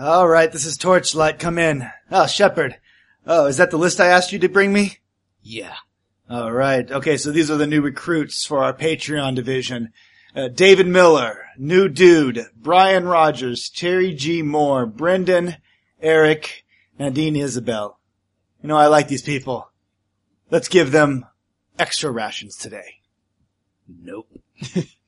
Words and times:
All 0.00 0.26
right, 0.26 0.50
this 0.50 0.64
is 0.64 0.78
Torchlight. 0.78 1.38
Come 1.38 1.58
in. 1.58 1.86
Oh, 2.10 2.26
Shepard. 2.26 2.78
Oh, 3.26 3.44
is 3.44 3.58
that 3.58 3.70
the 3.70 3.76
list 3.76 4.00
I 4.00 4.06
asked 4.06 4.32
you 4.32 4.38
to 4.38 4.48
bring 4.48 4.72
me? 4.72 4.96
Yeah. 5.42 5.74
All 6.30 6.50
right. 6.50 6.90
Okay, 6.90 7.18
so 7.18 7.30
these 7.30 7.50
are 7.50 7.58
the 7.58 7.66
new 7.66 7.82
recruits 7.82 8.46
for 8.46 8.64
our 8.64 8.72
Patreon 8.72 9.34
division. 9.34 9.92
Uh, 10.34 10.48
David 10.48 10.86
Miller, 10.86 11.44
New 11.58 11.90
Dude, 11.90 12.46
Brian 12.56 13.06
Rogers, 13.06 13.68
Terry 13.68 14.14
G. 14.14 14.40
Moore, 14.40 14.86
Brendan, 14.86 15.56
Eric, 16.00 16.64
Nadine 16.98 17.36
Isabel. 17.36 17.98
You 18.62 18.70
know, 18.70 18.78
I 18.78 18.86
like 18.86 19.08
these 19.08 19.20
people. 19.20 19.70
Let's 20.48 20.68
give 20.68 20.92
them 20.92 21.26
extra 21.78 22.10
rations 22.10 22.56
today. 22.56 23.00
Nope. 23.86 24.30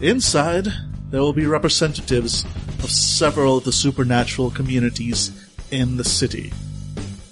Inside, 0.00 0.68
there 1.10 1.20
will 1.20 1.34
be 1.34 1.44
representatives 1.44 2.46
of 2.82 2.90
several 2.90 3.58
of 3.58 3.64
the 3.64 3.72
supernatural 3.72 4.50
communities 4.50 5.30
in 5.70 5.98
the 5.98 6.04
city, 6.04 6.54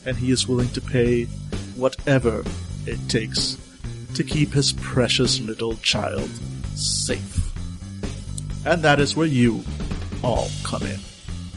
and 0.04 0.18
he 0.18 0.30
is 0.30 0.46
willing 0.46 0.68
to 0.70 0.80
pay 0.82 1.24
whatever 1.76 2.44
it 2.86 2.98
takes 3.08 3.56
to 4.14 4.22
keep 4.22 4.52
his 4.52 4.74
precious 4.74 5.40
little 5.40 5.76
child 5.76 6.28
safe. 6.74 7.52
And 8.66 8.82
that 8.82 9.00
is 9.00 9.16
where 9.16 9.26
you 9.26 9.64
all 10.22 10.48
come 10.62 10.82
in. 10.82 11.00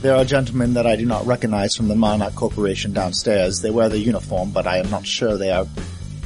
There 0.02 0.16
are 0.16 0.24
gentlemen 0.24 0.76
that 0.76 0.88
I 0.88 0.96
do 0.96 1.06
not 1.06 1.26
recognize 1.26 1.76
from 1.76 1.90
the 1.90 1.96
Monarch 1.96 2.36
Corporation 2.36 2.94
downstairs. 2.94 3.62
They 3.62 3.70
wear 3.70 3.90
the 3.90 4.00
uniform, 4.00 4.52
but 4.52 4.66
I 4.66 4.78
am 4.78 4.90
not 4.90 5.06
sure 5.06 5.38
they 5.38 5.52
are 5.52 5.66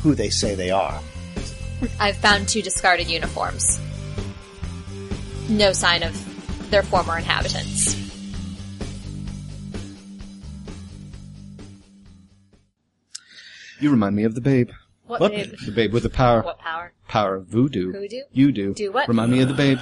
who 0.03 0.13
they 0.13 0.29
say 0.29 0.53
they 0.53 0.69
are. 0.69 1.01
I've 1.99 2.17
found 2.17 2.47
two 2.47 2.61
discarded 2.61 3.09
uniforms. 3.09 3.79
No 5.49 5.73
sign 5.73 6.03
of 6.03 6.69
their 6.71 6.83
former 6.83 7.17
inhabitants. 7.17 7.95
You 13.79 13.91
remind 13.91 14.15
me 14.15 14.23
of 14.23 14.35
the 14.35 14.41
babe. 14.41 14.71
What, 15.05 15.19
What? 15.21 15.31
babe? 15.31 15.53
The 15.65 15.71
babe 15.71 15.93
with 15.93 16.03
the 16.03 16.09
power 16.09 16.41
What 16.41 16.59
power? 16.59 16.93
power 17.07 17.35
of 17.35 17.47
voodoo. 17.47 17.91
Voodoo? 17.91 18.21
You 18.31 18.51
do. 18.51 18.73
Do 18.73 18.91
what? 18.91 19.07
Remind 19.07 19.31
me 19.31 19.41
of 19.41 19.49
the 19.49 19.53
babe. 19.53 19.79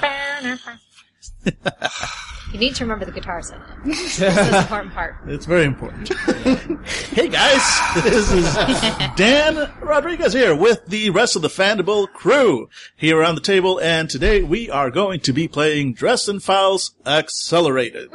you 2.53 2.59
need 2.59 2.75
to 2.75 2.83
remember 2.83 3.03
the 3.05 3.11
guitar 3.11 3.41
solo. 3.41 3.61
this 3.85 3.99
is 4.13 4.17
the 4.19 4.59
important 4.59 4.93
part. 4.93 5.15
It's 5.27 5.45
very 5.45 5.65
important. 5.65 6.09
hey 7.13 7.27
guys, 7.27 8.03
this 8.03 8.31
is 8.31 8.53
Dan 9.15 9.71
Rodriguez 9.81 10.33
here 10.33 10.55
with 10.55 10.85
the 10.85 11.09
rest 11.09 11.35
of 11.35 11.41
the 11.41 11.47
Fandible 11.49 12.07
crew 12.13 12.69
here 12.95 13.17
around 13.17 13.35
the 13.35 13.41
table, 13.41 13.79
and 13.81 14.09
today 14.09 14.43
we 14.43 14.69
are 14.69 14.89
going 14.91 15.19
to 15.21 15.33
be 15.33 15.47
playing 15.47 15.93
Dresden 15.93 16.39
Files 16.39 16.93
Accelerated. 17.05 18.09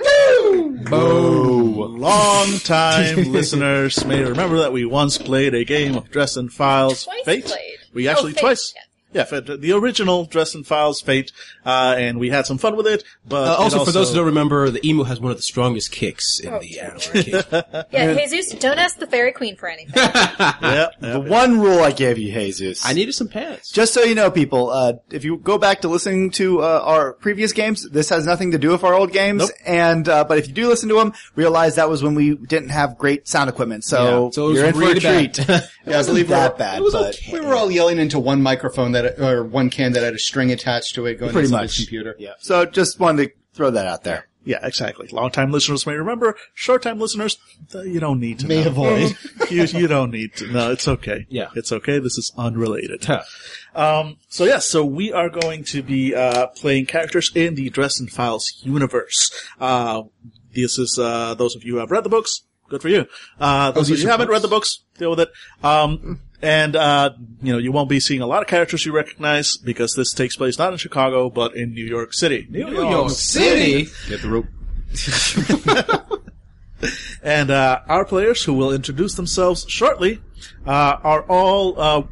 Oh, 0.90 1.86
Long 1.98 2.58
time 2.60 3.32
listeners 3.32 4.04
may 4.04 4.22
remember 4.22 4.58
that 4.58 4.72
we 4.72 4.84
once 4.84 5.18
played 5.18 5.54
a 5.54 5.64
game 5.64 5.96
of 5.96 6.10
Dresden 6.10 6.48
Files 6.48 7.04
Twice 7.04 7.24
Fate. 7.24 7.44
played. 7.46 7.78
We 7.92 8.06
actually 8.08 8.32
Oh, 8.32 8.34
Fate, 8.34 8.40
twice. 8.40 8.72
yes. 8.76 8.84
Yeah, 9.12 9.24
Fate, 9.24 9.46
the 9.60 9.72
original 9.72 10.26
Dresden 10.26 10.64
Files 10.64 11.00
Fate, 11.00 11.32
uh, 11.64 11.94
and 11.98 12.18
we 12.20 12.28
had 12.28 12.46
some 12.46 12.58
fun 12.58 12.76
with 12.76 12.86
it. 12.86 13.04
But 13.26 13.48
Uh, 13.48 13.52
it 13.52 13.58
also, 13.58 13.84
for 13.84 13.92
those 13.92 14.10
who 14.10 14.16
don't 14.16 14.26
remember, 14.26 14.68
the 14.70 14.86
emo 14.86 15.04
has 15.04 15.18
one 15.20 15.30
of 15.30 15.38
the 15.38 15.42
strongest 15.42 15.92
kicks 15.92 16.40
in 16.40 16.58
the 16.58 16.80
anime. 16.80 17.84
Yeah, 17.92 18.14
Jesus, 18.26 18.58
don't 18.58 18.78
ask 18.78 18.98
the 18.98 19.06
Fairy 19.06 19.32
Queen 19.32 19.56
for 19.56 19.68
anything. 19.68 19.92
yeah, 19.96 20.88
The 21.00 21.20
one 21.20 21.60
rule 21.60 21.80
I 21.80 21.92
gave 21.92 22.18
you, 22.18 22.32
Jesus. 22.32 22.84
I 22.84 22.92
needed 22.92 23.12
some 23.14 23.28
pants. 23.28 23.70
Just 23.70 23.94
so 23.94 24.02
you 24.02 24.14
know, 24.14 24.30
people, 24.30 24.70
uh, 24.70 24.94
if 25.10 25.24
you 25.24 25.38
go 25.38 25.58
back 25.58 25.80
to 25.82 25.88
listening 25.88 26.30
to 26.32 26.62
uh, 26.62 26.82
our 26.84 27.14
previous 27.14 27.52
games, 27.52 27.88
this 27.88 28.10
has 28.10 28.26
nothing 28.26 28.50
to 28.52 28.58
do 28.58 28.70
with 28.70 28.84
our 28.84 28.94
old 28.94 29.12
games. 29.12 29.40
Nope. 29.42 29.50
And 29.66 30.08
uh, 30.08 30.24
but 30.24 30.38
if 30.38 30.48
you 30.48 30.54
do 30.54 30.68
listen 30.68 30.88
to 30.90 30.96
them, 30.96 31.12
realize 31.34 31.76
that 31.76 31.88
was 31.88 32.02
when 32.02 32.14
we 32.14 32.34
didn't 32.36 32.70
have 32.70 32.98
great 32.98 33.26
sound 33.26 33.48
equipment. 33.48 33.84
So, 33.84 34.26
Yeah, 34.26 34.30
so 34.32 34.44
it 34.44 34.48
was 34.48 34.58
you're 34.58 34.66
in 34.68 34.76
really 34.78 35.00
for 35.00 35.08
a 35.08 35.14
treat. 35.14 35.38
it 35.38 35.70
wasn't 35.86 36.28
that 36.28 36.58
bad, 36.58 36.78
It 36.78 36.82
was 36.82 36.92
but 36.92 37.14
okay. 37.14 37.32
We 37.32 37.40
were 37.40 37.54
all 37.54 37.70
yelling 37.70 37.98
into 37.98 38.18
one 38.18 38.42
microphone 38.42 38.92
that, 38.92 38.97
or 39.20 39.44
one 39.44 39.70
can 39.70 39.92
that 39.92 40.02
had 40.02 40.14
a 40.14 40.18
string 40.18 40.50
attached 40.52 40.94
to 40.94 41.06
it 41.06 41.16
going 41.18 41.32
Pretty 41.32 41.46
into 41.46 41.56
much. 41.56 41.70
somebody's 41.70 41.76
computer. 41.78 42.16
Yeah. 42.18 42.32
So 42.38 42.64
just 42.64 42.98
wanted 43.00 43.28
to 43.28 43.32
throw 43.54 43.70
that 43.70 43.86
out 43.86 44.04
there. 44.04 44.26
Yeah, 44.44 44.60
exactly. 44.62 45.08
Long 45.12 45.30
time 45.30 45.50
listeners 45.52 45.86
may 45.86 45.92
remember. 45.94 46.34
Short 46.54 46.82
time 46.82 46.98
listeners, 46.98 47.36
you 47.74 48.00
don't 48.00 48.18
need 48.18 48.38
to 48.38 48.46
May 48.46 48.62
know. 48.62 48.68
avoid. 48.70 49.14
you, 49.50 49.64
you 49.64 49.86
don't 49.88 50.10
need 50.10 50.34
to. 50.36 50.50
No, 50.50 50.70
it's 50.70 50.88
okay. 50.88 51.26
Yeah. 51.28 51.48
It's 51.54 51.70
okay. 51.70 51.98
This 51.98 52.16
is 52.16 52.32
unrelated. 52.38 53.04
Huh. 53.04 53.22
Um, 53.74 54.16
so 54.28 54.44
yes, 54.44 54.66
so 54.66 54.86
we 54.86 55.12
are 55.12 55.28
going 55.28 55.64
to 55.64 55.82
be, 55.82 56.14
uh, 56.14 56.46
playing 56.46 56.86
characters 56.86 57.30
in 57.34 57.56
the 57.56 57.68
Dresden 57.68 58.06
Files 58.08 58.58
universe. 58.62 59.30
Uh, 59.60 60.04
this 60.54 60.78
is, 60.78 60.98
uh, 60.98 61.34
those 61.34 61.54
of 61.54 61.62
you 61.64 61.74
who 61.74 61.78
have 61.80 61.90
read 61.90 62.04
the 62.04 62.08
books. 62.08 62.42
Good 62.70 62.80
for 62.80 62.88
you. 62.88 63.06
Uh, 63.38 63.70
those 63.72 63.90
of 63.90 63.98
you 63.98 64.04
who 64.04 64.10
haven't 64.10 64.28
read 64.28 64.42
the 64.42 64.48
books, 64.48 64.82
deal 64.98 65.10
with 65.10 65.20
it. 65.20 65.30
Um, 65.62 66.20
and, 66.42 66.76
uh, 66.76 67.10
you 67.42 67.52
know, 67.52 67.58
you 67.58 67.72
won't 67.72 67.88
be 67.88 68.00
seeing 68.00 68.20
a 68.20 68.26
lot 68.26 68.42
of 68.42 68.48
characters 68.48 68.86
you 68.86 68.92
recognize 68.92 69.56
because 69.56 69.94
this 69.94 70.12
takes 70.12 70.36
place 70.36 70.58
not 70.58 70.72
in 70.72 70.78
Chicago, 70.78 71.30
but 71.30 71.56
in 71.56 71.74
New 71.74 71.84
York 71.84 72.12
City. 72.12 72.46
New 72.50 72.64
New 72.64 72.88
York 72.88 73.10
City. 73.10 73.90
Get 74.08 74.22
the 74.22 74.28
rope. 74.28 74.46
And 77.22 77.50
uh, 77.50 77.80
our 77.88 78.04
players, 78.04 78.44
who 78.44 78.54
will 78.54 78.72
introduce 78.72 79.14
themselves 79.14 79.66
shortly, 79.68 80.20
uh, 80.66 80.96
are 81.02 81.22
all 81.22 81.80
uh, 81.80 82.02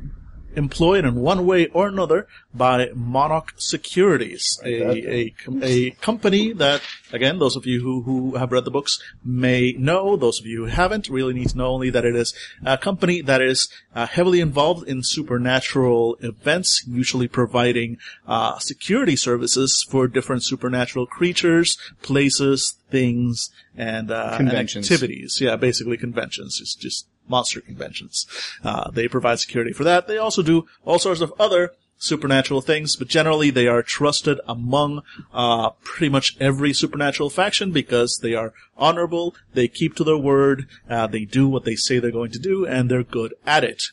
employed 0.57 1.05
in 1.05 1.15
one 1.17 1.47
way 1.47 1.67
or 1.69 1.89
another 1.89 2.27
by 2.55 2.89
Monarch 2.95 3.53
Securities, 3.59 4.59
a, 4.65 5.29
a, 5.29 5.35
a 5.63 5.91
company 5.91 6.53
that, 6.55 6.81
again, 7.13 7.39
those 7.39 7.57
of 7.57 7.67
you 7.67 7.81
who, 7.83 8.03
who 8.03 8.37
have 8.37 8.51
read 8.53 8.65
the 8.65 8.71
books 8.71 8.99
may 9.25 9.73
know. 9.73 10.17
Those 10.17 10.41
of 10.41 10.47
you 10.47 10.65
who 10.65 10.67
haven't 10.67 11.09
really 11.09 11.35
need 11.35 11.51
to 11.51 11.59
know 11.59 11.67
only 11.67 11.91
that 11.91 12.05
it 12.05 12.17
is 12.17 12.35
a 12.65 12.79
company 12.79 13.21
that 13.23 13.43
is 13.43 13.69
uh, 13.95 14.07
heavily 14.07 14.41
involved 14.41 14.89
in 14.89 15.03
supernatural 15.03 16.17
events, 16.21 16.85
usually 16.89 17.29
providing 17.29 17.99
uh, 18.27 18.59
security 18.59 19.17
services 19.17 19.87
for 19.91 20.09
different 20.09 20.43
supernatural 20.43 21.07
creatures, 21.07 21.77
places, 22.03 22.79
things, 22.91 23.51
and, 23.77 24.11
uh, 24.11 24.29
and 24.39 24.49
Conventions. 24.49 24.91
activities. 24.91 25.39
Yeah, 25.41 25.57
basically 25.57 25.99
conventions. 25.99 26.59
It's 26.61 26.75
just 26.75 27.07
monster 27.29 27.61
conventions. 27.61 28.27
Uh, 28.63 28.91
they 28.91 29.09
provide 29.09 29.39
security 29.39 29.73
for 29.73 29.85
that. 29.85 30.07
They 30.07 30.19
also 30.19 30.43
do 30.43 30.67
all 30.85 30.99
sorts 30.99 31.21
of 31.21 31.33
other 31.39 31.73
supernatural 31.99 32.61
things, 32.61 32.97
but 32.97 33.09
generally 33.09 33.51
they 33.51 33.67
are 33.67 33.83
trusted 33.83 34.39
among 34.47 35.03
uh, 35.33 35.71
pretty 35.83 36.11
much 36.11 36.37
every 36.41 36.73
supernatural 36.73 37.31
faction 37.31 37.73
because 37.73 38.19
they 38.19 38.35
are 38.35 38.53
honorable, 38.77 39.35
they 39.55 39.69
keep 39.69 39.95
to 39.97 40.05
their 40.05 40.19
word, 40.19 40.67
uh, 40.91 41.07
they 41.07 41.25
do 41.25 41.49
what 41.49 41.65
they 41.65 41.77
say 41.77 41.99
they're 41.99 42.11
going 42.11 42.31
to 42.31 42.39
do, 42.39 42.67
and 42.67 42.91
they're 42.91 43.03
good 43.03 43.35
at 43.47 43.65
it. 43.65 43.85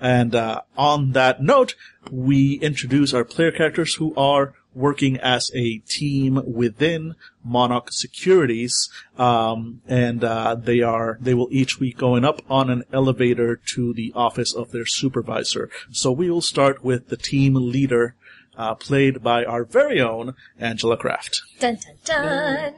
And 0.00 0.34
uh, 0.34 0.62
on 0.76 1.12
that 1.12 1.42
note, 1.42 1.74
we 2.10 2.54
introduce 2.60 3.12
our 3.12 3.24
player 3.24 3.50
characters 3.50 3.94
who 3.94 4.14
are 4.14 4.54
working 4.78 5.16
as 5.18 5.50
a 5.54 5.78
team 5.78 6.40
within 6.46 7.16
Monarch 7.44 7.88
Securities, 7.90 8.88
um, 9.18 9.82
and 9.88 10.22
uh, 10.22 10.54
they 10.54 10.80
are 10.80 11.18
they 11.20 11.34
will 11.34 11.48
each 11.50 11.78
be 11.80 11.92
going 11.92 12.24
up 12.24 12.40
on 12.48 12.70
an 12.70 12.84
elevator 12.92 13.60
to 13.74 13.92
the 13.92 14.12
office 14.14 14.54
of 14.54 14.70
their 14.70 14.86
supervisor. 14.86 15.68
So 15.90 16.12
we 16.12 16.30
will 16.30 16.42
start 16.42 16.84
with 16.84 17.08
the 17.08 17.16
team 17.16 17.54
leader, 17.54 18.14
uh, 18.56 18.74
played 18.74 19.22
by 19.22 19.44
our 19.44 19.64
very 19.64 20.00
own 20.00 20.34
Angela 20.58 20.96
Kraft. 20.96 21.42
dun 21.60 21.76
dun 21.76 22.24
dun. 22.24 22.74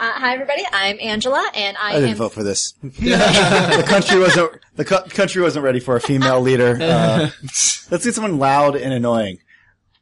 Uh, 0.00 0.12
hi 0.12 0.32
everybody, 0.34 0.62
I'm 0.72 0.96
Angela, 1.00 1.50
and 1.56 1.76
I, 1.76 1.88
I 1.88 1.92
didn't 1.94 2.10
am. 2.10 2.16
vote 2.18 2.32
for 2.32 2.44
this. 2.44 2.72
the 2.82 3.84
country 3.86 4.20
wasn't 4.20 4.52
the 4.76 4.84
co- 4.84 5.02
country 5.02 5.42
wasn't 5.42 5.64
ready 5.64 5.80
for 5.80 5.96
a 5.96 6.00
female 6.00 6.40
leader. 6.40 6.78
Uh, 6.80 7.30
let's 7.42 8.04
get 8.04 8.14
someone 8.14 8.38
loud 8.38 8.76
and 8.76 8.92
annoying. 8.92 9.38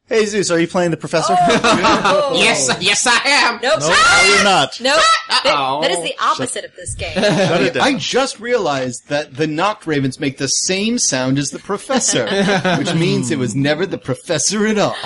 Hey 0.09 0.25
Zeus, 0.27 0.53
are 0.53 0.59
you 0.61 0.69
playing 0.69 0.93
the 0.93 0.97
professor? 0.97 1.35
Oh. 1.39 2.33
Yes, 2.37 2.69
yes, 2.81 3.07
I 3.09 3.21
am. 3.25 3.55
Nope. 3.63 3.81
No, 3.81 3.89
no, 3.89 4.35
you're 4.35 4.45
not. 4.45 4.81
Nope. 4.81 5.01
That- 5.29 5.43
that 5.83 5.91
is 5.91 6.03
the 6.03 6.15
opposite 6.21 6.65
of 6.65 6.75
this 6.77 6.95
game. 6.95 7.13
Shut 7.15 7.63
it 7.63 7.75
down. 7.75 7.83
I 7.83 7.95
just 7.99 8.39
realized 8.41 9.09
that 9.09 9.35
the 9.37 9.47
Noct 9.47 9.87
Ravens 9.87 10.21
make 10.21 10.39
the 10.39 10.47
same 10.49 10.99
sound 10.99 11.39
as 11.39 11.51
the 11.51 11.59
professor, 11.59 12.25
which 12.79 12.95
means 12.95 13.31
it 13.31 13.39
was 13.39 13.55
never 13.57 13.85
the 13.87 13.99
professor 13.99 14.67
at 14.67 14.79
all. 14.79 14.97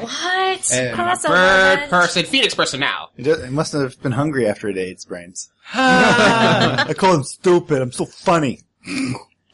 What? 0.00 0.72
And 0.72 0.96
Crossover. 0.96 1.28
Bird 1.28 1.90
person, 1.90 2.24
Phoenix 2.26 2.54
person 2.54 2.80
now. 2.80 3.08
It 3.16 3.24
just- 3.24 3.40
it 3.42 3.50
must 3.52 3.72
have 3.74 4.00
been 4.02 4.12
hungry 4.12 4.46
after 4.48 4.68
it 4.68 4.76
ate 4.78 4.88
its 4.92 5.04
brains. 5.04 5.50
I 5.74 6.94
call 6.96 7.14
him 7.14 7.22
stupid. 7.24 7.82
I'm 7.82 7.92
so 7.92 8.06
funny. 8.06 8.60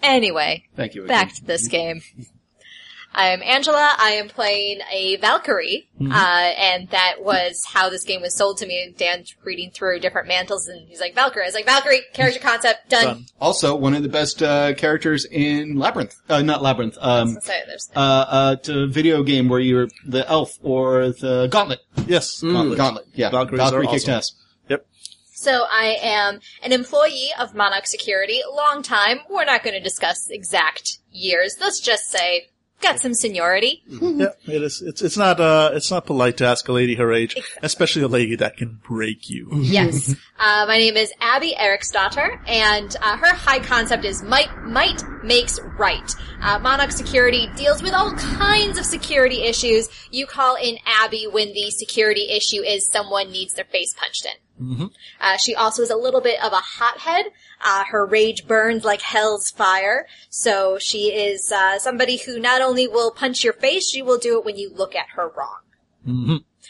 Anyway, 0.02 0.64
Thank 0.76 0.94
you. 0.94 1.06
back 1.06 1.35
to 1.35 1.44
this 1.44 1.67
game. 1.69 2.02
I 3.14 3.28
am 3.28 3.43
Angela. 3.43 3.94
I 3.99 4.11
am 4.12 4.28
playing 4.28 4.81
a 4.93 5.16
Valkyrie, 5.16 5.88
Mm-hmm. 6.00 6.11
uh, 6.11 6.16
and 6.16 6.88
that 6.90 7.22
was 7.22 7.64
how 7.64 7.88
this 7.88 8.02
game 8.05 8.20
was 8.20 8.34
sold 8.37 8.58
to 8.58 8.66
me. 8.66 8.93
Dan's 8.99 9.34
reading 9.44 9.70
through 9.70 10.00
different 10.00 10.26
mantles, 10.26 10.66
and 10.66 10.88
he's 10.88 11.00
like, 11.00 11.14
Valkyrie. 11.14 11.44
I 11.44 11.46
was 11.46 11.55
like, 11.55 11.64
Valkyrie, 11.66 12.02
character 12.12 12.40
concept, 12.40 12.90
done. 12.90 13.05
Done. 13.05 13.26
Also, 13.40 13.76
one 13.76 13.94
of 13.94 14.02
the 14.02 14.08
best 14.08 14.43
uh, 14.43 14.75
characters 14.75 15.25
in 15.25 15.78
Labyrinth. 15.78 16.16
Uh, 16.28 16.43
not 16.43 16.62
Labyrinth. 16.62 16.99
Um, 17.00 17.38
So 17.40 17.52
there's 17.66 17.90
uh, 17.94 17.99
uh, 18.00 18.56
to 18.56 18.88
video 18.88 19.22
game 19.22 19.49
where 19.49 19.61
you're 19.61 19.88
the 20.06 20.28
elf 20.28 20.58
or 20.62 21.11
the 21.11 21.46
Gauntlet. 21.50 21.81
Yes. 22.06 22.40
Gauntlet. 22.40 22.76
Gauntlet. 22.76 23.06
Yeah. 23.14 23.31
Valkyries 23.31 23.61
Valkyrie 23.61 23.87
are 23.87 23.90
kicked 23.90 24.05
awesome. 24.05 24.14
ass. 24.14 24.32
Yep. 24.69 24.87
So 25.32 25.64
I 25.70 25.96
am 26.02 26.40
an 26.62 26.72
employee 26.72 27.28
of 27.38 27.55
Monarch 27.55 27.87
Security, 27.87 28.40
long 28.52 28.82
time. 28.82 29.20
We're 29.31 29.44
not 29.44 29.62
going 29.62 29.75
to 29.75 29.81
discuss 29.82 30.28
exact 30.31 30.99
years. 31.12 31.56
Let's 31.61 31.81
just 31.81 32.11
say 32.11 32.49
got 32.81 33.00
some 33.00 33.15
seniority. 33.15 33.82
Yeah, 33.88 34.29
it 34.47 34.62
is. 34.62 34.82
It's 34.82 35.03
it's 35.03 35.17
not 35.17 35.41
uh 35.41 35.71
it's 35.75 35.91
not 35.91 36.06
polite 36.06 36.37
to 36.38 36.47
ask 36.47 36.69
a 36.69 36.73
lady 36.73 36.94
her 36.97 37.12
age, 37.12 37.37
especially 37.62 38.03
a 38.03 38.09
lady 38.09 38.37
that 38.37 38.56
can 38.56 38.81
break 38.87 39.31
you. 39.31 39.49
Yes. 39.55 40.15
uh, 40.38 40.65
my 40.67 40.79
name 40.79 40.97
is 40.97 41.12
Abby 41.21 41.55
Eriksdotter, 41.59 42.38
and 42.47 42.94
uh, 43.00 43.17
her 43.17 43.35
high 43.35 43.61
concept 43.61 44.05
is 44.05 44.23
might 44.23 44.55
might 44.65 45.03
makes 45.23 45.59
right. 45.79 46.15
Uh, 46.43 46.59
Monarch 46.59 46.93
Security 46.93 47.49
deals 47.56 47.82
with 47.82 47.94
all 47.94 48.12
kinds 48.12 48.79
of 48.79 48.85
security 48.85 49.43
issues. 49.43 49.88
You 50.11 50.26
call 50.26 50.56
in 50.56 50.76
Abby 50.87 51.26
when 51.31 51.53
the 51.53 51.71
security 51.71 52.29
issue 52.31 52.62
is 52.62 52.88
someone 52.88 53.31
needs 53.31 53.55
their 53.55 53.65
face 53.65 53.94
punched 53.94 54.26
in. 54.26 54.44
Uh, 55.21 55.37
she 55.37 55.55
also 55.55 55.83
is 55.83 55.91
a 55.91 55.97
little 55.97 56.21
bit 56.21 56.43
of 56.43 56.53
a 56.53 56.61
hothead. 56.61 57.27
Uh, 57.61 57.85
her 57.91 58.06
rage 58.06 58.47
burns 58.47 58.85
like 58.85 59.03
hell's 59.03 59.51
fire. 59.51 60.06
So 60.31 60.79
she 60.79 61.12
is 61.12 61.51
uh, 61.51 61.79
somebody 61.79 62.19
who 62.19 62.39
not 62.39 62.62
only 62.62 62.87
will 62.87 63.11
punch 63.11 63.43
your 63.43 63.53
face, 63.53 63.91
she 63.91 64.03
will 64.03 64.19
do 64.19 64.39
it 64.39 64.45
when 64.45 64.56
you 64.56 64.71
look 64.73 64.95
at 64.95 65.06
her 65.17 65.29
wrong. 65.37 65.61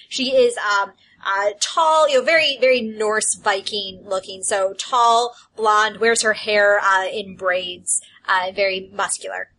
She 0.09 0.35
is 0.35 0.57
um, 0.57 0.93
uh, 1.25 1.51
tall, 1.61 2.09
you 2.09 2.19
know, 2.19 2.25
very 2.25 2.57
very 2.61 2.81
Norse 2.81 3.35
Viking 3.35 4.03
looking. 4.05 4.43
So 4.43 4.75
tall, 4.75 5.35
blonde, 5.57 5.99
wears 5.99 6.23
her 6.23 6.35
hair 6.35 6.79
uh, 6.81 7.07
in 7.07 7.37
braids, 7.37 8.01
uh, 8.29 8.53
very 8.55 8.91
muscular. 8.93 9.51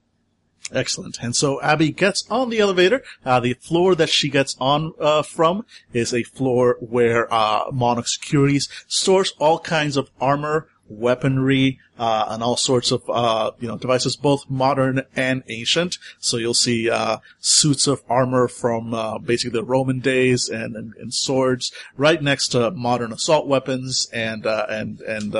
Excellent. 0.71 1.19
And 1.21 1.35
so 1.35 1.61
Abby 1.61 1.91
gets 1.91 2.25
on 2.29 2.49
the 2.49 2.59
elevator. 2.59 3.03
Uh, 3.23 3.39
the 3.39 3.53
floor 3.53 3.93
that 3.95 4.09
she 4.09 4.29
gets 4.29 4.55
on 4.59 4.93
uh, 4.99 5.21
from 5.21 5.65
is 5.93 6.13
a 6.13 6.23
floor 6.23 6.77
where 6.79 7.31
uh, 7.31 7.65
Monarch 7.71 8.07
Securities 8.07 8.67
stores 8.87 9.33
all 9.37 9.59
kinds 9.59 9.95
of 9.95 10.09
armor, 10.19 10.67
weaponry, 10.89 11.79
uh, 11.97 12.25
and 12.29 12.43
all 12.43 12.57
sorts 12.57 12.91
of 12.91 13.03
uh, 13.09 13.51
you 13.59 13.67
know 13.67 13.77
devices, 13.77 14.15
both 14.15 14.49
modern 14.49 15.03
and 15.15 15.43
ancient. 15.49 15.97
So 16.19 16.37
you'll 16.37 16.53
see 16.53 16.89
uh, 16.89 17.19
suits 17.39 17.87
of 17.87 18.03
armor 18.09 18.47
from 18.47 18.93
uh, 18.93 19.19
basically 19.19 19.59
the 19.59 19.65
Roman 19.65 19.99
days 19.99 20.49
and, 20.49 20.75
and, 20.75 20.93
and 20.95 21.13
swords, 21.13 21.71
right 21.95 22.21
next 22.21 22.49
to 22.49 22.71
modern 22.71 23.13
assault 23.13 23.47
weapons 23.47 24.07
and 24.11 24.45
uh, 24.45 24.65
and 24.69 24.99
and 25.01 25.35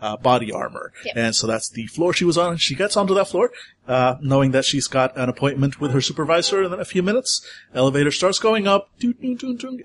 uh, 0.00 0.16
body 0.16 0.52
armor. 0.52 0.92
Yep. 1.04 1.16
And 1.16 1.34
so 1.34 1.46
that's 1.46 1.68
the 1.68 1.86
floor 1.86 2.12
she 2.12 2.24
was 2.24 2.38
on. 2.38 2.56
She 2.56 2.74
gets 2.74 2.96
onto 2.96 3.14
that 3.14 3.28
floor, 3.28 3.50
uh, 3.86 4.16
knowing 4.20 4.52
that 4.52 4.64
she's 4.64 4.86
got 4.86 5.16
an 5.16 5.28
appointment 5.28 5.80
with 5.80 5.92
her 5.92 6.00
supervisor 6.00 6.62
in 6.62 6.72
a 6.72 6.84
few 6.84 7.02
minutes. 7.02 7.46
Elevator 7.74 8.10
starts 8.10 8.38
going 8.38 8.66
up, 8.66 8.90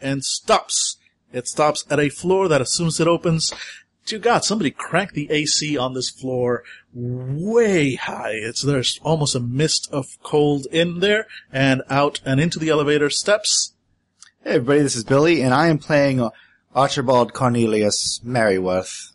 and 0.02 0.24
stops. 0.24 0.98
It 1.34 1.48
stops 1.48 1.86
at 1.90 2.00
a 2.00 2.10
floor 2.10 2.48
that 2.48 2.62
as 2.62 2.72
soon 2.72 2.88
as 2.88 3.00
it 3.00 3.08
opens, 3.08 3.54
dear 4.06 4.20
God, 4.20 4.46
somebody 4.46 4.72
cranked 4.72 5.16
the 5.16 5.30
AC 5.32 5.78
on 5.78 5.94
this 5.94 6.10
floor 6.10 6.64
way 6.94 7.96
high. 7.96 8.34
It's, 8.34 8.62
there's 8.62 9.00
almost 9.04 9.36
a 9.36 9.40
mist 9.40 9.90
of 9.92 10.08
cold 10.24 10.68
in 10.72 11.00
there 11.00 11.28
and 11.52 11.82
out 11.90 12.22
and 12.26 12.40
into 12.40 12.60
the 12.60 12.70
elevator 12.70 13.10
steps. 13.10 13.74
Hey 14.44 14.52
everybody, 14.52 14.82
this 14.82 14.96
is 14.96 15.04
Billy, 15.04 15.42
and 15.42 15.54
I 15.54 15.68
am 15.68 15.80
playing 15.80 16.30
Archibald 16.76 17.34
Cornelius 17.34 18.22
Merryworth. 18.24 19.12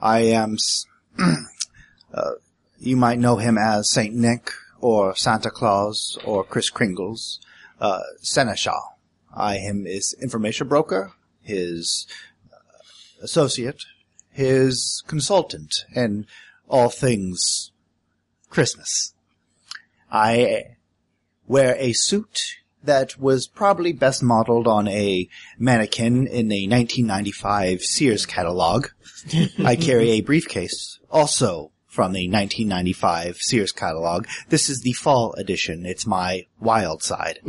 I 0.00 0.20
am, 0.20 0.56
uh, 2.14 2.32
you 2.78 2.96
might 2.96 3.18
know 3.18 3.36
him 3.36 3.58
as 3.58 3.90
Saint 3.90 4.14
Nick, 4.14 4.50
or 4.80 5.14
Santa 5.14 5.50
Claus, 5.50 6.18
or 6.24 6.42
Kris 6.44 6.70
Kringle's, 6.70 7.40
uh, 7.80 8.00
Seneschal. 8.22 8.98
I 9.34 9.56
am 9.56 9.84
his 9.84 10.14
information 10.20 10.68
broker, 10.68 11.12
his 11.42 12.06
uh, 12.52 12.56
associate, 13.22 13.84
his 14.30 15.02
consultant, 15.06 15.84
and 15.94 16.26
all 16.68 16.88
things 16.88 17.72
Christmas. 18.48 19.14
I 20.10 20.76
wear 21.46 21.76
a 21.78 21.92
suit 21.92 22.56
that 22.82 23.18
was 23.18 23.46
probably 23.46 23.92
best 23.92 24.22
modeled 24.22 24.66
on 24.66 24.88
a 24.88 25.28
mannequin 25.58 26.26
in 26.26 26.50
a 26.50 26.66
1995 26.66 27.82
Sears 27.82 28.26
catalog. 28.26 28.86
I 29.64 29.76
carry 29.76 30.10
a 30.10 30.20
briefcase, 30.20 30.98
also 31.10 31.72
from 31.86 32.12
the 32.12 32.28
1995 32.28 33.38
Sears 33.38 33.72
catalog. 33.72 34.26
This 34.48 34.68
is 34.68 34.80
the 34.80 34.92
fall 34.92 35.34
edition. 35.34 35.84
It's 35.84 36.06
my 36.06 36.46
wild 36.60 37.02
side. 37.02 37.40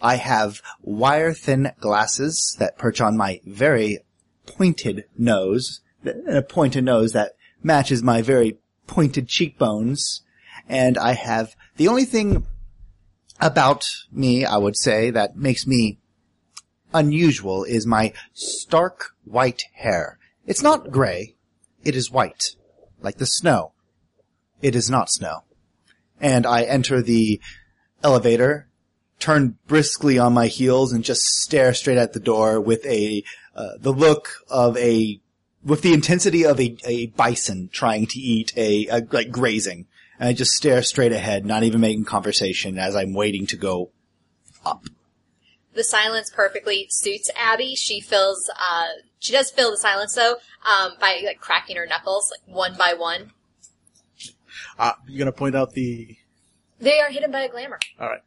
I 0.00 0.16
have 0.16 0.62
wire 0.80 1.32
thin 1.32 1.72
glasses 1.78 2.56
that 2.58 2.78
perch 2.78 3.00
on 3.00 3.16
my 3.16 3.40
very 3.44 4.00
pointed 4.46 5.04
nose, 5.16 5.80
a 6.28 6.42
pointed 6.42 6.84
nose 6.84 7.12
that 7.12 7.32
matches 7.62 8.02
my 8.02 8.22
very 8.22 8.58
pointed 8.86 9.28
cheekbones. 9.28 10.22
And 10.68 10.96
I 10.98 11.12
have 11.12 11.54
the 11.76 11.88
only 11.88 12.04
thing 12.04 12.46
about 13.40 13.86
me, 14.10 14.44
I 14.44 14.56
would 14.56 14.76
say, 14.76 15.10
that 15.10 15.36
makes 15.36 15.66
me 15.66 15.98
unusual 16.94 17.64
is 17.64 17.86
my 17.86 18.12
stark 18.32 19.10
white 19.24 19.64
hair. 19.74 20.18
It's 20.46 20.62
not 20.62 20.90
gray. 20.90 21.34
It 21.84 21.96
is 21.96 22.10
white. 22.10 22.54
Like 23.00 23.18
the 23.18 23.26
snow. 23.26 23.72
It 24.62 24.74
is 24.74 24.88
not 24.88 25.10
snow. 25.10 25.44
And 26.20 26.46
I 26.46 26.62
enter 26.62 27.02
the 27.02 27.40
elevator, 28.02 28.68
turn 29.18 29.58
briskly 29.66 30.18
on 30.18 30.32
my 30.32 30.46
heels 30.46 30.92
and 30.92 31.04
just 31.04 31.22
stare 31.22 31.74
straight 31.74 31.98
at 31.98 32.12
the 32.12 32.20
door 32.20 32.60
with 32.60 32.84
a, 32.86 33.22
uh, 33.54 33.72
the 33.78 33.92
look 33.92 34.30
of 34.48 34.76
a, 34.78 35.20
with 35.64 35.82
the 35.82 35.92
intensity 35.92 36.44
of 36.44 36.60
a, 36.60 36.76
a 36.84 37.06
bison 37.08 37.68
trying 37.72 38.06
to 38.06 38.18
eat 38.18 38.56
a, 38.56 38.86
a 38.86 39.06
like 39.12 39.30
grazing. 39.30 39.86
And 40.18 40.28
I 40.28 40.32
just 40.32 40.52
stare 40.52 40.82
straight 40.82 41.12
ahead, 41.12 41.44
not 41.44 41.64
even 41.64 41.80
making 41.80 42.04
conversation 42.04 42.78
as 42.78 42.96
I'm 42.96 43.12
waiting 43.12 43.46
to 43.48 43.56
go 43.56 43.90
up. 44.64 44.86
The 45.74 45.84
silence 45.84 46.30
perfectly 46.34 46.86
suits 46.88 47.30
Abby. 47.36 47.74
She 47.74 48.00
feels 48.00 48.48
uh, 48.48 48.86
she 49.18 49.32
does 49.32 49.50
fill 49.50 49.70
the 49.70 49.76
silence 49.76 50.14
though, 50.14 50.36
um, 50.66 50.92
by 51.00 51.20
like 51.24 51.40
cracking 51.40 51.76
her 51.76 51.86
knuckles, 51.86 52.30
like 52.30 52.54
one 52.56 52.76
by 52.76 52.94
one. 52.96 53.32
Uh, 54.78 54.92
you're 55.08 55.18
gonna 55.18 55.32
point 55.32 55.54
out 55.54 55.72
the 55.72 56.16
They 56.78 57.00
are 57.00 57.08
hidden 57.10 57.30
by 57.30 57.42
a 57.42 57.48
glamour. 57.48 57.78
All 57.98 58.08
right. 58.08 58.20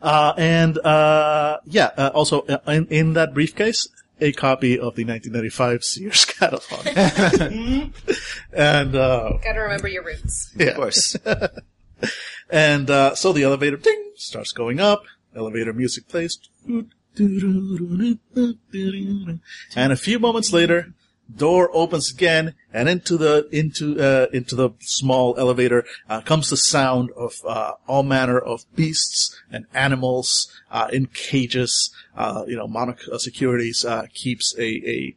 Uh, 0.00 0.32
and, 0.36 0.78
uh, 0.78 1.60
yeah, 1.64 1.90
uh, 1.96 2.10
also, 2.12 2.40
uh, 2.42 2.58
in, 2.66 2.86
in 2.88 3.12
that 3.12 3.32
briefcase, 3.32 3.86
a 4.20 4.32
copy 4.32 4.74
of 4.76 4.96
the 4.96 5.04
1995 5.04 5.84
Sears 5.84 6.24
catalog. 6.24 6.86
and, 8.52 8.96
uh, 8.96 9.32
Gotta 9.44 9.60
remember 9.60 9.86
your 9.86 10.02
roots. 10.04 10.52
yeah. 10.56 10.70
Of 10.70 10.76
course. 10.76 11.16
And, 12.50 12.90
uh, 12.90 13.14
so 13.14 13.32
the 13.32 13.44
elevator 13.44 13.76
ding 13.76 14.10
starts 14.16 14.50
going 14.52 14.80
up. 14.80 15.04
Elevator 15.36 15.72
music 15.72 16.08
plays. 16.08 16.36
And 19.76 19.92
a 19.92 19.96
few 19.96 20.18
moments 20.18 20.52
later, 20.52 20.94
door 21.34 21.70
opens 21.72 22.12
again, 22.12 22.54
and 22.72 22.88
into 22.88 23.16
the 23.16 23.48
into 23.52 24.00
uh, 24.00 24.26
into 24.32 24.56
the 24.56 24.70
small 24.80 25.34
elevator 25.38 25.84
uh, 26.08 26.20
comes 26.20 26.50
the 26.50 26.56
sound 26.56 27.10
of 27.16 27.34
uh, 27.46 27.72
all 27.86 28.02
manner 28.02 28.38
of 28.38 28.64
beasts 28.74 29.40
and 29.50 29.66
animals 29.74 30.50
uh, 30.70 30.88
in 30.92 31.06
cages. 31.06 31.90
Uh, 32.16 32.44
you 32.46 32.56
know, 32.56 32.66
Monarch 32.66 33.00
uh, 33.10 33.18
Securities 33.18 33.84
keeps 34.14 34.54
a 34.58 34.66
a 34.88 35.16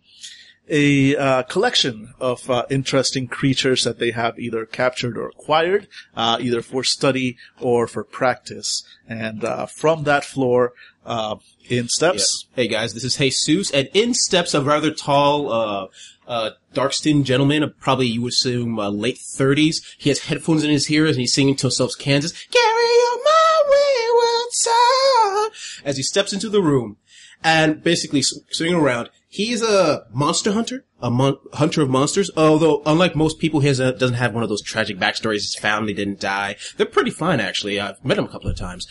a 0.68 1.16
uh, 1.16 1.44
collection 1.44 2.14
of 2.20 2.50
uh, 2.50 2.66
interesting 2.70 3.28
creatures 3.28 3.84
that 3.84 4.00
they 4.00 4.12
have 4.12 4.40
either 4.40 4.66
captured 4.66 5.18
or 5.18 5.28
acquired, 5.28 5.88
uh, 6.16 6.38
either 6.42 6.62
for 6.62 6.84
study 6.84 7.38
or 7.60 7.88
for 7.88 8.04
practice. 8.04 8.84
And 9.08 9.46
from 9.70 10.04
that 10.04 10.26
floor, 10.26 10.74
uh, 11.06 11.36
in 11.70 11.88
steps, 11.88 12.48
Hey 12.56 12.68
guys, 12.68 12.94
this 12.94 13.04
is 13.04 13.18
Jesus, 13.18 13.72
and 13.72 13.90
in 13.94 14.14
steps 14.14 14.54
a 14.54 14.62
rather 14.62 14.92
tall, 14.92 15.52
uh, 15.52 15.88
uh, 16.28 16.52
dark-skinned 16.74 17.26
gentleman, 17.26 17.64
of 17.64 17.80
probably 17.80 18.08
you 18.08 18.22
would 18.24 18.34
assume 18.34 18.80
uh, 18.80 18.90
late 18.90 19.18
thirties. 19.18 19.82
He 19.98 20.10
has 20.10 20.20
headphones 20.20 20.64
in 20.64 20.70
his 20.70 20.90
ears 20.90 21.12
and 21.12 21.22
he's 21.22 21.34
singing 21.34 21.56
to 21.58 21.68
himself 21.68 21.92
Kansas, 21.98 22.32
"Carry 22.52 22.64
on 22.64 23.24
my 23.24 23.64
wayward 23.72 24.52
son," 24.52 25.52
as 25.86 25.98
he 25.98 26.04
steps 26.04 26.34
into 26.34 26.50
the 26.50 26.62
room, 26.62 26.98
and 27.44 27.84
basically 27.84 28.22
swinging 28.22 28.76
around, 28.76 29.10
He's 29.36 29.62
a 29.62 30.06
monster 30.14 30.54
hunter, 30.54 30.86
a 31.02 31.12
mon- 31.12 31.38
hunter 31.52 31.82
of 31.82 31.90
monsters. 31.90 32.32
Although, 32.38 32.82
unlike 32.86 33.18
most 33.18 33.38
people, 33.38 33.60
he 33.60 33.68
a, 33.82 33.92
doesn't 33.92 34.16
have 34.16 34.34
one 34.34 34.44
of 34.44 34.50
those 34.50 34.62
tragic 34.62 34.98
backstories. 34.98 35.42
His 35.42 35.58
family 35.60 35.94
didn't 35.94 36.22
die. 36.22 36.56
They're 36.78 36.86
pretty 36.86 37.12
fine, 37.12 37.42
actually. 37.42 37.78
I've 37.78 38.02
met 38.06 38.18
him 38.18 38.24
a 38.24 38.30
couple 38.30 38.50
of 38.50 38.58
times 38.58 38.88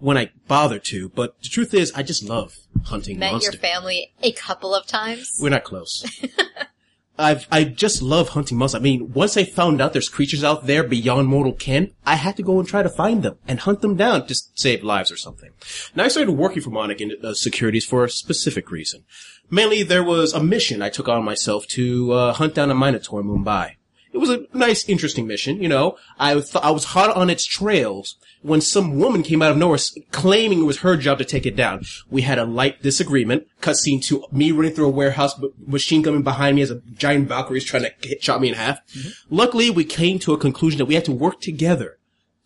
when 0.00 0.18
I 0.18 0.30
bother 0.48 0.78
to. 0.78 1.08
But 1.10 1.40
the 1.42 1.48
truth 1.48 1.74
is, 1.74 1.92
I 1.92 2.02
just 2.02 2.24
love 2.24 2.56
hunting 2.84 3.18
monsters. 3.18 3.18
Met 3.18 3.32
monsters. 3.32 3.54
your 3.54 3.60
family 3.60 4.12
a 4.22 4.32
couple 4.32 4.74
of 4.74 4.86
times. 4.86 5.38
We're 5.40 5.50
not 5.50 5.64
close. 5.64 6.04
I've, 7.18 7.46
I 7.52 7.64
just 7.64 8.00
love 8.00 8.30
hunting 8.30 8.56
monsters. 8.56 8.80
I 8.80 8.82
mean, 8.82 9.12
once 9.12 9.36
I 9.36 9.44
found 9.44 9.82
out 9.82 9.92
there's 9.92 10.08
creatures 10.08 10.42
out 10.42 10.66
there 10.66 10.82
beyond 10.82 11.28
mortal 11.28 11.52
ken, 11.52 11.92
I 12.06 12.14
had 12.14 12.36
to 12.38 12.42
go 12.42 12.58
and 12.58 12.66
try 12.66 12.82
to 12.82 12.88
find 12.88 13.22
them 13.22 13.36
and 13.46 13.60
hunt 13.60 13.82
them 13.82 13.94
down 13.96 14.26
to 14.26 14.34
save 14.54 14.82
lives 14.82 15.12
or 15.12 15.18
something. 15.18 15.50
Now 15.94 16.04
I 16.04 16.08
started 16.08 16.32
working 16.32 16.62
for 16.62 16.70
Monarch 16.70 17.00
in 17.00 17.12
uh, 17.22 17.34
securities 17.34 17.84
for 17.84 18.04
a 18.04 18.10
specific 18.10 18.70
reason. 18.70 19.04
Mainly 19.50 19.82
there 19.82 20.04
was 20.04 20.32
a 20.32 20.42
mission 20.42 20.80
I 20.80 20.88
took 20.88 21.08
on 21.08 21.24
myself 21.24 21.66
to 21.68 22.12
uh, 22.12 22.32
hunt 22.32 22.54
down 22.54 22.70
a 22.70 22.74
Minotaur 22.74 23.20
in 23.20 23.26
Mumbai. 23.26 23.74
It 24.12 24.18
was 24.18 24.30
a 24.30 24.46
nice, 24.52 24.88
interesting 24.88 25.26
mission, 25.26 25.62
you 25.62 25.68
know. 25.68 25.96
I 26.18 26.34
th- 26.34 26.56
I 26.56 26.70
was 26.70 26.84
hot 26.86 27.14
on 27.16 27.30
its 27.30 27.44
trails 27.44 28.16
when 28.42 28.60
some 28.60 28.98
woman 28.98 29.22
came 29.22 29.42
out 29.42 29.50
of 29.50 29.56
nowhere 29.56 29.78
claiming 30.10 30.60
it 30.60 30.64
was 30.64 30.78
her 30.78 30.96
job 30.96 31.18
to 31.18 31.24
take 31.24 31.46
it 31.46 31.56
down. 31.56 31.84
We 32.10 32.22
had 32.22 32.38
a 32.38 32.44
light 32.44 32.82
disagreement. 32.82 33.46
Cutscene 33.60 34.02
to 34.04 34.24
me 34.32 34.52
running 34.52 34.72
through 34.72 34.86
a 34.86 34.90
warehouse, 34.90 35.38
machine 35.66 36.02
gunning 36.02 36.22
behind 36.22 36.56
me 36.56 36.62
as 36.62 36.70
a 36.70 36.80
giant 36.94 37.28
Valkyrie 37.28 37.58
is 37.58 37.64
trying 37.64 37.84
to 37.84 37.92
hit, 38.00 38.22
shot 38.22 38.40
me 38.40 38.48
in 38.48 38.54
half. 38.54 38.78
Mm-hmm. 38.88 39.34
Luckily, 39.34 39.70
we 39.70 39.84
came 39.84 40.18
to 40.20 40.32
a 40.32 40.38
conclusion 40.38 40.78
that 40.78 40.86
we 40.86 40.94
had 40.94 41.04
to 41.04 41.12
work 41.12 41.40
together 41.40 41.98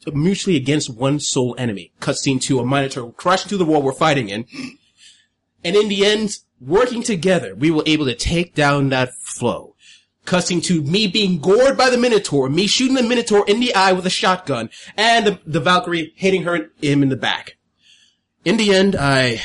uh, 0.06 0.10
mutually 0.10 0.56
against 0.56 0.90
one 0.90 1.20
sole 1.20 1.54
enemy. 1.58 1.92
Cutscene 2.00 2.40
to 2.42 2.58
a 2.58 2.66
Minotaur 2.66 3.12
crashing 3.12 3.48
through 3.48 3.58
the 3.58 3.64
wall 3.64 3.82
we're 3.82 3.92
fighting 3.92 4.28
in. 4.28 4.46
And 5.62 5.76
in 5.76 5.88
the 5.88 6.04
end, 6.04 6.38
working 6.60 7.02
together, 7.02 7.54
we 7.54 7.70
were 7.70 7.84
able 7.86 8.04
to 8.06 8.14
take 8.14 8.54
down 8.54 8.88
that 8.90 9.14
flow. 9.14 9.73
Cussing 10.24 10.60
to 10.62 10.82
me 10.82 11.06
being 11.06 11.38
gored 11.38 11.76
by 11.76 11.90
the 11.90 11.98
Minotaur, 11.98 12.48
me 12.48 12.66
shooting 12.66 12.94
the 12.94 13.02
Minotaur 13.02 13.44
in 13.46 13.60
the 13.60 13.74
eye 13.74 13.92
with 13.92 14.06
a 14.06 14.10
shotgun, 14.10 14.70
and 14.96 15.26
the, 15.26 15.40
the 15.44 15.60
Valkyrie 15.60 16.12
hitting 16.16 16.44
her 16.44 16.70
him 16.80 17.02
in 17.02 17.10
the 17.10 17.16
back. 17.16 17.56
In 18.44 18.56
the 18.56 18.74
end, 18.74 18.96
I 18.96 19.42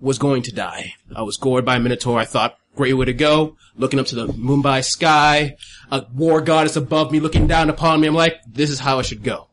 was 0.00 0.18
going 0.18 0.42
to 0.42 0.52
die. 0.52 0.94
I 1.14 1.22
was 1.22 1.36
gored 1.36 1.64
by 1.64 1.76
a 1.76 1.80
Minotaur. 1.80 2.18
I 2.18 2.24
thought, 2.24 2.56
great 2.74 2.94
way 2.94 3.06
to 3.06 3.12
go. 3.12 3.56
Looking 3.76 4.00
up 4.00 4.06
to 4.06 4.14
the 4.14 4.26
Mumbai 4.28 4.84
sky, 4.84 5.56
a 5.90 6.06
war 6.14 6.40
goddess 6.40 6.76
above 6.76 7.12
me 7.12 7.20
looking 7.20 7.46
down 7.46 7.70
upon 7.70 8.00
me. 8.00 8.08
I'm 8.08 8.14
like, 8.14 8.36
this 8.46 8.70
is 8.70 8.80
how 8.80 8.98
I 8.98 9.02
should 9.02 9.22
go. 9.22 9.48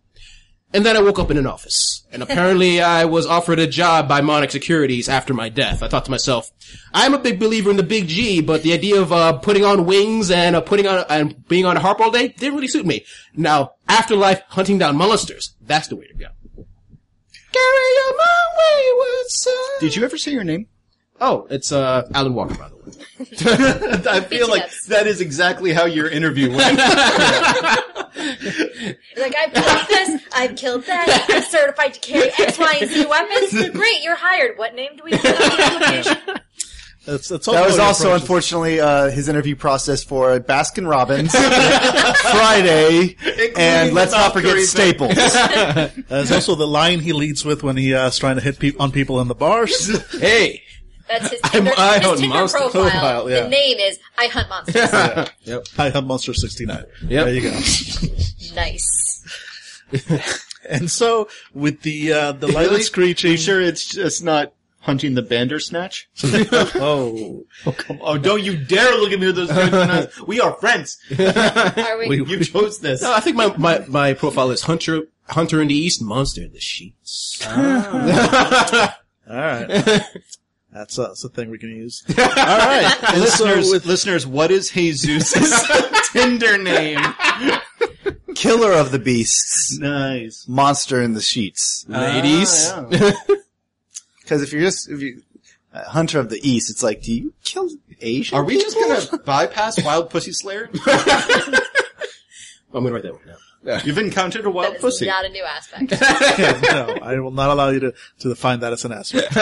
And 0.72 0.86
then 0.86 0.96
I 0.96 1.02
woke 1.02 1.18
up 1.18 1.32
in 1.32 1.38
an 1.38 1.48
office. 1.48 2.06
And 2.12 2.22
apparently 2.22 2.80
I 2.98 3.06
was 3.06 3.26
offered 3.26 3.58
a 3.60 3.66
job 3.66 4.08
by 4.08 4.22
Monarch 4.22 4.52
Securities 4.52 5.10
after 5.10 5.34
my 5.34 5.50
death. 5.50 5.82
I 5.82 5.88
thought 5.88 6.06
to 6.06 6.12
myself, 6.12 6.52
I'm 6.94 7.14
a 7.14 7.20
big 7.20 7.40
believer 7.40 7.72
in 7.72 7.78
the 7.78 7.84
big 7.84 8.08
G, 8.08 8.42
but 8.42 8.62
the 8.62 8.74
idea 8.74 9.02
of, 9.02 9.12
uh, 9.12 9.34
putting 9.34 9.66
on 9.66 9.86
wings 9.86 10.30
and, 10.30 10.56
uh, 10.56 10.62
putting 10.62 10.86
on, 10.88 11.06
and 11.10 11.48
being 11.48 11.66
on 11.66 11.76
a 11.76 11.80
harp 11.80 12.00
all 12.00 12.12
day 12.12 12.28
didn't 12.30 12.56
really 12.56 12.68
suit 12.68 12.86
me. 12.86 13.04
Now, 13.36 13.72
afterlife, 13.88 14.42
hunting 14.50 14.78
down 14.78 14.96
monsters, 14.96 15.56
that's 15.62 15.88
the 15.88 15.96
way 15.96 16.06
to 16.06 16.14
go. 16.14 16.28
Carry 17.52 17.64
on 18.06 18.18
my 18.18 18.44
wayward 18.60 19.30
son. 19.30 19.54
Did 19.80 19.96
you 19.96 20.04
ever 20.04 20.18
say 20.18 20.32
your 20.32 20.44
name? 20.44 20.68
Oh, 21.20 21.48
it's, 21.50 21.72
uh, 21.72 22.08
Alan 22.14 22.36
Walker, 22.36 22.54
by 22.54 22.70
the 22.70 22.76
way. 22.76 22.79
I 23.20 24.22
feel 24.22 24.50
like 24.50 24.64
BTS. 24.68 24.86
that 24.88 25.08
is 25.08 25.22
exactly 25.22 25.74
how 25.74 25.86
your 25.86 26.10
interview 26.10 26.56
went. 26.56 26.80
Like, 29.18 29.36
I've 29.36 29.54
killed 29.54 29.88
this, 29.88 30.22
I've 30.34 30.56
killed 30.56 30.84
that, 30.86 31.26
I'm 31.30 31.44
certified 31.44 31.94
to 31.94 32.00
carry 32.00 32.30
X, 32.38 32.58
Y, 32.58 32.78
and 32.82 32.90
Z 32.90 33.06
weapons. 33.06 33.70
Great, 33.72 34.02
you're 34.04 34.16
hired. 34.16 34.58
What 34.58 34.76
name 34.76 34.96
do 34.98 35.04
we 35.04 35.12
put 35.12 35.26
on? 35.26 36.40
That's, 37.06 37.28
that's 37.28 37.46
That 37.46 37.66
was 37.66 37.80
all 37.80 37.88
also, 37.88 38.14
unfortunately, 38.14 38.80
uh, 38.80 39.10
his 39.10 39.30
interview 39.30 39.56
process 39.56 40.04
for 40.04 40.40
Baskin 40.40 40.88
Robbins, 40.90 41.32
Friday, 42.22 43.16
and 43.56 43.94
let's 43.94 44.12
not 44.12 44.34
forget 44.34 44.56
Valkyrie 44.56 44.66
thing. 44.66 45.16
Staples. 45.16 46.04
That's 46.10 46.32
also 46.32 46.56
the 46.56 46.68
line 46.68 47.00
he 47.00 47.14
leads 47.14 47.44
with 47.44 47.64
when 47.64 47.78
he 47.78 47.94
uh, 47.96 48.08
is 48.08 48.18
trying 48.18 48.36
to 48.36 48.42
hit 48.42 48.60
pe- 48.60 48.74
on 48.80 48.92
people 48.92 49.22
in 49.22 49.28
the 49.28 49.36
bars. 49.36 49.98
Hey! 50.20 50.62
That's 51.10 51.30
his 51.32 51.40
I'm- 51.44 51.52
Tinder, 51.52 51.72
I 51.78 52.00
his 52.00 52.20
Tinder 52.22 52.36
profile. 52.38 52.70
profile, 52.70 53.30
yeah. 53.30 53.42
The 53.44 53.50
name 53.50 53.78
is 53.80 54.00
I 54.18 54.28
Hunt 54.28 54.48
Monsters. 54.50 55.30
Yep, 55.44 55.68
I 55.78 55.90
Hunt 55.90 56.08
Monster 56.08 56.34
69. 56.34 56.86
Yep. 57.08 57.26
There 57.26 57.34
you 57.34 57.42
go. 57.42 58.56
nice. 58.56 59.24
And 60.70 60.92
so, 60.92 61.30
with 61.52 61.82
the, 61.82 62.14
uh, 62.14 62.32
the 62.34 62.46
lighted 62.48 62.84
screeching. 62.84 63.32
You 63.32 63.38
sure 63.38 63.60
it's 63.60 63.86
just 63.86 64.24
not 64.24 64.54
hunting 64.82 65.16
the 65.16 65.24
Bandersnatch? 65.24 66.08
Oh. 66.76 67.46
Oh, 68.02 68.18
don't 68.20 68.44
you 68.44 68.56
dare 68.56 68.92
look 68.98 69.12
at 69.12 69.20
me 69.20 69.28
with 69.28 69.38
those 69.38 69.50
eyes. 69.50 70.10
We 70.28 70.40
are 70.42 70.54
friends. 70.54 71.00
Are 71.18 71.98
we? 71.98 72.08
We- 72.22 72.24
You 72.26 72.44
chose 72.44 72.80
this. 72.82 73.02
No, 73.02 73.12
I 73.14 73.20
think 73.20 73.36
my, 73.36 73.56
my, 73.58 73.84
my 73.88 74.14
profile 74.14 74.52
is 74.52 74.62
Hunter, 74.62 75.08
Hunter 75.28 75.60
in 75.62 75.70
the 75.70 75.76
East, 75.76 76.04
Monster 76.04 76.44
in 76.44 76.52
the 76.54 76.60
Sheets. 76.60 77.42
Alright. 77.48 78.94
That's, 79.28 79.88
uh, 79.88 80.00
that's 80.72 80.98
a 80.98 81.30
thing 81.30 81.50
we 81.50 81.58
can 81.58 81.70
use. 81.70 82.04
Alright. 82.18 82.96
And 83.14 83.24
so 83.24 83.46
listeners, 83.46 83.72
with, 83.72 83.86
listeners, 83.86 84.28
what 84.28 84.52
is 84.52 84.70
Jesus' 84.70 85.34
Tinder 86.14 86.58
name? 86.58 87.00
Killer 88.36 88.72
of 88.74 88.92
the 88.92 89.00
beasts, 89.00 89.78
Nice. 89.80 90.46
monster 90.48 91.02
in 91.02 91.14
the 91.14 91.22
sheets. 91.22 91.86
Ladies. 91.88 92.70
Ah, 92.74 92.86
yeah. 92.90 93.12
Because 94.22 94.42
if 94.44 94.54
you're 94.54 94.62
just 94.62 94.90
if 94.90 95.02
you 95.02 95.24
uh, 95.74 95.84
hunter 95.86 96.20
of 96.20 96.30
the 96.30 96.40
east, 96.48 96.70
it's 96.70 96.84
like, 96.84 97.02
do 97.02 97.12
you 97.14 97.34
kill 97.44 97.70
Asian? 98.02 98.38
Are 98.38 98.44
we 98.44 98.58
just 98.58 98.76
gonna 98.78 99.24
bypass 99.24 99.84
Wild 99.84 100.10
Pussy 100.10 100.32
Slayer? 100.32 100.70
I'm 102.74 102.84
gonna 102.84 102.92
write 102.92 103.04
that 103.04 103.14
one 103.14 103.22
down. 103.26 103.82
You've 103.86 103.98
encountered 103.98 104.46
a 104.46 104.50
wild 104.50 104.76
is 104.76 104.82
pussy. 104.82 105.06
not 105.08 105.26
a 105.26 105.30
new 105.30 105.44
aspect. 105.44 105.92
no, 106.72 106.98
I 107.02 107.20
will 107.20 107.32
not 107.32 107.50
allow 107.50 107.70
you 107.70 107.80
to, 107.82 107.94
to 108.20 108.30
define 108.30 108.62
that 108.62 108.72
as 108.72 108.86
an 108.86 108.94
aspect. 108.94 109.34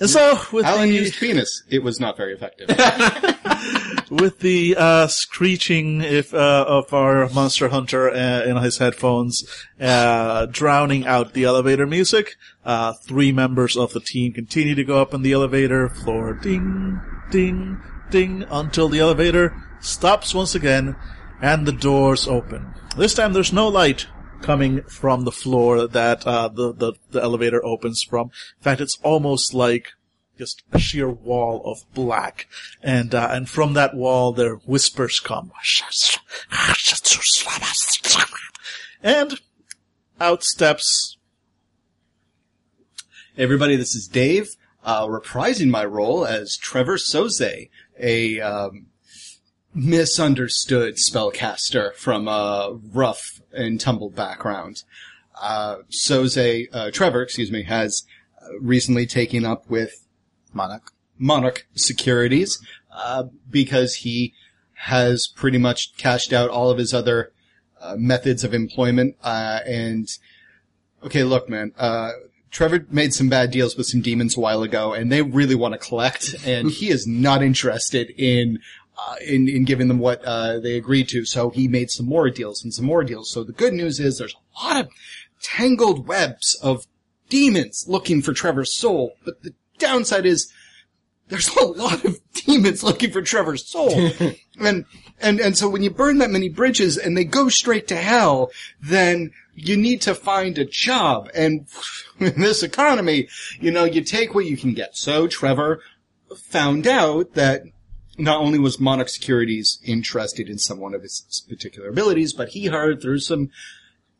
And 0.00 0.08
so, 0.08 0.40
with 0.52 0.64
Alan 0.64 0.88
the, 0.90 0.94
used 0.94 1.18
penis. 1.18 1.62
It 1.68 1.82
was 1.82 1.98
not 1.98 2.16
very 2.16 2.32
effective. 2.32 2.68
with 4.10 4.38
the 4.40 4.76
uh, 4.76 5.06
screeching 5.08 6.02
if 6.02 6.32
uh, 6.32 6.64
of 6.68 6.92
our 6.92 7.28
monster 7.30 7.68
hunter 7.68 8.08
uh, 8.08 8.44
in 8.44 8.56
his 8.58 8.78
headphones, 8.78 9.44
uh, 9.80 10.46
drowning 10.46 11.06
out 11.06 11.32
the 11.32 11.44
elevator 11.44 11.86
music. 11.86 12.36
Uh, 12.64 12.92
three 12.92 13.32
members 13.32 13.76
of 13.76 13.92
the 13.92 14.00
team 14.00 14.32
continue 14.32 14.74
to 14.74 14.84
go 14.84 15.00
up 15.02 15.12
in 15.14 15.22
the 15.22 15.32
elevator. 15.32 15.88
Floor 15.88 16.32
ding, 16.34 17.00
ding, 17.30 17.80
ding 18.10 18.44
until 18.50 18.88
the 18.88 19.00
elevator 19.00 19.56
stops 19.80 20.32
once 20.32 20.54
again, 20.54 20.94
and 21.42 21.66
the 21.66 21.72
doors 21.72 22.28
open. 22.28 22.74
This 22.96 23.14
time, 23.14 23.32
there's 23.32 23.52
no 23.52 23.68
light 23.68 24.06
coming 24.42 24.82
from 24.82 25.24
the 25.24 25.32
floor 25.32 25.86
that 25.86 26.26
uh, 26.26 26.48
the, 26.48 26.72
the 26.72 26.92
the 27.10 27.22
elevator 27.22 27.64
opens 27.64 28.02
from. 28.02 28.26
In 28.58 28.62
fact, 28.62 28.80
it's 28.80 28.98
almost 29.02 29.54
like 29.54 29.92
just 30.38 30.62
a 30.72 30.78
sheer 30.78 31.08
wall 31.08 31.62
of 31.64 31.78
black, 31.94 32.46
and 32.82 33.14
uh, 33.14 33.28
and 33.30 33.48
from 33.48 33.74
that 33.74 33.94
wall 33.94 34.32
their 34.32 34.56
whispers 34.56 35.20
come, 35.20 35.52
and 39.02 39.40
out 40.20 40.42
steps 40.42 41.18
everybody, 43.38 43.76
this 43.76 43.94
is 43.94 44.08
Dave, 44.08 44.56
uh, 44.84 45.06
reprising 45.06 45.70
my 45.70 45.84
role 45.84 46.26
as 46.26 46.56
Trevor 46.56 46.96
Soze, 46.96 47.70
a 47.98 48.40
um, 48.40 48.86
misunderstood 49.78 50.96
spellcaster 50.96 51.94
from 51.94 52.26
a 52.26 52.76
rough 52.92 53.40
and 53.52 53.80
tumble 53.80 54.10
background. 54.10 54.82
Uh, 55.40 55.76
Soze, 55.90 56.66
uh, 56.72 56.90
Trevor, 56.90 57.22
excuse 57.22 57.52
me, 57.52 57.62
has 57.62 58.04
recently 58.60 59.06
taken 59.06 59.44
up 59.44 59.68
with 59.70 60.04
Monarch. 60.52 60.92
Monarch 61.16 61.66
Securities 61.74 62.64
uh, 62.92 63.24
because 63.50 63.96
he 63.96 64.34
has 64.74 65.28
pretty 65.28 65.58
much 65.58 65.96
cashed 65.96 66.32
out 66.32 66.50
all 66.50 66.70
of 66.70 66.78
his 66.78 66.94
other 66.94 67.32
uh, 67.80 67.96
methods 67.96 68.44
of 68.44 68.54
employment. 68.54 69.16
Uh, 69.22 69.60
and 69.66 70.08
okay, 71.04 71.24
look, 71.24 71.48
man, 71.48 71.72
uh, 71.78 72.10
Trevor 72.50 72.86
made 72.90 73.12
some 73.12 73.28
bad 73.28 73.50
deals 73.50 73.76
with 73.76 73.86
some 73.86 74.00
demons 74.00 74.36
a 74.36 74.40
while 74.40 74.62
ago, 74.62 74.92
and 74.92 75.12
they 75.12 75.22
really 75.22 75.54
want 75.54 75.72
to 75.72 75.78
collect, 75.78 76.34
and 76.46 76.70
he 76.70 76.88
is 76.88 77.06
not 77.06 77.42
interested 77.42 78.10
in. 78.16 78.58
Uh, 79.00 79.14
in, 79.24 79.48
in 79.48 79.64
giving 79.64 79.86
them 79.86 80.00
what 80.00 80.24
uh, 80.24 80.58
they 80.58 80.76
agreed 80.76 81.08
to, 81.08 81.24
so 81.24 81.50
he 81.50 81.68
made 81.68 81.88
some 81.88 82.04
more 82.04 82.28
deals 82.30 82.64
and 82.64 82.74
some 82.74 82.84
more 82.84 83.04
deals. 83.04 83.30
So 83.30 83.44
the 83.44 83.52
good 83.52 83.72
news 83.72 84.00
is 84.00 84.18
there's 84.18 84.34
a 84.34 84.64
lot 84.64 84.84
of 84.84 84.88
tangled 85.40 86.08
webs 86.08 86.58
of 86.62 86.84
demons 87.28 87.84
looking 87.86 88.22
for 88.22 88.32
Trevor's 88.32 88.76
soul, 88.76 89.12
but 89.24 89.42
the 89.44 89.54
downside 89.78 90.26
is 90.26 90.52
there's 91.28 91.54
a 91.54 91.64
lot 91.64 92.04
of 92.04 92.18
demons 92.32 92.82
looking 92.82 93.10
for 93.10 93.22
Trevor's 93.22 93.66
soul. 93.66 93.92
and, 94.60 94.84
and, 95.20 95.40
and 95.40 95.56
so 95.56 95.68
when 95.68 95.82
you 95.82 95.90
burn 95.90 96.18
that 96.18 96.30
many 96.30 96.48
bridges 96.48 96.96
and 96.96 97.16
they 97.16 97.24
go 97.24 97.48
straight 97.48 97.86
to 97.88 97.96
hell, 97.96 98.50
then 98.80 99.30
you 99.54 99.76
need 99.76 100.00
to 100.02 100.14
find 100.14 100.58
a 100.58 100.64
job. 100.64 101.28
And 101.34 101.66
in 102.18 102.40
this 102.40 102.62
economy, 102.62 103.28
you 103.60 103.70
know, 103.70 103.84
you 103.84 104.02
take 104.02 104.34
what 104.34 104.46
you 104.46 104.56
can 104.56 104.74
get. 104.74 104.96
So 104.96 105.26
Trevor 105.26 105.80
found 106.36 106.86
out 106.86 107.34
that 107.34 107.62
not 108.18 108.40
only 108.40 108.58
was 108.58 108.80
Monarch 108.80 109.08
Securities 109.08 109.78
interested 109.84 110.48
in 110.48 110.58
some 110.58 110.80
one 110.80 110.92
of 110.92 111.02
his 111.02 111.44
particular 111.48 111.88
abilities, 111.88 112.32
but 112.32 112.50
he 112.50 112.66
heard 112.66 113.00
through 113.00 113.20
some 113.20 113.50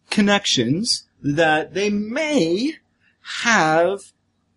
connections 0.08 1.08
that 1.20 1.74
they 1.74 1.90
may 1.90 2.74
have 3.42 4.12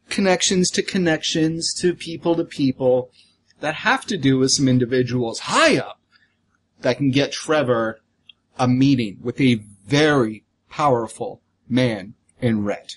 connections 0.09 0.69
to 0.71 0.83
connections 0.83 1.73
to 1.73 1.95
people 1.95 2.35
to 2.35 2.43
people 2.43 3.09
that 3.59 3.75
have 3.75 4.05
to 4.05 4.17
do 4.17 4.37
with 4.37 4.51
some 4.51 4.67
individuals 4.67 5.39
high 5.39 5.77
up 5.77 5.99
that 6.81 6.97
can 6.97 7.11
get 7.11 7.31
Trevor 7.31 7.99
a 8.59 8.67
meeting 8.67 9.17
with 9.21 9.39
a 9.41 9.55
very 9.85 10.43
powerful 10.69 11.41
man 11.67 12.13
in 12.39 12.63
red. 12.63 12.95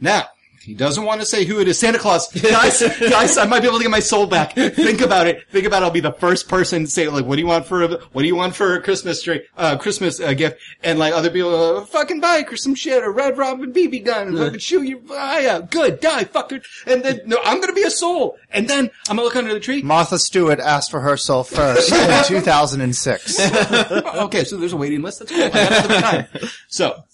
Now, 0.00 0.26
he 0.66 0.74
doesn't 0.74 1.04
want 1.04 1.20
to 1.20 1.26
say 1.26 1.44
who 1.44 1.60
it 1.60 1.68
is. 1.68 1.78
Santa 1.78 1.96
Claus. 1.96 2.26
Guys, 2.42 2.82
guys, 2.98 3.38
I 3.38 3.46
might 3.46 3.60
be 3.60 3.68
able 3.68 3.78
to 3.78 3.84
get 3.84 3.90
my 3.90 4.00
soul 4.00 4.26
back. 4.26 4.54
Think 4.54 5.00
about 5.00 5.28
it. 5.28 5.48
Think 5.50 5.64
about 5.64 5.82
it. 5.82 5.86
I'll 5.86 5.92
be 5.92 6.00
the 6.00 6.12
first 6.12 6.48
person 6.48 6.84
to 6.86 6.90
say, 6.90 7.06
like, 7.06 7.24
what 7.24 7.36
do 7.36 7.42
you 7.42 7.46
want 7.46 7.66
for 7.66 7.84
a, 7.84 7.88
what 8.12 8.22
do 8.22 8.26
you 8.26 8.34
want 8.34 8.56
for 8.56 8.74
a 8.74 8.82
Christmas 8.82 9.22
tree, 9.22 9.46
uh, 9.56 9.76
Christmas 9.76 10.18
uh, 10.20 10.32
gift? 10.34 10.60
And 10.82 10.98
like 10.98 11.14
other 11.14 11.30
people, 11.30 11.54
uh, 11.78 11.84
fucking 11.84 12.20
bike 12.20 12.52
or 12.52 12.56
some 12.56 12.74
shit, 12.74 13.02
a 13.04 13.08
Red 13.08 13.38
Robin 13.38 13.72
BB 13.72 14.04
gun, 14.04 14.28
and 14.28 14.38
fucking 14.38 14.58
shoot 14.58 14.82
your 14.82 15.00
eye 15.12 15.46
out. 15.46 15.70
Good, 15.70 16.00
die, 16.00 16.24
fucker. 16.24 16.64
And 16.84 17.04
then, 17.04 17.20
no, 17.26 17.38
I'm 17.44 17.60
gonna 17.60 17.72
be 17.72 17.84
a 17.84 17.90
soul. 17.90 18.36
And 18.50 18.68
then 18.68 18.90
I'm 19.08 19.16
gonna 19.16 19.22
look 19.22 19.36
under 19.36 19.54
the 19.54 19.60
tree. 19.60 19.82
Martha 19.82 20.18
Stewart 20.18 20.58
asked 20.58 20.90
for 20.90 21.00
her 21.00 21.16
soul 21.16 21.44
first 21.44 21.92
in 21.92 22.24
2006. 22.26 23.40
okay, 23.92 24.42
so 24.42 24.56
there's 24.56 24.72
a 24.72 24.76
waiting 24.76 25.02
list. 25.02 25.20
That's 25.20 25.30
cool. 25.30 25.44
I 25.44 25.48
got 25.48 26.02
time. 26.02 26.48
So, 26.68 27.04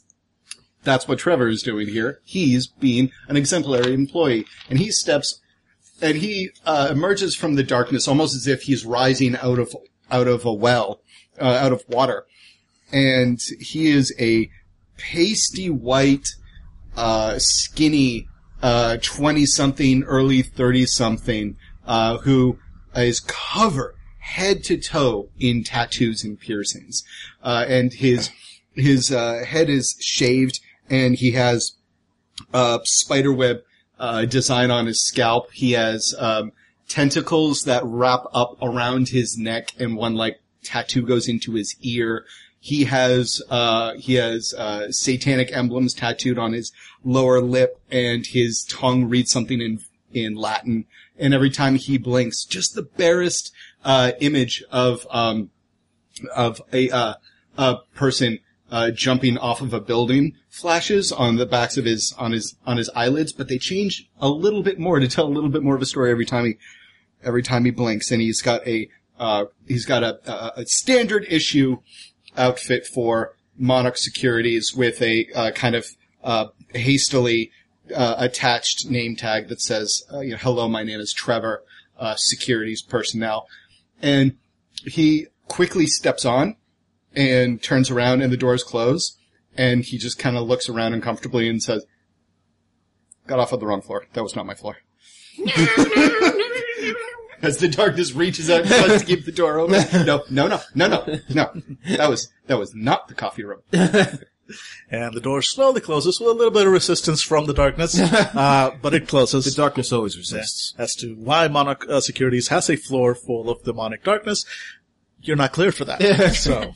that's 0.85 1.07
what 1.07 1.19
Trevor 1.19 1.49
is 1.49 1.63
doing 1.63 1.89
here. 1.89 2.21
He's 2.25 2.67
being 2.67 3.11
an 3.29 3.37
exemplary 3.37 3.95
employee, 3.95 4.47
and 4.69 4.79
he 4.79 4.91
steps, 4.91 5.41
and 6.01 6.17
he 6.17 6.51
uh, 6.65 6.89
emerges 6.91 7.35
from 7.35 7.55
the 7.55 7.63
darkness 7.63 8.09
almost 8.09 8.35
as 8.35 8.47
if 8.47 8.63
he's 8.63 8.85
rising 8.85 9.37
out 9.37 9.59
of 9.59 9.75
out 10.11 10.29
of 10.29 10.45
a 10.45 10.53
well, 10.53 11.01
uh, 11.41 11.45
out 11.45 11.73
of 11.73 11.85
water, 11.89 12.27
and 12.93 13.41
he 13.61 13.89
is 13.89 14.13
a 14.19 14.51
pasty 14.99 15.71
white, 15.71 16.29
uh, 16.97 17.37
skinny, 17.39 18.29
twenty 19.03 19.47
something, 19.47 20.03
early 20.05 20.43
thirty 20.43 20.87
something, 20.87 21.57
uh, 21.87 22.19
who 22.19 22.59
is 22.95 23.21
covered 23.21 23.95
head 24.19 24.63
to 24.65 24.79
toe 24.79 25.29
in 25.39 25.65
tattoos 25.65 26.25
and 26.25 26.39
piercings, 26.41 27.03
uh, 27.43 27.65
and 27.69 27.93
his 27.95 28.31
his 28.75 29.13
uh, 29.13 29.45
head 29.47 29.69
is 29.69 29.97
shaved 30.01 30.61
and 30.93 31.17
he 31.17 31.33
has 31.33 31.73
uh, 32.53 32.79
spiderweb 32.85 33.63
uh, 33.99 34.27
design 34.27 34.71
on 34.71 34.87
his 34.87 35.03
scalp. 35.03 35.51
He 35.53 35.73
has 35.73 36.15
um, 36.19 36.53
tentacles 36.87 37.63
that 37.63 37.83
wrap 37.85 38.25
up 38.35 38.59
around 38.61 39.09
his 39.09 39.39
neck, 39.39 39.71
and 39.79 39.97
one 39.97 40.15
like 40.15 40.41
tattoo 40.63 41.03
goes 41.03 41.29
into 41.29 41.55
his 41.55 41.75
ear. 41.81 42.27
He 42.61 42.85
has 42.85 43.43
uh, 43.49 43.95
he 43.95 44.15
has 44.15 44.55
uh, 44.55 44.93
satanic 44.93 45.51
emblems 45.57 45.95
tattooed 45.95 46.39
on 46.39 46.53
his 46.53 46.73
lower 47.03 47.41
lip, 47.41 47.81
and 47.91 48.27
his 48.27 48.65
tongue 48.65 49.09
reads 49.09 49.33
something 49.33 49.61
in 49.61 49.81
in 50.13 50.35
Latin. 50.35 50.85
And 51.19 51.33
every 51.33 51.51
time 51.51 51.77
he 51.77 51.97
blinks, 51.97 52.45
just 52.45 52.75
the 52.75 52.83
barest 52.83 53.51
uh, 53.83 54.13
image 54.21 54.63
of 54.71 55.07
um, 55.11 55.51
of 56.37 56.61
a 56.71 56.91
uh, 56.91 57.15
a 57.57 57.77
person 57.95 58.41
uh, 58.71 58.91
jumping 58.91 59.39
off 59.39 59.63
of 59.63 59.73
a 59.73 59.81
building 59.81 60.35
flashes 60.53 61.11
on 61.11 61.37
the 61.37 61.47
backs 61.47 61.79
of 61.79 61.87
his 61.87 62.15
on 62.19 62.31
his 62.31 62.55
on 62.67 62.77
his 62.77 62.91
eyelids, 62.95 63.33
but 63.33 63.49
they 63.49 63.59
change 63.59 64.09
a 64.21 64.29
little 64.29 64.63
bit 64.63 64.79
more 64.79 65.01
to 65.01 65.09
tell 65.09 65.27
a 65.27 65.33
little 65.33 65.49
bit 65.49 65.63
more 65.63 65.75
of 65.75 65.83
a 65.83 65.87
story 65.87 66.11
every 66.11 66.27
time 66.27 66.45
he 66.45 66.57
every 67.25 67.43
time 67.43 67.65
he 67.65 67.71
blinks. 67.71 68.11
And 68.11 68.21
he's 68.21 68.43
got 68.43 68.65
a 68.69 68.89
uh, 69.19 69.47
he's 69.67 69.87
got 69.87 70.05
a, 70.05 70.21
a, 70.31 70.61
a 70.61 70.67
standard 70.67 71.27
issue 71.29 71.79
outfit 72.37 72.87
for 72.87 73.35
Monarch 73.57 73.97
Securities 73.97 74.75
with 74.75 75.01
a 75.01 75.27
uh, 75.35 75.51
kind 75.53 75.75
of 75.75 75.87
uh, 76.23 76.47
hastily 76.75 77.51
uh, 77.95 78.17
attached 78.19 78.89
name 78.91 79.17
tag 79.17 79.49
that 79.49 79.61
says, 79.61 80.05
uh, 80.13 80.21
you 80.21 80.33
know, 80.33 80.37
"Hello, 80.37 80.69
my 80.69 80.83
name 80.83 81.01
is 81.01 81.15
Trevor, 81.15 81.65
uh, 81.99 82.15
securities 82.17 82.83
personnel," 82.83 83.49
and 84.03 84.37
he 84.85 85.29
quickly 85.49 85.87
steps 85.87 86.27
on 86.27 86.57
and 87.15 87.63
turns 87.63 87.91
around 87.91 88.21
and 88.21 88.33
the 88.33 88.37
doors 88.37 88.63
close 88.63 89.17
and 89.57 89.85
he 89.85 89.99
just 89.99 90.19
kind 90.19 90.37
of 90.37 90.47
looks 90.47 90.69
around 90.69 90.95
uncomfortably 90.95 91.49
and 91.49 91.63
says, 91.63 91.85
got 93.27 93.39
off 93.39 93.53
on 93.53 93.61
the 93.61 93.67
wrong 93.67 93.83
floor. 93.83 94.07
That 94.13 94.23
was 94.23 94.37
not 94.37 94.47
my 94.47 94.55
floor. 94.55 94.79
As 97.43 97.57
the 97.59 97.69
darkness 97.69 98.13
reaches 98.13 98.49
out 98.49 98.61
and 98.61 98.69
tries 98.69 99.01
to 99.01 99.07
keep 99.07 99.25
the 99.25 99.33
door 99.33 99.59
open. 99.59 99.83
No, 100.07 100.23
no, 100.31 100.47
no, 100.47 100.61
no, 100.75 100.87
no, 100.87 101.23
no. 101.29 101.63
That 101.97 102.09
was, 102.09 102.33
that 102.47 102.59
was 102.59 102.75
not 102.75 103.09
the 103.09 103.15
coffee 103.15 103.45
room. 103.45 103.63
And 104.91 105.15
the 105.15 105.21
door 105.21 105.41
slowly 105.41 105.81
closes 105.81 106.21
with 106.21 106.29
a 106.29 106.33
little 106.33 106.51
bit 106.51 106.67
of 106.67 106.73
resistance 106.73 107.23
from 107.23 107.47
the 107.47 107.55
darkness, 107.55 107.99
uh, 107.99 108.77
but 108.83 108.93
it 108.93 109.09
closes. 109.09 109.47
The 109.47 109.53
darkness 109.53 109.93
always 109.93 110.19
resists. 110.19 110.75
As 110.77 110.95
to 110.97 111.15
why 111.15 111.49
Monarch 111.49 111.87
uh, 111.89 112.01
Securities 112.01 112.49
has 112.49 112.69
a 112.69 112.77
floor 112.77 113.15
full 113.15 113.49
of 113.49 113.63
demonic 113.63 114.05
darkness, 114.05 114.45
you're 115.23 115.37
not 115.37 115.53
clear 115.53 115.73
for 115.73 115.87
that. 115.87 116.35
so, 116.35 116.73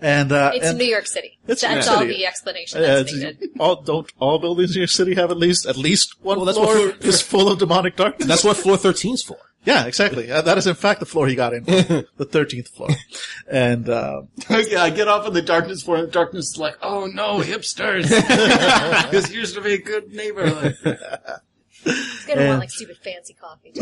and 0.00 0.32
uh, 0.32 0.52
It's 0.54 0.66
and, 0.66 0.78
New 0.78 0.84
York 0.84 1.06
City. 1.06 1.38
It's 1.46 1.62
That's 1.62 1.62
New 1.62 1.68
York 1.80 1.88
all 1.90 1.98
City. 1.98 2.18
the 2.18 2.26
explanation 2.26 2.78
uh, 2.78 2.82
that's 2.82 3.12
it's- 3.12 3.34
needed. 3.40 3.50
all 3.60 3.82
don't 3.82 4.10
all 4.18 4.38
buildings 4.38 4.74
in 4.74 4.80
your 4.80 4.86
city 4.88 5.14
have 5.14 5.30
at 5.30 5.36
least 5.36 5.66
at 5.66 5.76
least 5.76 6.16
one 6.22 6.36
Well, 6.38 6.46
that's 6.46 6.58
floor 6.58 6.68
what 6.74 6.96
floor- 6.96 7.08
is 7.08 7.22
full 7.22 7.48
of 7.48 7.58
demonic 7.58 7.96
darkness. 7.96 8.26
That's 8.28 8.44
what 8.44 8.56
floor 8.56 8.76
13's 8.76 9.22
for. 9.22 9.36
yeah, 9.64 9.84
exactly. 9.84 10.30
Uh, 10.32 10.40
that 10.40 10.56
is 10.56 10.66
in 10.66 10.74
fact 10.74 11.00
the 11.00 11.06
floor 11.06 11.26
he 11.28 11.34
got 11.34 11.52
in, 11.52 11.64
the 11.64 12.24
thirteenth 12.24 12.68
floor, 12.68 12.88
and. 13.50 13.88
Uh, 13.90 14.22
yeah, 14.48 14.82
I 14.82 14.88
get 14.90 15.06
off 15.08 15.26
in 15.26 15.34
the 15.34 15.42
darkness 15.42 15.82
floor 15.82 15.98
and 15.98 16.08
the 16.08 16.12
darkness 16.12 16.46
is 16.52 16.56
like, 16.58 16.76
oh 16.82 17.06
no, 17.06 17.40
hipsters. 17.40 18.08
this 19.10 19.30
used 19.30 19.54
to 19.56 19.60
be 19.60 19.74
a 19.74 19.78
good 19.78 20.12
neighborhood. 20.12 20.76
It's 21.84 22.24
gonna 22.26 22.40
and- 22.40 22.48
want 22.48 22.60
like 22.60 22.70
stupid 22.70 22.96
fancy 22.98 23.34
coffee. 23.34 23.72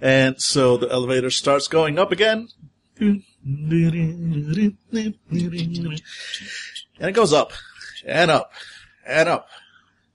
And 0.00 0.40
so 0.42 0.76
the 0.76 0.88
elevator 0.90 1.30
starts 1.30 1.68
going 1.68 1.98
up 1.98 2.10
again. 2.10 2.48
And 3.44 3.72
it 7.00 7.12
goes 7.12 7.32
up 7.32 7.52
and 8.06 8.30
up 8.30 8.52
and 9.06 9.28
up 9.28 9.48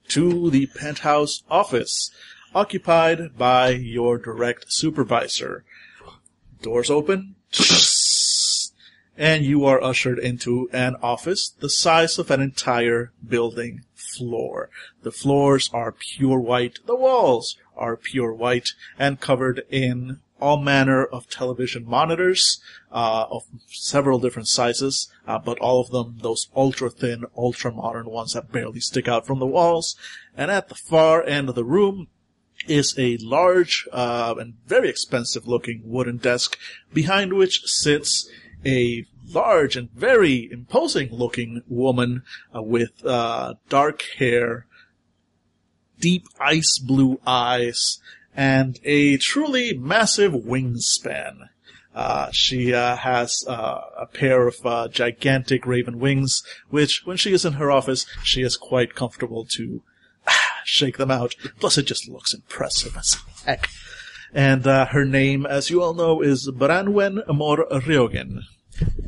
to 0.08 0.50
the 0.50 0.66
penthouse 0.66 1.44
office 1.48 2.10
occupied 2.54 3.38
by 3.38 3.70
your 3.70 4.18
direct 4.18 4.72
supervisor. 4.72 5.64
Doors 6.62 6.90
open 6.90 7.36
and 9.16 9.44
you 9.44 9.64
are 9.66 9.82
ushered 9.82 10.18
into 10.18 10.68
an 10.72 10.96
office 11.02 11.50
the 11.60 11.68
size 11.68 12.18
of 12.18 12.30
an 12.30 12.40
entire 12.40 13.12
building 13.26 13.82
floor. 13.94 14.70
The 15.02 15.12
floors 15.12 15.70
are 15.72 15.92
pure 15.92 16.40
white. 16.40 16.78
The 16.86 16.96
walls 16.96 17.56
are 17.76 17.96
pure 17.96 18.32
white 18.32 18.70
and 18.98 19.20
covered 19.20 19.62
in 19.70 20.20
all 20.40 20.58
manner 20.58 21.04
of 21.04 21.28
television 21.28 21.86
monitors 21.86 22.60
uh, 22.90 23.26
of 23.30 23.44
several 23.68 24.18
different 24.18 24.48
sizes, 24.48 25.10
uh, 25.26 25.38
but 25.38 25.58
all 25.58 25.80
of 25.80 25.90
them 25.90 26.18
those 26.22 26.48
ultra 26.56 26.90
thin, 26.90 27.24
ultra 27.36 27.72
modern 27.72 28.06
ones 28.06 28.32
that 28.32 28.52
barely 28.52 28.80
stick 28.80 29.08
out 29.08 29.26
from 29.26 29.38
the 29.38 29.46
walls. 29.46 29.96
And 30.36 30.50
at 30.50 30.68
the 30.68 30.74
far 30.74 31.22
end 31.24 31.48
of 31.48 31.54
the 31.54 31.64
room 31.64 32.08
is 32.66 32.94
a 32.98 33.16
large 33.18 33.88
uh, 33.92 34.34
and 34.38 34.54
very 34.66 34.88
expensive 34.88 35.46
looking 35.46 35.82
wooden 35.84 36.18
desk 36.18 36.58
behind 36.92 37.32
which 37.32 37.62
sits 37.64 38.28
a 38.64 39.06
large 39.32 39.76
and 39.76 39.90
very 39.92 40.50
imposing 40.50 41.10
looking 41.10 41.62
woman 41.68 42.22
uh, 42.54 42.62
with 42.62 43.04
uh, 43.04 43.54
dark 43.68 44.02
hair, 44.18 44.66
deep 45.98 46.26
ice 46.38 46.78
blue 46.78 47.20
eyes, 47.26 48.00
and 48.36 48.78
a 48.84 49.16
truly 49.16 49.76
massive 49.76 50.32
wingspan. 50.32 51.48
Uh, 51.94 52.30
she 52.30 52.72
uh, 52.72 52.96
has 52.96 53.44
uh, 53.48 53.80
a 53.98 54.06
pair 54.06 54.46
of 54.46 54.64
uh, 54.64 54.88
gigantic 54.88 55.66
raven 55.66 55.98
wings, 55.98 56.42
which, 56.68 57.02
when 57.04 57.16
she 57.16 57.32
is 57.32 57.44
in 57.44 57.54
her 57.54 57.70
office, 57.70 58.06
she 58.22 58.42
is 58.42 58.56
quite 58.56 58.94
comfortable 58.94 59.44
to 59.44 59.82
shake 60.64 60.98
them 60.98 61.10
out. 61.10 61.34
Plus, 61.58 61.76
it 61.78 61.86
just 61.86 62.08
looks 62.08 62.32
impressive 62.32 62.96
as 62.96 63.16
heck. 63.44 63.68
And 64.32 64.66
uh, 64.66 64.86
her 64.86 65.04
name, 65.04 65.44
as 65.44 65.70
you 65.70 65.82
all 65.82 65.94
know, 65.94 66.22
is 66.22 66.48
Branwen 66.48 67.28
Amor 67.28 67.66
Rioghain. 67.70 68.42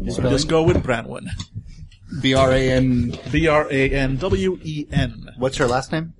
Just 0.02 0.48
go 0.48 0.62
with 0.64 0.82
Branwen. 0.82 1.28
B-R-A-N. 2.20 3.18
B 3.30 3.48
R 3.48 3.66
A 3.70 3.90
N 3.90 4.16
W 4.16 4.58
E 4.62 4.86
N. 4.92 5.30
What's 5.38 5.56
her 5.56 5.66
last 5.66 5.92
name? 5.92 6.14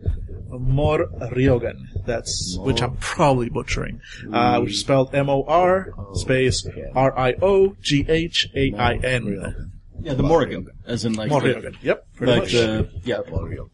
Mor 0.48 1.07
Rioghain. 1.09 2.05
That's 2.05 2.57
which 2.59 2.83
I'm 2.83 2.96
probably 2.96 3.48
butchering. 3.48 4.00
Uh, 4.31 4.61
which 4.61 4.72
is 4.72 4.81
spelled 4.81 5.14
M 5.14 5.28
O 5.28 5.44
R 5.44 5.92
space 6.14 6.66
R 6.94 7.18
I 7.18 7.35
O 7.40 7.76
G 7.81 8.05
H 8.09 8.48
A 8.55 8.72
I 8.74 8.94
N. 8.96 9.72
Yeah, 10.00 10.14
the 10.14 10.24
Morrigan, 10.24 10.66
as 10.85 11.05
in 11.05 11.12
like 11.12 11.31
Morrigan. 11.31 11.76
Yep, 11.81 12.07
pretty 12.16 12.33
like 12.33 12.42
much. 12.42 12.52
the 12.52 12.88
yeah. 13.05 13.20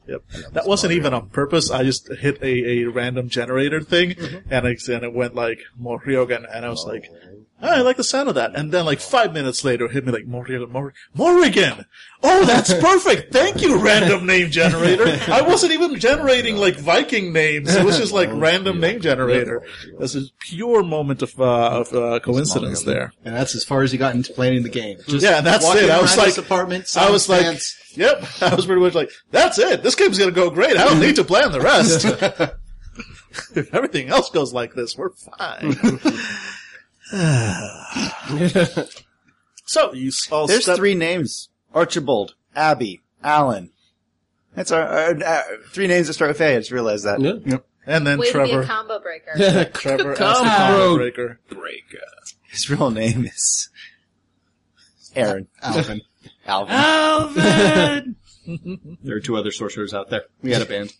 Yep. 0.06 0.22
That 0.52 0.66
wasn't 0.66 0.92
even 0.92 1.14
on 1.14 1.30
purpose. 1.30 1.70
I 1.70 1.84
just 1.84 2.12
hit 2.12 2.42
a, 2.42 2.82
a 2.82 2.84
random 2.84 3.30
generator 3.30 3.80
thing, 3.80 4.14
and, 4.50 4.66
it, 4.66 4.88
and 4.88 5.04
it 5.04 5.14
went 5.14 5.34
like 5.34 5.60
Morrigan, 5.78 6.44
and 6.44 6.66
I 6.66 6.68
was 6.68 6.84
like, 6.86 7.10
"Ah, 7.62 7.76
I 7.76 7.80
like 7.80 7.96
the 7.96 8.04
sound 8.04 8.28
of 8.28 8.34
that. 8.36 8.54
And 8.54 8.70
then 8.72 8.84
like 8.84 9.00
five 9.00 9.32
minutes 9.32 9.64
later, 9.64 9.88
hit 9.88 10.06
me 10.06 10.12
like 10.12 10.26
Morrigan, 10.26 10.70
Mor- 10.70 10.94
Morrigan. 11.14 11.84
Oh, 12.22 12.44
that's 12.44 12.72
perfect. 12.80 13.32
Thank 13.32 13.62
you, 13.62 13.78
random 13.78 14.26
name 14.26 14.50
generator. 14.50 15.18
I 15.32 15.42
wasn't 15.42 15.72
even 15.72 15.98
generating 15.98 16.56
like 16.56 16.76
Viking 16.76 17.32
names. 17.32 17.74
It 17.74 17.84
was 17.84 17.98
just 17.98 18.12
like 18.12 18.28
random 18.32 18.80
name 18.80 19.00
generator. 19.00 19.62
This 19.98 20.14
is 20.14 20.32
pure 20.40 20.82
moment 20.82 21.22
of, 21.22 21.38
uh, 21.40 21.80
of 21.80 21.92
uh, 21.92 22.20
coincidence 22.20 22.82
there. 22.82 23.12
And 23.24 23.34
that's 23.34 23.54
as 23.54 23.64
far 23.64 23.82
as 23.82 23.92
he 23.92 23.98
got 23.98 24.14
into 24.14 24.32
planning 24.32 24.62
the 24.62 24.68
game. 24.68 24.98
Just 25.06 25.24
Yeah, 25.24 25.40
that's 25.40 25.64
it. 25.74 25.90
I 25.90 26.00
was 26.00 26.16
like, 26.16 26.36
apartment. 26.38 26.96
I 26.96 27.10
was 27.10 27.28
like, 27.28 27.42
pants. 27.42 27.96
yep. 27.96 28.24
I 28.40 28.54
was 28.54 28.66
pretty 28.66 28.80
much 28.80 28.94
like, 28.94 29.10
that's 29.30 29.58
it. 29.58 29.82
This 29.82 29.94
game's 29.94 30.18
gonna 30.18 30.30
go 30.32 30.50
great. 30.50 30.76
I 30.76 30.84
don't 30.84 31.00
need 31.00 31.16
to 31.16 31.24
plan 31.24 31.52
the 31.52 31.60
rest. 31.60 32.04
if 33.56 33.74
everything 33.74 34.08
else 34.08 34.30
goes 34.30 34.52
like 34.52 34.74
this, 34.74 34.96
we're 34.96 35.10
fine. 35.10 35.76
so 39.64 39.92
you 39.94 40.12
all 40.30 40.46
There's 40.46 40.64
step- 40.64 40.76
three 40.76 40.94
names: 40.94 41.48
Archibald, 41.74 42.34
Abby, 42.54 43.00
Alan. 43.22 43.70
That's 44.54 44.72
our, 44.72 44.82
our, 44.82 45.24
our 45.24 45.44
three 45.70 45.86
names 45.86 46.06
that 46.08 46.14
start 46.14 46.30
with 46.30 46.40
A. 46.40 46.56
I 46.56 46.58
just 46.58 46.70
realized 46.70 47.04
that. 47.04 47.20
Yeah. 47.20 47.58
and 47.86 48.06
then 48.06 48.18
Way 48.18 48.32
to 48.32 48.32
be 48.32 48.38
a 48.38 48.46
Trevor. 48.52 48.64
combo 48.64 48.98
breaker. 49.00 49.32
Trevor 49.74 50.12
as 50.12 50.18
the 50.18 50.24
Combo 50.24 50.48
combo 50.50 50.96
breaker. 50.96 51.40
breaker. 51.48 51.98
His 52.48 52.68
real 52.70 52.90
name 52.90 53.26
is 53.26 53.68
Aaron. 55.14 55.48
Alvin. 55.62 56.00
Alvin. 56.46 56.74
Alvin! 56.74 58.16
There 59.02 59.14
are 59.16 59.20
two 59.20 59.36
other 59.36 59.50
sorcerers 59.50 59.92
out 59.92 60.08
there. 60.08 60.22
We 60.42 60.52
had 60.52 60.62
a 60.62 60.64
band. 60.64 60.94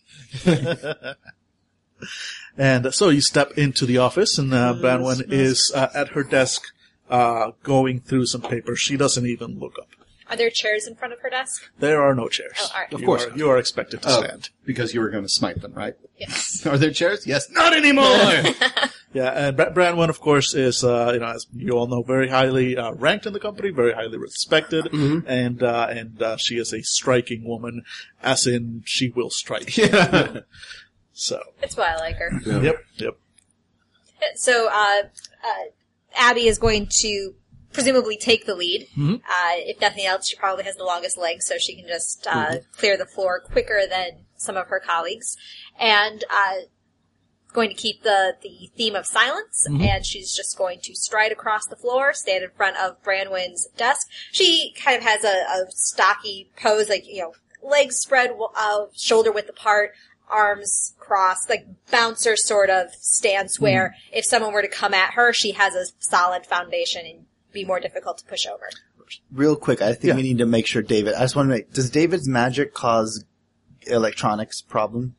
And 2.59 2.93
so 2.93 3.07
you 3.09 3.21
step 3.21 3.53
into 3.57 3.85
the 3.85 3.97
office, 3.97 4.37
and 4.37 4.53
uh, 4.53 4.73
Branwen 4.75 5.31
is 5.31 5.71
uh, 5.73 5.87
at 5.95 6.09
her 6.09 6.23
desk, 6.23 6.61
uh, 7.09 7.51
going 7.63 8.01
through 8.01 8.25
some 8.25 8.41
papers. 8.41 8.79
She 8.79 8.97
doesn't 8.97 9.25
even 9.25 9.57
look 9.59 9.77
up. 9.79 9.87
Are 10.29 10.35
there 10.35 10.51
chairs 10.51 10.85
in 10.85 10.93
front 10.95 11.11
of 11.13 11.21
her 11.21 11.29
desk? 11.31 11.71
There 11.79 12.03
are 12.03 12.13
no 12.13 12.27
chairs. 12.27 12.51
Oh, 12.59 12.69
all 12.75 12.81
right. 12.81 12.93
Of 12.93 12.99
Of 12.99 13.05
course, 13.05 13.25
course 13.25 13.37
you 13.37 13.49
are 13.49 13.57
expected 13.57 14.03
to 14.03 14.09
Oh, 14.09 14.21
stand. 14.21 14.49
because 14.65 14.93
you 14.93 14.99
were 14.99 15.09
going 15.09 15.23
to 15.23 15.29
smite 15.29 15.61
them, 15.61 15.73
right? 15.73 15.95
Yes. 16.19 16.65
Are 16.67 16.77
there 16.77 16.91
chairs? 16.91 17.25
Yes. 17.25 17.49
Not 17.49 17.73
anymore. 17.73 18.05
Yeah, 19.11 19.31
and 19.47 19.57
Bra- 19.57 19.71
Branwen, 19.73 20.09
of 20.09 20.21
course, 20.21 20.53
is 20.53 20.83
uh, 20.83 21.09
you 21.15 21.19
know 21.19 21.29
as 21.33 21.47
you 21.55 21.71
all 21.71 21.87
know, 21.87 22.03
very 22.03 22.29
highly 22.29 22.77
uh, 22.77 22.91
ranked 22.91 23.25
in 23.25 23.33
the 23.33 23.39
company, 23.39 23.71
very 23.71 23.91
highly 23.93 24.19
respected, 24.19 24.85
Mm-hmm. 24.85 25.27
and 25.27 25.63
uh, 25.63 25.87
and 25.89 26.21
uh, 26.21 26.37
she 26.37 26.59
is 26.59 26.71
a 26.73 26.83
striking 26.83 27.43
woman, 27.43 27.81
as 28.21 28.45
in 28.45 28.83
she 28.85 29.09
will 29.09 29.31
strike. 29.31 29.75
yeah. 29.77 30.41
So, 31.19 31.41
That's 31.59 31.75
why 31.75 31.93
I 31.93 31.97
like 31.97 32.15
her. 32.15 32.31
yep, 32.61 32.77
yep. 32.95 33.17
So, 34.35 34.69
uh, 34.71 35.03
uh, 35.43 35.65
Abby 36.15 36.47
is 36.47 36.57
going 36.57 36.87
to 37.01 37.33
presumably 37.73 38.15
take 38.15 38.45
the 38.45 38.55
lead. 38.55 38.87
Uh, 38.97 39.55
if 39.57 39.81
nothing 39.81 40.05
else, 40.05 40.29
she 40.29 40.37
probably 40.37 40.63
has 40.63 40.77
the 40.77 40.85
longest 40.85 41.17
legs, 41.17 41.45
so 41.45 41.57
she 41.57 41.75
can 41.75 41.85
just 41.89 42.25
uh, 42.25 42.59
clear 42.77 42.95
the 42.95 43.05
floor 43.05 43.41
quicker 43.41 43.81
than 43.89 44.23
some 44.37 44.55
of 44.55 44.67
her 44.67 44.79
colleagues. 44.79 45.35
And 45.77 46.23
uh, 46.31 46.61
going 47.51 47.67
to 47.69 47.75
keep 47.75 48.03
the, 48.03 48.37
the 48.41 48.69
theme 48.77 48.95
of 48.95 49.05
silence, 49.05 49.67
and 49.67 50.05
she's 50.05 50.33
just 50.33 50.57
going 50.57 50.79
to 50.83 50.95
stride 50.95 51.33
across 51.33 51.67
the 51.67 51.75
floor, 51.75 52.13
stand 52.13 52.45
in 52.45 52.49
front 52.51 52.77
of 52.77 53.03
Branwen's 53.03 53.67
desk. 53.75 54.07
She 54.31 54.73
kind 54.81 54.95
of 54.97 55.03
has 55.03 55.25
a, 55.25 55.27
a 55.27 55.65
stocky 55.71 56.49
pose, 56.55 56.87
like, 56.87 57.05
you 57.05 57.23
know, 57.23 57.33
legs 57.61 57.97
spread, 57.97 58.31
uh, 58.57 58.85
shoulder 58.95 59.31
width 59.33 59.49
apart, 59.49 59.91
arms 60.29 60.93
crossed, 60.99 61.49
like 61.49 61.65
bouncer 61.91 62.35
sort 62.35 62.69
of 62.69 62.91
stance 62.93 63.59
where 63.59 63.95
if 64.11 64.25
someone 64.25 64.53
were 64.53 64.61
to 64.61 64.67
come 64.67 64.93
at 64.93 65.13
her, 65.13 65.33
she 65.33 65.51
has 65.53 65.73
a 65.75 65.85
solid 65.99 66.45
foundation 66.45 67.05
and 67.05 67.25
be 67.51 67.65
more 67.65 67.79
difficult 67.79 68.17
to 68.19 68.25
push 68.25 68.45
over. 68.45 68.69
Real 69.31 69.55
quick, 69.55 69.81
I 69.81 69.93
think 69.93 70.03
Yeah. 70.05 70.15
we 70.15 70.21
need 70.21 70.37
to 70.37 70.45
make 70.45 70.67
sure 70.67 70.81
David. 70.83 71.15
I 71.15 71.21
just 71.21 71.35
want 71.35 71.47
to 71.47 71.55
make. 71.55 71.73
Does 71.73 71.89
David's 71.89 72.27
magic 72.27 72.73
cause 72.75 73.25
electronics 73.87 74.61
problem? 74.61 75.15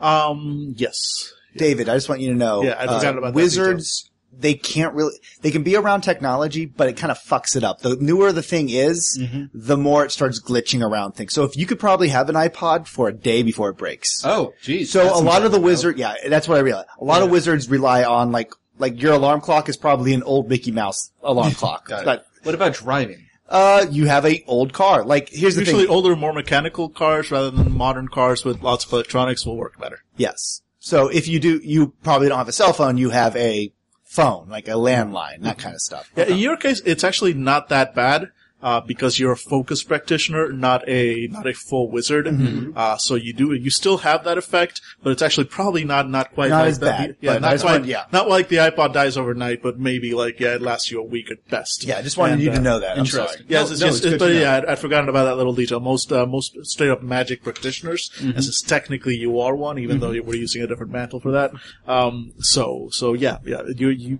Um, 0.00 0.74
yes. 0.76 1.32
David, 1.56 1.88
I 1.88 1.94
just 1.96 2.08
want 2.08 2.20
you 2.20 2.30
to 2.30 2.34
know. 2.36 2.62
Yeah, 2.62 2.76
I 2.78 2.86
forgot 2.86 3.04
uh, 3.14 3.18
about 3.18 3.22
that 3.28 3.34
wizards. 3.34 4.10
They 4.38 4.54
can't 4.54 4.94
really. 4.94 5.14
They 5.40 5.50
can 5.50 5.62
be 5.62 5.76
around 5.76 6.02
technology, 6.02 6.66
but 6.66 6.88
it 6.88 6.96
kind 6.96 7.10
of 7.10 7.18
fucks 7.18 7.56
it 7.56 7.64
up. 7.64 7.80
The 7.80 7.96
newer 7.96 8.32
the 8.32 8.42
thing 8.42 8.68
is, 8.70 9.18
Mm-hmm. 9.20 9.44
the 9.54 9.76
more 9.76 10.04
it 10.04 10.12
starts 10.12 10.40
glitching 10.42 10.82
around 10.86 11.12
things. 11.12 11.32
So 11.32 11.44
if 11.44 11.56
you 11.56 11.64
could 11.66 11.78
probably 11.78 12.08
have 12.08 12.28
an 12.28 12.34
iPod 12.34 12.86
for 12.86 13.08
a 13.08 13.12
day 13.12 13.42
before 13.42 13.70
it 13.70 13.76
breaks. 13.78 14.22
Oh, 14.24 14.52
geez. 14.62 14.90
So 14.90 15.16
a 15.16 15.20
lot 15.22 15.44
of 15.44 15.52
the 15.52 15.60
wizard, 15.60 15.98
yeah, 15.98 16.14
that's 16.28 16.48
what 16.48 16.58
I 16.58 16.60
realized. 16.60 16.88
A 17.00 17.04
lot 17.04 17.22
of 17.22 17.30
wizards 17.30 17.68
rely 17.70 18.04
on 18.04 18.30
like, 18.32 18.52
like 18.78 19.00
your 19.00 19.14
alarm 19.14 19.40
clock 19.40 19.68
is 19.68 19.76
probably 19.76 20.12
an 20.12 20.22
old 20.22 20.48
Mickey 20.48 20.70
Mouse 20.72 21.10
alarm 21.22 21.52
clock. 21.62 21.88
But, 21.88 22.26
What 22.42 22.54
about 22.54 22.74
driving? 22.74 23.22
Uh, 23.48 23.86
you 23.90 24.06
have 24.06 24.26
a 24.26 24.42
old 24.48 24.72
car. 24.72 25.04
Like, 25.04 25.28
here's 25.30 25.54
the 25.54 25.60
Usually 25.62 25.84
thing. 25.84 25.92
older, 25.92 26.16
more 26.16 26.32
mechanical 26.32 26.88
cars 26.88 27.30
rather 27.30 27.50
than 27.50 27.72
modern 27.72 28.08
cars 28.08 28.44
with 28.44 28.60
lots 28.60 28.84
of 28.84 28.92
electronics 28.92 29.46
will 29.46 29.56
work 29.56 29.78
better. 29.78 30.00
Yes. 30.16 30.62
So 30.80 31.08
if 31.08 31.26
you 31.28 31.38
do, 31.40 31.60
you 31.64 31.94
probably 32.02 32.28
don't 32.28 32.38
have 32.38 32.48
a 32.48 32.52
cell 32.52 32.72
phone, 32.72 32.96
you 32.98 33.10
have 33.10 33.34
a 33.36 33.72
phone, 34.16 34.48
like 34.48 34.66
a 34.66 34.72
landline, 34.72 35.42
that 35.42 35.58
kind 35.58 35.74
of 35.74 35.80
stuff. 35.80 36.10
Yeah, 36.16 36.24
in 36.24 36.38
your 36.38 36.56
case, 36.56 36.80
it's 36.84 37.04
actually 37.04 37.34
not 37.34 37.68
that 37.68 37.94
bad. 37.94 38.30
Uh, 38.66 38.80
because 38.80 39.16
you're 39.20 39.30
a 39.30 39.36
focus 39.54 39.84
practitioner, 39.84 40.50
not 40.52 40.80
a 40.88 41.28
not 41.30 41.46
a 41.46 41.54
full 41.54 41.86
wizard, 41.96 42.26
Mm-hmm. 42.26 42.72
uh, 42.76 42.96
so 43.06 43.14
you 43.14 43.32
do 43.32 43.54
you 43.54 43.70
still 43.70 43.98
have 43.98 44.24
that 44.24 44.36
effect, 44.38 44.80
but 45.04 45.10
it's 45.12 45.22
actually 45.26 45.46
probably 45.58 45.84
not 45.84 46.10
not 46.10 46.26
quite 46.34 46.50
Not 46.50 46.62
like 46.62 46.70
as 46.74 46.78
the- 46.80 46.86
bad, 46.86 47.16
yeah, 47.20 47.38
not 47.38 47.60
quite, 47.60 47.64
wanted- 47.64 47.86
yeah. 47.86 48.04
not 48.18 48.26
like 48.28 48.48
the 48.48 48.56
iPod 48.68 48.92
dies 48.92 49.16
overnight, 49.16 49.62
but 49.62 49.78
maybe 49.78 50.14
like 50.14 50.40
yeah, 50.40 50.56
it 50.58 50.62
lasts 50.62 50.90
you 50.90 50.98
a 50.98 51.08
week 51.14 51.30
at 51.30 51.38
best. 51.48 51.84
Yeah, 51.84 51.98
I 51.98 52.02
just 52.02 52.16
wanted 52.18 52.32
And, 52.34 52.42
you 52.42 52.50
to 52.50 52.56
uh, 52.56 52.68
know 52.68 52.78
that. 52.80 52.98
Interesting. 52.98 53.46
Yes, 53.48 53.68
No, 53.68 53.72
it's 53.72 53.80
no, 53.82 53.86
just, 53.86 54.04
it's 54.04 54.18
but 54.18 54.32
yeah, 54.32 54.56
I'd, 54.56 54.64
I'd 54.70 54.78
forgotten 54.80 55.08
about 55.08 55.26
that 55.30 55.36
little 55.36 55.54
detail. 55.54 55.78
Most, 55.78 56.10
uh, 56.10 56.26
most 56.26 56.50
straight 56.66 56.90
up 56.90 57.02
magic 57.04 57.44
practitioners, 57.44 58.10
Mm-hmm. 58.18 58.36
as 58.38 58.48
it's 58.48 58.62
technically 58.62 59.14
you 59.16 59.38
are 59.38 59.54
one, 59.54 59.78
even 59.78 60.00
though 60.00 60.10
we're 60.28 60.42
using 60.46 60.60
a 60.62 60.66
different 60.66 60.90
mantle 60.90 61.20
for 61.20 61.30
that. 61.38 61.52
Um, 61.86 62.32
so, 62.40 62.88
so 62.90 63.12
yeah, 63.14 63.36
yeah, 63.46 63.62
you, 63.76 63.88
you, 63.90 64.18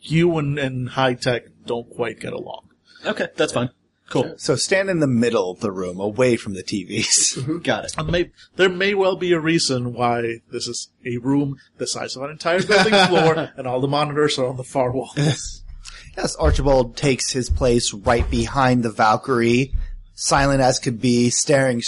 you 0.00 0.38
and, 0.38 0.56
and 0.56 0.90
high 0.90 1.14
tech 1.14 1.42
don't 1.66 1.90
quite 1.90 2.20
get 2.20 2.32
along. 2.32 2.62
Okay, 3.04 3.26
that's 3.36 3.52
fine. 3.52 3.70
Cool. 4.10 4.34
So 4.38 4.56
stand 4.56 4.88
in 4.88 5.00
the 5.00 5.06
middle 5.06 5.50
of 5.50 5.60
the 5.60 5.70
room, 5.70 6.00
away 6.00 6.36
from 6.36 6.54
the 6.54 6.62
TVs. 6.62 7.36
Mm-hmm. 7.38 7.58
Got 7.58 7.84
it. 7.84 7.94
And 7.96 8.10
may, 8.10 8.30
there 8.56 8.68
may 8.68 8.94
well 8.94 9.14
be 9.14 9.32
a 9.32 9.38
reason 9.38 9.92
why 9.92 10.40
this 10.50 10.66
is 10.66 10.90
a 11.04 11.18
room 11.18 11.58
the 11.76 11.86
size 11.86 12.16
of 12.16 12.22
an 12.22 12.30
entire 12.30 12.62
building 12.62 12.92
floor, 13.06 13.50
and 13.56 13.66
all 13.66 13.80
the 13.80 13.86
monitors 13.86 14.38
are 14.38 14.46
on 14.46 14.56
the 14.56 14.64
far 14.64 14.90
wall. 14.90 15.10
yes, 15.16 16.36
Archibald 16.38 16.96
takes 16.96 17.32
his 17.32 17.48
place 17.48 17.92
right 17.92 18.28
behind 18.28 18.82
the 18.82 18.90
Valkyrie, 18.90 19.72
silent 20.14 20.60
as 20.60 20.78
could 20.78 21.00
be, 21.00 21.30
staring, 21.30 21.82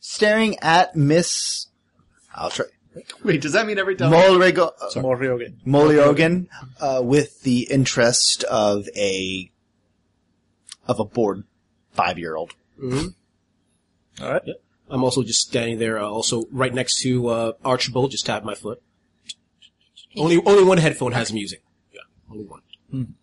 staring 0.00 0.58
at 0.60 0.96
Miss, 0.96 1.68
I'll 2.34 2.50
try, 2.50 2.66
Wait, 3.22 3.42
does 3.42 3.52
that 3.52 3.66
mean 3.66 3.78
every 3.78 3.94
time? 3.94 4.10
Molrego, 4.10 4.72
uh, 4.80 5.00
Morriogan. 5.00 5.62
Moliogan, 5.66 6.48
uh, 6.80 7.00
with 7.02 7.42
the 7.42 7.68
interest 7.70 8.44
of 8.44 8.88
a, 8.96 9.50
of 10.88 10.98
a 10.98 11.04
bored 11.96 12.06
five-year-old. 12.06 12.52
All 14.20 14.32
right. 14.32 14.42
I'm 14.88 15.02
also 15.02 15.22
just 15.22 15.40
standing 15.40 15.78
there, 15.78 15.98
uh, 15.98 16.06
also 16.06 16.44
right 16.52 16.72
next 16.72 17.00
to 17.02 17.28
uh, 17.28 17.52
Archibald. 17.64 18.12
Just 18.12 18.26
tap 18.26 18.44
my 18.44 18.54
foot. 18.54 18.80
Only 20.16 20.40
only 20.44 20.62
one 20.64 20.78
headphone 20.78 21.12
has 21.12 21.32
music. 21.32 21.62
Yeah, 21.92 22.00
only 22.30 22.44
one. 22.44 22.60
And 22.92 23.14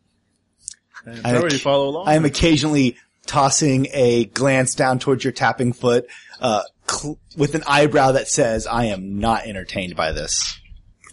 I- 1.25 1.31
Trevor, 1.31 1.47
you 1.49 1.57
follow 1.59 1.87
along? 1.89 2.07
I 2.07 2.15
am 2.15 2.25
occasionally 2.25 2.97
tossing 3.25 3.87
a 3.93 4.25
glance 4.25 4.75
down 4.75 4.99
towards 4.99 5.23
your 5.23 5.31
tapping 5.33 5.71
foot, 5.73 6.05
uh, 6.41 6.63
cl- 6.87 7.17
with 7.37 7.55
an 7.55 7.63
eyebrow 7.65 8.11
that 8.11 8.27
says, 8.27 8.67
I 8.67 8.85
am 8.85 9.19
not 9.19 9.45
entertained 9.45 9.95
by 9.95 10.11
this. 10.11 10.59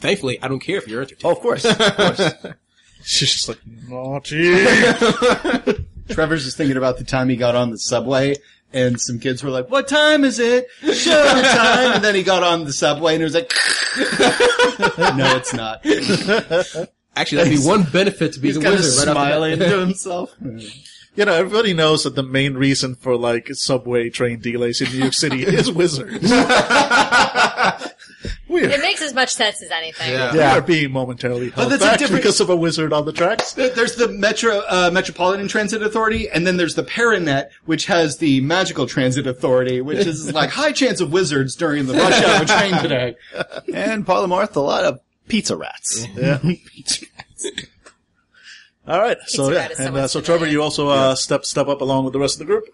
Thankfully, 0.00 0.42
I 0.42 0.48
don't 0.48 0.58
care 0.60 0.78
if 0.78 0.88
you're 0.88 1.02
entertained. 1.02 1.24
Oh, 1.24 1.30
of 1.32 1.38
course, 1.40 1.64
of 1.66 1.78
course. 1.78 2.32
She's 3.04 3.32
just 3.32 3.48
like, 3.48 3.58
naughty. 3.88 4.50
Trevor's 6.10 6.44
just 6.44 6.56
thinking 6.56 6.76
about 6.76 6.98
the 6.98 7.04
time 7.04 7.28
he 7.28 7.36
got 7.36 7.54
on 7.56 7.70
the 7.70 7.78
subway 7.78 8.36
and 8.72 9.00
some 9.00 9.18
kids 9.18 9.42
were 9.42 9.50
like, 9.50 9.68
what 9.70 9.88
time 9.88 10.24
is 10.24 10.38
it? 10.38 10.68
Show 10.82 11.10
time. 11.24 11.92
And 11.96 12.04
then 12.04 12.14
he 12.14 12.22
got 12.22 12.42
on 12.42 12.64
the 12.64 12.72
subway 12.72 13.14
and 13.14 13.22
it 13.22 13.24
was 13.24 13.34
like, 13.34 13.52
no, 15.16 15.36
it's 15.36 15.52
not. 15.52 15.84
Actually, 17.16 17.38
that'd 17.44 17.58
be 17.58 17.66
one 17.66 17.82
benefit 17.84 18.32
to 18.34 18.40
be 18.40 18.48
He's 18.48 18.58
the 18.60 18.70
wizard 18.70 19.08
right 19.08 19.16
off 19.16 19.16
the 19.16 19.28
smiling 19.28 19.58
bat. 19.58 19.70
to 19.70 19.80
himself. 19.80 20.34
You 21.16 21.24
know, 21.24 21.34
everybody 21.34 21.74
knows 21.74 22.04
that 22.04 22.14
the 22.14 22.22
main 22.22 22.54
reason 22.54 22.94
for 22.94 23.16
like 23.16 23.48
subway 23.52 24.10
train 24.10 24.38
delays 24.40 24.80
in 24.80 24.92
New 24.92 24.98
York 25.00 25.12
City 25.12 25.42
is 25.44 25.68
wizards. 25.70 26.30
we 28.50 28.60
weird. 28.60 28.72
It 28.72 28.80
makes 28.80 29.00
as 29.02 29.14
much 29.14 29.32
sense 29.34 29.62
as 29.62 29.70
anything. 29.70 30.10
Yeah. 30.10 30.32
We 30.32 30.40
are 30.40 30.60
being 30.60 30.90
momentarily 30.92 31.50
held 31.50 31.70
that's 31.72 31.82
a 31.82 31.86
back 31.86 31.98
different- 31.98 32.22
because 32.22 32.40
of 32.40 32.50
a 32.50 32.56
wizard 32.56 32.92
on 32.92 33.04
the 33.06 33.12
tracks. 33.12 33.52
There- 33.52 33.70
There's 33.70 33.94
the 33.96 34.08
Metro 34.08 34.62
uh, 34.68 34.90
Metropolitan 34.92 35.48
Transit 35.48 35.82
Authority, 35.82 36.28
and 36.28 36.46
then 36.46 36.56
there's 36.56 36.74
the 36.74 36.82
Paranet, 36.84 37.50
which 37.66 37.86
has 37.86 38.18
the 38.18 38.40
Magical 38.40 38.86
Transit 38.86 39.26
Authority, 39.26 39.80
which 39.80 40.06
is 40.06 40.32
like 40.40 40.50
high 40.50 40.72
chance 40.72 41.00
of 41.00 41.12
wizards 41.12 41.54
during 41.56 41.86
the 41.86 41.94
rush 41.94 42.22
hour 42.22 42.44
train 42.44 42.74
today. 42.82 43.16
And 43.72 44.04
Polymorph, 44.06 44.54
a 44.56 44.60
lot 44.60 44.84
of 44.84 45.00
pizza 45.28 45.56
rats. 45.56 46.06
Yeah. 46.16 46.40
All 48.86 48.98
right. 48.98 49.18
So 49.26 49.44
Pizza 49.48 49.52
yeah, 49.52 49.58
Rat 49.60 49.70
is 49.72 49.78
and 49.78 49.86
someone's 49.86 50.04
uh, 50.04 50.08
so 50.08 50.20
Trevor, 50.20 50.46
you 50.46 50.62
also 50.62 50.88
uh, 50.88 51.14
step 51.14 51.44
step 51.44 51.68
up 51.68 51.80
along 51.80 52.04
with 52.04 52.12
the 52.12 52.18
rest 52.18 52.34
of 52.34 52.38
the 52.40 52.44
group. 52.46 52.64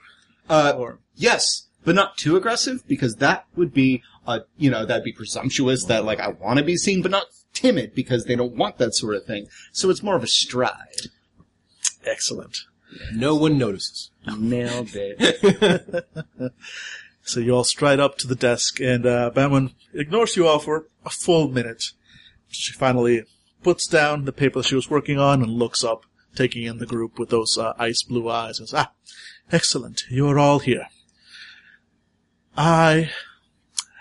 Uh, 0.49 0.73
Or 0.77 0.99
yes, 1.15 1.67
but 1.85 1.95
not 1.95 2.17
too 2.17 2.37
aggressive 2.37 2.87
because 2.87 3.17
that 3.17 3.45
would 3.57 3.75
be, 3.75 4.03
uh, 4.27 4.41
you 4.57 4.71
know, 4.71 4.85
that'd 4.85 5.05
be 5.05 5.13
presumptuous. 5.13 5.85
That 5.85 6.05
like 6.05 6.21
I 6.21 6.29
want 6.29 6.59
to 6.59 6.65
be 6.65 6.77
seen, 6.77 7.03
but 7.03 7.11
not 7.11 7.27
timid 7.53 7.95
because 7.95 8.25
they 8.25 8.37
don't 8.37 8.57
want 8.57 8.79
that 8.79 8.95
sort 8.95 9.15
of 9.15 9.25
thing. 9.25 9.47
So 9.73 9.91
it's 9.91 10.03
more 10.03 10.17
of 10.17 10.25
a 10.25 10.29
stride. 10.29 11.09
excellent. 12.05 12.59
No 13.13 13.35
one 13.35 13.59
notices. 13.59 14.11
Nailed 14.39 14.91
it. 14.95 16.07
So 17.27 17.41
you 17.41 17.57
all 17.57 17.65
stride 17.65 17.99
up 17.99 18.19
to 18.19 18.29
the 18.29 18.37
desk, 18.37 18.79
and 18.79 19.05
uh, 19.05 19.33
Branwen 19.35 19.75
ignores 19.93 20.37
you 20.37 20.47
all 20.47 20.61
for 20.61 20.87
a 21.05 21.11
full 21.11 21.49
minute. 21.49 21.91
She 22.47 22.73
finally 22.73 23.25
puts 23.65 23.89
down 23.89 24.27
the 24.27 24.33
paper 24.33 24.63
she 24.63 24.77
was 24.77 24.89
working 24.89 25.19
on 25.19 25.43
and 25.43 25.51
looks 25.51 25.83
up, 25.83 26.07
taking 26.37 26.63
in 26.63 26.79
the 26.79 26.87
group 26.87 27.19
with 27.19 27.31
those 27.31 27.59
uh, 27.59 27.73
ice 27.81 28.05
blue 28.05 28.31
eyes. 28.31 28.61
And 28.61 28.69
says, 28.69 28.79
"Ah, 28.87 28.93
excellent! 29.51 30.05
You 30.09 30.29
are 30.29 30.39
all 30.39 30.61
here. 30.61 30.87
I 32.57 33.11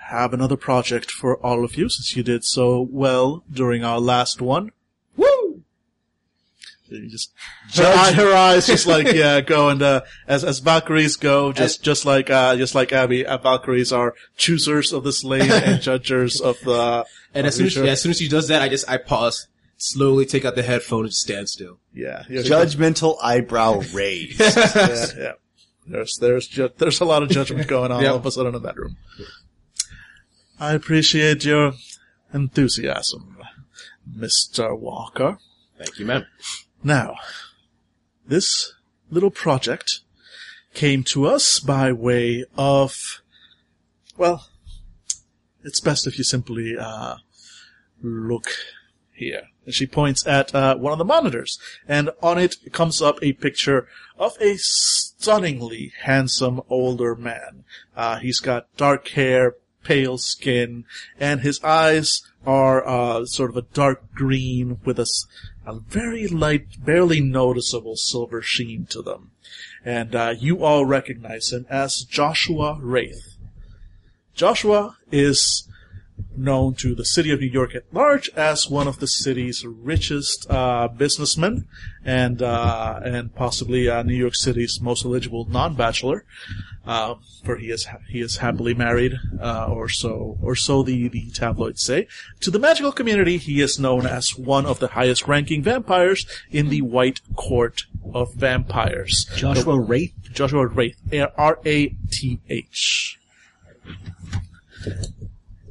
have 0.09 0.33
another 0.33 0.57
project 0.57 1.09
for 1.11 1.37
all 1.37 1.63
of 1.65 1.75
you, 1.75 1.89
since 1.89 2.15
you 2.15 2.23
did 2.23 2.43
so 2.43 2.87
well 2.91 3.43
during 3.51 3.83
our 3.83 3.99
last 3.99 4.41
one. 4.41 4.71
Woo! 5.17 5.63
You 6.87 7.09
just 7.09 7.31
her, 7.75 7.83
eye- 7.83 8.11
her 8.13 8.33
eyes 8.35 8.67
just 8.67 8.85
like 8.85 9.07
yeah 9.13 9.41
go 9.41 9.69
and 9.69 9.81
uh, 9.81 10.01
as 10.27 10.43
as 10.43 10.59
Valkyries 10.59 11.15
go 11.17 11.51
just 11.51 11.81
just 11.83 12.05
like 12.05 12.29
uh 12.29 12.55
just 12.57 12.75
like 12.75 12.93
Abby 12.93 13.25
uh, 13.25 13.39
Valkyries 13.39 13.91
are 13.91 14.13
choosers 14.37 14.93
of 14.93 15.03
the 15.03 15.11
slain 15.11 15.49
and 15.51 15.81
judgers 15.81 16.39
of 16.39 16.59
the 16.61 17.03
And 17.33 17.47
as 17.47 17.55
soon 17.55 17.65
as, 17.65 17.73
Sure. 17.73 17.85
yeah, 17.85 17.91
as 17.93 18.01
soon 18.01 18.11
as 18.11 18.19
she 18.19 18.27
does 18.29 18.47
that, 18.49 18.61
I 18.61 18.69
just 18.69 18.87
I 18.87 18.97
pause, 18.97 19.47
slowly 19.77 20.25
take 20.27 20.45
out 20.45 20.53
the 20.55 20.61
headphone 20.63 21.05
and 21.05 21.13
stand 21.13 21.49
still. 21.49 21.79
yeah 21.91 22.23
yeah 22.29 22.41
Judgmental 22.41 23.17
eyebrow 23.21 23.81
raised. 23.91 24.39
yeah, 24.39 25.05
yeah. 25.17 25.31
There's 25.87 26.17
there's 26.21 26.47
ju- 26.47 26.69
there's 26.77 27.01
a 27.01 27.05
lot 27.05 27.23
of 27.23 27.29
judgment 27.29 27.67
going 27.67 27.91
on 27.91 28.03
Yep. 28.03 28.11
all 28.11 28.17
of 28.17 28.25
a 28.27 28.31
sudden 28.31 28.53
in 28.53 28.61
that 28.61 28.77
room. 28.77 28.95
I 30.59 30.73
appreciate 30.73 31.43
your 31.43 31.73
enthusiasm, 32.33 33.37
Mister 34.15 34.73
Walker. 34.73 35.37
Thank 35.77 35.99
you, 35.99 36.05
ma'am. 36.05 36.25
Now, 36.83 37.15
this 38.25 38.73
little 39.09 39.31
project 39.31 39.99
came 40.73 41.03
to 41.03 41.25
us 41.25 41.59
by 41.59 41.91
way 41.91 42.45
of, 42.57 43.21
well, 44.17 44.47
it's 45.63 45.81
best 45.81 46.07
if 46.07 46.17
you 46.17 46.23
simply, 46.23 46.77
uh, 46.77 47.15
look 48.01 48.47
here. 49.13 49.43
And 49.65 49.73
she 49.73 49.87
points 49.87 50.25
at, 50.25 50.55
uh, 50.55 50.77
one 50.77 50.93
of 50.93 50.99
the 50.99 51.05
monitors, 51.05 51.59
and 51.87 52.11
on 52.21 52.37
it 52.37 52.55
comes 52.71 53.01
up 53.01 53.17
a 53.21 53.33
picture 53.33 53.87
of 54.17 54.37
a 54.39 54.55
stunningly 54.57 55.91
handsome 56.03 56.61
older 56.69 57.15
man. 57.15 57.65
Uh, 57.95 58.19
he's 58.19 58.39
got 58.39 58.67
dark 58.77 59.09
hair, 59.09 59.55
pale 59.85 60.17
skin, 60.17 60.83
and 61.17 61.39
his 61.39 61.63
eyes 61.63 62.21
are, 62.45 62.85
uh, 62.85 63.25
sort 63.25 63.49
of 63.49 63.55
a 63.55 63.67
dark 63.73 64.13
green 64.13 64.79
with 64.83 64.99
a 64.99 65.07
very 65.87 66.27
light, 66.27 66.83
barely 66.83 67.21
noticeable 67.21 67.95
silver 67.95 68.41
sheen 68.41 68.85
to 68.87 69.01
them. 69.01 69.31
And, 69.85 70.13
uh, 70.13 70.33
you 70.37 70.63
all 70.65 70.85
recognize 70.85 71.53
him 71.53 71.65
as 71.69 72.03
Joshua 72.03 72.77
Raith. 72.81 73.37
Joshua 74.33 74.97
is 75.11 75.67
known 76.37 76.73
to 76.75 76.95
the 76.95 77.05
city 77.05 77.31
of 77.31 77.39
New 77.39 77.47
York 77.47 77.75
at 77.75 77.83
large 77.93 78.29
as 78.35 78.69
one 78.69 78.87
of 78.87 78.99
the 78.99 79.07
city's 79.07 79.65
richest 79.65 80.45
uh, 80.49 80.87
businessmen, 80.87 81.67
and 82.03 82.41
uh, 82.41 82.99
and 83.03 83.33
possibly 83.35 83.89
uh, 83.89 84.03
New 84.03 84.15
York 84.15 84.35
City's 84.35 84.79
most 84.81 85.05
eligible 85.05 85.45
non-bachelor, 85.45 86.25
uh, 86.85 87.15
for 87.43 87.57
he 87.57 87.69
is 87.71 87.85
ha- 87.85 87.99
he 88.09 88.21
is 88.21 88.37
happily 88.37 88.73
married, 88.73 89.13
uh, 89.41 89.67
or 89.67 89.89
so 89.89 90.37
or 90.41 90.55
so 90.55 90.83
the 90.83 91.07
the 91.07 91.31
tabloids 91.31 91.83
say. 91.83 92.07
To 92.41 92.51
the 92.51 92.59
magical 92.59 92.91
community, 92.91 93.37
he 93.37 93.61
is 93.61 93.79
known 93.79 94.05
as 94.05 94.37
one 94.37 94.65
of 94.65 94.79
the 94.79 94.89
highest-ranking 94.89 95.63
vampires 95.63 96.25
in 96.51 96.69
the 96.69 96.81
White 96.81 97.21
Court 97.35 97.83
of 98.13 98.33
Vampires. 98.33 99.25
Joshua 99.35 99.79
Raith. 99.79 100.13
Joshua 100.33 100.67
Raith, 100.67 100.97
R 101.37 101.59
A 101.65 101.95
T 102.11 102.39
H. 102.49 103.19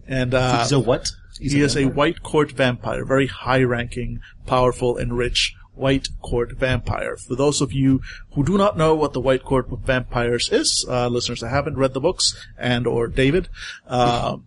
And 0.07 0.35
uh, 0.35 0.63
He's 0.63 0.73
a 0.73 0.81
what? 0.81 1.11
he 1.41 1.61
is 1.63 1.77
a 1.77 1.87
white 1.87 2.23
court 2.23 2.53
vampire, 2.53 3.05
very 3.05 3.27
high 3.27 3.63
ranking, 3.63 4.21
powerful, 4.47 4.97
and 4.97 5.17
rich 5.17 5.55
white 5.75 6.07
court 6.23 6.53
vampire. 6.53 7.17
For 7.17 7.35
those 7.35 7.61
of 7.61 7.73
you 7.73 8.01
who 8.33 8.45
do 8.45 8.57
not 8.57 8.79
know 8.79 8.95
what 8.95 9.13
the 9.13 9.21
white 9.21 9.43
court 9.43 9.71
of 9.73 9.81
vampires 9.81 10.49
is, 10.53 10.87
uh, 10.89 11.09
listeners 11.09 11.41
that 11.41 11.49
haven't 11.49 11.77
read 11.77 11.93
the 11.95 12.01
books 12.01 12.35
and 12.57 12.87
or 12.87 13.09
David, 13.09 13.49
um, 13.89 14.47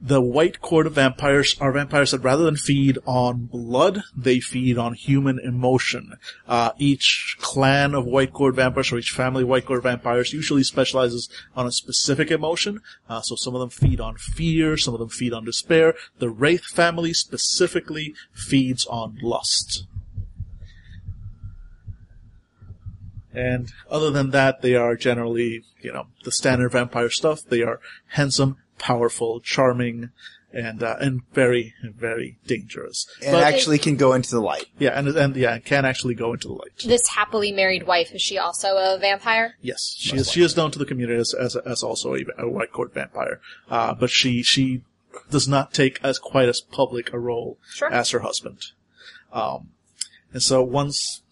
the 0.00 0.20
white 0.20 0.60
court 0.60 0.86
of 0.86 0.94
vampires 0.94 1.56
are 1.60 1.72
vampires 1.72 2.12
that 2.12 2.20
rather 2.20 2.44
than 2.44 2.56
feed 2.56 2.98
on 3.04 3.46
blood, 3.46 4.02
they 4.16 4.38
feed 4.38 4.78
on 4.78 4.94
human 4.94 5.38
emotion. 5.40 6.14
Uh, 6.46 6.70
each 6.78 7.36
clan 7.40 7.94
of 7.94 8.06
white 8.06 8.32
court 8.32 8.54
vampires 8.54 8.92
or 8.92 8.98
each 8.98 9.10
family 9.10 9.42
of 9.42 9.48
white 9.48 9.66
court 9.66 9.82
vampires 9.82 10.32
usually 10.32 10.62
specializes 10.62 11.28
on 11.56 11.66
a 11.66 11.72
specific 11.72 12.30
emotion. 12.30 12.80
Uh, 13.08 13.20
so 13.20 13.34
some 13.34 13.54
of 13.54 13.60
them 13.60 13.70
feed 13.70 14.00
on 14.00 14.16
fear, 14.16 14.76
some 14.76 14.94
of 14.94 15.00
them 15.00 15.08
feed 15.08 15.32
on 15.32 15.44
despair. 15.44 15.94
The 16.18 16.30
Raith 16.30 16.64
family 16.64 17.12
specifically 17.12 18.14
feeds 18.32 18.86
on 18.86 19.18
lust. 19.20 19.84
And 23.34 23.72
other 23.90 24.10
than 24.10 24.30
that, 24.30 24.62
they 24.62 24.74
are 24.74 24.96
generally, 24.96 25.64
you 25.80 25.92
know, 25.92 26.06
the 26.24 26.32
standard 26.32 26.72
vampire 26.72 27.10
stuff. 27.10 27.42
They 27.44 27.62
are 27.62 27.80
handsome, 28.08 28.56
powerful, 28.78 29.40
charming, 29.40 30.10
and 30.52 30.82
uh, 30.82 30.96
and 31.00 31.20
very, 31.34 31.74
very 31.82 32.38
dangerous. 32.46 33.06
and 33.22 33.32
But- 33.32 33.44
actually 33.44 33.78
can 33.78 33.96
go 33.96 34.12
into 34.14 34.30
the 34.30 34.40
light. 34.40 34.66
yeah, 34.78 34.98
and 34.98 35.08
and 35.08 35.36
yeah, 35.36 35.58
can 35.58 35.84
actually 35.84 36.14
go 36.14 36.32
into 36.32 36.48
the 36.48 36.54
light. 36.54 36.78
This 36.84 37.06
happily 37.08 37.52
married 37.52 37.86
wife, 37.86 38.12
is 38.14 38.22
she 38.22 38.38
also 38.38 38.68
a 38.76 38.98
vampire? 38.98 39.56
Yes, 39.60 39.94
she 39.98 40.16
is. 40.16 40.30
She 40.30 40.42
is 40.42 40.56
known 40.56 40.70
to 40.70 40.78
the 40.78 40.86
community 40.86 41.18
as 41.20 41.34
as, 41.34 41.56
as 41.56 41.82
also 41.82 42.14
a, 42.14 42.20
a 42.38 42.48
white 42.48 42.72
court 42.72 42.94
vampire. 42.94 43.40
Uh, 43.70 43.94
but 43.94 44.10
she 44.10 44.42
she 44.42 44.82
does 45.30 45.48
not 45.48 45.74
take 45.74 45.98
as 46.02 46.18
quite 46.18 46.48
as 46.48 46.60
public 46.60 47.12
a 47.12 47.18
role 47.18 47.58
Sure. 47.74 47.92
as 47.92 48.10
her 48.10 48.20
husband. 48.20 48.58
Um, 49.32 49.70
and 50.32 50.42
so 50.42 50.62
once. 50.62 51.22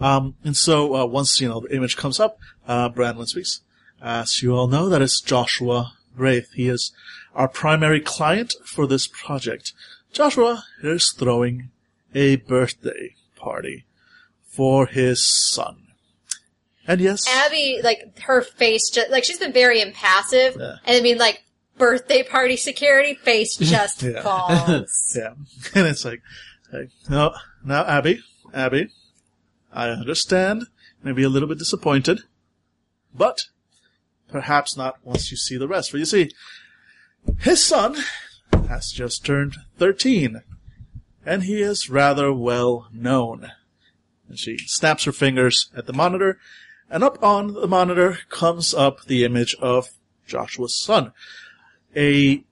Um, 0.00 0.36
and 0.44 0.56
so, 0.56 0.94
uh, 0.94 1.04
once, 1.04 1.40
you 1.40 1.48
know, 1.48 1.60
the 1.60 1.74
image 1.74 1.96
comes 1.96 2.20
up, 2.20 2.38
uh, 2.68 2.88
Brandlin 2.90 3.26
speaks. 3.26 3.60
As 4.04 4.42
you 4.42 4.54
all 4.54 4.68
know, 4.68 4.90
that 4.90 5.00
is 5.00 5.22
Joshua 5.24 5.94
Raith. 6.14 6.52
He 6.52 6.68
is 6.68 6.92
our 7.34 7.48
primary 7.48 8.00
client 8.00 8.52
for 8.62 8.86
this 8.86 9.06
project. 9.06 9.72
Joshua 10.12 10.62
is 10.82 11.10
throwing 11.18 11.70
a 12.14 12.36
birthday 12.36 13.14
party 13.34 13.86
for 14.46 14.84
his 14.86 15.26
son. 15.26 15.86
And 16.86 17.00
yes, 17.00 17.26
Abby, 17.26 17.80
like, 17.82 18.18
her 18.20 18.42
face 18.42 18.90
just, 18.90 19.10
like, 19.10 19.24
she's 19.24 19.38
been 19.38 19.54
very 19.54 19.80
impassive. 19.80 20.56
Yeah. 20.60 20.76
And 20.84 20.98
I 20.98 21.00
mean, 21.00 21.16
like, 21.16 21.42
birthday 21.78 22.22
party 22.22 22.58
security, 22.58 23.14
face 23.14 23.56
just 23.60 24.02
Yeah. 24.02 24.20
falls. 24.22 25.12
yeah, 25.16 25.32
and 25.74 25.86
it's 25.86 26.04
like, 26.04 26.20
like, 26.70 26.90
no, 27.08 27.34
now 27.64 27.84
Abby, 27.86 28.20
Abby, 28.52 28.90
I 29.72 29.88
understand, 29.88 30.66
maybe 31.02 31.22
a 31.22 31.30
little 31.30 31.48
bit 31.48 31.58
disappointed, 31.58 32.20
but 33.14 33.38
perhaps 34.34 34.76
not 34.76 34.96
once 35.04 35.30
you 35.30 35.36
see 35.36 35.56
the 35.56 35.68
rest. 35.68 35.92
For 35.92 35.96
you 35.96 36.04
see, 36.04 36.28
his 37.38 37.62
son 37.62 37.94
has 38.68 38.90
just 38.90 39.24
turned 39.24 39.54
13, 39.78 40.42
and 41.24 41.44
he 41.44 41.62
is 41.62 41.88
rather 41.88 42.32
well 42.32 42.88
known. 42.92 43.52
And 44.28 44.36
she 44.36 44.58
snaps 44.58 45.04
her 45.04 45.12
fingers 45.12 45.70
at 45.76 45.86
the 45.86 45.92
monitor, 45.92 46.40
and 46.90 47.04
up 47.04 47.22
on 47.22 47.54
the 47.54 47.68
monitor 47.68 48.18
comes 48.28 48.74
up 48.74 49.04
the 49.04 49.24
image 49.24 49.54
of 49.62 49.86
Joshua's 50.26 50.76
son. 50.76 51.12
A 51.94 52.42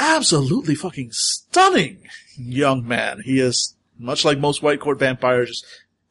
absolutely 0.00 0.74
fucking 0.74 1.10
stunning 1.12 2.08
young 2.36 2.84
man. 2.84 3.20
He 3.24 3.38
is, 3.38 3.76
much 4.00 4.24
like 4.24 4.40
most 4.40 4.64
white 4.64 4.80
court 4.80 4.98
vampires, 4.98 5.48
just 5.48 5.66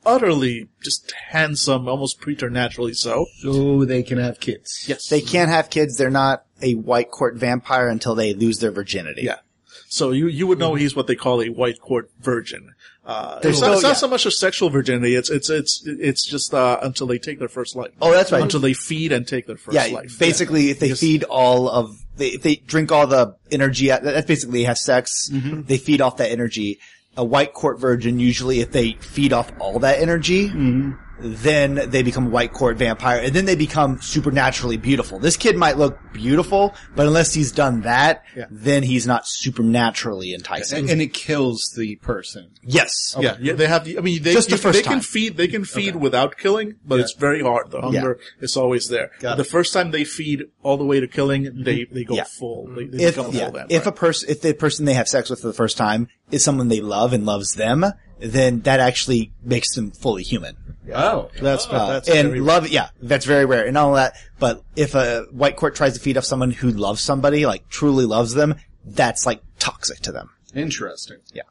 utterly 0.05 0.67
just 0.83 1.11
handsome, 1.29 1.87
almost 1.87 2.19
preternaturally 2.19 2.93
so. 2.93 3.25
So 3.41 3.85
they 3.85 4.03
can 4.03 4.17
have 4.17 4.39
kids. 4.39 4.85
Yes. 4.87 5.07
They 5.07 5.21
can't 5.21 5.49
have 5.49 5.69
kids. 5.69 5.97
They're 5.97 6.09
not 6.09 6.45
a 6.61 6.75
white 6.75 7.11
court 7.11 7.35
vampire 7.35 7.87
until 7.87 8.15
they 8.15 8.33
lose 8.33 8.59
their 8.59 8.71
virginity. 8.71 9.23
Yeah. 9.23 9.39
So 9.87 10.11
you 10.11 10.27
you 10.27 10.47
would 10.47 10.57
know 10.59 10.75
he's 10.75 10.95
what 10.95 11.07
they 11.07 11.15
call 11.15 11.41
a 11.41 11.49
white 11.49 11.79
court 11.81 12.09
virgin. 12.19 12.73
Uh, 13.03 13.39
There's 13.39 13.55
it's 13.55 13.61
not, 13.61 13.67
no- 13.67 13.73
it's 13.73 13.83
not 13.83 13.89
yeah. 13.89 13.93
so 13.95 14.07
much 14.07 14.25
a 14.25 14.31
sexual 14.31 14.69
virginity. 14.69 15.15
It's 15.15 15.29
it's 15.29 15.49
it's 15.49 15.83
it's 15.85 16.25
just 16.25 16.53
uh, 16.53 16.79
until 16.81 17.07
they 17.07 17.17
take 17.17 17.39
their 17.39 17.49
first 17.49 17.75
life. 17.75 17.91
Oh, 18.01 18.11
that's 18.11 18.31
right. 18.31 18.41
Until 18.41 18.59
they 18.61 18.73
feed 18.73 19.11
and 19.11 19.27
take 19.27 19.47
their 19.47 19.57
first 19.57 19.75
Yeah, 19.75 19.93
life. 19.93 20.17
basically, 20.17 20.69
if 20.69 20.79
they 20.79 20.87
Because- 20.87 20.99
feed 21.01 21.23
all 21.25 21.67
of, 21.69 21.97
they, 22.15 22.27
if 22.29 22.41
they 22.43 22.55
drink 22.57 22.91
all 22.91 23.07
the 23.07 23.35
energy, 23.51 23.91
out- 23.91 24.03
that's 24.03 24.27
basically 24.27 24.63
have 24.65 24.77
sex, 24.77 25.29
Mm-hmm. 25.31 25.63
they 25.63 25.77
feed 25.77 25.99
off 25.99 26.17
that 26.17 26.31
energy. 26.31 26.79
A 27.17 27.23
white 27.23 27.53
court 27.53 27.79
virgin, 27.79 28.19
usually 28.19 28.61
if 28.61 28.71
they 28.71 28.93
feed 28.93 29.33
off 29.33 29.51
all 29.59 29.79
that 29.79 29.99
energy, 29.99 30.47
Mm-hmm. 30.47 30.91
Then 31.21 31.89
they 31.89 32.03
become 32.03 32.27
a 32.27 32.29
white 32.29 32.51
court 32.53 32.77
vampire, 32.77 33.19
and 33.21 33.33
then 33.33 33.45
they 33.45 33.55
become 33.55 34.01
supernaturally 34.01 34.77
beautiful. 34.77 35.19
This 35.19 35.37
kid 35.37 35.55
might 35.55 35.77
look 35.77 35.97
beautiful, 36.13 36.73
but 36.95 37.07
unless 37.07 37.33
he's 37.33 37.51
done 37.51 37.81
that, 37.81 38.23
Yeah. 38.35 38.45
then 38.49 38.83
he's 38.83 39.05
not 39.07 39.23
supernaturally 39.27 40.33
enticing. 40.33 40.79
and, 40.79 40.89
and 40.89 41.01
it 41.01 41.13
kills 41.13 41.73
the 41.77 41.95
person. 41.97 42.49
yes. 42.63 43.15
Yeah, 43.19 43.37
yeah, 43.39 43.53
they 43.53 43.67
have. 43.67 43.85
The, 43.85 43.97
I 43.97 44.01
mean, 44.01 44.23
they 44.23 44.33
Just 44.33 44.49
the 44.49 44.55
you- 44.55 44.61
first 44.61 44.83
they 44.83 44.89
can 44.89 45.01
feed. 45.01 45.37
They 45.37 45.47
can 45.47 45.63
feed 45.65 45.95
without 45.95 46.37
killing, 46.37 46.75
but 46.85 46.99
it's 46.99 47.13
very 47.13 47.41
hard. 47.41 47.71
The 47.71 47.81
hunger 47.81 48.19
is 48.39 48.57
always 48.57 48.87
there. 48.87 49.11
Got 49.19 49.37
the 49.37 49.43
it. 49.43 49.47
first 49.47 49.73
time 49.73 49.91
they 49.91 50.03
feed 50.03 50.43
all 50.63 50.77
the 50.77 50.85
way 50.85 50.99
to 50.99 51.07
killing, 51.07 51.43
mm-hmm. 51.43 51.63
they 51.63 51.85
they 51.85 52.03
go 52.03 52.15
Yeah. 52.15 52.23
full. 52.23 52.67
They, 52.75 52.85
they 52.85 53.03
if 53.05 53.15
become 53.15 53.33
yeah, 53.33 53.45
full 53.45 53.51
vampire. 53.53 53.77
if 53.77 53.85
a 53.87 53.91
person 53.91 54.29
if 54.29 54.41
the 54.41 54.53
person 54.53 54.85
they 54.85 54.93
have 54.95 55.07
sex 55.07 55.29
with 55.29 55.41
for 55.41 55.47
the 55.47 55.53
first 55.53 55.77
time 55.77 56.07
is 56.31 56.43
someone 56.43 56.67
they 56.69 56.81
love 56.81 57.13
and 57.13 57.25
loves 57.25 57.53
them, 57.53 57.85
then 58.19 58.61
that 58.61 58.79
actually 58.79 59.33
makes 59.43 59.75
them 59.75 59.91
fully 59.91 60.23
human. 60.23 60.55
Oh. 60.93 61.29
that's 61.39 61.67
Uh, 61.67 61.87
that's 61.93 62.09
and 62.09 62.29
very 62.29 62.39
love, 62.39 62.67
yeah, 62.69 62.89
that's 63.01 63.25
very 63.25 63.45
rare 63.45 63.65
and 63.65 63.77
all 63.77 63.93
that. 63.93 64.15
But 64.39 64.63
if 64.75 64.95
a 64.95 65.25
white 65.31 65.55
court 65.55 65.75
tries 65.75 65.93
to 65.93 65.99
feed 65.99 66.17
off 66.17 66.25
someone 66.25 66.51
who 66.51 66.71
loves 66.71 67.01
somebody, 67.01 67.45
like 67.45 67.67
truly 67.69 68.05
loves 68.05 68.33
them, 68.33 68.55
that's 68.85 69.25
like 69.25 69.41
toxic 69.59 69.99
to 69.99 70.11
them. 70.11 70.29
Interesting. 70.55 71.17
Yeah. 71.33 71.43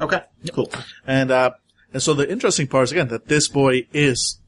Okay. 0.00 0.22
Cool. 0.52 0.70
And 1.06 1.30
uh, 1.30 1.52
and 1.92 2.02
so 2.02 2.14
the 2.14 2.30
interesting 2.30 2.66
part 2.66 2.84
is 2.84 2.92
again 2.92 3.08
that 3.08 3.26
this 3.26 3.48
boy 3.48 3.86
is 3.92 4.38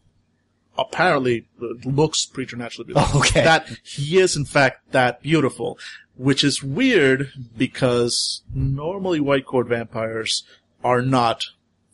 apparently 0.78 1.46
uh, 1.62 1.66
looks 1.84 2.26
preternaturally 2.26 2.92
beautiful. 2.92 3.18
Oh, 3.18 3.18
okay. 3.20 3.42
That 3.42 3.68
he 3.82 4.18
is 4.18 4.36
in 4.36 4.44
fact 4.44 4.92
that 4.92 5.22
beautiful, 5.22 5.78
which 6.16 6.44
is 6.44 6.62
weird 6.62 7.30
because 7.56 8.42
normally 8.54 9.20
white 9.20 9.46
court 9.46 9.68
vampires 9.68 10.44
are 10.82 11.02
not. 11.02 11.44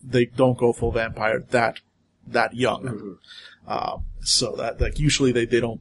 They 0.02 0.24
don't 0.24 0.56
go 0.56 0.72
full 0.72 0.92
vampire 0.92 1.44
that 1.50 1.80
that 2.32 2.54
young. 2.54 2.82
Mm-hmm. 2.84 3.12
Uh, 3.66 3.98
so 4.22 4.56
that 4.56 4.80
like 4.80 4.98
usually 4.98 5.32
they 5.32 5.44
they 5.46 5.60
don't 5.60 5.80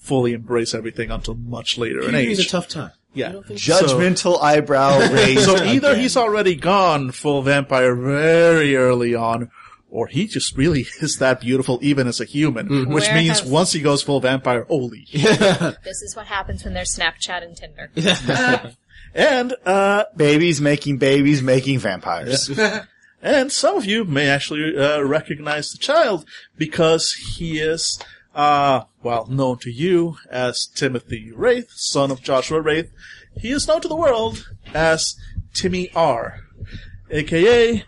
fully 0.00 0.32
embrace 0.32 0.74
everything 0.74 1.10
until 1.10 1.34
much 1.34 1.78
later 1.78 2.02
in 2.02 2.14
He's 2.14 2.40
a 2.40 2.48
tough 2.48 2.68
time. 2.68 2.90
yeah. 3.14 3.32
Judgmental 3.32 4.40
eyebrow 4.42 4.98
raised. 5.12 5.44
So 5.44 5.56
either 5.56 5.90
again. 5.90 6.00
he's 6.00 6.16
already 6.16 6.54
gone 6.56 7.12
full 7.12 7.40
vampire 7.42 7.94
very 7.94 8.74
early 8.76 9.14
on, 9.14 9.50
or 9.90 10.08
he 10.08 10.26
just 10.26 10.56
really 10.56 10.86
is 11.00 11.18
that 11.18 11.40
beautiful 11.40 11.78
even 11.82 12.06
as 12.08 12.20
a 12.20 12.24
human, 12.24 12.88
which 12.90 13.04
Where 13.06 13.14
means 13.14 13.40
have- 13.40 13.48
once 13.48 13.72
he 13.72 13.80
goes 13.80 14.02
full 14.02 14.20
vampire, 14.20 14.64
holy. 14.64 15.06
This 15.12 16.02
is 16.02 16.14
what 16.16 16.26
happens 16.26 16.64
when 16.64 16.74
there's 16.74 16.94
Snapchat 16.96 17.42
and 17.44 17.56
Tinder. 17.56 17.90
and, 19.14 19.54
uh, 19.64 20.04
babies 20.16 20.60
making 20.60 20.98
babies 20.98 21.42
making 21.42 21.78
vampires. 21.78 22.50
And 23.22 23.52
some 23.52 23.76
of 23.76 23.84
you 23.84 24.04
may 24.04 24.28
actually, 24.28 24.76
uh, 24.76 25.00
recognize 25.02 25.70
the 25.70 25.78
child 25.78 26.24
because 26.58 27.12
he 27.36 27.60
is, 27.60 27.98
uh, 28.34 28.82
well, 29.02 29.26
known 29.26 29.58
to 29.60 29.70
you 29.70 30.16
as 30.30 30.66
Timothy 30.66 31.30
Raith, 31.32 31.70
son 31.70 32.10
of 32.10 32.22
Joshua 32.22 32.60
Raith. 32.60 32.90
He 33.38 33.50
is 33.52 33.68
known 33.68 33.80
to 33.82 33.88
the 33.88 33.96
world 33.96 34.48
as 34.74 35.14
Timmy 35.54 35.90
R. 35.94 36.40
AKA 37.10 37.84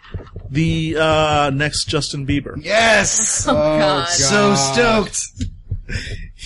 the, 0.51 0.97
uh, 0.99 1.51
next 1.51 1.87
Justin 1.87 2.27
Bieber. 2.27 2.55
yes, 2.63 3.47
Oh, 3.49 3.55
God. 3.55 4.09
so 4.09 4.55
stoked. 4.55 5.19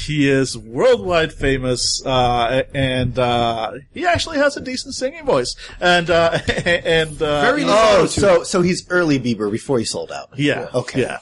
He 0.06 0.28
is 0.28 0.56
worldwide 0.56 1.32
famous, 1.32 2.00
uh, 2.06 2.62
and, 2.72 3.18
uh, 3.18 3.72
he 3.92 4.06
actually 4.06 4.38
has 4.38 4.56
a 4.56 4.61
decent 4.61 4.94
singing 4.94 5.24
voice. 5.26 5.56
And, 5.80 6.08
uh, 6.08 6.38
and, 6.66 7.20
uh, 7.20 7.40
Very 7.42 7.64
Oh, 7.66 8.06
so 8.06 8.42
so 8.44 8.62
he's 8.62 8.87
early 8.90 9.18
Bieber 9.18 9.50
before 9.50 9.78
he 9.78 9.84
sold 9.84 10.12
out. 10.12 10.28
yeah. 10.37 10.68
Okay. 10.72 11.00
Yeah. 11.02 11.18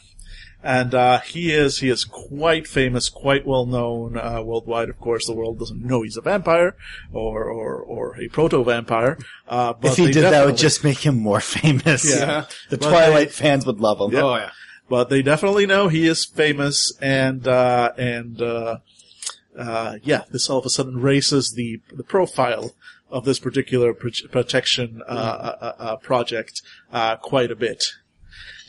And, 0.63 0.95
uh, 0.95 1.21
he 1.21 1.53
is, 1.53 1.79
he 1.79 1.89
is 1.89 2.05
quite 2.05 2.67
famous, 2.67 3.09
quite 3.09 3.47
well 3.47 3.67
known, 3.67 4.19
uh, 4.19 4.43
worldwide. 4.43 4.89
Of 4.89 4.99
course, 4.99 5.25
the 5.27 5.33
world 5.35 5.59
doesn't 5.61 5.81
know 5.85 6.03
he's 6.03 6.17
a 6.17 6.21
vampire 6.21 6.75
or, 7.13 7.45
or, 7.45 7.77
or 7.77 8.21
a 8.21 8.27
proto-vampire. 8.29 9.17
Uh, 9.49 9.75
If 9.83 9.97
he 9.97 10.11
did 10.11 10.25
that, 10.25 10.45
would 10.45 10.57
just 10.57 10.83
make 10.83 10.99
him 11.07 11.19
more 11.21 11.41
famous. 11.41 12.05
Yeah. 12.05 12.47
the 12.71 12.79
But 12.79 12.89
Twilight 12.89 13.29
they- 13.29 13.33
fans 13.33 13.65
would 13.65 13.81
love 13.81 14.01
him. 14.01 14.15
Oh 14.17 14.35
yeah. 14.37 14.51
But 14.89 15.09
they 15.11 15.23
definitely 15.23 15.67
know 15.67 15.89
he 15.89 16.07
is 16.07 16.25
famous 16.25 16.93
and 17.01 17.47
uh 17.47 17.93
and 17.99 18.41
uh 18.41 18.79
uh 19.59 19.97
yeah 20.03 20.23
this 20.31 20.49
all 20.51 20.59
of 20.59 20.67
a 20.67 20.71
sudden 20.71 21.01
raises 21.01 21.53
the 21.53 21.81
the 21.93 22.05
profile 22.05 22.75
of 23.11 23.25
this 23.25 23.39
particular 23.39 23.95
pro- 23.95 24.11
protection 24.31 25.03
uh, 25.09 25.13
uh, 25.13 25.73
uh 25.79 25.97
project 25.97 26.63
uh 26.93 27.17
quite 27.17 27.51
a 27.51 27.57
bit. 27.57 27.85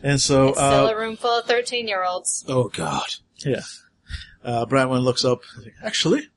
And 0.03 0.21
so 0.21 0.49
It's 0.49 0.57
still 0.59 0.87
uh 0.87 0.91
a 0.91 0.97
room 0.97 1.17
full 1.17 1.39
of 1.39 1.45
13 1.45 1.87
year 1.87 2.03
olds. 2.03 2.45
Oh 2.47 2.69
god. 2.69 3.15
yeah. 3.45 3.61
Uh 4.43 4.65
Branwen 4.65 5.01
looks 5.01 5.25
up. 5.25 5.41
Actually 5.83 6.29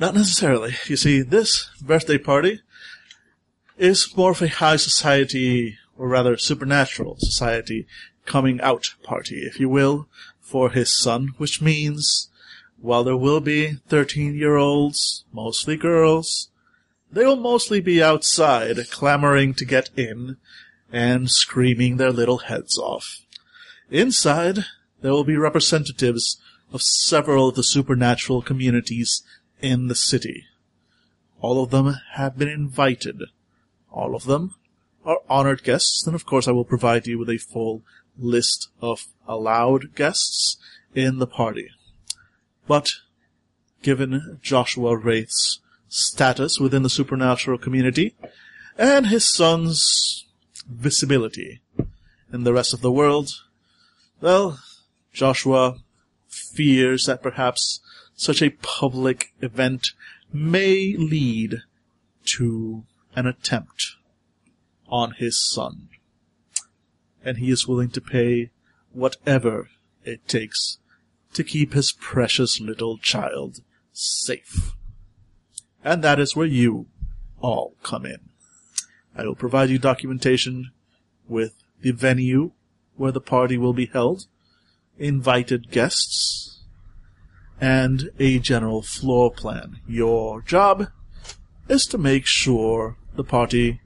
not 0.00 0.14
necessarily. 0.14 0.74
You 0.86 0.96
see 0.96 1.20
this 1.20 1.70
birthday 1.82 2.18
party 2.18 2.60
is 3.76 4.16
more 4.16 4.30
of 4.30 4.42
a 4.42 4.48
high 4.48 4.76
society 4.76 5.76
or 5.96 6.08
rather 6.08 6.36
supernatural 6.38 7.16
society 7.18 7.86
coming 8.26 8.60
out 8.60 8.94
party, 9.02 9.42
if 9.42 9.58
you 9.58 9.68
will, 9.68 10.08
for 10.40 10.70
his 10.70 10.96
son, 10.96 11.28
which 11.38 11.60
means 11.60 12.28
while 12.80 13.04
there 13.04 13.16
will 13.16 13.40
be 13.40 13.74
13 13.88 14.34
year 14.34 14.56
olds, 14.56 15.24
mostly 15.32 15.76
girls, 15.76 16.50
they 17.12 17.24
will 17.24 17.36
mostly 17.36 17.80
be 17.80 18.02
outside 18.02 18.76
clamoring 18.90 19.54
to 19.54 19.64
get 19.64 19.90
in 19.96 20.36
and 20.92 21.30
screaming 21.30 21.96
their 21.96 22.12
little 22.12 22.38
heads 22.38 22.78
off. 22.78 23.26
Inside, 23.90 24.64
there 25.00 25.12
will 25.12 25.24
be 25.24 25.36
representatives 25.36 26.40
of 26.72 26.82
several 26.82 27.48
of 27.48 27.56
the 27.56 27.64
supernatural 27.64 28.42
communities 28.42 29.22
in 29.60 29.88
the 29.88 29.94
city. 29.94 30.44
All 31.40 31.62
of 31.62 31.70
them 31.70 31.96
have 32.12 32.38
been 32.38 32.48
invited. 32.48 33.22
All 33.90 34.14
of 34.14 34.24
them 34.24 34.54
are 35.04 35.20
honored 35.28 35.64
guests, 35.64 36.06
and 36.06 36.14
of 36.14 36.26
course 36.26 36.46
I 36.46 36.52
will 36.52 36.64
provide 36.64 37.06
you 37.06 37.18
with 37.18 37.30
a 37.30 37.38
full 37.38 37.82
list 38.20 38.68
of 38.80 39.06
allowed 39.26 39.94
guests 39.94 40.56
in 40.94 41.18
the 41.18 41.26
party. 41.26 41.70
But, 42.66 42.90
given 43.82 44.38
Joshua 44.42 44.96
Raith's 44.96 45.60
status 45.88 46.60
within 46.60 46.82
the 46.82 46.90
supernatural 46.90 47.58
community, 47.58 48.14
and 48.78 49.06
his 49.06 49.24
son's 49.24 50.26
visibility 50.68 51.60
in 52.32 52.44
the 52.44 52.52
rest 52.52 52.72
of 52.72 52.80
the 52.80 52.92
world, 52.92 53.30
well, 54.20 54.60
Joshua 55.12 55.78
fears 56.28 57.06
that 57.06 57.22
perhaps 57.22 57.80
such 58.14 58.42
a 58.42 58.50
public 58.50 59.32
event 59.40 59.92
may 60.32 60.94
lead 60.96 61.62
to 62.24 62.84
an 63.16 63.26
attempt 63.26 63.96
on 64.88 65.12
his 65.12 65.38
son. 65.40 65.88
And 67.24 67.38
he 67.38 67.50
is 67.50 67.68
willing 67.68 67.90
to 67.90 68.00
pay 68.00 68.50
whatever 68.92 69.68
it 70.04 70.26
takes 70.26 70.78
to 71.34 71.44
keep 71.44 71.72
his 71.72 71.92
precious 71.92 72.60
little 72.60 72.98
child 72.98 73.60
safe. 73.92 74.72
And 75.84 76.02
that 76.02 76.18
is 76.18 76.36
where 76.36 76.46
you 76.46 76.86
all 77.40 77.74
come 77.82 78.04
in. 78.04 78.30
I 79.16 79.24
will 79.24 79.34
provide 79.34 79.70
you 79.70 79.78
documentation 79.78 80.70
with 81.28 81.54
the 81.80 81.92
venue 81.92 82.52
where 82.96 83.12
the 83.12 83.20
party 83.20 83.56
will 83.56 83.72
be 83.72 83.86
held, 83.86 84.26
invited 84.98 85.70
guests, 85.70 86.62
and 87.60 88.10
a 88.18 88.38
general 88.38 88.82
floor 88.82 89.30
plan. 89.30 89.80
Your 89.86 90.42
job 90.42 90.88
is 91.68 91.86
to 91.86 91.98
make 91.98 92.26
sure 92.26 92.96
the 93.14 93.24
party 93.24 93.80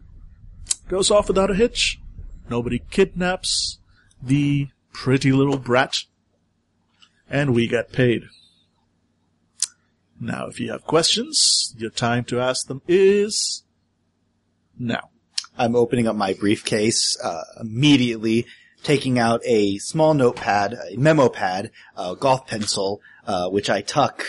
goes 0.88 1.10
off 1.10 1.28
without 1.28 1.50
a 1.50 1.54
hitch. 1.54 2.00
Nobody 2.48 2.82
kidnaps 2.90 3.78
the 4.22 4.68
pretty 4.92 5.32
little 5.32 5.58
brat. 5.58 6.04
And 7.28 7.54
we 7.54 7.66
get 7.66 7.92
paid. 7.92 8.24
Now, 10.20 10.46
if 10.46 10.60
you 10.60 10.70
have 10.70 10.84
questions, 10.84 11.74
your 11.76 11.90
time 11.90 12.24
to 12.24 12.40
ask 12.40 12.66
them 12.66 12.82
is 12.86 13.64
now. 14.78 15.10
I'm 15.56 15.76
opening 15.76 16.06
up 16.06 16.16
my 16.16 16.32
briefcase 16.34 17.18
uh, 17.22 17.42
immediately, 17.60 18.46
taking 18.82 19.18
out 19.18 19.40
a 19.44 19.78
small 19.78 20.14
notepad, 20.14 20.74
a 20.74 20.96
memo 20.96 21.28
pad, 21.28 21.70
a 21.96 22.16
golf 22.16 22.46
pencil, 22.46 23.00
uh, 23.26 23.48
which 23.48 23.70
I 23.70 23.80
tuck 23.80 24.24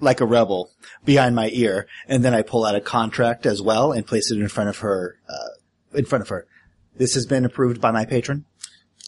like 0.00 0.20
a 0.20 0.26
rebel 0.26 0.70
behind 1.04 1.36
my 1.36 1.48
ear, 1.52 1.86
and 2.08 2.24
then 2.24 2.34
I 2.34 2.42
pull 2.42 2.64
out 2.64 2.74
a 2.74 2.80
contract 2.80 3.46
as 3.46 3.62
well 3.62 3.92
and 3.92 4.06
place 4.06 4.30
it 4.30 4.38
in 4.38 4.48
front 4.48 4.70
of 4.70 4.78
her, 4.78 5.18
uh, 5.28 5.96
in 5.98 6.04
front 6.04 6.22
of 6.22 6.28
her. 6.28 6.46
This 6.96 7.14
has 7.14 7.26
been 7.26 7.44
approved 7.44 7.80
by 7.80 7.90
my 7.90 8.04
patron. 8.04 8.44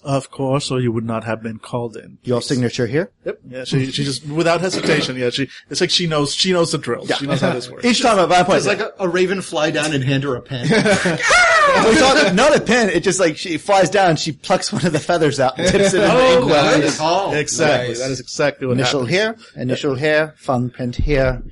Of 0.03 0.31
course, 0.31 0.71
or 0.71 0.81
you 0.81 0.93
would 0.93 1.07
not 1.07 1.25
have 1.25 1.43
been 1.43 1.59
called 1.59 1.97
in. 1.97 2.19
Your 2.23 2.43
signature 2.43 2.87
here. 2.87 3.11
Yep. 3.25 3.39
Yeah, 3.49 3.65
she, 3.65 3.91
she 3.91 4.05
just, 4.05 4.27
without 4.27 4.61
hesitation, 4.61 5.17
yeah, 5.17 5.31
she, 5.31 5.49
it's 5.71 5.81
like 5.81 5.89
she 5.89 6.07
knows, 6.07 6.35
she 6.35 6.53
knows 6.53 6.73
the 6.73 6.79
drill. 6.79 7.07
She 7.07 7.27
knows 7.27 7.41
how 7.41 7.55
this 7.55 7.71
works. 7.71 7.87
Each 7.87 8.03
time 8.03 8.19
at 8.19 8.29
my 8.29 8.43
point, 8.43 8.59
It's 8.59 8.67
like 8.67 8.81
a, 8.81 8.93
a 8.99 9.09
raven 9.09 9.41
fly 9.41 9.71
down 9.71 9.95
and 9.95 10.05
hand 10.05 10.25
her 10.25 10.37
a 10.37 10.43
pen. 10.43 10.67
it's 10.71 12.01
not, 12.01 12.35
not 12.35 12.55
a 12.57 12.61
pen. 12.61 12.91
It 12.91 13.03
just 13.03 13.19
like 13.19 13.39
she 13.39 13.57
flies 13.57 13.89
down, 13.89 14.17
she 14.17 14.33
plucks 14.33 14.71
one 14.71 14.85
of 14.85 14.93
the 14.93 15.01
feathers 15.01 15.41
out 15.41 15.59
and 15.59 15.69
tips 15.69 15.95
it 15.95 16.03
in 16.03 16.09
the 16.09 16.13
oh, 16.15 16.37
ink 16.39 16.47
well. 16.51 16.79
nice. 16.79 16.99
Oh, 17.01 17.33
Exactly. 17.33 17.89
nice. 17.89 18.01
That 18.01 18.11
is 18.11 18.21
exactly 18.21 18.67
what 18.67 18.75
Initial 18.75 19.07
happened. 19.07 19.41
here, 19.55 19.63
initial 19.63 19.95
here, 19.95 20.35
fun 20.37 20.69
print 20.69 20.97
here. 20.97 21.43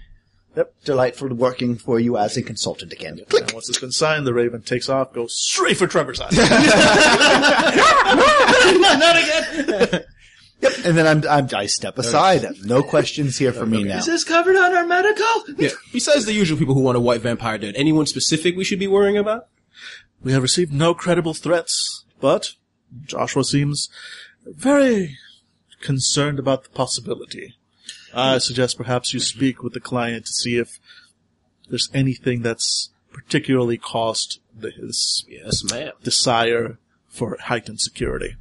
Yep. 0.57 0.75
Delightful 0.85 1.35
working 1.35 1.77
for 1.77 1.99
you 1.99 2.19
as 2.19 2.37
a 2.37 2.43
consultant 2.43 2.93
again. 2.93 3.19
And 3.19 3.53
once 3.53 3.69
it's 3.69 3.79
been 3.79 3.93
signed, 3.93 4.27
the 4.27 4.35
raven 4.35 4.63
takes 4.63 4.89
off, 4.89 5.15
goes 5.15 5.35
straight 5.35 5.79
for 5.79 5.87
Trevor's 5.87 6.21
eye. 6.21 6.29
Yep. 10.63 10.73
And 10.85 10.97
then 10.97 11.07
I'm, 11.09 11.29
I'm 11.29 11.49
I 11.57 11.67
step 11.67 11.99
aside. 11.99 12.47
No 12.65 12.85
questions 12.85 13.37
here 13.37 13.53
for 13.53 13.67
me 13.67 13.83
now. 13.83 13.99
Is 13.99 14.07
this 14.07 14.23
covered 14.23 14.55
on 14.55 14.73
our 14.73 14.87
medical? 14.87 15.27
Yeah. 15.57 15.71
Besides 15.93 16.25
the 16.25 16.33
usual 16.33 16.57
people 16.57 16.75
who 16.75 16.83
want 16.83 16.97
a 16.97 17.01
white 17.01 17.21
vampire 17.21 17.59
dead, 17.59 17.75
anyone 17.77 18.07
specific 18.07 18.57
we 18.57 18.63
should 18.63 18.79
be 18.79 18.87
worrying 18.87 19.19
about? 19.19 19.49
we 20.23 20.33
have 20.33 20.43
received 20.43 20.73
no 20.73 20.95
credible 20.95 21.35
threats, 21.35 22.05
but 22.21 22.55
Joshua 23.05 23.45
seems 23.45 23.89
very 24.47 25.19
concerned 25.81 26.39
about 26.39 26.65
the 26.65 26.71
possibility. 26.71 27.57
I 28.15 28.39
suggest 28.39 28.77
perhaps 28.77 29.13
you 29.15 29.21
speak 29.21 29.63
with 29.63 29.73
the 29.73 29.81
client 29.81 30.27
to 30.27 30.33
see 30.33 30.57
if 30.59 30.79
there's 31.69 31.89
anything 31.95 32.43
that's 32.43 32.91
particularly 33.13 33.79
caused 33.79 34.41
the, 34.55 34.71
his 34.71 35.25
Yes, 35.29 35.63
ma'am. 35.71 35.93
desire 36.03 36.79
for 37.09 37.37
heightened 37.43 37.81
security. 37.81 38.37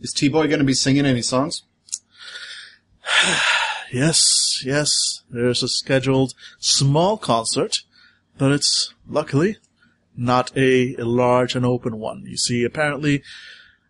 Is 0.00 0.12
T-Boy 0.12 0.48
going 0.48 0.58
to 0.58 0.64
be 0.64 0.74
singing 0.74 1.06
any 1.06 1.22
songs? 1.22 1.62
Yes, 3.92 4.64
yes, 4.64 5.22
there's 5.30 5.62
a 5.62 5.68
scheduled 5.68 6.34
small 6.58 7.16
concert, 7.16 7.76
but 8.36 8.50
it's 8.50 8.92
luckily 9.06 9.58
not 10.16 10.50
a, 10.56 10.96
a 10.96 11.04
large 11.04 11.54
and 11.54 11.64
open 11.64 11.98
one. 11.98 12.24
You 12.26 12.36
see, 12.36 12.64
apparently 12.64 13.22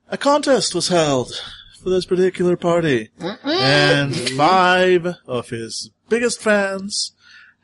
a 0.09 0.19
contest 0.19 0.75
was 0.75 0.89
held 0.89 1.41
for 1.85 1.91
this 1.91 2.07
particular 2.07 2.57
party, 2.57 3.11
and 3.45 4.17
five 4.31 5.07
of 5.27 5.51
his 5.51 5.91
biggest 6.09 6.41
fans 6.41 7.13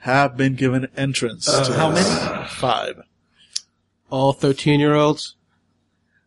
have 0.00 0.36
been 0.36 0.54
given 0.54 0.88
entrance 0.94 1.48
uh, 1.48 1.64
to 1.64 1.72
how 1.72 1.90
many? 1.90 2.46
Five. 2.48 3.00
All 4.10 4.34
13 4.34 4.78
year 4.78 4.94
olds? 4.94 5.36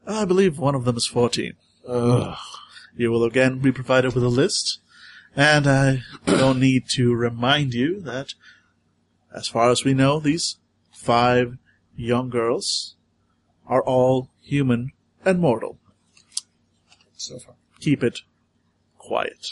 I 0.07 0.25
believe 0.25 0.57
one 0.57 0.73
of 0.73 0.85
them 0.85 0.97
is 0.97 1.05
14. 1.05 1.53
You 1.87 3.11
will 3.11 3.23
again 3.23 3.59
be 3.59 3.71
provided 3.71 4.15
with 4.15 4.23
a 4.23 4.29
list, 4.29 4.79
and 5.35 5.67
I 5.67 6.01
don't 6.25 6.59
need 6.59 6.85
to 6.93 7.13
remind 7.13 7.75
you 7.75 8.01
that, 8.01 8.33
as 9.35 9.47
far 9.47 9.69
as 9.69 9.83
we 9.83 9.93
know, 9.93 10.19
these 10.19 10.57
five 10.91 11.57
young 11.95 12.29
girls 12.31 12.95
are 13.67 13.83
all 13.83 14.31
human 14.41 14.91
and 15.23 15.39
mortal. 15.39 15.77
So 17.15 17.37
far. 17.37 17.52
Keep 17.84 18.01
it 18.03 18.19
quiet. 18.97 19.49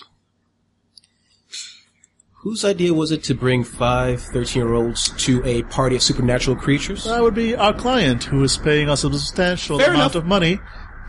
Whose 2.43 2.63
idea 2.63 2.93
was 2.93 3.11
it 3.11 3.23
to 3.25 3.35
bring 3.35 3.65
five 3.65 4.21
13 4.21 4.63
year 4.63 4.73
olds 4.73 5.09
to 5.25 5.43
a 5.45 5.63
party 5.63 5.97
of 5.97 6.01
supernatural 6.01 6.55
creatures? 6.55 7.03
That 7.03 7.21
would 7.21 7.35
be 7.35 7.55
our 7.57 7.73
client 7.73 8.23
who 8.23 8.41
is 8.41 8.57
paying 8.57 8.89
us 8.89 9.03
a 9.03 9.11
substantial 9.11 9.77
Fair 9.77 9.89
amount 9.89 10.15
enough. 10.15 10.15
of 10.15 10.25
money 10.25 10.59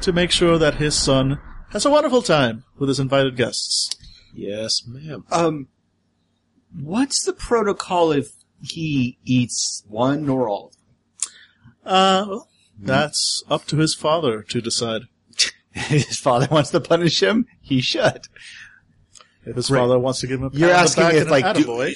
to 0.01 0.13
make 0.13 0.33
sure 0.33 0.59
that 0.59 0.75
his 0.75 0.97
son 0.97 1.39
has 1.71 1.87
a 1.87 1.91
wonderful 1.91 2.23
time 2.23 2.65
with 2.77 2.89
his 2.89 2.99
invited 2.99 3.37
guests. 3.37 3.89
yes, 4.35 4.83
ma'am. 4.85 5.25
Um, 5.31 5.69
what's 6.77 7.25
the 7.25 7.33
protocol 7.33 8.11
if 8.11 8.33
he 8.61 9.17
eats 9.25 9.85
one 9.87 10.29
or 10.29 10.49
all? 10.49 10.73
Uh, 11.87 12.25
well, 12.29 12.49
that's 12.79 13.45
up 13.49 13.65
to 13.67 13.77
his 13.77 13.95
father 13.95 14.43
to 14.43 14.61
decide. 14.61 15.03
His 15.75 16.19
father 16.19 16.49
wants 16.51 16.71
to 16.71 16.81
punish 16.81 17.23
him. 17.23 17.47
He 17.61 17.81
should. 17.81 18.29
If 19.45 19.57
his 19.57 19.69
father 19.69 19.99
wants 19.99 20.21
to 20.21 20.27
give 20.27 20.41
him 20.41 20.51
a 20.53 20.57
You're 20.57 20.71
asking 20.71 21.07
if 21.13 21.29
like, 21.31 21.55
do, 21.57 21.93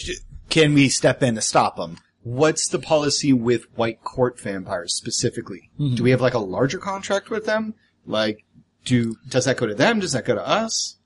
can 0.48 0.74
we 0.74 0.88
step 0.88 1.22
in 1.22 1.34
to 1.36 1.40
stop 1.40 1.78
him? 1.78 1.98
What's 2.22 2.66
the 2.68 2.78
policy 2.80 3.32
with 3.32 3.66
white 3.76 4.02
court 4.02 4.40
vampires 4.40 4.94
specifically? 4.94 5.70
Do 5.78 6.02
we 6.02 6.10
have 6.10 6.20
like 6.20 6.34
a 6.34 6.40
larger 6.40 6.78
contract 6.78 7.30
with 7.30 7.46
them? 7.46 7.74
Like, 8.04 8.44
do 8.84 9.16
does 9.28 9.44
that 9.44 9.56
go 9.58 9.66
to 9.66 9.74
them? 9.74 10.00
Does 10.00 10.12
that 10.12 10.24
go 10.24 10.34
to 10.34 10.46
us? 10.46 10.96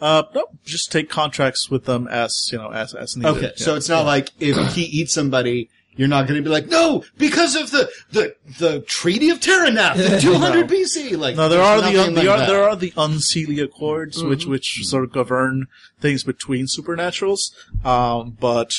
uh, 0.00 0.24
no, 0.34 0.46
just 0.64 0.90
take 0.90 1.08
contracts 1.08 1.70
with 1.70 1.84
them 1.84 2.08
as 2.08 2.48
you 2.50 2.58
know 2.58 2.70
as 2.72 2.94
as 2.94 3.16
needed. 3.16 3.28
Okay, 3.36 3.52
Yeah. 3.56 3.64
so 3.64 3.76
it's 3.76 3.88
not 3.88 4.04
like 4.06 4.30
if 4.40 4.74
he 4.74 4.82
eats 4.82 5.12
somebody, 5.12 5.70
you're 5.96 6.08
not 6.08 6.26
going 6.26 6.38
to 6.38 6.42
be 6.42 6.48
like, 6.52 6.68
no, 6.68 7.04
because 7.18 7.54
of 7.54 7.70
the 7.70 7.90
the 8.12 8.34
the 8.58 8.80
Treaty 8.80 9.30
of 9.30 9.40
Terranap, 9.40 9.96
the 9.96 10.20
200 10.22 10.68
BC. 10.68 11.18
Like, 11.18 11.36
no, 11.36 11.48
there 11.48 11.62
are 11.62 11.80
the 11.80 12.02
un, 12.02 12.14
like 12.14 12.24
there, 12.24 12.30
are. 12.32 12.38
Mm-hmm. 12.38 12.50
there 12.50 12.64
are 12.64 12.76
the 12.76 12.90
Unseelie 12.92 13.62
Accords, 13.62 14.22
which 14.22 14.46
which 14.46 14.80
sort 14.84 15.04
of 15.04 15.12
govern 15.12 15.66
things 16.00 16.24
between 16.24 16.66
supernaturals. 16.66 17.52
Um, 17.84 18.36
but 18.40 18.74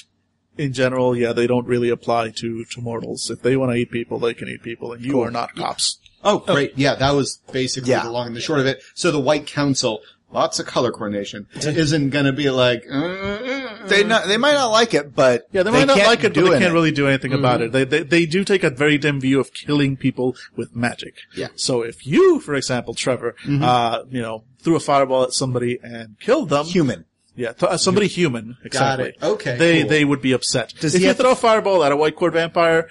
in 0.57 0.74
general, 0.74 1.16
yeah, 1.16 1.34
they 1.34 1.47
don't 1.47 1.68
really 1.68 1.89
apply 1.89 2.30
to 2.38 2.66
to 2.66 2.82
mortals. 2.82 3.30
If 3.30 3.41
they 3.41 3.55
want 3.57 3.72
to 3.72 3.78
eat 3.78 3.91
people, 3.91 4.20
they 4.20 4.34
can 4.34 4.47
eat 4.49 4.64
people, 4.64 4.93
and 4.93 5.03
you 5.05 5.22
are 5.22 5.32
not 5.32 5.55
cops. 5.55 5.99
Oh, 6.24 6.39
great. 6.39 6.78
Yeah, 6.78 6.95
that 6.95 7.11
was 7.16 7.41
basically 7.51 7.89
Yeah. 7.91 8.03
the 8.03 8.11
long 8.11 8.28
and 8.28 8.36
the 8.36 8.39
short 8.41 8.59
of 8.61 8.66
it. 8.66 8.82
So 8.95 9.11
the 9.11 9.20
White 9.20 9.45
Council, 9.45 9.99
lots 10.32 10.57
of 10.57 10.66
color 10.66 10.89
coordination, 10.91 11.47
isn't 11.55 12.11
going 12.11 12.24
to 12.26 12.32
be 12.32 12.49
like, 12.49 12.86
uh, 12.89 13.53
They 13.88 14.04
not, 14.04 14.28
they 14.28 14.38
might 14.38 14.54
not 14.54 14.68
like 14.68 14.94
it, 14.94 15.16
but 15.16 15.48
Yeah, 15.52 15.64
they 15.64 15.72
might 15.72 15.86
not 15.86 15.98
can't 15.98 16.08
like 16.08 16.24
it, 16.24 16.34
but 16.34 16.42
they 16.42 16.42
can't 16.42 16.56
anything. 16.56 16.74
really 16.74 16.92
do 16.92 17.08
anything 17.08 17.34
about 17.34 17.62
it. 17.62 17.72
They, 17.72 17.84
they 17.84 18.04
they 18.04 18.26
do 18.26 18.44
take 18.44 18.64
a 18.64 18.70
very 18.70 18.98
dim 18.98 19.20
view 19.20 19.40
of 19.40 19.54
killing 19.54 19.98
people 19.98 20.36
with 20.56 20.76
magic. 20.76 21.16
Yeah. 21.36 21.48
So 21.56 21.82
if 21.82 22.06
you, 22.08 22.40
for 22.40 22.56
example, 22.56 22.94
Trevor, 22.94 23.36
uh, 23.48 24.04
you 24.10 24.22
know, 24.22 24.44
threw 24.60 24.76
a 24.76 24.80
fireball 24.80 25.24
at 25.24 25.34
somebody 25.34 25.80
and 25.84 26.20
killed 26.20 26.50
them, 26.50 26.66
human. 26.66 27.06
yeah, 27.36 27.54
th- 27.54 27.72
uh, 27.72 27.78
somebody 27.78 28.08
human, 28.08 28.58
exactly. 28.64 29.10
it. 29.10 29.18
Okay, 29.24 29.58
They 29.58 29.80
cool. 29.82 29.90
they 29.90 30.06
would 30.06 30.22
be 30.22 30.32
upset. 30.34 30.74
Does 30.80 30.96
if 30.96 31.00
he 31.00 31.04
you 31.06 31.08
have 31.10 31.18
throw 31.18 31.32
a 31.32 31.36
fireball 31.36 31.84
at 31.84 31.92
a 31.92 31.96
white 31.98 32.16
court 32.16 32.34
vampire, 32.34 32.88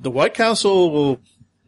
the 0.00 0.10
White 0.10 0.34
Council 0.34 0.90
will 0.90 1.20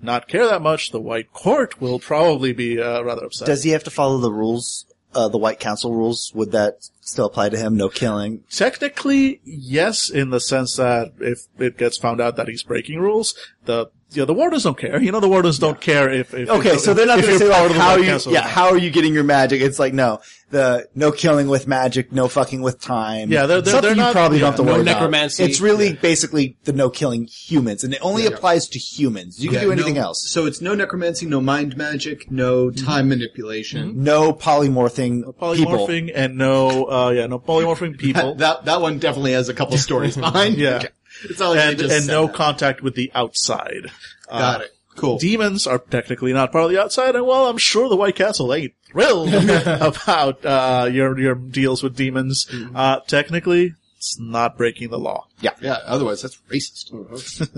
not 0.03 0.29
care 0.29 0.47
that 0.47 0.61
much. 0.63 0.91
The 0.91 1.01
White 1.01 1.33
Court 1.33 1.81
will 1.81 1.99
probably 1.99 2.53
be 2.53 2.81
uh, 2.81 3.01
rather 3.03 3.25
upset. 3.25 3.47
Does 3.47 3.63
he 3.63 3.71
have 3.71 3.85
to 3.85 3.91
follow 3.91 4.19
the 4.19 4.31
rules, 4.33 4.85
uh, 5.15 5.29
the 5.29 5.39
White 5.39 5.59
Council 5.61 5.95
rules? 5.95 6.33
Would 6.35 6.53
that 6.53 6.89
still 7.07 7.27
apply 7.27 7.49
to 7.49 7.57
him? 7.57 7.77
No 7.77 7.89
killing. 7.89 8.43
Technically, 8.51 9.41
yes, 9.45 10.11
in 10.11 10.31
the 10.31 10.41
sense 10.41 10.77
that 10.77 11.13
if 11.21 11.47
it 11.59 11.79
gets 11.79 11.97
found 11.97 12.21
out 12.21 12.37
that 12.37 12.49
he's 12.49 12.63
breaking 12.63 12.99
rules, 12.99 13.35
the 13.65 13.87
yeah, 14.11 14.25
the 14.25 14.35
wardens 14.35 14.63
don't 14.63 14.79
care. 14.79 15.01
You 15.03 15.13
know, 15.13 15.21
the 15.21 15.29
wardens 15.29 15.59
don't 15.59 15.81
care 15.81 16.11
if, 16.11 16.33
if 16.33 16.49
Okay, 16.49 16.71
if, 16.75 16.81
so 16.81 16.95
they're 16.95 17.07
not 17.07 17.21
going 17.21 17.33
to 17.33 17.39
say 17.39 17.51
part 17.51 17.65
like, 17.69 17.73
the 17.73 17.79
how 17.81 17.91
White 17.97 18.01
you, 18.01 18.07
Council 18.07 18.33
or 18.33 18.35
yeah, 18.35 18.41
not. 18.43 18.51
how 18.51 18.69
are 18.69 18.79
you 18.79 18.91
getting 18.91 19.13
your 19.13 19.25
magic? 19.25 19.61
It's 19.61 19.79
like, 19.79 19.93
no, 19.93 20.21
the 20.51 20.89
no 20.95 21.11
killing 21.11 21.49
with 21.49 21.67
magic, 21.67 22.13
no 22.13 22.29
fucking 22.29 22.63
with 22.63 22.81
time. 22.81 23.33
Yeah, 23.33 23.47
they're- 23.47 23.61
they're- 23.61 23.73
Something 23.73 23.83
they're 23.83 23.91
you 23.97 24.03
not- 24.03 24.13
probably 24.13 24.39
yeah, 24.39 24.43
don't 24.43 24.53
have 24.53 24.61
to 24.61 24.65
no 24.65 24.73
worry 24.75 24.85
necromancy. 24.85 25.43
about. 25.43 25.51
It's 25.51 25.61
really 25.61 25.93
basically 25.95 26.57
the 26.65 26.73
no 26.73 26.89
killing 26.89 27.27
humans, 27.27 27.83
and 27.83 27.93
it 27.93 27.99
only 28.01 28.27
applies 28.27 28.69
to 28.69 28.79
humans. 28.79 29.43
You 29.43 29.51
can 29.51 29.57
Yeah, 29.59 29.65
do 29.65 29.73
anything 29.73 29.95
no- 29.95 30.03
else. 30.03 30.25
So 30.31 30.47
it's 30.47 30.61
no 30.61 30.75
necromancy, 30.77 31.27
no 31.27 31.41
mind 31.41 31.77
magic, 31.77 32.31
no 32.31 32.71
time 32.71 33.09
manipulation. 33.09 34.05
No 34.05 34.33
polymorphing, 34.33 35.25
people. 35.25 35.33
polymorphing 35.35 36.13
and 36.15 36.37
no, 36.39 36.85
uh, 36.89 37.11
yeah, 37.11 37.27
no 37.27 37.39
polymorphing 37.39 37.99
people. 37.99 38.37
That 38.37 38.65
that 38.67 38.81
one 38.81 38.99
definitely 38.99 39.33
has 39.33 39.49
a 39.49 39.55
couple 39.55 39.77
stories 39.79 40.17
behind. 40.17 40.57
Yeah. 40.59 40.77
Okay. 40.77 40.89
It's 41.25 41.41
not 41.41 41.51
like 41.51 41.59
and 41.61 41.79
just 41.79 41.95
and 41.95 42.07
no 42.07 42.27
that. 42.27 42.35
contact 42.35 42.83
with 42.83 42.95
the 42.95 43.11
outside. 43.15 43.91
Uh, 44.29 44.39
Got 44.39 44.61
it. 44.63 44.71
Cool. 44.97 45.19
Demons 45.19 45.67
are 45.67 45.79
technically 45.79 46.33
not 46.33 46.53
part 46.53 46.65
of 46.65 46.71
the 46.71 46.81
outside, 46.81 47.17
and 47.17 47.27
well, 47.27 47.49
I'm 47.49 47.59
sure 47.59 47.89
the 47.89 47.97
White 47.97 48.17
Castle 48.17 48.53
ain't 48.55 48.73
thrilled 48.87 49.33
about 49.35 50.45
uh, 50.45 50.89
your 50.91 51.19
your 51.19 51.35
deals 51.35 51.83
with 51.83 51.97
demons. 51.97 52.47
Mm-hmm. 52.51 52.75
Uh, 52.75 53.01
technically, 53.01 53.75
it's 53.99 54.19
not 54.19 54.57
breaking 54.57 54.89
the 54.91 54.99
law. 54.99 55.27
yeah. 55.41 55.51
Yeah. 55.61 55.79
Otherwise, 55.85 56.23
that's 56.23 56.37
racist. 56.51 56.93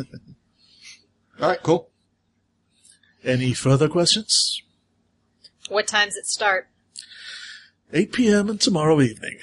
All 1.40 1.48
right. 1.48 1.62
Cool. 1.62 1.88
Any 3.24 3.52
further 3.52 3.88
questions? 3.88 4.62
What 5.68 5.86
time's 5.86 6.16
it 6.16 6.26
start? 6.26 6.68
8 7.92 8.12
p.m. 8.12 8.48
and 8.50 8.60
tomorrow 8.60 9.00
evening. 9.00 9.38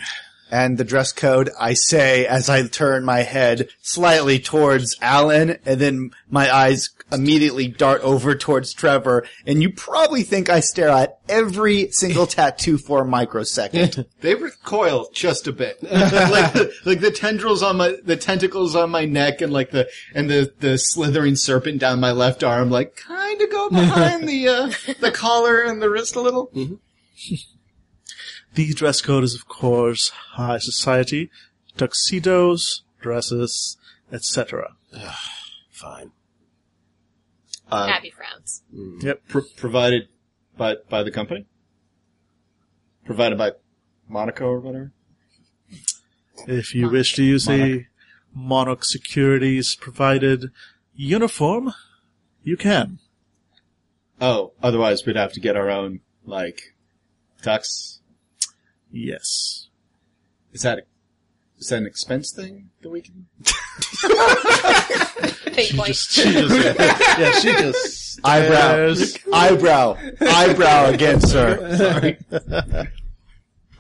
And 0.52 0.78
the 0.78 0.84
dress 0.84 1.12
code, 1.12 1.50
I 1.60 1.74
say 1.74 2.28
as 2.28 2.50
I 2.50 2.68
turn 2.68 3.04
my 3.04 3.24
head 3.24 3.70
slightly 3.82 4.40
towards 4.40 4.96
Alan, 5.02 5.58
and 5.66 5.82
then 5.82 6.12
my 6.30 6.54
eyes 6.54 6.90
immediately 7.12 7.68
dart 7.68 8.02
over 8.02 8.36
towards 8.36 8.74
Trevor, 8.74 9.26
and 9.46 9.62
you 9.62 9.72
probably 9.72 10.24
think 10.24 10.50
I 10.50 10.60
stare 10.60 10.90
at 10.90 11.20
every 11.30 11.92
single 11.92 12.28
tattoo 12.28 12.78
for 12.78 13.02
a 13.02 13.06
microsecond. 13.06 14.06
They 14.22 14.34
recoil 14.34 15.08
just 15.14 15.46
a 15.48 15.52
bit, 15.52 15.84
like 15.84 16.54
the, 16.54 16.74
like 16.84 17.00
the 17.00 17.12
tendrils 17.12 17.62
on 17.62 17.78
my, 17.78 17.96
the 18.04 18.16
tentacles 18.16 18.76
on 18.76 18.90
my 18.90 19.06
neck, 19.06 19.42
and 19.42 19.54
like 19.54 19.70
the 19.70 19.88
and 20.16 20.28
the 20.28 20.52
the 20.60 20.78
slithering 20.78 21.36
serpent 21.36 21.80
down 21.80 22.00
my 22.00 22.12
left 22.12 22.44
arm, 22.44 22.72
like 22.72 22.96
kind 22.96 23.40
of 23.40 23.52
go 23.52 23.70
behind 23.70 24.28
the 24.28 24.48
uh, 24.48 24.72
the 25.00 25.12
collar 25.12 25.62
and 25.62 25.80
the 25.80 25.90
wrist 25.92 26.16
a 26.16 26.22
little. 26.22 26.52
The 28.56 28.74
dress 28.74 29.02
code 29.02 29.24
is, 29.24 29.36
of 29.36 29.48
course, 29.48 30.10
high 30.10 30.58
society, 30.60 31.30
tuxedos, 31.78 32.84
dresses, 33.02 33.78
etc. 34.12 34.76
Fine. 35.70 36.12
Uh, 37.70 37.88
Abby 37.90 38.12
frowns. 38.12 38.64
Yep. 39.02 39.28
pr- 39.28 39.40
provided 39.58 40.08
by 40.58 40.76
by 40.90 41.04
the 41.04 41.12
company, 41.12 41.46
provided 43.06 43.38
by 43.38 43.52
Monaco 44.08 44.46
or 44.46 44.60
whatever. 44.60 44.92
If 46.48 46.76
you 46.76 46.90
wish 46.90 47.14
to 47.16 47.24
use 47.24 47.50
a 47.50 47.88
Monarch 48.34 48.86
Securities 48.86 49.76
provided 49.76 50.52
uniform, 50.94 51.74
you 52.44 52.56
can. 52.56 53.00
Oh, 54.22 54.54
otherwise 54.62 55.06
we'd 55.06 55.16
have 55.16 55.34
to 55.34 55.40
get 55.40 55.56
our 55.58 55.70
own 55.70 56.02
like 56.26 56.76
tux. 57.42 57.95
Yes. 58.96 59.68
Is 60.54 60.62
that 60.62 60.80
a, 60.80 60.82
is 61.60 61.68
that 61.68 61.80
an 61.80 61.86
expense 61.86 62.32
thing 62.34 62.70
that 62.82 62.90
we 62.90 63.02
can? 63.02 63.28
Fate 65.54 65.76
point. 65.76 65.96
She 65.96 66.24
just, 66.24 66.80
yeah, 66.80 67.32
she 67.34 67.52
just 67.52 68.22
eyebrow, 68.26 68.94
stares. 68.94 69.18
eyebrow, 69.34 69.98
eyebrow 70.22 70.86
again, 70.86 71.20
sir. 71.20 71.76
Sorry. 71.76 72.18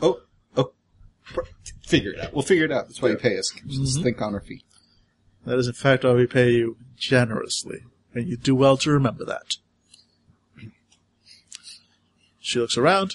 oh, 0.01 0.20
oh, 0.57 0.72
pr- 1.24 1.41
figure 1.88 2.11
it 2.11 2.20
out. 2.20 2.34
We'll 2.34 2.43
figure 2.43 2.66
it 2.66 2.74
out. 2.74 2.88
That's 2.88 3.01
why 3.01 3.09
you 3.09 3.16
pay 3.16 3.39
us. 3.39 3.49
Just 3.68 3.95
mm-hmm. 3.95 4.03
think 4.03 4.22
on 4.22 4.34
our 4.34 4.41
feet. 4.41 4.66
That 5.45 5.57
is 5.57 5.68
in 5.68 5.74
fact 5.74 6.03
why 6.03 6.11
we 6.11 6.28
pay 6.28 6.51
you 6.51 6.76
generously, 6.97 7.84
and 8.13 8.28
you 8.28 8.36
do 8.36 8.53
well 8.53 8.76
to 8.78 8.91
remember 8.91 9.24
that. 9.24 9.55
She 12.41 12.59
looks 12.59 12.78
around. 12.78 13.13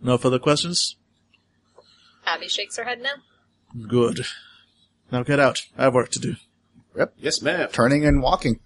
No 0.00 0.18
further 0.18 0.38
questions? 0.38 0.96
Abby 2.26 2.48
shakes 2.48 2.76
her 2.76 2.84
head 2.84 3.00
no. 3.00 3.10
Good. 3.86 4.26
Now 5.10 5.22
get 5.22 5.40
out. 5.40 5.62
I 5.76 5.84
have 5.84 5.94
work 5.94 6.10
to 6.10 6.18
do. 6.18 6.36
Yep. 6.96 7.14
Yes, 7.18 7.42
ma'am. 7.42 7.68
Turning 7.72 8.04
and 8.04 8.22
walking. 8.22 8.60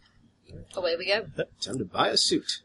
Away 0.75 0.97
we 0.97 1.07
go. 1.07 1.27
Time 1.61 1.79
to 1.79 1.85
buy 1.85 2.09
a 2.09 2.17
suit. 2.17 2.63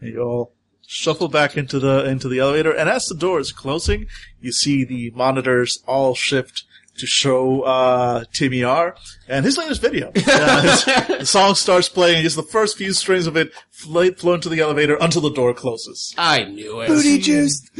And 0.00 0.12
you 0.12 0.20
all 0.20 0.52
shuffle 0.86 1.28
back 1.28 1.56
into 1.56 1.78
the 1.78 2.04
into 2.04 2.28
the 2.28 2.38
elevator, 2.38 2.70
and 2.70 2.88
as 2.88 3.06
the 3.06 3.14
door 3.14 3.40
is 3.40 3.52
closing, 3.52 4.06
you 4.40 4.52
see 4.52 4.84
the 4.84 5.10
monitors 5.10 5.82
all 5.86 6.14
shift 6.14 6.64
to 6.98 7.06
show 7.06 7.62
uh, 7.62 8.24
Timmy 8.32 8.62
R 8.64 8.94
and 9.28 9.44
his 9.44 9.56
latest 9.58 9.80
video. 9.80 10.12
Uh, 10.28 10.62
his- 10.62 10.84
the 11.20 11.24
song 11.26 11.54
starts 11.54 11.88
playing, 11.88 12.16
and 12.16 12.22
just 12.24 12.36
the 12.36 12.42
first 12.42 12.76
few 12.76 12.92
strings 12.92 13.26
of 13.26 13.36
it 13.36 13.50
flow, 13.70 14.10
flow 14.12 14.34
into 14.34 14.48
the 14.48 14.60
elevator 14.60 14.96
until 15.00 15.20
the 15.22 15.30
door 15.32 15.52
closes. 15.54 16.14
I 16.18 16.44
knew 16.44 16.80
it. 16.80 16.88
Booty 16.88 17.18
juice. 17.18 17.62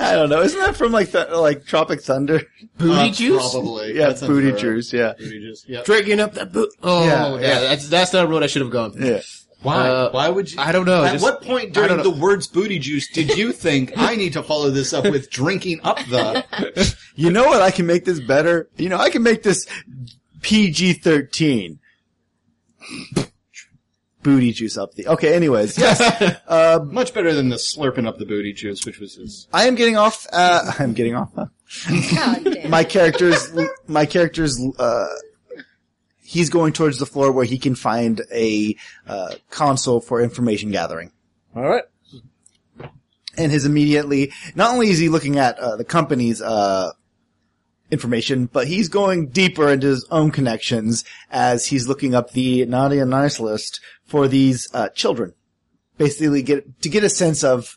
I 0.00 0.14
don't 0.14 0.28
know. 0.28 0.42
Isn't 0.42 0.60
that 0.60 0.76
from 0.76 0.92
like 0.92 1.10
the, 1.10 1.26
like 1.36 1.64
Tropic 1.66 2.02
Thunder? 2.02 2.42
Booty 2.78 3.10
Uh, 3.10 3.12
juice? 3.12 3.50
Probably. 3.52 3.94
Yeah, 3.96 4.10
That 4.10 4.26
booty 4.26 4.52
juice. 4.52 4.92
Yeah, 4.92 5.12
Booty 5.18 5.40
juice. 5.40 5.64
Yeah. 5.66 5.82
Drinking 5.84 6.20
up 6.20 6.34
that 6.34 6.52
boot. 6.52 6.70
Oh, 6.82 7.04
Yeah, 7.06 7.34
yeah, 7.34 7.40
yeah. 7.40 7.60
That's 7.60 7.88
that's 7.88 8.12
not 8.12 8.24
a 8.24 8.28
road 8.28 8.42
I 8.42 8.46
should 8.48 8.62
have 8.62 8.70
gone. 8.70 8.94
yeah. 8.98 9.20
Why? 9.64 9.88
Uh, 9.88 10.10
Why 10.12 10.28
would 10.28 10.52
you? 10.52 10.60
I 10.60 10.70
don't 10.72 10.84
know, 10.86 11.02
At 11.04 11.12
just- 11.12 11.24
what 11.24 11.42
point 11.42 11.72
during 11.72 12.02
the 12.02 12.10
words 12.10 12.46
"booty 12.46 12.78
juice" 12.78 13.08
did 13.10 13.36
you 13.36 13.50
think 13.64 13.92
I 13.96 14.14
need 14.14 14.34
to 14.34 14.42
follow 14.42 14.70
this 14.70 14.92
up 14.92 15.04
with 15.04 15.30
drinking 15.30 15.80
up 15.82 15.98
the? 16.08 16.94
You 17.16 17.30
know 17.30 17.44
what? 17.44 17.62
I 17.62 17.70
can 17.70 17.86
make 17.86 18.04
this 18.04 18.18
better. 18.20 18.68
You 18.76 18.88
know, 18.88 18.98
I 18.98 19.08
can 19.10 19.22
make 19.22 19.42
this 19.42 19.66
PG 20.42 20.94
thirteen. 20.94 21.78
Booty 24.22 24.52
juice 24.52 24.78
up 24.78 24.94
the. 24.94 25.06
Okay. 25.08 25.34
Anyways, 25.34 25.76
yes, 25.76 26.00
Much 26.90 27.12
better 27.12 27.34
than 27.34 27.50
the 27.50 27.56
slurping 27.56 28.06
up 28.06 28.18
the 28.18 28.24
booty 28.24 28.52
juice, 28.54 28.84
which 28.86 28.98
was 28.98 29.16
his. 29.16 29.46
I 29.52 29.66
am 29.66 29.74
getting 29.74 29.96
off. 29.96 30.26
Uh, 30.32 30.72
I'm 30.78 30.94
getting 30.94 31.14
off. 31.14 31.30
huh? 31.34 31.46
God 32.14 32.44
damn. 32.44 32.70
my 32.70 32.84
character's 32.84 33.52
my 33.86 34.06
character's 34.06 34.58
uh 34.78 35.06
he's 36.24 36.50
going 36.50 36.72
towards 36.72 36.98
the 36.98 37.06
floor 37.06 37.30
where 37.30 37.44
he 37.44 37.58
can 37.58 37.74
find 37.74 38.22
a 38.32 38.74
uh, 39.06 39.34
console 39.50 40.00
for 40.00 40.20
information 40.22 40.70
gathering 40.70 41.12
All 41.54 41.62
right. 41.62 41.84
and 43.36 43.52
his 43.52 43.66
immediately 43.66 44.32
not 44.54 44.72
only 44.72 44.90
is 44.90 44.98
he 44.98 45.08
looking 45.08 45.38
at 45.38 45.58
uh, 45.58 45.76
the 45.76 45.84
company's 45.84 46.40
uh 46.42 46.90
information 47.90 48.46
but 48.46 48.66
he's 48.66 48.88
going 48.88 49.28
deeper 49.28 49.68
into 49.68 49.86
his 49.88 50.06
own 50.10 50.30
connections 50.30 51.04
as 51.30 51.66
he's 51.66 51.86
looking 51.86 52.14
up 52.14 52.30
the 52.30 52.64
naughty 52.64 52.98
and 52.98 53.10
nice 53.10 53.38
list 53.38 53.80
for 54.06 54.26
these 54.26 54.68
uh 54.74 54.88
children 54.88 55.34
basically 55.98 56.42
get 56.42 56.80
to 56.82 56.88
get 56.88 57.04
a 57.04 57.10
sense 57.10 57.44
of 57.44 57.76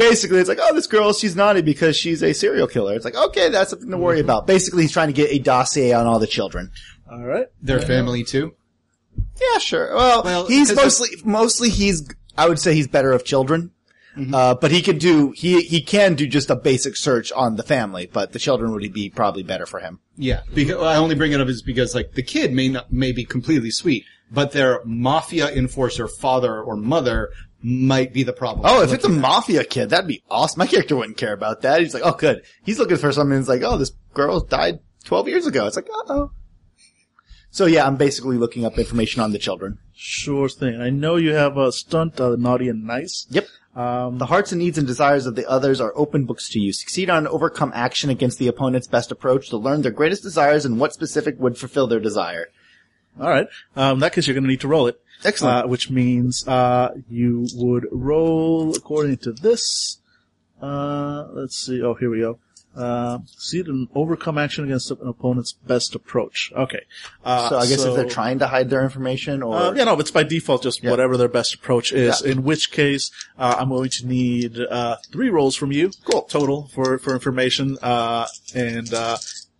basically 0.00 0.38
it's 0.40 0.48
like, 0.48 0.58
oh, 0.60 0.74
this 0.74 0.86
girl, 0.88 1.12
she's 1.12 1.36
naughty 1.36 1.62
because 1.62 1.96
she's 1.96 2.22
a 2.22 2.32
serial 2.32 2.66
killer. 2.66 2.94
It's 2.94 3.04
like, 3.04 3.14
okay, 3.16 3.48
that's 3.50 3.70
something 3.70 3.90
to 3.90 3.96
worry 3.96 4.18
about. 4.20 4.46
Basically, 4.48 4.82
he's 4.82 4.92
trying 4.92 5.08
to 5.08 5.12
get 5.12 5.30
a 5.30 5.38
dossier 5.38 5.92
on 5.92 6.06
all 6.06 6.18
the 6.18 6.26
children. 6.26 6.72
All 7.10 7.22
right. 7.24 7.46
Their 7.62 7.80
family 7.80 8.24
too. 8.24 8.54
Yeah, 9.40 9.58
sure. 9.58 9.94
Well, 9.94 10.22
Well, 10.24 10.46
he's 10.46 10.68
'cause 10.68 10.76
mostly, 10.76 11.08
mostly 11.24 11.68
he's, 11.70 12.08
I 12.36 12.48
would 12.48 12.58
say 12.58 12.74
he's 12.74 12.88
better 12.88 13.12
of 13.12 13.24
children. 13.24 13.70
Uh, 14.34 14.54
but 14.54 14.70
he 14.72 14.82
could 14.82 14.98
do, 14.98 15.30
he, 15.30 15.62
he 15.62 15.80
can 15.80 16.14
do 16.14 16.26
just 16.26 16.50
a 16.50 16.56
basic 16.56 16.96
search 16.96 17.30
on 17.32 17.54
the 17.56 17.62
family, 17.62 18.10
but 18.12 18.32
the 18.32 18.38
children 18.40 18.72
would 18.72 18.92
be 18.92 19.08
probably 19.08 19.42
better 19.44 19.64
for 19.66 19.78
him. 19.78 20.00
Yeah, 20.16 20.40
because 20.52 20.82
I 20.82 20.96
only 20.96 21.14
bring 21.14 21.32
it 21.32 21.40
up 21.40 21.48
is 21.48 21.62
because 21.62 21.94
like 21.94 22.12
the 22.12 22.22
kid 22.22 22.52
may 22.52 22.68
not 22.68 22.92
may 22.92 23.12
be 23.12 23.24
completely 23.24 23.70
sweet, 23.70 24.04
but 24.30 24.50
their 24.50 24.80
mafia 24.84 25.48
enforcer 25.48 26.06
father 26.08 26.60
or 26.60 26.76
mother 26.76 27.30
might 27.62 28.12
be 28.12 28.22
the 28.22 28.32
problem. 28.32 28.64
Oh, 28.68 28.82
if 28.82 28.92
it's 28.92 29.04
a 29.04 29.08
mafia 29.08 29.64
kid, 29.64 29.90
that'd 29.90 30.06
be 30.06 30.22
awesome. 30.30 30.58
My 30.58 30.66
character 30.66 30.96
wouldn't 30.96 31.16
care 31.18 31.32
about 31.32 31.62
that. 31.62 31.80
He's 31.80 31.94
like, 31.94 32.02
oh, 32.04 32.12
good. 32.12 32.42
He's 32.64 32.78
looking 32.78 32.96
for 32.96 33.12
something. 33.12 33.38
It's 33.38 33.48
like, 33.48 33.62
oh, 33.62 33.76
this 33.76 33.92
girl 34.14 34.40
died 34.40 34.80
12 35.04 35.28
years 35.28 35.46
ago. 35.46 35.66
It's 35.66 35.76
like, 35.76 35.88
uh 35.88 36.02
oh. 36.12 36.30
So 37.50 37.66
yeah, 37.66 37.86
I'm 37.86 37.96
basically 37.96 38.36
looking 38.38 38.64
up 38.64 38.78
information 38.78 39.22
on 39.22 39.32
the 39.32 39.38
children. 39.38 39.78
Sure 39.92 40.48
thing. 40.48 40.80
I 40.80 40.90
know 40.90 41.16
you 41.16 41.34
have 41.34 41.56
a 41.56 41.72
stunt, 41.72 42.20
uh, 42.20 42.36
naughty 42.36 42.68
and 42.68 42.84
nice. 42.86 43.26
Yep. 43.30 43.46
Um, 43.74 44.18
The 44.18 44.26
hearts 44.26 44.52
and 44.52 44.60
needs 44.60 44.78
and 44.78 44.86
desires 44.86 45.26
of 45.26 45.34
the 45.34 45.48
others 45.48 45.80
are 45.80 45.92
open 45.96 46.24
books 46.26 46.48
to 46.50 46.60
you. 46.60 46.72
Succeed 46.72 47.10
on 47.10 47.26
overcome 47.26 47.72
action 47.74 48.08
against 48.08 48.38
the 48.38 48.48
opponent's 48.48 48.86
best 48.86 49.10
approach 49.10 49.48
to 49.50 49.56
learn 49.56 49.82
their 49.82 49.90
greatest 49.92 50.22
desires 50.22 50.64
and 50.64 50.78
what 50.78 50.92
specific 50.94 51.38
would 51.38 51.58
fulfill 51.58 51.86
their 51.88 52.00
desire. 52.00 52.46
all 53.20 53.28
right. 53.28 53.48
Um, 53.76 53.94
in 53.94 53.98
that 54.00 54.12
case, 54.12 54.26
you're 54.26 54.34
going 54.34 54.44
to 54.44 54.48
need 54.50 54.60
to 54.60 54.68
roll 54.68 54.86
it. 54.86 55.00
Excellent. 55.24 55.64
Uh, 55.64 55.68
which 55.68 55.90
means 55.90 56.46
uh, 56.48 56.94
you 57.08 57.46
would 57.54 57.86
roll 57.92 58.74
according 58.76 59.18
to 59.18 59.32
this. 59.32 59.98
Uh, 60.60 61.26
let's 61.32 61.56
see. 61.56 61.82
Oh, 61.82 61.94
here 61.94 62.10
we 62.10 62.20
go. 62.20 62.38
Uh, 62.76 63.18
succeed 63.26 63.66
and 63.66 63.88
overcome 63.96 64.38
action 64.38 64.64
against 64.64 64.92
an 64.92 64.98
opponent's 65.02 65.52
best 65.52 65.94
approach. 65.96 66.52
Okay. 66.56 66.82
Uh, 67.24 67.48
so 67.48 67.58
I 67.58 67.66
guess 67.66 67.82
so- 67.82 67.90
if 67.90 67.96
they're 67.96 68.08
trying 68.08 68.38
to 68.38 68.46
hide 68.46 68.70
their 68.70 68.82
information 68.84 69.42
or 69.42 69.56
Uh, 69.56 69.72
yeah, 69.72 69.82
no, 69.84 69.98
it's 69.98 70.12
by 70.12 70.22
default 70.22 70.62
just 70.62 70.82
Yeah. 70.84 70.90
whatever 70.90 71.16
their 71.16 71.28
best 71.28 71.52
approach 71.52 71.92
is. 71.92 72.22
Yeah. 72.24 72.30
In 72.30 72.44
which 72.44 72.70
case, 72.70 73.10
uh, 73.36 73.56
I'm 73.58 73.70
going 73.70 73.90
to 73.90 74.06
need 74.06 74.56
uh, 74.70 74.96
three 75.10 75.30
rolls 75.30 75.56
from 75.56 75.72
you, 75.72 75.90
cool, 76.04 76.22
total 76.22 76.70
for 76.72 76.96
for 76.98 77.12
information, 77.12 77.76
uh, 77.82 78.26
and 78.54 78.94
uh, 78.94 79.16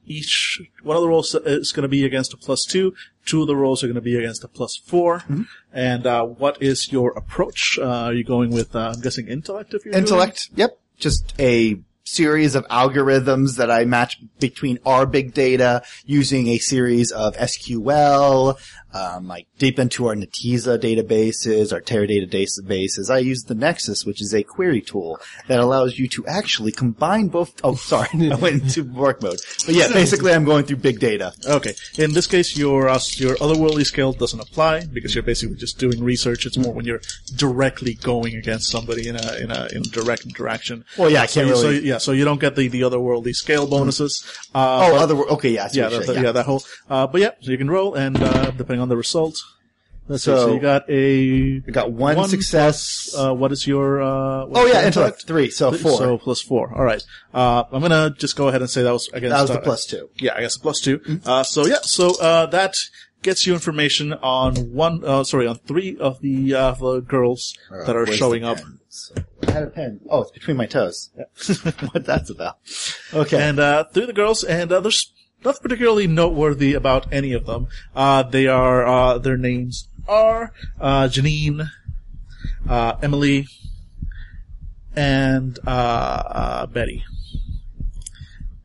each 0.06 0.60
one 0.82 0.96
of 0.96 1.02
the 1.02 1.08
rolls 1.08 1.34
is 1.34 1.72
going 1.72 1.82
to 1.82 1.88
be 1.88 2.04
against 2.04 2.32
a 2.32 2.36
plus 2.36 2.64
two. 2.64 2.94
Two 3.26 3.42
of 3.42 3.46
the 3.46 3.56
rolls 3.56 3.84
are 3.84 3.86
going 3.86 3.94
to 3.94 4.00
be 4.00 4.16
against 4.16 4.44
a 4.44 4.48
plus 4.48 4.76
4 4.76 5.20
Mm-hmm. 5.20 5.42
And 5.72 6.06
uh, 6.06 6.24
what 6.24 6.60
is 6.62 6.90
your 6.90 7.12
approach? 7.12 7.78
Uh, 7.80 7.84
are 7.84 8.12
you 8.12 8.24
going 8.24 8.50
with? 8.50 8.74
Uh, 8.74 8.92
I'm 8.94 9.00
guessing 9.00 9.28
intellect. 9.28 9.72
If 9.74 9.84
you're 9.84 9.92
doing 9.92 10.04
intellect. 10.04 10.50
Yep. 10.56 10.78
Just 10.98 11.34
a 11.38 11.78
series 12.04 12.54
of 12.56 12.66
algorithms 12.68 13.56
that 13.56 13.70
I 13.70 13.84
match 13.84 14.20
between 14.40 14.78
our 14.84 15.06
big 15.06 15.32
data 15.32 15.82
using 16.04 16.48
a 16.48 16.58
series 16.58 17.12
of 17.12 17.36
SQL, 17.36 18.58
um, 18.92 19.28
like 19.28 19.46
deep 19.58 19.78
into 19.78 20.06
our 20.08 20.14
Netezza 20.14 20.78
databases, 20.78 21.72
our 21.72 21.80
Teradata 21.80 22.28
databases, 22.30 23.10
I 23.10 23.18
use 23.18 23.44
the 23.44 23.54
Nexus, 23.54 24.04
which 24.04 24.20
is 24.20 24.34
a 24.34 24.42
query 24.42 24.80
tool 24.80 25.18
that 25.48 25.58
allows 25.60 25.98
you 25.98 26.08
to 26.08 26.26
actually 26.26 26.72
combine 26.72 27.28
both. 27.28 27.52
Oh, 27.64 27.74
sorry, 27.74 28.08
I 28.30 28.34
went 28.36 28.62
into 28.62 28.84
work 28.84 29.22
mode. 29.22 29.40
But 29.66 29.74
yeah, 29.74 29.88
basically, 29.92 30.32
I'm 30.32 30.44
going 30.44 30.64
through 30.64 30.76
big 30.78 30.98
data. 31.00 31.32
Okay. 31.46 31.74
In 31.98 32.12
this 32.12 32.26
case, 32.26 32.56
your 32.56 32.88
uh, 32.88 32.98
your 33.14 33.36
otherworldly 33.36 33.84
skill 33.86 34.12
doesn't 34.12 34.40
apply 34.40 34.86
because 34.86 35.14
you're 35.14 35.22
basically 35.22 35.56
just 35.56 35.78
doing 35.78 36.02
research. 36.02 36.46
It's 36.46 36.56
more 36.58 36.72
when 36.72 36.84
you're 36.84 37.00
directly 37.36 37.94
going 37.94 38.34
against 38.36 38.70
somebody 38.70 39.08
in 39.08 39.16
a 39.16 39.36
in 39.36 39.50
a 39.50 39.68
in 39.72 39.82
direct 39.82 40.24
interaction. 40.26 40.84
Well, 40.98 41.10
yeah, 41.10 41.22
I 41.22 41.26
So, 41.26 41.40
can't 41.40 41.48
you- 41.48 41.56
so 41.56 41.68
really- 41.70 41.86
yeah, 41.88 41.98
so 41.98 42.12
you 42.12 42.24
don't 42.24 42.40
get 42.40 42.56
the 42.56 42.68
the 42.68 42.82
otherworldly 42.82 43.34
scale 43.34 43.66
bonuses. 43.66 44.24
Uh, 44.54 44.88
Oh, 44.90 44.96
other 44.96 45.14
okay, 45.16 45.50
yeah, 45.50 45.68
yeah, 45.72 45.84
what 45.84 45.90
you're 45.92 46.00
that, 46.00 46.06
saying, 46.06 46.24
yeah, 46.24 46.32
that 46.32 46.46
whole. 46.46 46.62
Uh, 46.88 47.06
but 47.06 47.20
yeah, 47.20 47.30
so 47.40 47.50
you 47.50 47.58
can 47.58 47.70
roll, 47.70 47.94
and 47.94 48.20
uh, 48.22 48.50
depending 48.52 48.79
on 48.80 48.88
the 48.88 48.96
result. 48.96 49.36
Let's 50.08 50.24
see. 50.24 50.30
So- 50.32 50.46
So 50.48 50.54
you 50.54 50.60
got 50.60 50.90
a. 50.90 51.62
I 51.68 51.70
got 51.70 51.92
one, 51.92 52.28
success. 52.28 53.10
plus, 53.12 53.14
uh, 53.26 53.32
what 53.34 53.52
is 53.52 53.66
your? 53.66 54.02
Uh, 54.02 54.46
what 54.46 54.58
oh 54.62 54.66
is 54.66 54.74
yeah, 54.74 54.86
intellect 54.86 55.24
three, 55.26 55.50
so 55.50 55.70
four. 55.72 55.98
So 55.98 56.18
plus 56.18 56.40
four. 56.42 56.72
All 56.76 56.82
right. 56.84 57.02
Uh, 57.32 57.62
I'm 57.70 57.80
gonna 57.80 58.10
just 58.18 58.34
go 58.36 58.48
ahead 58.48 58.60
and 58.60 58.68
say 58.70 58.82
that 58.82 58.92
was 58.92 59.08
against. 59.12 59.34
that 59.36 59.42
was 59.42 59.50
the 59.50 59.58
uh, 59.60 59.62
plus 59.62 59.86
two. 59.86 60.10
yeah, 60.16 60.34
I 60.36 60.40
guess 60.40 60.56
a 60.56 60.60
plus 60.60 60.80
two. 60.80 61.00
Uh, 61.24 61.42
so 61.44 61.64
yeah, 61.66 61.76
so 61.82 62.20
uh, 62.20 62.46
that 62.46 62.74
gets 63.22 63.46
you 63.46 63.52
information 63.52 64.14
on 64.14 64.54
one, 64.72 65.04
uh, 65.04 65.22
sorry, 65.22 65.46
on 65.46 65.56
three 65.58 65.94
of 65.98 66.20
the, 66.22 66.54
uh, 66.54 66.72
the 66.72 67.00
girls 67.02 67.54
that 67.84 67.94
are 67.94 68.06
showing 68.06 68.44
up. 68.44 68.58
So, 68.88 69.14
I 69.46 69.50
had 69.52 69.62
a 69.62 69.66
pen. 69.66 70.00
Oh, 70.08 70.22
it's 70.22 70.30
between 70.30 70.56
my 70.56 70.64
toes. 70.66 71.10
what 71.92 72.04
that's 72.06 72.30
about. 72.30 72.56
Okay. 73.12 73.40
And 73.42 73.58
uh, 73.60 73.84
three 73.92 74.06
the 74.06 74.12
girls, 74.14 74.42
and 74.42 74.72
uh, 74.72 74.80
there's 74.80 75.12
nothing 75.44 75.62
particularly 75.62 76.06
noteworthy 76.06 76.74
about 76.74 77.12
any 77.12 77.32
of 77.32 77.46
them. 77.46 77.68
Uh, 77.94 78.22
they 78.22 78.46
are 78.46 78.86
uh, 78.86 79.18
their 79.18 79.36
names 79.36 79.88
are 80.08 80.52
uh, 80.80 81.04
Janine, 81.04 81.68
uh, 82.68 82.96
Emily, 83.02 83.46
and 84.94 85.58
uh, 85.66 85.70
uh, 85.70 86.66
Betty. 86.66 87.04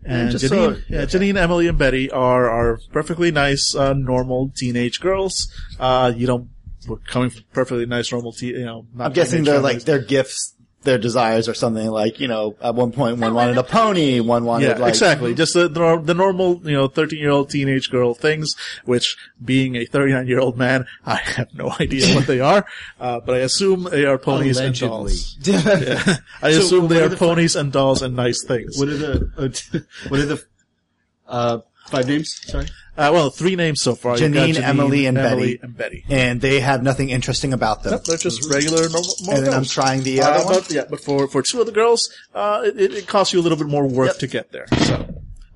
And 0.03 0.31
just 0.31 0.45
Janine, 0.45 0.75
so- 0.75 0.81
yeah, 0.87 1.01
Janine, 1.05 1.35
Emily, 1.37 1.67
and 1.67 1.77
Betty 1.77 2.11
are 2.11 2.49
are 2.49 2.79
perfectly 2.91 3.31
nice, 3.31 3.73
uh, 3.75 3.93
normal 3.93 4.51
teenage 4.55 4.99
girls. 4.99 5.51
Uh, 5.79 6.11
you 6.15 6.27
don't. 6.27 6.49
We're 6.87 6.97
coming 6.97 7.31
from 7.31 7.43
perfectly 7.51 7.87
nice, 7.87 8.11
normal, 8.11 8.31
te- 8.31 8.47
you 8.47 8.63
know. 8.65 8.85
I'm 8.99 9.11
guessing 9.13 9.43
they're 9.43 9.59
like 9.59 9.83
their 9.85 9.97
gifts, 9.99 10.53
their 10.85 10.97
desires, 10.97 11.49
or 11.49 11.53
something 11.53 11.89
like 11.89 12.19
you 12.19 12.27
know. 12.27 12.55
At 12.61 12.75
one 12.75 12.91
point, 12.93 13.17
one 13.19 13.33
wanted 13.33 13.57
a 13.57 13.63
pony, 13.63 14.19
one 14.21 14.45
wanted 14.45 14.69
Yeah, 14.69 14.77
like 14.77 14.89
exactly. 14.93 15.33
Just 15.35 15.53
the, 15.53 15.67
the 15.67 16.13
normal, 16.13 16.61
you 16.63 16.71
know, 16.73 16.87
13 16.87 17.19
year 17.19 17.31
old 17.31 17.49
teenage 17.49 17.89
girl 17.91 18.13
things, 18.13 18.55
which 18.85 19.17
being 19.43 19.75
a 19.75 19.85
39 19.85 20.27
year 20.27 20.39
old 20.39 20.57
man, 20.57 20.85
I 21.05 21.15
have 21.17 21.53
no 21.53 21.73
idea 21.79 22.15
what 22.15 22.27
they 22.27 22.39
are, 22.39 22.65
uh, 22.99 23.19
but 23.19 23.35
I 23.35 23.39
assume 23.39 23.83
they 23.91 24.05
are 24.05 24.17
ponies 24.17 24.57
and 24.57 24.67
Allegedly. 24.81 24.87
dolls. 24.87 25.37
I 26.41 26.51
So 26.53 26.59
assume 26.59 26.87
they 26.87 27.01
are 27.01 27.05
are 27.05 27.09
the- 27.09 27.17
ponies 27.17 27.55
and 27.55 27.71
dolls 27.71 28.01
and 28.01 28.15
nice 28.15 28.43
things. 28.43 28.77
What 28.77 28.87
are 28.89 28.97
the 28.97 29.31
uh, 29.37 29.79
what 30.09 30.19
are 30.21 30.25
the 30.25 30.43
uh, 31.27 31.59
five 31.89 32.07
names? 32.07 32.33
Sorry. 32.43 32.67
Uh, 32.97 33.09
well, 33.11 33.29
three 33.29 33.57
names 33.57 33.81
so 33.81 33.93
far. 33.93 34.17
You've 34.17 34.31
got 34.33 34.47
Janine, 34.49 34.61
Emily, 34.61 35.05
and 35.05 35.17
Emily 35.17 35.55
Betty. 35.57 35.59
and 35.63 35.77
Betty. 35.77 36.05
and 36.09 36.39
they 36.39 36.61
have 36.61 36.81
nothing 36.81 37.09
interesting 37.09 37.51
about 37.51 37.83
them. 37.83 37.91
Yep, 37.93 38.03
they're 38.05 38.17
just 38.17 38.49
regular 38.49 38.83
normal, 38.89 39.01
normal 39.19 39.35
And 39.35 39.45
then 39.45 39.53
I'm 39.53 39.59
girls. 39.59 39.71
trying 39.73 40.03
the 40.03 40.21
Uh, 40.21 40.29
other 40.29 40.45
one. 40.45 40.53
but, 40.55 40.71
yeah, 40.71 40.83
but 40.89 41.01
for, 41.01 41.27
for 41.27 41.41
two 41.41 41.59
of 41.59 41.65
the 41.65 41.73
girls, 41.73 42.09
uh, 42.33 42.61
it, 42.63 42.79
it, 42.79 42.93
it 42.93 43.07
costs 43.07 43.33
you 43.33 43.41
a 43.41 43.43
little 43.43 43.57
bit 43.57 43.67
more 43.67 43.85
work 43.85 44.17
to 44.19 44.27
get 44.27 44.51
there. 44.53 44.67
So, 44.83 45.05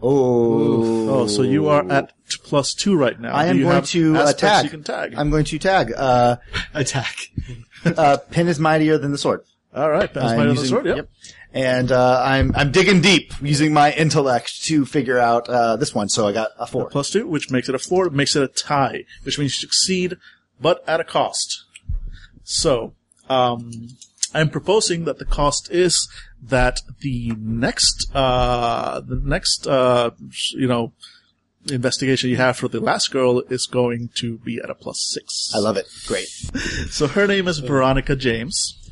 Oh, 0.01 1.09
oh, 1.09 1.27
so 1.27 1.41
you 1.41 1.67
are 1.67 1.89
at 1.91 2.09
t- 2.30 2.38
plus 2.43 2.73
two 2.73 2.95
right 2.95 3.19
now. 3.19 3.36
I 3.36 3.43
Do 3.45 3.49
am 3.51 3.57
you 3.57 3.63
going 3.63 3.75
have 3.75 3.86
to 3.89 4.15
uh, 4.15 4.19
aspects 4.19 4.41
tag. 4.41 4.63
You 4.65 4.69
can 4.71 4.84
tag. 4.84 5.13
I'm 5.15 5.30
going 5.30 5.45
to 5.45 5.59
tag. 5.59 5.93
Uh, 5.95 6.38
Attack. 6.73 7.15
uh, 7.86 8.17
pin 8.32 8.47
is 8.47 8.59
mightier 8.59 8.97
than 8.97 9.11
the 9.11 9.17
sword. 9.17 9.41
All 9.73 9.89
right, 9.89 10.11
that's 10.13 10.25
I'm 10.25 10.38
my 10.38 10.43
other 10.43 10.51
using- 10.53 10.67
sword. 10.69 10.86
Yep. 10.86 11.09
And 11.52 11.91
uh, 11.91 12.22
I'm 12.24 12.54
I'm 12.56 12.72
digging 12.72 13.02
deep 13.02 13.34
using 13.41 13.74
my 13.74 13.91
intellect 13.93 14.64
to 14.66 14.86
figure 14.86 15.18
out 15.18 15.50
uh, 15.50 15.78
this 15.78 15.95
one. 15.95 16.08
So 16.10 16.28
I 16.28 16.32
got 16.32 16.52
a 16.60 16.68
four. 16.68 16.88
Plus 16.89 17.10
two, 17.10 17.26
which 17.28 17.50
makes 17.50 17.68
it 17.68 17.76
a 17.76 17.80
four, 17.80 18.10
makes 18.12 18.36
it 18.36 18.43
a 18.43 18.47
tie, 18.47 19.06
which 19.24 19.39
means 19.39 19.56
you 19.56 19.68
succeed, 19.68 20.18
but 20.62 20.84
at 20.88 21.00
a 21.00 21.04
cost. 21.04 21.66
So, 22.43 22.93
um, 23.30 23.89
I'm 24.34 24.50
proposing 24.50 25.06
that 25.06 25.18
the 25.18 25.26
cost 25.26 25.72
is 25.72 26.08
that 26.41 26.82
the 27.02 27.34
next, 27.38 28.10
uh, 28.14 29.02
the 29.02 29.16
next, 29.16 29.68
uh, 29.68 30.12
you 30.52 30.68
know, 30.68 30.93
investigation 31.72 32.30
you 32.30 32.38
have 32.38 32.58
for 32.58 32.68
the 32.68 32.80
last 32.80 33.12
girl 33.12 33.41
is 33.50 33.66
going 33.66 34.10
to 34.16 34.38
be 34.39 34.60
at 34.64 34.70
a 34.70 34.76
plus 34.76 35.00
six. 35.12 35.52
I 35.54 35.60
love 35.60 35.78
it. 35.78 35.88
Great. 36.08 36.28
So 36.89 37.08
her 37.08 37.28
name 37.28 37.47
is 37.47 37.60
Veronica 37.60 38.16
James, 38.16 38.89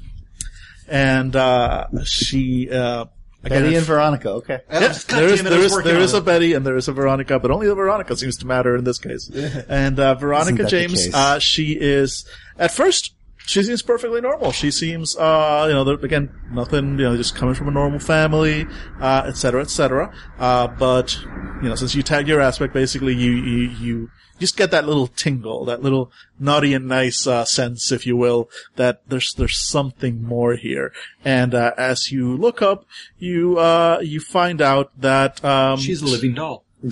and 0.87 1.35
uh, 1.35 1.87
she 2.05 2.69
uh, 2.71 3.05
Betty 3.43 3.75
and 3.75 3.85
Veronica. 3.85 4.29
Okay. 4.31 4.59
yeah, 4.69 4.79
there 4.79 5.27
is 5.27 5.43
there 5.43 5.59
is 5.59 5.77
there 5.83 5.99
is 5.99 6.13
a 6.13 6.21
Betty 6.21 6.53
and 6.53 6.65
there 6.65 6.75
is 6.77 6.87
a 6.87 6.93
Veronica, 6.93 7.39
but 7.39 7.51
only 7.51 7.67
the 7.67 7.75
Veronica 7.75 8.15
seems 8.15 8.37
to 8.37 8.47
matter 8.47 8.75
in 8.75 8.83
this 8.83 8.97
case. 8.99 9.29
And 9.69 9.99
uh, 9.99 10.15
Veronica 10.15 10.49
Isn't 10.49 10.57
that 10.57 10.63
the 10.71 10.87
James, 11.03 11.13
uh, 11.13 11.39
she 11.39 11.77
is 11.79 12.25
at 12.57 12.71
first 12.71 13.13
she 13.47 13.63
seems 13.63 13.81
perfectly 13.81 14.19
normal. 14.19 14.51
She 14.51 14.71
seems, 14.71 15.15
uh, 15.15 15.65
you 15.69 15.73
know, 15.73 15.85
there- 15.85 15.95
again, 16.05 16.29
nothing, 16.51 16.99
you 16.99 17.05
know, 17.05 17.15
just 17.15 17.33
coming 17.33 17.55
from 17.55 17.69
a 17.69 17.71
normal 17.71 17.99
family, 17.99 18.67
uh, 18.99 19.23
et 19.25 19.37
cetera, 19.37 19.61
et 19.61 19.69
cetera. 19.69 20.13
Uh, 20.37 20.67
but 20.67 21.17
you 21.63 21.69
know, 21.69 21.75
since 21.75 21.95
you 21.95 22.03
tag 22.03 22.27
your 22.27 22.41
aspect, 22.41 22.73
basically, 22.73 23.15
you 23.15 23.31
you 23.31 23.69
you 23.79 24.09
just 24.39 24.57
get 24.57 24.71
that 24.71 24.87
little 24.87 25.07
tingle, 25.07 25.65
that 25.65 25.81
little 25.81 26.11
naughty 26.39 26.73
and 26.73 26.87
nice 26.87 27.25
uh, 27.25 27.45
sense, 27.45 27.91
if 27.91 28.05
you 28.05 28.15
will, 28.15 28.49
that 28.75 29.01
there's 29.07 29.33
there's 29.33 29.59
something 29.59 30.23
more 30.23 30.55
here. 30.55 30.93
And 31.25 31.55
uh, 31.55 31.73
as 31.77 32.11
you 32.11 32.35
look 32.35 32.61
up, 32.61 32.85
you 33.17 33.57
uh, 33.57 33.99
you 34.01 34.19
find 34.19 34.61
out 34.61 34.91
that 34.99 35.43
um, 35.43 35.79
She's 35.79 36.01
a 36.01 36.05
living 36.05 36.33
doll. 36.33 36.63
no, 36.83 36.91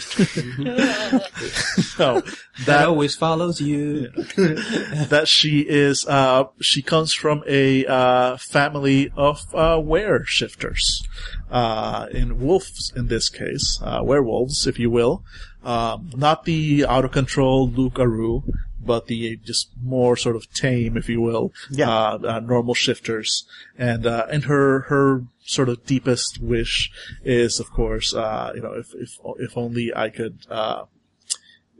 That 1.97 2.23
that 2.65 2.85
always 2.87 3.15
follows 3.15 3.61
you. 3.61 4.09
that 5.09 5.25
she 5.27 5.59
is 5.59 6.05
uh, 6.07 6.45
she 6.59 6.81
comes 6.81 7.13
from 7.13 7.43
a 7.47 7.85
uh, 7.85 8.37
family 8.37 9.11
of 9.15 9.41
uh, 9.53 9.79
were 9.79 10.23
shifters, 10.25 11.07
uh, 11.51 12.07
in 12.11 12.39
wolves 12.39 12.91
in 12.95 13.07
this 13.07 13.29
case, 13.29 13.79
uh, 13.83 14.01
werewolves, 14.03 14.65
if 14.65 14.79
you 14.79 14.89
will, 14.89 15.23
um, 15.63 16.09
not 16.15 16.45
the 16.45 16.83
out 16.85 17.05
of 17.05 17.11
control 17.11 17.69
loup-garou, 17.69 18.41
but 18.85 19.07
the 19.07 19.37
just 19.37 19.69
more 19.81 20.15
sort 20.15 20.35
of 20.35 20.51
tame, 20.53 20.95
if 20.97 21.09
you 21.09 21.21
will, 21.21 21.51
Yeah. 21.69 21.89
uh, 21.89 22.19
uh, 22.23 22.39
normal 22.39 22.73
shifters, 22.73 23.45
and 23.77 24.05
uh, 24.05 24.25
and 24.31 24.45
her 24.45 24.81
her 24.81 25.23
sort 25.43 25.69
of 25.69 25.85
deepest 25.85 26.39
wish 26.41 26.91
is, 27.23 27.59
of 27.59 27.71
course, 27.71 28.13
uh, 28.13 28.51
you 28.55 28.61
know, 28.61 28.73
if 28.73 28.93
if 28.95 29.17
if 29.39 29.57
only 29.57 29.91
I 29.95 30.09
could. 30.09 30.39
Uh, 30.49 30.83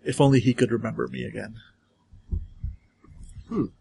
if 0.03 0.22
only 0.22 0.39
he 0.39 0.53
could 0.53 0.72
remember 0.72 1.08
me 1.08 1.24
again. 1.24 1.56
And 3.49 3.72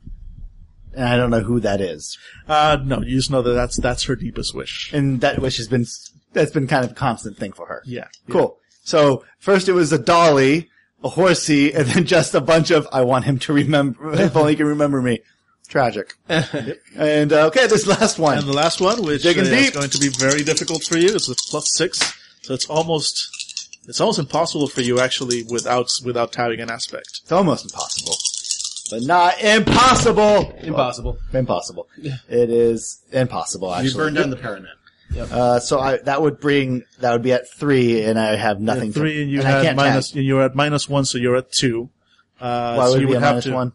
I 0.96 1.16
don't 1.16 1.30
know 1.30 1.40
who 1.40 1.60
that 1.60 1.80
is. 1.80 2.16
Uh, 2.48 2.78
no, 2.84 3.00
you 3.02 3.16
just 3.16 3.30
know 3.30 3.42
that 3.42 3.52
that's, 3.52 3.76
that's 3.78 4.04
her 4.04 4.16
deepest 4.16 4.54
wish. 4.54 4.90
And 4.92 5.20
that 5.20 5.40
wish 5.40 5.56
has 5.58 5.68
been 5.68 5.84
that's 6.32 6.50
been 6.50 6.66
kind 6.66 6.84
of 6.84 6.92
a 6.92 6.94
constant 6.94 7.36
thing 7.36 7.52
for 7.52 7.66
her. 7.66 7.82
Yeah. 7.84 8.08
Cool. 8.30 8.58
So 8.84 9.24
first 9.38 9.68
it 9.68 9.72
was 9.72 9.92
a 9.92 9.98
dolly, 9.98 10.70
a 11.04 11.08
horsey, 11.10 11.72
and 11.72 11.86
then 11.86 12.06
just 12.06 12.34
a 12.34 12.40
bunch 12.40 12.70
of 12.70 12.88
I 12.90 13.02
want 13.02 13.26
him 13.26 13.38
to 13.40 13.52
remember. 13.52 14.12
If 14.20 14.36
only 14.36 14.52
he 14.52 14.56
can 14.56 14.66
remember 14.66 15.00
me. 15.02 15.20
Tragic. 15.68 16.14
and 16.28 17.32
uh, 17.32 17.46
okay, 17.46 17.66
this 17.66 17.86
last 17.86 18.18
one. 18.18 18.38
And 18.38 18.46
the 18.46 18.52
last 18.52 18.80
one, 18.80 19.02
which 19.02 19.24
uh, 19.24 19.30
is 19.30 19.70
going 19.70 19.90
to 19.90 19.98
be 19.98 20.08
very 20.08 20.42
difficult 20.42 20.82
for 20.84 20.98
you, 20.98 21.08
is 21.08 21.28
a 21.28 21.34
plus 21.50 21.66
six. 21.74 22.00
So 22.42 22.54
it's 22.54 22.66
almost, 22.66 23.78
it's 23.88 24.00
almost 24.00 24.18
impossible 24.18 24.68
for 24.68 24.82
you 24.82 25.00
actually 25.00 25.44
without, 25.44 25.90
without 26.04 26.34
having 26.34 26.60
an 26.60 26.70
aspect. 26.70 27.20
It's 27.22 27.32
almost 27.32 27.64
impossible, 27.64 28.14
but 28.90 29.02
not 29.02 29.40
impossible. 29.40 30.54
Impossible. 30.60 31.18
Impossible. 31.32 31.88
It 31.96 32.50
is 32.50 33.00
impossible. 33.10 33.72
Actually, 33.72 33.88
You 33.90 33.96
burned 33.96 34.16
down 34.16 34.30
the 34.30 34.36
Paranet. 35.14 35.32
Uh, 35.32 35.60
so 35.60 35.80
I, 35.80 35.96
that 35.98 36.20
would 36.22 36.40
bring 36.40 36.82
that 37.00 37.12
would 37.12 37.22
be 37.22 37.32
at 37.32 37.48
three, 37.50 38.04
and 38.04 38.18
I 38.18 38.36
have 38.36 38.60
nothing. 38.60 38.84
And 38.84 38.94
three, 38.94 39.14
to, 39.14 39.22
and 39.22 39.30
you 39.30 39.40
I 39.40 39.44
had 39.44 39.62
can't 39.62 39.76
minus, 39.76 40.10
tag. 40.10 40.18
and 40.18 40.26
you're 40.26 40.42
at 40.42 40.54
minus 40.54 40.88
one, 40.88 41.04
so 41.04 41.18
you're 41.18 41.36
at 41.36 41.50
two. 41.52 41.90
Uh, 42.40 42.74
Why 42.74 42.86
so 42.86 42.92
would 42.92 43.00
you 43.00 43.06
it 43.06 43.10
be 43.10 43.14
would 43.14 43.22
a 43.22 43.26
have 43.26 43.32
minus 43.34 43.44
to, 43.44 43.52
one? 43.52 43.72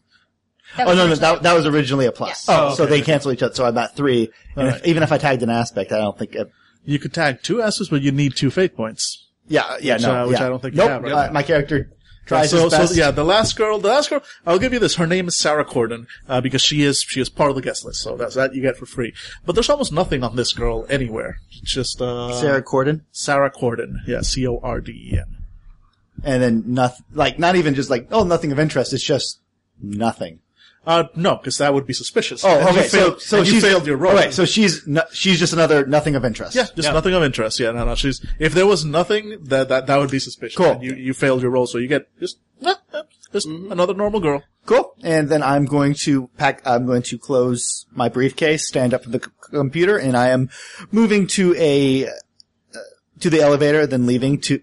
Oh 0.78 0.94
no, 0.94 1.08
no, 1.08 1.16
that, 1.16 1.42
that 1.42 1.54
was 1.54 1.66
originally 1.66 2.06
a 2.06 2.12
plus. 2.12 2.48
Yeah. 2.48 2.62
Oh, 2.62 2.76
so 2.76 2.84
okay. 2.84 3.00
they 3.00 3.02
cancel 3.02 3.32
each 3.32 3.42
other. 3.42 3.56
So 3.56 3.66
I'm 3.66 3.78
at 3.78 3.96
three. 3.96 4.30
And 4.56 4.68
if, 4.68 4.74
Alright. 4.76 4.86
even 4.86 5.02
if 5.02 5.12
I 5.12 5.18
tagged 5.18 5.42
an 5.42 5.50
aspect, 5.50 5.92
I 5.92 5.98
don't 5.98 6.18
think. 6.18 6.36
It, 6.36 6.52
you 6.86 7.00
could 7.00 7.14
tag 7.14 7.42
two 7.42 7.62
S's, 7.62 7.90
but 7.90 8.02
you 8.02 8.12
need 8.12 8.36
two 8.36 8.52
fate 8.52 8.76
points. 8.76 9.28
yeah, 9.48 9.78
yeah, 9.82 9.96
Which, 9.96 10.04
no, 10.04 10.24
uh, 10.24 10.28
which 10.28 10.40
yeah. 10.40 10.46
I 10.46 10.50
don't 10.50 10.62
think 10.62 10.76
you 10.76 10.80
nope. 10.80 10.90
have 10.90 11.04
right 11.04 11.12
uh, 11.12 11.26
now. 11.26 11.32
my 11.32 11.44
character 11.44 11.92
tries 12.30 12.52
so, 12.52 12.64
his 12.64 12.72
best. 12.72 12.94
so 12.94 13.00
yeah, 13.00 13.12
the 13.12 13.26
last 13.26 13.58
girl, 13.58 13.80
the 13.80 13.90
last 13.90 14.10
girl, 14.10 14.24
I'll 14.46 14.60
give 14.60 14.72
you 14.72 14.80
this. 14.80 14.96
Her 14.96 15.08
name 15.08 15.28
is 15.28 15.38
Sarah 15.38 15.66
Corden, 15.66 16.08
uh, 16.28 16.40
because 16.40 16.62
she 16.62 16.84
is, 16.84 17.02
she 17.02 17.20
is 17.20 17.30
part 17.30 17.50
of 17.50 17.56
the 17.56 17.62
guest 17.62 17.84
list. 17.84 18.02
So 18.02 18.16
that's, 18.16 18.36
that 18.36 18.56
you 18.56 18.62
get 18.62 18.78
for 18.78 18.86
free. 18.86 19.14
But 19.46 19.54
there's 19.54 19.70
almost 19.70 19.92
nothing 19.92 20.24
on 20.24 20.36
this 20.36 20.54
girl 20.54 20.86
anywhere. 20.90 21.40
It's 21.62 21.74
just, 21.74 22.02
uh, 22.02 22.34
Sarah 22.40 22.64
Corden. 22.64 23.02
Sarah 23.12 23.52
Corden. 23.52 23.98
Yeah, 24.08 24.22
C-O-R-D-E-N. 24.22 25.26
and 26.24 26.42
then 26.42 26.64
nothing, 26.68 27.06
like 27.14 27.40
not 27.40 27.56
even 27.56 27.76
just 27.76 27.90
like 27.90 28.08
oh 28.12 28.24
nothing 28.24 28.52
of 28.52 28.60
interest. 28.60 28.94
It's 28.94 29.04
just 29.04 29.42
nothing. 29.82 30.40
Uh, 30.90 31.04
no, 31.16 31.36
because 31.36 31.60
that 31.60 31.72
would 31.74 31.86
be 31.86 31.94
suspicious. 31.94 32.44
Oh, 32.44 32.50
And 32.50 32.64
you 32.76 32.80
okay. 32.82 32.88
So 32.88 32.98
failed- 32.98 33.22
so 33.22 33.38
and 33.38 33.48
you 33.48 33.54
she's 33.54 33.64
failed 33.64 33.86
your 33.86 33.98
roll. 33.98 34.14
Right. 34.16 34.34
So 34.34 34.44
she's 34.46 34.88
no, 34.88 35.04
she's 35.14 35.38
just 35.40 35.54
another 35.54 35.86
nothing 35.86 36.16
of 36.16 36.26
interest. 36.26 36.56
yeah, 36.56 36.66
just 36.76 36.92
nothing 36.92 37.14
of 37.14 37.22
interest. 37.22 37.60
Yeah, 37.60 37.72
no, 37.72 37.86
no. 37.86 37.94
She's 37.96 38.26
if 38.40 38.54
there 38.56 38.66
was 38.66 38.84
nothing, 38.86 39.38
that 39.44 39.70
that 39.70 39.86
that 39.88 39.98
would 39.98 40.10
be 40.10 40.18
suspicious. 40.20 40.58
Cool. 40.58 40.72
And 40.72 40.84
you 40.84 40.94
you 40.96 41.14
failed 41.14 41.42
your 41.44 41.52
roll, 41.52 41.68
so 41.68 41.78
you 41.78 41.88
get 41.88 42.08
just 42.20 42.40
eh, 42.66 42.74
eh, 42.94 43.02
just 43.32 43.46
another 43.48 43.94
normal 43.94 44.20
girl. 44.20 44.42
Cool. 44.66 44.96
And 45.04 45.30
then 45.30 45.42
I'm 45.44 45.66
going 45.66 45.94
to 46.06 46.28
pack, 46.38 46.62
I'm 46.66 46.86
going 46.88 47.04
to 47.04 47.18
close 47.20 47.86
my 47.92 48.10
briefcase, 48.10 48.68
stand 48.68 48.94
up 48.94 49.02
at 49.06 49.12
the 49.12 49.20
c- 49.24 49.32
computer, 49.52 49.96
and 49.98 50.18
I 50.18 50.30
am 50.30 50.50
moving 50.92 51.28
to 51.38 51.56
a, 51.58 52.08
uh, 52.08 52.12
to 53.22 53.30
the 53.30 53.42
elevator, 53.42 53.88
then 53.88 54.06
leaving 54.06 54.40
to, 54.42 54.62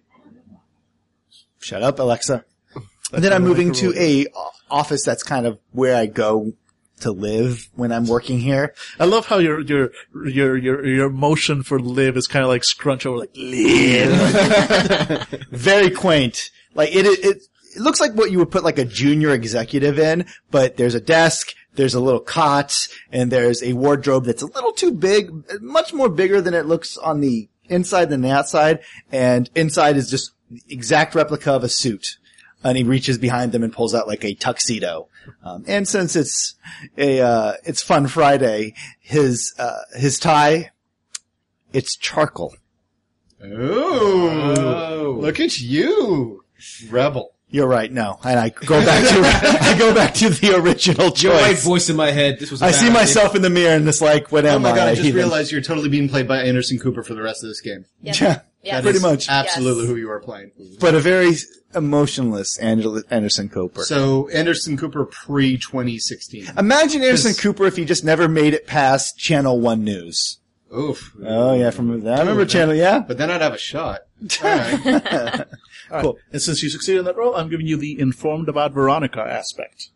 shut 1.61 1.83
up, 1.83 1.99
Alexa. 1.99 2.45
And 3.13 3.23
then 3.25 3.33
I'm 3.33 3.43
moving 3.43 3.73
to 3.75 3.93
a 3.97 4.27
o- 4.35 4.51
office 4.71 5.05
that's 5.05 5.23
kind 5.23 5.47
of 5.47 5.59
where 5.73 5.97
I 5.97 6.07
go 6.07 6.53
to 7.01 7.11
live 7.13 7.69
when 7.75 7.93
I'm 7.93 8.07
working 8.07 8.41
here. 8.41 8.75
I 8.99 9.05
love 9.05 9.27
how 9.27 9.39
your 9.39 9.61
your 9.61 9.91
your 10.27 10.57
your 10.57 10.87
your 10.87 11.11
motion 11.11 11.63
for 11.63 11.79
live 11.79 12.17
is 12.17 12.27
kind 12.27 12.43
of 12.43 12.49
like 12.49 12.65
scrunch 12.65 13.05
over, 13.07 13.19
like 13.19 13.37
live. 13.37 15.29
Very 15.51 15.91
quaint. 15.91 16.51
Like 16.75 16.95
it, 16.95 17.07
it, 17.07 17.43
it 17.77 17.81
looks 17.81 18.01
like 18.01 18.15
what 18.15 18.31
you 18.31 18.39
would 18.39 18.51
put 18.51 18.65
like 18.65 18.79
a 18.79 18.85
junior 18.85 19.31
executive 19.31 19.99
in, 19.99 20.27
but 20.51 20.77
there's 20.77 20.95
a 20.95 21.01
desk, 21.01 21.55
there's 21.75 21.95
a 21.95 22.01
little 22.01 22.21
cot, 22.21 22.89
and 23.13 23.31
there's 23.31 23.63
a 23.63 23.75
wardrobe 23.75 24.25
that's 24.25 24.43
a 24.43 24.47
little 24.47 24.73
too 24.73 24.93
big, 24.93 25.31
much 25.61 25.93
more 25.93 26.09
bigger 26.09 26.41
than 26.41 26.55
it 26.55 26.67
looks 26.67 26.97
on 26.97 27.21
the 27.21 27.49
inside 27.69 28.11
than 28.11 28.23
the 28.23 28.31
outside, 28.31 28.81
and 29.13 29.51
inside 29.55 29.97
is 29.97 30.11
just 30.11 30.33
exact 30.69 31.15
replica 31.15 31.53
of 31.53 31.65
a 31.65 31.69
suit. 31.69 32.19
And 32.65 32.77
he 32.77 32.83
reaches 32.85 33.19
behind 33.19 33.53
them 33.53 33.63
and 33.63 33.73
pulls 33.73 33.95
out 33.95 34.09
like 34.09 34.25
a 34.25 34.35
tuxedo. 34.35 35.09
Um, 35.45 35.65
and 35.69 35.87
since 35.87 36.17
it's 36.17 36.55
a, 36.99 37.21
uh, 37.21 37.53
it's 37.65 37.83
Fun 37.83 38.07
Friday, 38.09 38.75
his, 39.01 39.55
uh, 39.59 39.81
his 39.97 40.19
tie, 40.19 40.71
it's 41.73 41.97
charcoal. 41.97 42.55
Oh, 43.45 45.19
look 45.21 45.41
at 45.41 45.61
you, 45.61 46.45
rebel. 46.91 47.33
You're 47.49 47.69
right. 47.69 47.93
No, 47.93 48.19
and 48.25 48.41
I 48.41 48.49
go 48.49 48.85
back 48.85 49.05
to 49.09 49.21
I 49.63 49.79
go 49.79 49.95
back 49.95 50.15
to 50.15 50.31
the 50.31 50.57
original 50.57 51.13
Your 51.17 51.33
right 51.33 51.51
choice. 51.51 51.65
voice 51.65 51.89
in 51.91 51.95
my 51.97 52.11
head. 52.11 52.41
This 52.41 52.51
was. 52.51 52.61
a 52.61 52.65
I 52.67 52.71
see 52.73 52.87
idea. 52.87 52.95
myself 52.95 53.37
in 53.37 53.43
the 53.43 53.51
mirror 53.51 53.77
and 53.77 53.89
it's 53.89 54.01
like, 54.03 54.33
what 54.33 54.45
Oh 54.45 54.57
am 54.57 54.63
my 54.63 54.71
god! 54.71 54.79
I? 54.89 54.91
I 54.91 54.95
just 54.95 55.03
heathen? 55.05 55.19
realized 55.19 55.53
you're 55.53 55.61
totally 55.61 55.89
being 55.89 56.09
played 56.09 56.27
by 56.27 56.39
Anderson 56.43 56.79
Cooper 56.79 57.05
for 57.05 57.15
the 57.15 57.23
rest 57.23 57.45
of 57.45 57.49
this 57.49 57.61
game. 57.61 57.85
Yes. 58.03 58.21
Yeah, 58.21 58.41
Yes. 58.67 58.83
pretty 58.83 58.99
much. 59.01 59.29
Absolutely, 59.29 59.83
Yes. 59.85 59.91
who 59.91 59.97
you 59.97 60.11
are 60.11 60.21
playing. 60.21 60.51
But 60.81 60.95
a 60.95 61.01
very 61.01 61.33
emotionless 61.75 62.59
Angela 62.59 63.03
Anderson 63.11 63.49
Cooper. 63.49 63.85
So 63.85 64.29
Anderson 64.31 64.77
Cooper 64.77 65.05
pre 65.07 65.57
2016. 65.57 66.49
Imagine 66.59 67.03
Anderson 67.03 67.35
Cooper 67.35 67.65
if 67.67 67.77
he 67.77 67.85
just 67.85 68.05
never 68.05 68.29
made 68.29 68.55
it 68.55 68.67
past 68.67 69.19
Channel 69.19 69.61
One 69.61 69.85
News. 69.85 70.39
Oof. 70.77 71.15
Oh 71.25 71.55
yeah, 71.55 71.71
from 71.71 72.01
that. 72.03 72.17
I 72.17 72.21
remember 72.21 72.43
Ooh, 72.43 72.47
Channel. 72.47 72.75
Yeah, 72.75 72.99
But 72.99 73.19
then 73.19 73.31
I'd 73.31 73.41
have 73.41 73.55
a 73.55 73.59
shot. 73.59 74.01
All 74.43 74.51
right. 74.51 74.87
All 75.91 76.03
right. 76.03 76.15
And 76.33 76.43
since 76.43 76.63
you 76.63 76.69
succeeded 76.71 77.01
in 77.01 77.05
that 77.05 77.17
roll, 77.17 77.37
I'm 77.37 77.49
giving 77.49 77.67
you 77.67 77.77
the 77.77 77.99
informed 78.01 78.49
about 78.49 78.73
Veronica 78.73 79.21
aspect. 79.21 79.91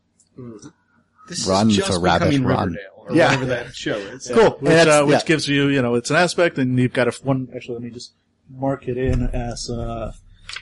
This 1.28 1.46
Run, 1.46 1.70
is 1.70 1.76
just 1.76 1.88
little 1.88 2.02
rabbit, 2.02 2.30
becoming 2.30 2.46
run. 2.46 2.68
Riverdale, 2.68 2.90
or 2.96 3.14
Yeah. 3.14 3.26
whatever 3.26 3.46
that 3.46 3.74
show 3.74 3.96
is. 3.96 4.30
cool. 4.32 4.50
Which, 4.60 4.72
uh, 4.72 5.04
which 5.04 5.14
yeah. 5.14 5.22
gives 5.26 5.48
you, 5.48 5.68
you 5.68 5.80
know, 5.82 5.94
it's 5.94 6.10
an 6.10 6.16
aspect, 6.16 6.58
and 6.58 6.78
you've 6.78 6.92
got 6.92 7.06
a 7.06 7.12
f- 7.12 7.24
one. 7.24 7.48
Actually, 7.54 7.74
let 7.74 7.82
me 7.84 7.90
just 7.90 8.12
mark 8.50 8.88
it 8.88 8.96
in 8.98 9.28
as 9.28 9.70
uh, 9.70 10.12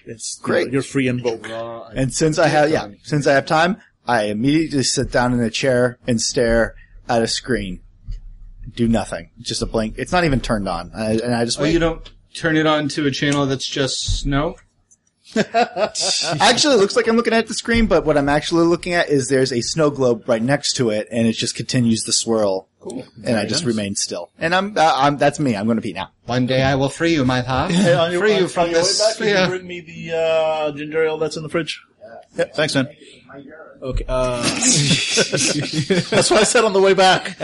it's 0.06 0.38
you 0.38 0.42
know, 0.42 0.46
Great. 0.46 0.72
you're 0.72 0.82
free 0.82 1.08
and 1.08 1.22
vote. 1.22 1.46
And 1.94 2.12
since 2.12 2.38
I 2.38 2.48
have, 2.48 2.70
yeah, 2.70 2.88
since 3.02 3.26
I 3.26 3.32
have 3.32 3.46
time, 3.46 3.78
I 4.06 4.24
immediately 4.24 4.82
sit 4.82 5.10
down 5.10 5.32
in 5.32 5.40
a 5.40 5.50
chair 5.50 5.98
and 6.06 6.20
stare 6.20 6.74
at 7.08 7.22
a 7.22 7.26
screen. 7.28 7.80
Do 8.74 8.86
nothing. 8.88 9.30
Just 9.40 9.62
a 9.62 9.66
blank. 9.66 9.94
It's 9.98 10.12
not 10.12 10.24
even 10.24 10.40
turned 10.40 10.68
on. 10.68 10.92
I, 10.94 11.12
and 11.12 11.34
I 11.34 11.44
just 11.44 11.58
Oh, 11.58 11.62
wait. 11.62 11.72
you 11.72 11.78
don't 11.78 12.10
turn 12.34 12.56
it 12.56 12.66
on 12.66 12.88
to 12.90 13.06
a 13.06 13.10
channel 13.10 13.46
that's 13.46 13.66
just 13.66 14.20
snow? 14.20 14.56
Actually, 15.36 16.74
it 16.74 16.78
looks 16.80 16.96
like 16.96 17.06
I'm 17.06 17.16
looking 17.16 17.32
at 17.34 17.46
the 17.48 17.54
screen, 17.54 17.86
but 17.86 18.04
what 18.04 18.16
I'm 18.16 18.28
actually 18.28 18.64
looking 18.66 18.94
at 18.94 19.08
is 19.10 19.28
there's 19.28 19.52
a 19.52 19.60
snow 19.60 19.90
globe 19.90 20.28
right 20.28 20.42
next 20.42 20.74
to 20.76 20.90
it, 20.90 21.06
and 21.10 21.26
it 21.26 21.32
just 21.32 21.54
continues 21.54 22.02
to 22.04 22.12
swirl. 22.12 22.67
Cool. 22.80 23.04
And 23.24 23.36
I 23.36 23.44
just 23.44 23.64
remain 23.64 23.96
still. 23.96 24.30
And 24.38 24.54
I'm, 24.54 24.78
uh, 24.78 24.92
I'm, 24.94 25.16
that's 25.16 25.40
me. 25.40 25.56
I'm 25.56 25.66
going 25.66 25.78
to 25.78 25.82
pee 25.82 25.92
now. 25.92 26.10
One 26.26 26.46
day 26.46 26.62
I 26.62 26.76
will 26.76 26.88
free 26.88 27.12
you, 27.12 27.24
my 27.24 27.40
heart. 27.46 27.72
Hey, 27.72 27.94
on 27.94 28.12
your, 28.12 28.20
free 28.20 28.34
on, 28.34 28.42
you 28.42 28.48
from 28.48 28.64
on 28.64 28.70
your 28.70 28.80
this 28.80 29.00
way 29.20 29.32
back, 29.32 29.36
can 29.36 29.50
you 29.52 29.58
bring 29.58 29.66
me 29.66 29.80
the 29.80 30.16
uh, 30.16 30.72
ginger 30.72 31.04
ale 31.04 31.18
that's 31.18 31.36
in 31.36 31.42
the 31.42 31.48
fridge? 31.48 31.82
Yeah, 32.36 32.44
thanks, 32.44 32.74
man. 32.74 32.88
Okay. 33.82 34.04
Uh, 34.08 34.42
That's 34.42 36.30
what 36.30 36.40
I 36.40 36.44
said 36.44 36.64
on 36.64 36.72
the 36.72 36.80
way 36.80 36.94
back. 36.94 37.36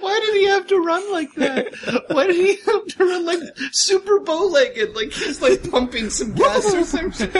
Why 0.00 0.20
did 0.20 0.34
he 0.34 0.46
have 0.46 0.66
to 0.68 0.78
run 0.78 1.12
like 1.12 1.32
that? 1.34 1.74
Why 2.08 2.26
did 2.26 2.36
he 2.36 2.56
have 2.56 2.86
to 2.86 3.04
run 3.04 3.24
like 3.26 3.38
super 3.72 4.20
bow-legged? 4.20 4.94
Like 4.94 5.12
he's 5.12 5.40
like 5.42 5.68
pumping 5.70 6.10
some 6.10 6.32
gas 6.32 6.72
or 6.74 6.84
something. 6.84 7.30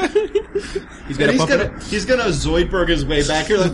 he's 1.07 1.16
gonna 1.16 1.32
he's 1.32 1.44
gonna 1.44 1.80
he's 1.84 2.04
gonna 2.04 2.24
Zoidberg 2.24 2.88
his 2.88 3.04
way 3.04 3.26
back 3.26 3.46
here 3.46 3.59
like. 3.59 3.72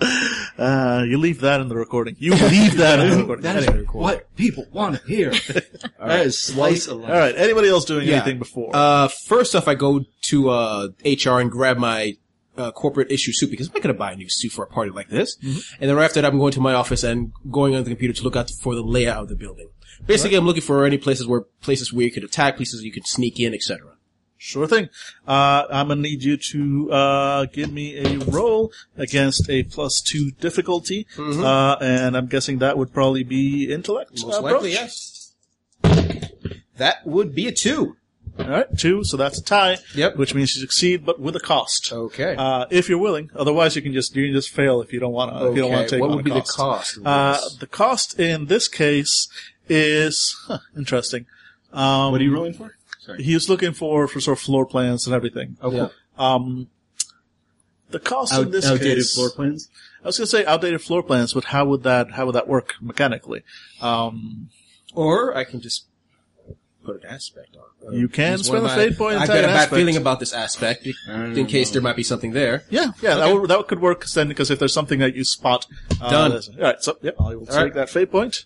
Uh, 0.58 1.04
you 1.06 1.18
leave 1.18 1.42
that 1.42 1.60
in 1.60 1.68
the 1.68 1.76
recording. 1.76 2.16
You 2.18 2.32
leave 2.32 2.78
that 2.78 2.98
in 2.98 3.10
the 3.12 3.16
recording. 3.18 3.42
That 3.44 3.56
is 3.58 3.68
Anyway. 3.68 3.84
what 3.92 4.34
people 4.34 4.66
want 4.72 4.96
to 5.00 5.06
hear. 5.06 5.30
That 6.00 6.26
is 6.26 6.36
slice 6.36 6.88
of 6.88 6.98
life. 6.98 7.10
All 7.12 7.16
right. 7.16 7.34
Anybody 7.36 7.68
else 7.68 7.84
doing 7.84 8.08
Yeah. 8.08 8.16
anything 8.16 8.38
before? 8.40 8.70
Uh, 8.74 9.06
first 9.06 9.54
off, 9.54 9.68
I 9.68 9.74
go 9.76 10.04
to 10.22 10.48
uh, 10.50 10.88
HR 11.04 11.38
and 11.38 11.48
grab 11.48 11.76
my 11.78 12.16
uh, 12.56 12.72
corporate 12.72 13.12
issue 13.12 13.30
suit 13.32 13.52
because 13.52 13.68
I'm 13.68 13.74
not 13.74 13.82
going 13.84 13.94
to 13.94 13.98
buy 13.98 14.10
a 14.10 14.16
new 14.16 14.28
suit 14.28 14.50
for 14.50 14.64
a 14.64 14.66
party 14.66 14.90
like 14.90 15.08
this. 15.10 15.36
And 15.80 15.88
then 15.88 15.94
right 15.94 16.06
after 16.06 16.20
that, 16.20 16.26
I'm 16.28 16.38
going 16.40 16.52
to 16.54 16.60
my 16.60 16.74
office 16.74 17.04
and 17.04 17.30
going 17.52 17.76
on 17.76 17.84
the 17.84 17.90
computer 17.90 18.14
to 18.14 18.24
look 18.24 18.34
out 18.34 18.50
for 18.50 18.74
the 18.74 18.82
layout 18.82 19.22
of 19.22 19.28
the 19.28 19.36
building. 19.36 19.68
Basically, 20.06 20.36
I'm 20.36 20.44
looking 20.44 20.62
for 20.62 20.84
any 20.84 20.98
places 20.98 21.28
where 21.28 21.42
places 21.62 21.92
where 21.92 22.04
you 22.04 22.10
could 22.10 22.24
attack, 22.24 22.56
places 22.56 22.82
you 22.82 22.90
could 22.90 23.06
sneak 23.06 23.38
in, 23.38 23.54
etc. 23.54 23.92
Sure 24.40 24.68
thing. 24.68 24.88
Uh, 25.26 25.64
I'm 25.68 25.88
gonna 25.88 26.00
need 26.00 26.22
you 26.22 26.36
to, 26.36 26.92
uh, 26.92 27.44
give 27.46 27.72
me 27.72 27.96
a 27.98 28.18
roll 28.18 28.72
against 28.96 29.50
a 29.50 29.64
plus 29.64 30.00
two 30.00 30.30
difficulty. 30.40 31.06
Uh, 31.18 31.76
and 31.80 32.16
I'm 32.16 32.26
guessing 32.26 32.58
that 32.58 32.78
would 32.78 32.92
probably 32.92 33.24
be 33.24 33.70
intellect. 33.72 34.12
Most 34.22 34.36
uh, 34.38 34.42
likely, 34.42 34.72
yes. 34.72 35.34
That 36.76 37.04
would 37.04 37.34
be 37.34 37.48
a 37.48 37.52
two. 37.52 37.96
Alright, 38.38 38.78
two, 38.78 39.02
so 39.02 39.16
that's 39.16 39.38
a 39.38 39.42
tie. 39.42 39.78
Yep. 39.96 40.16
Which 40.16 40.32
means 40.32 40.54
you 40.54 40.60
succeed, 40.60 41.04
but 41.04 41.18
with 41.18 41.34
a 41.34 41.40
cost. 41.40 41.92
Okay. 41.92 42.36
Uh, 42.38 42.66
if 42.70 42.88
you're 42.88 42.98
willing. 42.98 43.32
Otherwise 43.34 43.74
you 43.74 43.82
can 43.82 43.92
just, 43.92 44.14
you 44.14 44.26
can 44.26 44.34
just 44.34 44.50
fail 44.50 44.80
if 44.80 44.92
you 44.92 45.00
don't 45.00 45.12
wanna, 45.12 45.50
if 45.50 45.56
you 45.56 45.62
don't 45.62 45.72
wanna 45.72 45.82
Okay, 45.82 45.90
take 45.96 46.00
what 46.00 46.10
on 46.10 46.16
would 46.16 46.24
be 46.24 46.30
the 46.30 46.40
cost. 46.42 46.56
cost 46.56 46.96
of 46.98 47.06
Uh, 47.06 47.32
this? 47.32 47.56
the 47.56 47.66
cost 47.66 48.20
in 48.20 48.46
this 48.46 48.68
case 48.68 49.26
is, 49.68 50.36
huh, 50.46 50.58
interesting. 50.76 51.26
Um, 51.72 52.12
What 52.12 52.20
are 52.20 52.24
you 52.24 52.32
rolling 52.32 52.54
for? 52.54 52.76
Sorry. 53.08 53.22
he 53.22 53.34
was 53.34 53.48
looking 53.48 53.72
for, 53.72 54.06
for 54.06 54.20
sort 54.20 54.36
of 54.38 54.42
floor 54.44 54.66
plans 54.66 55.06
and 55.06 55.14
everything. 55.16 55.56
Okay. 55.62 55.76
Yeah. 55.76 55.88
Um, 56.18 56.68
the 57.90 57.98
cost 57.98 58.34
in 58.34 58.40
Out, 58.40 58.50
this 58.52 58.66
outdated 58.66 58.96
case, 58.98 59.14
floor 59.14 59.30
plans. 59.30 59.70
I 60.04 60.08
was 60.08 60.18
going 60.18 60.26
to 60.26 60.30
say 60.30 60.44
outdated 60.44 60.82
floor 60.82 61.02
plans, 61.02 61.32
but 61.32 61.44
how 61.44 61.64
would 61.64 61.84
that 61.84 62.10
how 62.12 62.26
would 62.26 62.34
that 62.34 62.46
work 62.46 62.74
mechanically? 62.82 63.42
Um, 63.80 64.50
Or 64.94 65.34
I 65.36 65.44
can 65.44 65.60
just 65.62 65.86
put 66.84 67.02
an 67.02 67.08
aspect 67.08 67.56
on. 67.56 67.94
You 67.94 68.08
can 68.08 68.32
use 68.32 68.46
spend 68.46 68.62
one 68.64 68.70
a 68.70 68.72
of 68.74 68.78
my- 68.78 68.84
fate 68.88 68.98
point 68.98 69.14
and 69.14 69.22
I've 69.22 69.28
tag 69.28 69.36
got 69.36 69.44
a 69.44 69.48
an 69.48 69.54
bad 69.54 69.60
aspect. 69.62 69.74
feeling 69.78 69.96
about 69.96 70.20
this 70.20 70.32
aspect 70.34 70.84
be- 70.84 70.94
in 71.40 71.46
case 71.46 71.70
there 71.70 71.80
might 71.80 71.96
be 71.96 72.02
something 72.02 72.32
there. 72.32 72.64
yeah, 72.68 72.92
yeah, 73.00 73.14
that 73.14 73.32
would, 73.32 73.48
that 73.48 73.66
could 73.68 73.80
work 73.80 74.04
then 74.06 74.28
because 74.28 74.50
if 74.50 74.58
there's 74.58 74.74
something 74.74 74.98
that 74.98 75.14
you 75.16 75.24
spot, 75.24 75.66
uh, 76.02 76.10
Done. 76.10 76.32
All 76.32 76.40
right, 76.58 76.82
so 76.82 76.98
yeah, 77.00 77.12
I 77.18 77.36
will 77.36 77.46
take 77.46 77.56
right. 77.56 77.74
that 77.74 77.88
fate 77.88 78.10
point. 78.10 78.44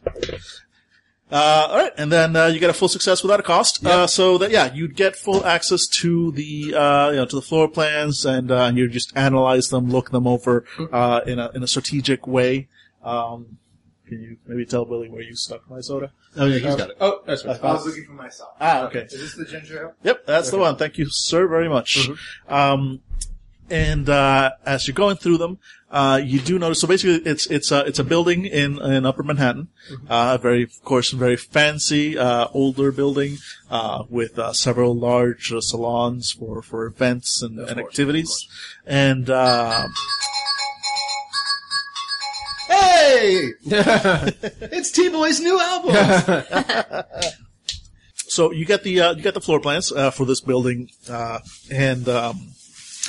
Uh, 1.33 1.69
all 1.71 1.77
right, 1.79 1.93
and 1.97 2.13
then 2.13 2.37
uh, 2.37 2.47
you 2.47 2.61
get 2.61 2.69
a 2.69 2.75
full 2.75 2.89
success 2.89 3.23
without 3.23 3.41
a 3.41 3.43
cost. 3.43 3.85
Uh, 3.87 4.07
so 4.07 4.37
that 4.37 4.51
yeah, 4.51 4.71
you 4.75 4.87
get 4.87 5.17
full 5.17 5.47
access 5.47 5.87
to 5.87 6.31
the 6.33 6.75
uh, 6.75 7.09
you 7.09 7.17
know 7.17 7.25
to 7.25 7.37
the 7.37 7.41
floor 7.43 7.69
plans, 7.69 8.27
and 8.27 8.51
uh, 8.51 8.65
and 8.65 8.77
you 8.77 8.87
just 8.87 9.17
analyze 9.17 9.69
them, 9.69 9.91
look 9.91 10.11
them 10.11 10.27
over 10.27 10.67
uh, 10.93 11.23
in 11.27 11.39
a 11.39 11.51
in 11.55 11.63
a 11.63 11.67
strategic 11.67 12.27
way. 12.27 12.69
Um, 13.03 13.57
can 14.07 14.21
you 14.21 14.37
maybe 14.47 14.67
tell 14.67 14.85
Billy 14.85 15.09
where 15.09 15.23
you 15.23 15.35
stuck 15.35 15.69
my 15.71 15.81
soda? 15.81 16.13
Oh 16.37 16.45
yeah, 16.45 16.59
he's 16.59 16.77
got 16.77 16.91
it. 16.91 16.97
Oh, 17.01 17.23
that's 17.25 17.47
right. 17.47 17.59
I 17.65 17.73
was 17.73 17.87
looking 17.87 18.05
for 18.05 18.13
myself. 18.13 18.51
Ah, 18.61 18.85
okay. 18.89 19.01
Is 19.01 19.13
this 19.13 19.35
the 19.35 19.47
ginger 19.47 19.85
ale? 19.85 19.95
Yep, 20.03 20.27
that's 20.27 20.51
the 20.51 20.59
one. 20.59 20.77
Thank 20.77 20.99
you, 20.99 21.07
sir, 21.09 21.49
very 21.49 21.69
much. 21.69 22.11
Um, 22.47 23.01
and 23.71 24.11
uh, 24.11 24.51
as 24.67 24.87
you're 24.87 24.95
going 24.95 25.17
through 25.17 25.39
them, 25.39 25.59
uh, 25.93 26.21
you 26.25 26.41
do 26.41 26.59
notice. 26.59 26.81
So 26.81 26.89
basically, 26.89 27.31
it's 27.31 27.47
it's 27.47 27.71
a 27.71 27.81
it's 27.85 27.99
a 27.99 28.05
building 28.05 28.47
in 28.47 28.81
in 28.81 29.05
Upper 29.05 29.23
Manhattan, 29.23 29.69
uh, 30.09 30.39
very 30.39 30.63
of 30.63 30.83
course 30.83 31.11
very 31.11 31.37
fancy, 31.37 32.17
uh, 32.17 32.49
older 32.55 32.91
building 32.91 33.37
uh, 33.71 34.05
with 34.09 34.39
uh, 34.39 34.55
several 34.55 34.97
large 34.97 35.53
uh, 35.53 35.61
salons 35.61 36.33
for 36.33 36.63
for 36.63 36.87
events 36.87 37.43
and, 37.43 37.61
and 37.61 37.79
activities, 37.79 38.49
and. 38.87 39.31
Uh, 39.31 39.89
Hey! 42.69 43.53
it's 43.67 44.91
T-Boy's 44.93 45.41
new 45.41 45.61
album! 45.61 45.95
so 48.17 48.51
you 48.51 48.65
get 48.65 48.83
the 48.83 49.01
uh, 49.01 49.15
you 49.15 49.23
get 49.23 49.35
the 49.35 49.41
floor 49.41 49.61
plans 49.61 49.93
uh, 49.93 50.11
for 50.11 50.25
this 50.25 50.41
building, 50.41 50.89
uh, 51.11 51.41
and 51.71 52.09
um, 52.09 52.53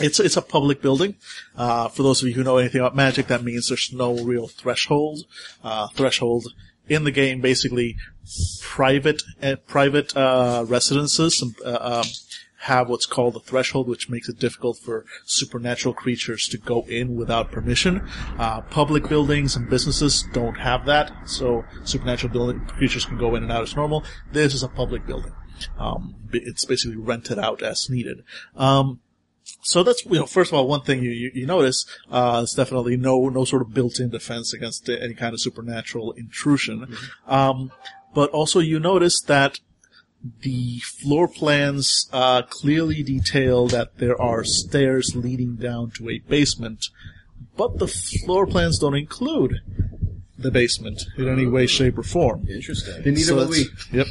it's 0.01 0.19
it's 0.19 0.37
a 0.37 0.41
public 0.41 0.81
building. 0.81 1.15
Uh, 1.55 1.87
for 1.87 2.03
those 2.03 2.21
of 2.21 2.27
you 2.27 2.33
who 2.33 2.43
know 2.43 2.57
anything 2.57 2.81
about 2.81 2.95
Magic, 2.95 3.27
that 3.27 3.43
means 3.43 3.69
there's 3.69 3.91
no 3.93 4.15
real 4.23 4.47
threshold. 4.47 5.25
Uh, 5.63 5.87
threshold 5.89 6.47
in 6.87 7.03
the 7.03 7.11
game, 7.11 7.41
basically, 7.41 7.95
private 8.61 9.21
uh, 9.41 9.55
private 9.67 10.15
uh, 10.15 10.65
residences 10.67 11.43
uh, 11.65 11.77
um, 11.79 12.05
have 12.63 12.89
what's 12.89 13.05
called 13.05 13.33
the 13.33 13.39
threshold, 13.39 13.87
which 13.87 14.09
makes 14.09 14.29
it 14.29 14.39
difficult 14.39 14.77
for 14.77 15.05
supernatural 15.25 15.93
creatures 15.93 16.47
to 16.47 16.57
go 16.57 16.81
in 16.87 17.15
without 17.15 17.51
permission. 17.51 18.07
Uh, 18.39 18.61
public 18.61 19.07
buildings 19.07 19.55
and 19.55 19.69
businesses 19.69 20.25
don't 20.33 20.55
have 20.55 20.85
that, 20.85 21.11
so 21.25 21.63
supernatural 21.83 22.31
building 22.31 22.59
creatures 22.65 23.05
can 23.05 23.17
go 23.17 23.35
in 23.35 23.43
and 23.43 23.51
out 23.51 23.63
as 23.63 23.75
normal. 23.75 24.03
This 24.31 24.53
is 24.53 24.63
a 24.63 24.69
public 24.69 25.05
building. 25.05 25.33
Um, 25.77 26.15
it's 26.31 26.65
basically 26.65 26.97
rented 26.97 27.37
out 27.37 27.61
as 27.61 27.89
needed. 27.89 28.23
Um, 28.55 29.01
so 29.61 29.83
that's 29.83 30.05
you 30.05 30.19
know 30.19 30.25
first 30.25 30.51
of 30.51 30.57
all 30.57 30.67
one 30.67 30.81
thing 30.81 31.03
you 31.03 31.11
you, 31.11 31.31
you 31.33 31.45
notice 31.45 31.85
uh, 32.11 32.41
is 32.43 32.53
definitely 32.53 32.97
no 32.97 33.29
no 33.29 33.45
sort 33.45 33.61
of 33.61 33.73
built-in 33.73 34.09
defense 34.09 34.53
against 34.53 34.89
any 34.89 35.13
kind 35.13 35.33
of 35.33 35.41
supernatural 35.41 36.11
intrusion, 36.13 36.95
um, 37.27 37.71
but 38.13 38.29
also 38.31 38.59
you 38.59 38.79
notice 38.79 39.21
that 39.21 39.59
the 40.41 40.79
floor 40.79 41.27
plans 41.27 42.09
uh, 42.13 42.41
clearly 42.43 43.03
detail 43.03 43.67
that 43.67 43.97
there 43.97 44.19
are 44.21 44.43
stairs 44.43 45.11
leading 45.15 45.55
down 45.55 45.91
to 45.91 46.09
a 46.09 46.19
basement, 46.19 46.85
but 47.57 47.77
the 47.79 47.87
floor 47.87 48.47
plans 48.47 48.79
don't 48.79 48.95
include 48.95 49.59
the 50.37 50.51
basement 50.51 51.03
in 51.17 51.27
any 51.27 51.45
way, 51.45 51.67
shape, 51.67 51.97
or 51.97 52.03
form. 52.03 52.47
Interesting. 52.49 53.03
They 53.03 53.11
need 53.11 53.21
So 53.21 53.37
a 53.37 53.45
that's- 53.45 53.67
we. 53.91 53.97
Yep. 53.97 54.07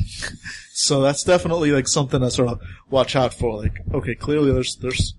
So 0.74 1.00
that's 1.02 1.22
definitely 1.22 1.70
like 1.72 1.88
something 1.88 2.20
to 2.20 2.30
sort 2.30 2.48
of 2.48 2.60
watch 2.90 3.14
out 3.16 3.34
for. 3.34 3.62
Like, 3.62 3.78
okay, 3.92 4.14
clearly 4.14 4.52
there's 4.52 4.76
there's 4.76 5.14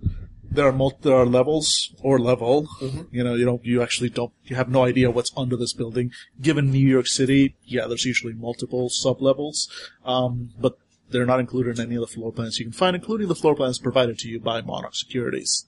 there 0.49 0.67
are 0.67 0.71
mul- 0.71 0.97
there 1.01 1.15
are 1.15 1.25
levels 1.25 1.93
or 2.01 2.19
level. 2.19 2.67
You 3.11 3.23
know, 3.23 3.35
you 3.35 3.45
don't 3.45 3.63
you 3.65 3.81
actually 3.81 4.09
don't 4.09 4.33
you 4.45 4.55
have 4.55 4.69
no 4.69 4.83
idea 4.85 5.11
what's 5.11 5.31
under 5.37 5.55
this 5.55 5.73
building. 5.73 6.11
Given 6.41 6.71
New 6.71 6.87
York 6.87 7.07
City, 7.07 7.55
yeah, 7.65 7.85
there's 7.87 8.05
usually 8.05 8.33
multiple 8.33 8.89
sub 8.89 9.21
levels, 9.21 9.69
um, 10.05 10.51
but 10.59 10.77
they're 11.11 11.25
not 11.25 11.39
included 11.39 11.77
in 11.79 11.85
any 11.85 11.95
of 11.95 12.01
the 12.01 12.07
floor 12.07 12.31
plans 12.31 12.57
you 12.59 12.65
can 12.65 12.73
find, 12.73 12.95
including 12.95 13.27
the 13.27 13.35
floor 13.35 13.55
plans 13.55 13.77
provided 13.77 14.17
to 14.19 14.27
you 14.29 14.39
by 14.39 14.61
Monarch 14.61 14.95
Securities. 14.95 15.65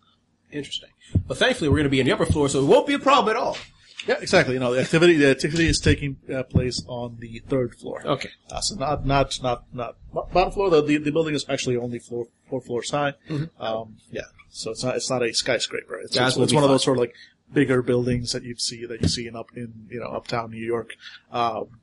Interesting. 0.52 0.90
But 1.28 1.38
thankfully, 1.38 1.70
we're 1.70 1.78
going 1.78 1.84
to 1.86 1.90
be 1.90 2.00
in 2.00 2.08
the 2.08 2.14
upper 2.14 2.26
floor, 2.26 2.50
so 2.50 2.62
it 2.62 2.66
won't 2.66 2.88
be 2.88 2.94
a 2.96 3.00
problem 3.00 3.36
at 3.36 3.40
all. 3.42 3.58
Yeah, 4.08 4.18
exactly. 4.20 4.54
You 4.54 4.60
know, 4.60 4.74
the 4.74 4.82
activity 4.82 5.18
the 5.18 5.32
activity 5.32 5.68
is 5.68 5.80
taking 5.80 6.18
uh, 6.34 6.44
place 6.44 6.84
on 6.88 7.18
the 7.20 7.40
third 7.48 7.76
floor. 7.76 8.06
Okay. 8.06 8.30
Uh, 8.52 8.62
so 8.62 8.76
not 8.76 9.06
not 9.06 9.40
not 9.42 9.66
not 9.74 9.98
bottom 10.14 10.52
floor. 10.52 10.70
The, 10.70 10.82
the 10.82 10.98
the 10.98 11.12
building 11.12 11.36
is 11.36 11.46
actually 11.50 11.78
only 11.78 12.00
floor 12.00 12.28
four 12.50 12.62
floors 12.62 12.92
high. 12.92 13.14
Um, 13.60 13.98
yeah. 14.12 14.22
So 14.50 14.72
it's 14.72 14.84
not 14.84 14.96
it's 14.96 15.10
not 15.10 15.24
a 15.24 15.34
skyscraper. 15.34 16.00
It's, 16.00 16.16
it's, 16.16 16.38
it's 16.38 16.54
one 16.54 16.64
of 16.64 16.70
those 16.70 16.84
sort 16.84 16.98
of 16.98 17.02
like 17.02 17.16
bigger 17.52 17.82
buildings 17.82 18.32
that 18.32 18.44
you 18.44 18.56
see 18.58 18.86
that 18.86 19.02
you 19.02 19.08
see 19.08 19.28
in 19.28 19.36
up 19.36 19.50
in 19.56 19.88
you 19.90 20.00
know 20.00 20.08
uptown 20.08 20.52
New 20.52 20.66
York. 20.66 20.96
Um, 21.32 21.80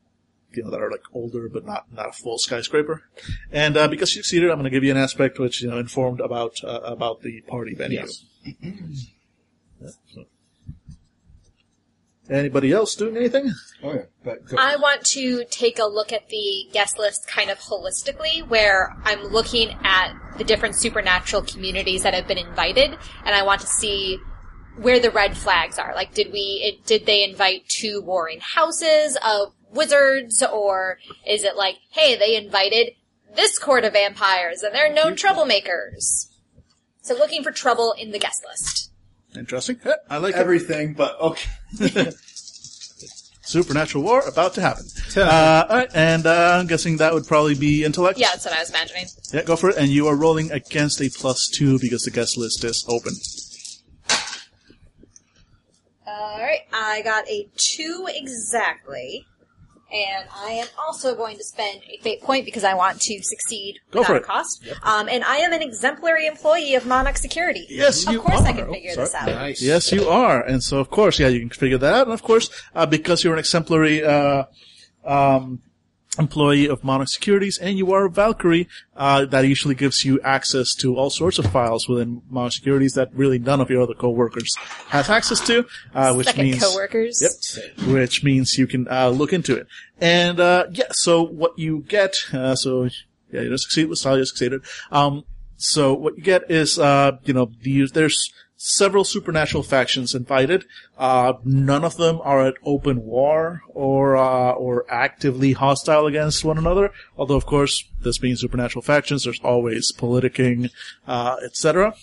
you 0.53 0.62
know 0.62 0.70
that 0.70 0.81
are 0.83 0.91
like 0.91 1.05
older 1.14 1.49
but 1.49 1.64
not 1.64 1.93
not 1.93 2.11
a 2.11 2.12
full 2.12 2.39
skyscraper. 2.39 3.03
And 3.51 3.77
uh, 3.77 3.89
because 3.89 4.14
you 4.14 4.23
succeeded, 4.23 4.51
I'm 4.51 4.57
going 4.57 4.64
to 4.64 4.70
give 4.70 4.85
you 4.85 4.91
an 4.91 4.97
aspect 4.97 5.39
which 5.39 5.62
you 5.62 5.70
know 5.70 5.79
informed 5.79 6.20
about 6.20 6.62
uh, 6.62 6.81
about 6.85 7.23
the 7.23 7.41
party 7.43 7.75
venue. 7.75 8.01
Yes. 8.01 8.25
Yeah, 9.81 9.89
so. 10.14 10.25
Anybody 12.33 12.72
else 12.72 12.95
doing 12.95 13.16
anything? 13.16 13.53
Oh 13.83 13.93
yeah. 13.95 14.03
But 14.24 14.47
go- 14.47 14.57
I 14.59 14.76
want 14.76 15.05
to 15.07 15.45
take 15.51 15.78
a 15.78 15.85
look 15.85 16.12
at 16.12 16.28
the 16.28 16.68
guest 16.72 16.99
list 16.99 17.26
kind 17.28 17.51
of 17.51 17.59
holistically, 17.59 18.47
where 18.49 18.97
I'm 19.05 19.24
looking 19.24 19.76
at 19.83 20.14
the 20.39 20.45
different 20.45 20.76
supernatural 20.76 21.43
communities 21.43 22.03
that 22.05 22.14
have 22.14 22.26
been 22.26 22.39
invited, 22.39 22.97
and 23.24 23.35
I 23.35 23.43
want 23.43 23.61
to 23.61 23.66
see 23.66 24.18
where 24.76 24.99
the 24.99 25.11
red 25.11 25.37
flags 25.37 25.78
are. 25.78 25.95
Like, 25.95 26.14
did 26.14 26.33
we, 26.33 26.62
it, 26.64 26.87
did 26.87 27.05
they 27.05 27.22
invite 27.22 27.68
two 27.68 28.01
warring 28.01 28.41
houses 28.41 29.18
of 29.22 29.53
wizards, 29.70 30.43
or 30.43 30.99
is 31.26 31.45
it 31.45 31.57
like, 31.57 31.76
hey, 31.91 32.16
they 32.16 32.37
invited 32.37 32.95
this 33.35 33.59
court 33.59 33.85
of 33.85 33.93
vampires, 33.93 34.62
and 34.62 34.74
they're 34.74 34.93
known 34.93 35.14
troublemakers? 35.14 36.28
So 37.03 37.14
looking 37.14 37.43
for 37.43 37.51
trouble 37.51 37.93
in 37.99 38.12
the 38.12 38.18
guest 38.18 38.45
list. 38.49 38.91
Interesting. 39.37 39.80
Yeah, 39.85 39.95
I 40.11 40.18
like 40.18 40.35
it. 40.35 40.39
Everything, 40.39 40.95
but 40.95 41.18
okay. 41.20 41.49
Supernatural 43.45 44.05
war 44.05 44.20
about 44.26 44.55
to 44.55 44.61
happen. 44.61 44.85
Uh, 45.16 45.66
all 45.68 45.76
right, 45.76 45.91
and 45.95 46.26
uh, 46.26 46.59
I'm 46.59 46.66
guessing 46.66 46.99
that 46.99 47.12
would 47.12 47.26
probably 47.26 47.55
be 47.55 47.85
intellect. 47.85 48.18
Yeah, 48.18 48.28
that's 48.28 48.45
what 48.45 48.55
I 48.55 48.61
was 48.61 48.70
imagining. 48.70 49.07
Yeah, 49.33 49.43
go 49.43 49.57
for 49.57 49.70
it. 49.70 49.76
And 49.76 49.89
you 49.89 50.07
are 50.07 50.16
rolling 50.16 50.51
against 50.53 51.01
a 51.03 51.11
plus 51.11 51.49
two 51.49 51.78
because 51.78 52.03
the 52.03 52.11
guest 52.11 52.39
list 52.39 52.64
is 52.64 52.85
open. 52.89 53.14
Alright, 56.07 56.61
I 56.72 57.03
got 57.03 57.28
a 57.28 57.49
two 57.57 58.07
exactly. 58.09 59.26
And 59.93 60.26
I 60.34 60.53
am 60.53 60.66
also 60.78 61.14
going 61.14 61.36
to 61.36 61.45
spend 61.45 61.82
a 61.93 61.99
fate 62.03 62.22
point 62.22 62.47
because 62.47 62.64
I 62.64 62.72
want 62.74 63.01
to 63.03 63.22
succeed 63.22 63.78
Go 63.90 64.01
without 64.01 64.07
for 64.07 64.14
a 64.14 64.20
it. 64.20 64.22
cost. 64.24 64.64
Um, 64.82 65.07
and 65.09 65.22
I 65.24 65.36
am 65.36 65.53
an 65.53 65.61
exemplary 65.61 66.26
employee 66.26 66.74
of 66.74 66.86
Monarch 66.86 67.18
Security. 67.18 67.66
Yes, 67.68 68.07
of 68.07 68.14
you 68.14 68.20
course 68.20 68.40
I 68.43 68.53
can 68.55 68.68
Oh, 68.68 68.72
figure 68.72 68.93
sorry. 68.95 69.05
this 69.05 69.14
out. 69.14 69.26
Nice. 69.26 69.61
Yes, 69.62 69.93
you 69.93 70.09
are. 70.09 70.40
And 70.43 70.62
so, 70.62 70.78
of 70.78 70.88
course, 70.90 71.18
yeah, 71.18 71.28
you 71.28 71.40
can 71.40 71.51
figure 71.51 71.76
that 71.78 71.93
out. 71.93 72.07
And 72.07 72.14
of 72.14 72.22
course, 72.22 72.49
uh, 72.74 72.86
because 72.86 73.22
you're 73.22 73.34
an 73.34 73.38
exemplary 73.38 74.03
uh, 74.03 74.45
um, 75.05 75.61
employee 76.19 76.69
of 76.69 76.85
Monarch 76.85 77.09
Securities 77.09 77.59
and 77.59 77.79
you 77.79 77.93
are 77.93 78.05
a 78.05 78.11
Valkyrie, 78.11 78.69
uh, 78.97 79.25
that 79.25 79.47
usually 79.47 79.75
gives 79.75 80.05
you 80.05 80.21
access 80.21 80.75
to 80.75 80.97
all 80.97 81.11
sorts 81.11 81.39
of 81.39 81.47
files 81.47 81.89
within 81.89 82.23
Monarch 82.29 82.53
Securities 82.53 82.95
that 82.95 83.09
really 83.15 83.39
none 83.39 83.61
of 83.61 83.71
your 83.71 83.83
other 83.83 83.95
coworkers 83.95 84.55
has 84.89 85.09
access 85.09 85.41
to, 85.47 85.65
uh, 85.95 86.15
which 86.15 86.27
Second 86.27 86.45
means 86.45 86.63
coworkers. 86.63 87.23
Yep. 87.23 87.89
Which 87.89 88.23
means 88.23 88.59
you 88.59 88.67
can 88.67 88.87
uh, 88.89 89.09
look 89.09 89.33
into 89.33 89.57
it. 89.57 89.67
And 90.01 90.39
uh, 90.39 90.67
yeah, 90.73 90.85
so 90.91 91.23
what 91.23 91.59
you 91.59 91.85
get, 91.89 92.17
uh, 92.33 92.55
so 92.57 92.89
yeah, 93.31 93.41
you 93.41 93.51
just 93.51 93.65
succeed 93.65 93.89
with 93.89 93.99
style, 93.99 94.19
you 94.19 94.25
succeeded. 94.25 94.63
Um, 94.91 95.25
so 95.57 95.95
what 95.95 96.17
you 96.19 96.23
get 96.23 96.51
is, 96.51 96.79
uh, 96.79 97.13
you 97.25 97.33
know, 97.33 97.51
the, 97.63 97.87
there's 97.87 98.33
several 98.65 99.03
supernatural 99.03 99.65
factions 99.65 100.15
invited. 100.15 100.65
Uh, 100.97 101.33
none 101.45 101.83
of 101.85 101.97
them 101.97 102.21
are 102.23 102.47
at 102.47 102.55
open 102.63 103.05
war 103.05 103.63
or 103.69 104.17
uh, 104.17 104.53
or 104.53 104.87
actively 104.89 105.53
hostile 105.53 106.07
against 106.07 106.45
one 106.45 106.59
another. 106.59 106.93
Although, 107.19 107.35
of 107.35 107.45
course, 107.45 107.85
this 108.03 108.19
being 108.19 108.37
supernatural 108.37 108.83
factions, 108.83 109.25
there's 109.25 109.41
always 109.43 109.93
politicking, 109.93 110.71
uh, 111.09 111.39
etc. 111.45 111.97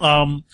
Um, 0.00 0.44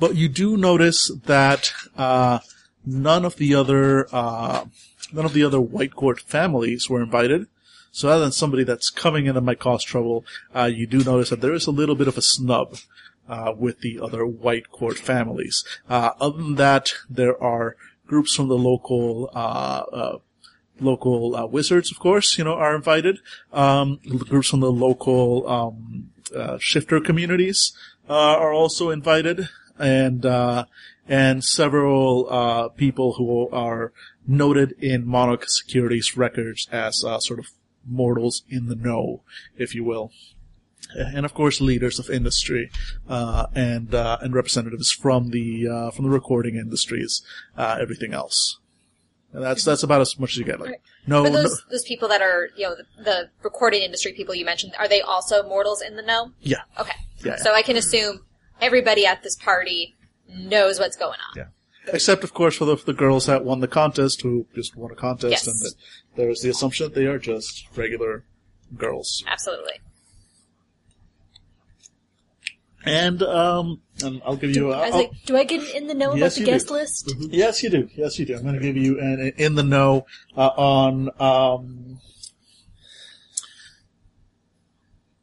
but 0.00 0.16
you 0.16 0.28
do 0.28 0.56
notice 0.56 1.12
that 1.26 1.72
uh, 1.96 2.40
none 2.84 3.24
of 3.24 3.36
the 3.36 3.54
other 3.54 4.08
uh, 4.12 4.64
none 5.12 5.24
of 5.24 5.32
the 5.32 5.44
other 5.44 5.60
White 5.60 5.94
Court 5.94 6.20
families 6.20 6.90
were 6.90 7.00
invited. 7.00 7.46
So 7.92 8.08
other 8.08 8.22
than 8.22 8.32
somebody 8.32 8.64
that's 8.64 8.90
coming 8.90 9.26
in 9.26 9.36
that 9.36 9.42
might 9.42 9.60
cause 9.60 9.84
trouble, 9.84 10.24
uh, 10.56 10.64
you 10.64 10.88
do 10.88 11.04
notice 11.04 11.30
that 11.30 11.40
there 11.40 11.52
is 11.52 11.66
a 11.66 11.70
little 11.70 11.94
bit 11.94 12.08
of 12.08 12.16
a 12.16 12.22
snub 12.22 12.78
uh, 13.28 13.52
with 13.56 13.80
the 13.80 14.00
other 14.00 14.26
White 14.26 14.70
Court 14.70 14.98
families. 14.98 15.64
Uh, 15.88 16.10
other 16.20 16.38
than 16.38 16.54
that, 16.56 16.94
there 17.08 17.40
are 17.42 17.76
groups 18.06 18.34
from 18.34 18.48
the 18.48 18.58
local 18.58 19.30
uh, 19.34 19.82
uh, 19.92 20.18
local 20.80 21.36
uh, 21.36 21.46
wizards, 21.46 21.90
of 21.90 21.98
course, 21.98 22.36
you 22.36 22.44
know, 22.44 22.54
are 22.54 22.74
invited. 22.74 23.18
Um, 23.52 24.00
groups 24.28 24.48
from 24.48 24.60
the 24.60 24.72
local 24.72 25.48
um, 25.48 26.10
uh, 26.34 26.58
shifter 26.60 27.00
communities 27.00 27.72
uh, 28.08 28.12
are 28.14 28.52
also 28.52 28.90
invited, 28.90 29.48
and 29.78 30.26
uh, 30.26 30.64
and 31.08 31.44
several 31.44 32.28
uh, 32.30 32.68
people 32.68 33.14
who 33.14 33.48
are 33.50 33.92
noted 34.26 34.72
in 34.80 35.06
Monarch 35.06 35.44
Securities 35.48 36.16
records 36.16 36.68
as 36.70 37.00
sort 37.00 37.38
of 37.38 37.46
mortals 37.86 38.42
in 38.48 38.68
the 38.68 38.76
know, 38.76 39.22
if 39.56 39.74
you 39.74 39.84
will. 39.84 40.12
And 40.96 41.24
of 41.24 41.34
course, 41.34 41.60
leaders 41.60 41.98
of 41.98 42.10
industry 42.10 42.70
uh, 43.08 43.46
and 43.54 43.94
uh, 43.94 44.18
and 44.20 44.34
representatives 44.34 44.90
from 44.92 45.30
the 45.30 45.68
uh, 45.68 45.90
from 45.90 46.04
the 46.04 46.10
recording 46.10 46.56
industries, 46.56 47.22
uh, 47.56 47.78
everything 47.80 48.12
else. 48.14 48.58
And 49.32 49.42
that's 49.42 49.64
that's 49.64 49.82
about 49.82 50.00
as 50.02 50.18
much 50.18 50.32
as 50.32 50.36
you 50.38 50.44
get. 50.44 50.60
Like 50.60 50.82
no, 51.06 51.22
But 51.22 51.32
no 51.32 51.42
those 51.42 51.64
those 51.70 51.84
people 51.84 52.08
that 52.08 52.20
are 52.20 52.48
you 52.56 52.64
know 52.68 52.74
the, 52.76 53.02
the 53.02 53.30
recording 53.42 53.82
industry 53.82 54.12
people 54.12 54.34
you 54.34 54.44
mentioned 54.44 54.74
are 54.78 54.88
they 54.88 55.00
also 55.00 55.42
mortals 55.42 55.80
in 55.80 55.96
the 55.96 56.02
know? 56.02 56.32
yeah, 56.40 56.58
Okay, 56.78 56.96
Yeah. 57.24 57.36
so 57.36 57.54
I 57.54 57.62
can 57.62 57.76
assume 57.76 58.20
everybody 58.60 59.06
at 59.06 59.22
this 59.22 59.36
party 59.36 59.94
knows 60.28 60.78
what's 60.78 60.96
going 60.96 61.18
on. 61.30 61.36
Yeah. 61.36 61.44
Except, 61.92 62.22
of 62.22 62.32
course, 62.32 62.56
for 62.56 62.64
the, 62.64 62.76
the 62.76 62.92
girls 62.92 63.26
that 63.26 63.44
won 63.44 63.58
the 63.58 63.66
contest, 63.66 64.22
who 64.22 64.46
just 64.54 64.76
won 64.76 64.92
a 64.92 64.94
contest, 64.94 65.32
Yes. 65.32 65.46
and 65.48 65.58
that 65.60 65.74
there's 66.14 66.40
the 66.42 66.48
assumption 66.50 66.84
that 66.86 66.94
they 66.94 67.06
are 67.06 67.18
just 67.18 67.66
regular 67.76 68.24
girls. 68.78 69.24
Absolutely. 69.26 69.80
And 72.84 73.22
um, 73.22 73.80
and 74.02 74.20
I'll 74.24 74.36
give 74.36 74.56
you. 74.56 74.72
I 74.72 74.86
A, 74.86 74.90
was 74.90 74.94
like, 74.94 75.12
do 75.24 75.36
I 75.36 75.44
get 75.44 75.62
in 75.74 75.86
the 75.86 75.94
know 75.94 76.14
Yes, 76.14 76.16
about 76.16 76.32
the 76.34 76.40
you 76.40 76.46
do. 76.46 76.52
guest 76.52 76.70
list? 76.70 77.14
yes, 77.30 77.62
you 77.62 77.70
do. 77.70 77.88
Yes, 77.94 78.18
you 78.18 78.26
do. 78.26 78.36
I'm 78.36 78.42
going 78.42 78.54
to 78.54 78.60
give 78.60 78.76
you 78.76 78.98
an 78.98 79.32
in 79.36 79.54
the 79.54 79.62
know 79.62 80.06
uh, 80.36 80.48
on 80.48 81.08
um, 81.20 82.00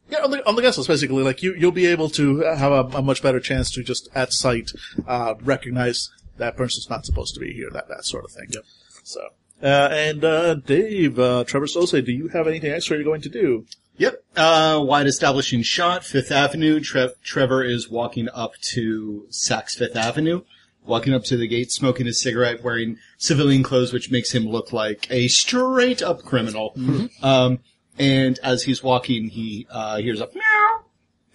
Yeah, 0.09 0.23
on 0.23 0.31
the, 0.31 0.47
on 0.47 0.55
the 0.55 0.61
guest 0.61 0.77
list, 0.77 0.87
basically, 0.87 1.23
like 1.23 1.43
you, 1.43 1.53
you'll 1.55 1.71
be 1.71 1.85
able 1.85 2.09
to 2.11 2.39
have 2.39 2.71
a, 2.71 2.97
a 2.97 3.01
much 3.01 3.21
better 3.21 3.39
chance 3.39 3.69
to 3.71 3.83
just 3.83 4.09
at 4.15 4.33
sight 4.33 4.71
uh, 5.07 5.35
recognize 5.41 6.09
that 6.37 6.57
person's 6.57 6.89
not 6.89 7.05
supposed 7.05 7.35
to 7.35 7.39
be 7.39 7.53
here, 7.53 7.69
that 7.71 7.87
that 7.89 8.05
sort 8.05 8.25
of 8.25 8.31
thing. 8.31 8.47
Yep. 8.49 8.63
So, 9.03 9.19
uh, 9.61 9.89
and 9.91 10.23
uh, 10.23 10.55
Dave, 10.55 11.19
uh, 11.19 11.43
Trevor 11.45 11.65
Stolze, 11.67 12.03
do 12.05 12.11
you 12.11 12.27
have 12.29 12.47
anything 12.47 12.71
extra 12.71 12.95
you're 12.97 13.03
going 13.05 13.21
to 13.21 13.29
do? 13.29 13.65
Yep. 13.97 14.23
Uh, 14.37 14.81
wide 14.85 15.07
establishing 15.07 15.61
shot, 15.61 16.05
Fifth 16.05 16.31
Avenue. 16.31 16.79
Trev- 16.79 17.21
Trevor 17.21 17.63
is 17.63 17.89
walking 17.89 18.29
up 18.33 18.53
to 18.73 19.27
Saks 19.29 19.77
Fifth 19.77 19.97
Avenue, 19.97 20.43
walking 20.85 21.13
up 21.13 21.25
to 21.25 21.35
the 21.35 21.47
gate, 21.47 21.71
smoking 21.71 22.07
a 22.07 22.13
cigarette, 22.13 22.63
wearing 22.63 22.97
civilian 23.17 23.61
clothes, 23.61 23.91
which 23.91 24.09
makes 24.09 24.31
him 24.33 24.47
look 24.47 24.71
like 24.71 25.05
a 25.11 25.27
straight 25.27 26.01
up 26.01 26.23
criminal. 26.23 26.73
Um, 27.21 27.59
and 27.97 28.39
as 28.41 28.63
he's 28.63 28.81
walking, 28.81 29.27
he, 29.27 29.67
uh, 29.69 29.97
hears 29.97 30.21
a 30.21 30.29
meow, 30.33 30.85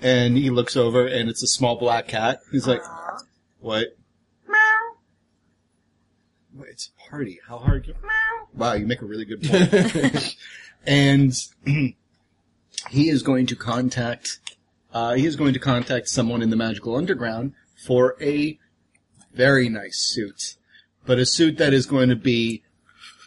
and 0.00 0.34
he 0.38 0.48
looks 0.48 0.74
over, 0.74 1.06
and 1.06 1.28
it's 1.28 1.42
a 1.42 1.46
small 1.46 1.76
black 1.76 2.08
cat. 2.08 2.40
He's 2.50 2.66
like, 2.66 2.80
what? 3.60 3.88
Meow. 4.48 4.94
Wait, 6.54 6.70
It's 6.70 6.88
a 6.93 6.93
party. 7.08 7.40
How 7.48 7.58
hard? 7.58 7.84
Can- 7.84 7.94
Wow, 8.54 8.74
you 8.74 8.86
make 8.86 9.02
a 9.02 9.06
really 9.06 9.24
good 9.24 9.42
point. 9.42 10.36
and 10.86 11.32
he 12.90 13.08
is 13.08 13.22
going 13.22 13.46
to 13.46 13.56
contact 13.56 14.38
uh, 14.92 15.14
he 15.14 15.26
is 15.26 15.34
going 15.34 15.52
to 15.52 15.58
contact 15.58 16.08
someone 16.08 16.40
in 16.40 16.50
the 16.50 16.56
magical 16.56 16.94
underground 16.94 17.52
for 17.84 18.16
a 18.20 18.58
very 19.32 19.68
nice 19.68 19.98
suit 19.98 20.54
but 21.06 21.18
a 21.18 21.26
suit 21.26 21.58
that 21.58 21.72
is 21.72 21.86
going 21.86 22.08
to 22.08 22.16
be 22.16 22.62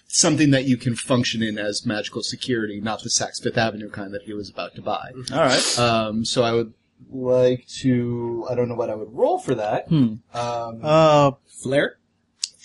something 0.08 0.52
that 0.52 0.64
you 0.66 0.78
can 0.78 0.96
function 0.96 1.44
in 1.44 1.58
as 1.58 1.86
magical 1.86 2.24
security 2.24 2.80
not 2.80 3.02
the 3.04 3.10
Saks 3.10 3.42
Fifth 3.44 3.58
Avenue 3.58 3.90
kind 3.90 4.14
that 4.14 4.22
he 4.24 4.34
was 4.34 4.50
about 4.50 4.76
to 4.76 4.82
buy 4.82 5.12
All 5.34 5.40
right. 5.40 5.80
um, 5.80 6.24
so 6.24 6.44
I 6.44 6.54
would 6.54 6.74
like 7.10 7.68
to 7.82 8.48
I 8.50 8.56
don't 8.56 8.70
know 8.70 8.76
what 8.76 8.90
I 8.90 8.96
would 8.96 9.12
roll 9.14 9.40
for 9.40 9.56
that 9.56 9.92
um, 9.92 10.22
Uh, 10.34 11.32
Flair? 11.62 11.98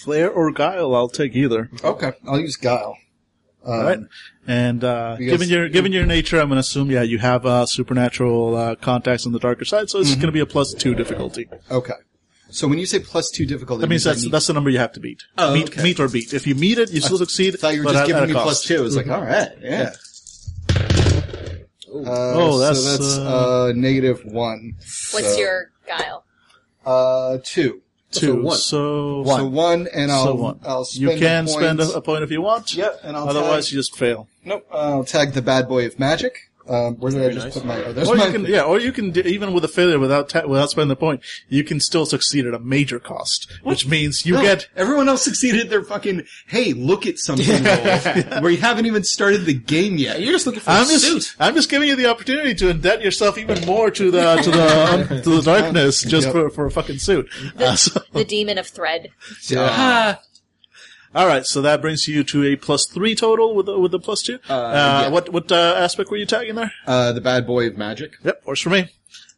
Flair 0.02 0.30
or 0.30 0.50
Guile, 0.52 0.94
I'll 0.94 1.08
take 1.08 1.34
either. 1.36 1.70
okay 1.84 2.12
I'll 2.26 2.40
use 2.40 2.56
Guile 2.56 2.96
um, 3.64 3.72
All 3.72 3.82
right. 3.84 3.98
And 4.46 4.82
uh, 4.82 5.14
because- 5.18 5.32
given 5.32 5.48
your 5.48 5.68
given 5.68 5.92
your 5.92 6.04
nature, 6.06 6.40
I'm 6.40 6.48
going 6.48 6.56
to 6.56 6.60
assume 6.60 6.90
yeah 6.90 7.02
you 7.02 7.18
have 7.18 7.46
uh, 7.46 7.64
supernatural 7.66 8.56
uh, 8.56 8.74
contacts 8.74 9.24
on 9.26 9.32
the 9.32 9.38
darker 9.38 9.64
side, 9.64 9.88
so 9.88 10.00
it's 10.00 10.10
Mm-hmm. 10.10 10.20
going 10.20 10.26
to 10.26 10.32
be 10.32 10.40
a 10.40 10.46
plus 10.46 10.74
two 10.74 10.94
difficulty. 10.94 11.48
okay 11.70 11.94
so 12.50 12.68
when 12.68 12.78
you 12.78 12.84
say 12.84 12.98
plus 12.98 13.30
two 13.30 13.46
difficulty 13.46 13.80
That 13.80 13.88
means 13.88 14.06
I 14.06 14.10
that's 14.10 14.24
need- 14.24 14.32
that's 14.32 14.46
the 14.48 14.52
number 14.52 14.68
you 14.70 14.78
have 14.78 14.92
to 14.92 15.00
beat. 15.00 15.22
Oh, 15.38 15.54
meat, 15.54 15.68
okay. 15.70 15.82
meet 15.82 15.98
or 16.00 16.08
beat. 16.08 16.34
If 16.34 16.46
you 16.46 16.54
meet 16.54 16.76
it, 16.78 16.90
you 16.92 17.00
still 17.00 17.16
succeed. 17.18 17.54
I 17.54 17.56
thought 17.58 17.74
you 17.74 17.82
were 17.84 17.92
just 17.92 18.06
giving 18.06 18.26
me 18.26 18.32
cost. 18.34 18.44
plus 18.44 18.64
two. 18.64 18.84
It's 18.84 18.94
like, 18.96 19.08
all 19.08 19.22
right, 19.22 19.50
yeah. 19.62 19.92
Uh, 21.88 22.32
Oh, 22.34 22.58
that's, 22.58 22.82
so 22.82 22.90
that's 22.90 23.16
uh, 23.18 23.66
uh, 23.68 23.72
negative 23.76 24.24
one. 24.24 24.74
What's 25.12 25.34
So, 25.34 25.38
your 25.38 25.70
guile? 25.86 26.24
uh 26.84 27.38
two? 27.44 27.80
Two. 28.12 28.42
one. 28.42 28.56
So 28.56 29.24
So 29.24 29.44
one, 29.46 29.88
and 29.92 30.10
I'll 30.12 30.24
So 30.24 30.34
one. 30.34 30.60
I'll 30.64 30.84
spend 30.84 31.02
you 31.12 31.18
can 31.18 31.44
a 31.44 31.48
point. 31.48 31.60
spend 31.62 31.80
a, 31.80 31.92
a 31.94 32.00
point 32.00 32.22
if 32.22 32.30
you 32.30 32.42
want. 32.42 32.74
Yep, 32.74 33.00
and 33.04 33.16
I'll 33.16 33.28
Otherwise, 33.28 33.66
tag, 33.66 33.72
you 33.74 33.78
just 33.80 33.96
fail. 33.96 34.28
nope. 34.44 34.66
I'll 34.72 35.04
tag 35.04 35.32
the 35.32 35.42
bad 35.42 35.68
boy 35.68 35.86
of 35.86 35.98
magic. 35.98 36.50
Um, 36.72 36.96
where 36.96 37.12
did 37.12 37.22
I 37.22 37.32
just 37.34 37.44
nice. 37.46 37.54
put 37.54 37.64
my? 37.66 37.84
Oh, 37.84 37.92
there's 37.92 38.08
Or 38.08 38.16
my 38.16 38.26
you 38.26 38.32
can, 38.32 38.44
yeah, 38.46 38.62
or 38.62 38.80
you 38.80 38.92
can 38.92 39.10
do, 39.10 39.20
even 39.20 39.52
with 39.52 39.62
a 39.64 39.68
failure 39.68 39.98
without 39.98 40.30
ta- 40.30 40.46
without 40.46 40.70
spending 40.70 40.88
the 40.88 40.96
point, 40.96 41.20
you 41.50 41.62
can 41.64 41.80
still 41.80 42.06
succeed 42.06 42.46
at 42.46 42.54
a 42.54 42.58
major 42.58 42.98
cost, 42.98 43.50
which 43.62 43.86
means 43.86 44.24
you 44.24 44.34
No, 44.34 44.40
get 44.42 44.68
everyone 44.74 45.08
else 45.08 45.22
succeeded 45.22 45.68
their 45.68 45.82
fucking 45.82 46.22
hey 46.46 46.72
look 46.72 47.06
at 47.06 47.18
something 47.18 47.46
roll 47.62 48.40
where 48.42 48.50
you 48.50 48.56
haven't 48.58 48.86
even 48.86 49.04
started 49.04 49.44
the 49.44 49.52
game 49.54 49.98
yet. 49.98 50.20
You're 50.22 50.32
just 50.32 50.46
looking 50.46 50.60
for 50.62 50.70
I'm 50.70 50.86
a 50.86 50.90
just, 50.90 51.04
suit. 51.04 51.36
I'm 51.38 51.54
just 51.54 51.68
giving 51.68 51.88
you 51.88 51.96
the 51.96 52.06
opportunity 52.06 52.54
to 52.54 52.70
indent 52.70 53.02
yourself 53.02 53.36
even 53.36 53.64
more 53.66 53.90
to 53.90 54.10
the 54.10 54.36
to 54.36 54.50
the 54.50 55.20
to 55.24 55.30
the 55.30 55.42
darkness 55.42 56.02
just 56.02 56.26
Yep. 56.28 56.32
for, 56.32 56.50
for 56.50 56.66
a 56.66 56.70
fucking 56.70 56.98
suit. 56.98 57.28
Uh, 57.58 57.74
so, 57.76 58.00
The 58.12 58.24
demon 58.24 58.56
of 58.56 58.66
thread. 58.66 59.10
Ah, 59.54 60.20
all 61.14 61.26
right, 61.26 61.44
so 61.46 61.60
that 61.62 61.80
brings 61.80 62.08
you 62.08 62.24
to 62.24 62.44
a 62.44 62.56
plus 62.56 62.86
three 62.86 63.14
total 63.14 63.54
with 63.54 63.66
the, 63.66 63.78
with 63.78 63.92
the 63.92 63.98
plus 63.98 64.22
two. 64.22 64.38
Uh, 64.48 65.02
yeah. 65.04 65.08
What 65.08 65.28
what 65.30 65.50
uh, 65.52 65.74
aspect 65.78 66.10
were 66.10 66.16
you 66.16 66.26
tagging 66.26 66.54
there? 66.54 66.72
Uh, 66.86 67.12
the 67.12 67.20
bad 67.20 67.46
boy 67.46 67.66
of 67.66 67.76
magic. 67.76 68.12
Yep, 68.24 68.42
works 68.46 68.60
for 68.60 68.70
me. 68.70 68.88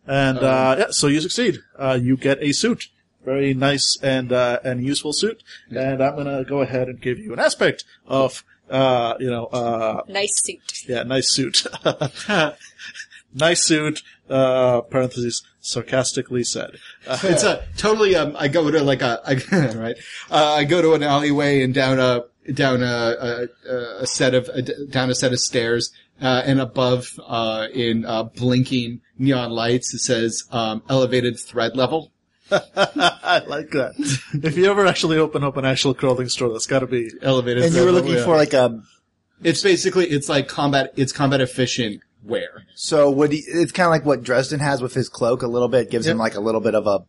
And 0.06 0.38
uh, 0.38 0.76
yeah, 0.78 0.86
so 0.90 1.06
you 1.06 1.20
succeed. 1.20 1.58
Uh, 1.78 1.98
you 2.00 2.16
get 2.16 2.42
a 2.42 2.52
suit, 2.52 2.88
very 3.24 3.54
nice 3.54 3.98
and 4.02 4.32
uh, 4.32 4.60
and 4.62 4.84
useful 4.84 5.12
suit. 5.12 5.42
And 5.70 6.02
I'm 6.02 6.16
gonna 6.16 6.44
go 6.44 6.60
ahead 6.60 6.88
and 6.88 7.00
give 7.00 7.18
you 7.18 7.32
an 7.32 7.38
aspect 7.38 7.84
of 8.06 8.44
uh, 8.70 9.14
you 9.18 9.30
know 9.30 9.46
uh, 9.46 10.02
Nice 10.08 10.32
suit. 10.44 10.60
yeah, 10.88 11.02
nice 11.04 11.32
suit, 11.32 11.66
nice 13.34 13.62
suit. 13.62 14.02
Uh, 14.28 14.80
parentheses 14.82 15.42
sarcastically 15.64 16.44
said. 16.44 16.76
Uh, 17.06 17.18
It's 17.24 17.42
a 17.42 17.64
totally. 17.76 18.14
Um, 18.14 18.36
I 18.38 18.48
go 18.48 18.70
to 18.70 18.82
like 18.82 19.02
a 19.02 19.20
I, 19.26 19.34
right. 19.74 19.96
Uh, 20.30 20.54
I 20.58 20.64
go 20.64 20.82
to 20.82 20.94
an 20.94 21.02
alleyway 21.02 21.62
and 21.62 21.74
down 21.74 21.98
a 21.98 22.24
down 22.52 22.82
a 22.82 23.48
a, 23.68 24.02
a 24.02 24.06
set 24.06 24.34
of 24.34 24.48
a, 24.48 24.62
down 24.62 25.10
a 25.10 25.14
set 25.14 25.32
of 25.32 25.40
stairs, 25.40 25.90
uh, 26.20 26.42
and 26.44 26.60
above 26.60 27.08
uh, 27.26 27.66
in 27.72 28.04
uh, 28.04 28.24
blinking 28.24 29.00
neon 29.18 29.50
lights 29.50 29.94
it 29.94 30.00
says 30.00 30.44
um, 30.52 30.82
elevated 30.88 31.38
thread 31.40 31.76
level. 31.76 32.12
I 32.50 33.42
like 33.46 33.70
that. 33.70 33.94
if 34.34 34.56
you 34.56 34.70
ever 34.70 34.86
actually 34.86 35.16
open 35.16 35.42
up 35.42 35.56
an 35.56 35.64
actual 35.64 35.94
clothing 35.94 36.28
store, 36.28 36.50
that's 36.50 36.66
got 36.66 36.80
to 36.80 36.86
be 36.86 37.10
Elevated. 37.22 37.64
And 37.64 37.74
you 37.74 37.80
were 37.80 37.86
level, 37.86 38.02
looking 38.02 38.18
yeah. 38.18 38.24
for 38.24 38.36
like 38.36 38.52
a 38.52 38.82
It's 39.42 39.62
basically 39.62 40.06
it's 40.06 40.28
like 40.28 40.46
combat. 40.46 40.92
It's 40.96 41.10
combat 41.10 41.40
efficient 41.40 42.02
wear. 42.24 42.66
so 42.74 43.10
would 43.10 43.32
he, 43.32 43.38
it's 43.46 43.72
kind 43.72 43.86
of 43.86 43.90
like 43.90 44.04
what 44.04 44.22
Dresden 44.22 44.60
has 44.60 44.80
with 44.82 44.94
his 44.94 45.08
cloak 45.08 45.42
a 45.42 45.46
little 45.46 45.68
bit 45.68 45.90
gives 45.90 46.06
him 46.06 46.18
like 46.18 46.34
a 46.34 46.40
little 46.40 46.60
bit 46.60 46.74
of 46.74 46.86
a 46.86 47.04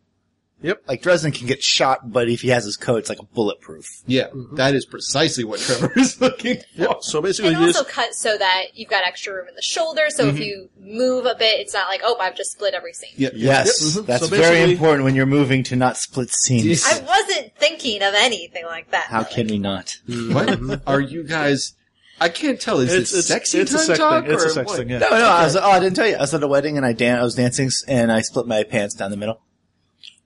Yep. 0.62 0.84
like 0.88 1.02
Dresden 1.02 1.32
can 1.32 1.46
get 1.46 1.62
shot 1.62 2.10
but 2.10 2.30
if 2.30 2.40
he 2.40 2.48
has 2.48 2.64
his 2.64 2.78
coat 2.78 2.96
it's 2.96 3.10
like 3.10 3.18
a 3.18 3.24
bulletproof. 3.26 4.02
Yeah, 4.06 4.28
mm-hmm. 4.28 4.56
that 4.56 4.74
is 4.74 4.86
precisely 4.86 5.44
what 5.44 5.60
Trevor 5.60 5.92
is 5.96 6.18
looking 6.20 6.62
for. 6.76 6.96
So 7.02 7.20
basically, 7.20 7.52
And 7.52 7.60
you 7.60 7.66
also 7.66 7.82
just, 7.82 7.94
cut 7.94 8.14
so 8.14 8.38
that 8.38 8.68
you've 8.74 8.88
got 8.88 9.06
extra 9.06 9.34
room 9.34 9.48
in 9.48 9.54
the 9.54 9.62
shoulder, 9.62 10.06
so 10.08 10.26
if 10.26 10.36
mm-hmm. 10.36 10.42
you 10.42 10.70
move 10.80 11.26
a 11.26 11.34
bit, 11.34 11.60
it's 11.60 11.74
not 11.74 11.88
like, 11.88 12.00
oh, 12.02 12.16
I've 12.18 12.36
just 12.36 12.52
split 12.52 12.72
every 12.72 12.94
scene. 12.94 13.10
Yeah, 13.16 13.28
Yes, 13.34 13.96
Yep. 13.96 14.06
that's 14.06 14.24
mm-hmm. 14.24 14.34
So 14.34 14.40
very 14.40 14.72
important 14.72 15.04
when 15.04 15.14
you're 15.14 15.26
moving 15.26 15.62
to 15.64 15.76
not 15.76 15.98
split 15.98 16.30
scenes. 16.30 16.86
I 16.86 17.00
wasn't 17.00 17.54
thinking 17.56 18.02
of 18.02 18.14
anything 18.14 18.64
like 18.64 18.90
that. 18.92 19.04
How 19.04 19.24
can 19.24 19.48
we 19.48 19.58
not? 19.58 19.98
What 20.08 20.80
are 20.86 21.00
you 21.00 21.22
guys? 21.22 21.74
I 22.20 22.28
can't 22.28 22.60
tell. 22.60 22.80
Is 22.80 22.92
It's- 22.92 23.12
it 23.12 23.18
it's- 23.18 23.26
sexy 23.26 23.58
it's 23.58 23.72
a 23.72 23.76
time 23.76 23.86
sex 23.86 23.98
talk 23.98 24.24
thing. 24.24 24.34
It's 24.34 24.44
a 24.44 24.50
sex 24.50 24.68
what? 24.68 24.78
thing, 24.78 24.88
yeah. 24.90 24.98
No, 24.98 25.10
no, 25.10 25.16
I 25.28 25.44
was, 25.44 25.56
oh, 25.56 25.60
I 25.70 25.80
didn't 25.80 25.96
tell 25.96 26.06
you. 26.06 26.16
I 26.16 26.20
was 26.20 26.32
at 26.34 26.42
a 26.42 26.48
wedding 26.48 26.76
and 26.76 26.86
I 26.86 26.92
dan- 26.92 27.18
I 27.18 27.22
was 27.22 27.34
dancing 27.34 27.70
and 27.88 28.10
I 28.10 28.20
split 28.22 28.46
my 28.46 28.62
pants 28.62 28.94
down 28.94 29.10
the 29.10 29.16
middle. 29.16 29.40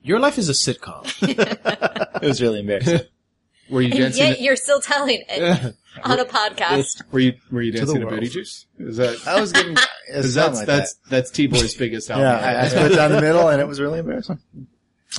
your 0.03 0.19
life 0.21 0.39
is 0.39 0.49
a 0.49 0.53
sitcom. 0.53 1.05
It 2.23 2.27
was 2.27 2.41
really 2.43 2.61
embarrassing. 2.61 3.01
Were 3.71 3.81
you 3.83 3.89
And 3.93 3.99
dancing? 4.01 4.27
yet 4.27 4.41
you're 4.41 4.57
still 4.57 4.81
telling 4.81 5.23
it 5.29 5.75
on 6.05 6.19
a 6.19 6.25
podcast. 6.25 7.03
Were 7.13 7.21
you 7.21 7.35
were 7.51 7.63
you 7.63 7.73
dancing 7.73 8.01
to 8.01 8.05
world. 8.07 8.17
booty 8.21 8.29
juice? 8.29 8.67
Is 8.79 8.97
that? 8.99 9.27
I 9.27 9.41
was 9.41 9.53
getting, 9.53 9.73
it 9.73 9.79
was 9.79 10.35
Because 10.35 10.35
something 10.35 10.53
that's 10.53 10.59
like 10.59 10.67
that's 10.67 10.95
that's 11.09 11.31
T 11.31 11.47
Boy's 11.47 11.75
biggest 11.77 12.11
album. 12.11 12.27
Yeah, 12.27 12.37
I, 12.59 12.63
I 12.65 12.69
split 12.69 12.93
down 12.97 13.13
the 13.13 13.21
middle 13.21 13.49
and 13.49 13.61
it 13.61 13.67
was 13.69 13.81
really 13.81 14.01
embarrassing. 14.01 14.39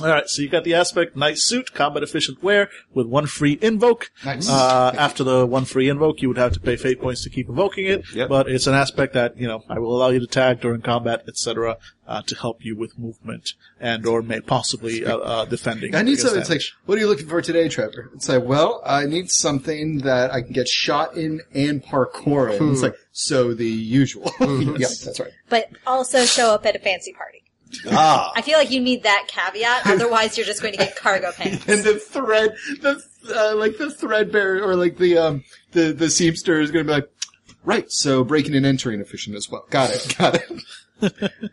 All 0.00 0.08
right. 0.08 0.28
So 0.28 0.42
you 0.42 0.48
got 0.48 0.64
the 0.64 0.74
aspect, 0.74 1.16
nice 1.16 1.44
suit, 1.44 1.74
combat 1.74 2.02
efficient 2.02 2.42
wear 2.42 2.70
with 2.94 3.06
one 3.06 3.26
free 3.26 3.58
invoke. 3.60 4.10
Nice. 4.24 4.48
Uh, 4.48 4.92
after 4.96 5.22
the 5.22 5.46
one 5.46 5.64
free 5.64 5.88
invoke, 5.88 6.22
you 6.22 6.28
would 6.28 6.38
have 6.38 6.52
to 6.54 6.60
pay 6.60 6.76
fate 6.76 7.00
points 7.00 7.22
to 7.24 7.30
keep 7.30 7.48
invoking 7.48 7.86
it. 7.86 8.04
Yep. 8.14 8.28
But 8.28 8.48
it's 8.48 8.66
an 8.66 8.74
aspect 8.74 9.12
that 9.14 9.36
you 9.36 9.46
know 9.46 9.64
I 9.68 9.78
will 9.78 9.94
allow 9.94 10.08
you 10.08 10.20
to 10.20 10.26
tag 10.26 10.60
during 10.60 10.80
combat, 10.80 11.24
etc., 11.28 11.76
uh, 12.06 12.22
to 12.22 12.34
help 12.34 12.64
you 12.64 12.76
with 12.76 12.98
movement 12.98 13.52
and 13.80 14.06
or 14.06 14.22
may 14.22 14.40
possibly 14.40 15.04
uh, 15.04 15.18
uh, 15.18 15.44
defending. 15.44 15.94
I 15.94 16.02
need 16.02 16.12
against 16.12 16.22
something. 16.22 16.40
It's 16.40 16.50
like, 16.50 16.62
what 16.86 16.96
are 16.96 17.00
you 17.00 17.08
looking 17.08 17.28
for 17.28 17.42
today, 17.42 17.68
Trevor? 17.68 18.10
It's 18.14 18.28
like, 18.28 18.44
well, 18.44 18.80
I 18.86 19.04
need 19.06 19.30
something 19.30 19.98
that 19.98 20.32
I 20.32 20.40
can 20.40 20.52
get 20.52 20.68
shot 20.68 21.16
in 21.16 21.42
and 21.54 21.82
parkour 21.82 22.58
in. 22.58 22.72
It's 22.72 22.82
like, 22.82 22.96
so 23.12 23.52
the 23.52 23.68
usual. 23.68 24.32
yep, 24.40 24.90
that's 25.04 25.20
right. 25.20 25.32
But 25.50 25.70
also 25.86 26.24
show 26.24 26.50
up 26.50 26.64
at 26.64 26.76
a 26.76 26.78
fancy 26.78 27.12
party. 27.12 27.41
Ah, 27.88 28.32
I 28.34 28.42
feel 28.42 28.58
like 28.58 28.70
you 28.70 28.80
need 28.80 29.02
that 29.04 29.26
caveat, 29.28 29.82
otherwise 29.86 30.36
you're 30.36 30.46
just 30.46 30.62
going 30.62 30.72
to 30.72 30.78
get 30.78 30.96
cargo 30.96 31.32
pants. 31.36 31.66
And 31.68 31.82
the 31.82 31.98
thread, 31.98 32.54
the 32.80 33.02
uh, 33.34 33.56
like 33.56 33.78
the 33.78 33.90
threadbare 33.90 34.62
or 34.62 34.76
like 34.76 34.98
the 34.98 35.18
um 35.18 35.44
the 35.72 35.92
the 35.92 36.06
seamster 36.06 36.60
is 36.60 36.70
going 36.70 36.86
to 36.86 36.90
be 36.90 36.94
like, 36.94 37.10
right. 37.64 37.90
So 37.90 38.24
breaking 38.24 38.54
and 38.54 38.66
entering 38.66 39.00
efficient 39.00 39.36
as 39.36 39.48
well. 39.50 39.66
Got 39.70 39.90
it. 39.90 40.16
Got 40.18 40.42
it. 41.00 41.32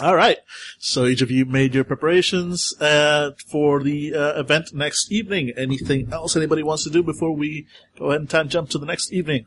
All 0.00 0.14
right. 0.14 0.38
So 0.78 1.04
each 1.06 1.20
of 1.20 1.30
you 1.30 1.44
made 1.44 1.74
your 1.74 1.84
preparations 1.84 2.72
uh, 2.80 3.32
for 3.50 3.82
the 3.82 4.14
uh, 4.14 4.40
event 4.40 4.72
next 4.72 5.10
evening. 5.12 5.52
Anything 5.56 6.12
else 6.12 6.36
anybody 6.36 6.62
wants 6.62 6.84
to 6.84 6.90
do 6.90 7.02
before 7.02 7.32
we 7.32 7.66
go 7.98 8.06
ahead 8.06 8.20
and 8.20 8.30
time 8.30 8.48
jump 8.48 8.70
to 8.70 8.78
the 8.78 8.86
next 8.86 9.12
evening? 9.12 9.46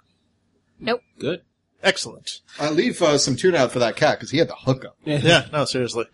Nope. 0.80 1.02
Good. 1.18 1.42
Excellent. 1.84 2.40
I 2.60 2.70
leave 2.70 3.02
uh, 3.02 3.18
some 3.18 3.36
tune 3.36 3.56
out 3.56 3.72
for 3.72 3.80
that 3.80 3.96
cat 3.96 4.18
because 4.18 4.32
he 4.32 4.38
had 4.38 4.48
the 4.48 4.56
hookup. 4.56 4.96
Yeah, 5.06 5.46
no, 5.52 5.66
seriously. 5.66 6.06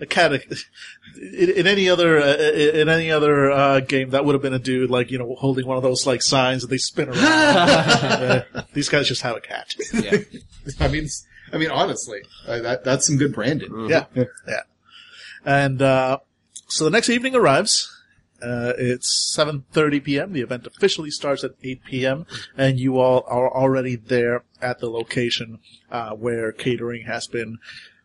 a 0.00 0.06
cat. 0.06 0.32
In, 0.32 1.50
in 1.50 1.66
any 1.66 1.88
other 1.88 2.18
uh, 2.20 2.34
in 2.36 2.88
any 2.88 3.10
other 3.10 3.50
uh, 3.50 3.80
game, 3.80 4.10
that 4.10 4.24
would 4.24 4.34
have 4.34 4.42
been 4.42 4.52
a 4.54 4.58
dude 4.58 4.90
like 4.90 5.10
you 5.10 5.18
know 5.18 5.34
holding 5.36 5.66
one 5.66 5.76
of 5.78 5.82
those 5.82 6.06
like 6.06 6.22
signs 6.22 6.62
that 6.62 6.68
they 6.68 6.76
spin 6.78 7.08
around. 7.08 7.18
Uh, 8.58 8.62
these 8.74 8.88
guys 8.88 9.08
just 9.08 9.22
have 9.22 9.36
a 9.36 9.40
cat. 9.40 9.74
Yeah. 9.92 10.18
I 10.80 10.88
mean, 10.88 11.04
s- 11.04 11.24
I 11.52 11.56
mean, 11.56 11.70
honestly, 11.70 12.20
uh, 12.46 12.58
that 12.60 12.84
that's 12.84 13.06
some 13.06 13.16
good 13.16 13.32
branding. 13.34 13.88
Yeah, 13.88 14.04
yeah. 14.14 14.60
And 15.44 15.80
uh, 15.80 16.18
so 16.68 16.84
the 16.84 16.90
next 16.90 17.08
evening 17.08 17.34
arrives. 17.34 17.94
Uh, 18.42 18.72
it's 18.78 19.34
7:30 19.36 20.04
p.m. 20.04 20.32
The 20.32 20.42
event 20.42 20.66
officially 20.66 21.10
starts 21.10 21.44
at 21.44 21.52
8 21.62 21.84
p.m. 21.84 22.26
and 22.56 22.78
you 22.78 22.98
all 22.98 23.24
are 23.26 23.50
already 23.52 23.96
there 23.96 24.44
at 24.62 24.78
the 24.78 24.90
location 24.90 25.58
uh, 25.90 26.10
where 26.12 26.52
catering 26.52 27.06
has 27.06 27.26
been, 27.26 27.58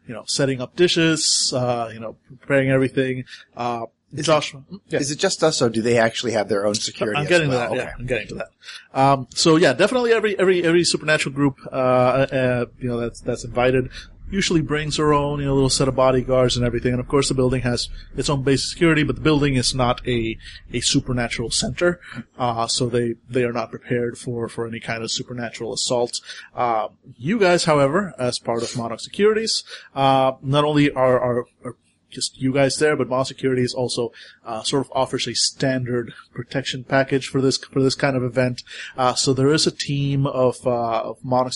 you 0.08 0.14
know, 0.14 0.24
setting 0.26 0.62
up 0.62 0.76
dishes, 0.76 1.54
uh, 1.56 1.90
you 1.94 2.00
know, 2.00 2.18
preparing 2.40 2.70
everything. 2.70 3.26
Uh, 3.56 3.86
Joshua, 4.16 4.64
yeah. 4.90 5.00
Is 5.00 5.10
it 5.10 5.18
just 5.18 5.44
us, 5.44 5.60
or 5.60 5.70
do 5.70 5.82
they 5.82 5.98
actually 5.98 6.34
have 6.34 6.48
their 6.48 6.68
own 6.68 6.76
security? 6.76 7.20
I'm 7.20 7.28
getting 7.28 7.50
to 7.50 7.56
that. 7.56 7.72
Okay. 7.72 7.78
Yeah, 7.80 7.94
I'm 7.98 8.06
getting 8.06 8.28
to 8.28 8.36
that. 8.36 8.50
Um, 8.94 9.28
so 9.34 9.56
yeah, 9.56 9.74
definitely 9.74 10.14
every 10.14 10.38
every 10.38 10.64
every 10.64 10.84
supernatural 10.84 11.34
group, 11.34 11.58
uh, 11.72 11.76
uh, 11.76 12.66
you 12.80 12.90
know, 12.90 13.00
that's 13.00 13.22
that's 13.22 13.44
invited 13.44 13.90
usually 14.30 14.62
brings 14.62 14.98
her 14.98 15.14
own, 15.14 15.40
you 15.40 15.46
know, 15.46 15.54
little 15.54 15.70
set 15.70 15.88
of 15.88 15.96
bodyguards 15.96 16.58
and 16.58 16.66
everything. 16.66 16.92
And 16.92 17.00
of 17.00 17.08
course, 17.08 17.28
the 17.28 17.34
building 17.34 17.62
has 17.62 17.90
its 18.16 18.30
own 18.30 18.44
base 18.44 18.70
security, 18.70 19.04
but 19.04 19.16
the 19.16 19.22
building 19.22 19.56
is 19.56 19.76
not 19.76 20.06
a 20.08 20.38
a 20.72 20.80
supernatural 20.80 21.52
center, 21.52 22.00
uh, 22.38 22.68
so 22.68 22.88
they 22.88 23.16
they 23.30 23.44
are 23.44 23.54
not 23.54 23.70
prepared 23.70 24.18
for 24.18 24.48
for 24.50 24.68
any 24.68 24.80
kind 24.80 25.04
of 25.04 25.12
supernatural 25.12 25.74
assault. 25.74 26.20
Uh, 26.56 26.88
you 27.18 27.40
guys, 27.40 27.66
however, 27.66 28.14
as 28.18 28.40
part 28.40 28.64
of 28.64 28.76
Monarch 28.76 29.00
Securities, 29.00 29.64
uh, 29.96 30.34
not 30.42 30.64
only 30.64 30.92
are 30.92 31.20
are, 31.20 31.46
are 31.64 31.76
just 32.14 32.40
you 32.40 32.54
guys 32.54 32.78
there, 32.78 32.96
but 32.96 33.10
Moss 33.10 33.28
Securities 33.28 33.74
also 33.74 34.12
uh, 34.46 34.64
sort 34.64 34.86
of 34.86 34.92
offers 34.94 35.28
a 35.28 35.34
standard 35.34 36.14
protection 36.34 36.84
package 36.84 37.28
for 37.28 37.42
this 37.42 37.58
for 37.58 37.82
this 37.82 37.96
kind 37.96 38.16
of 38.16 38.24
event. 38.24 38.64
Uh, 38.98 39.14
so 39.14 39.34
there 39.34 39.54
is 39.54 39.68
a 39.68 39.72
team 39.72 40.26
of 40.28 40.66
uh, 40.66 41.02
of 41.02 41.24
Monarch 41.24 41.54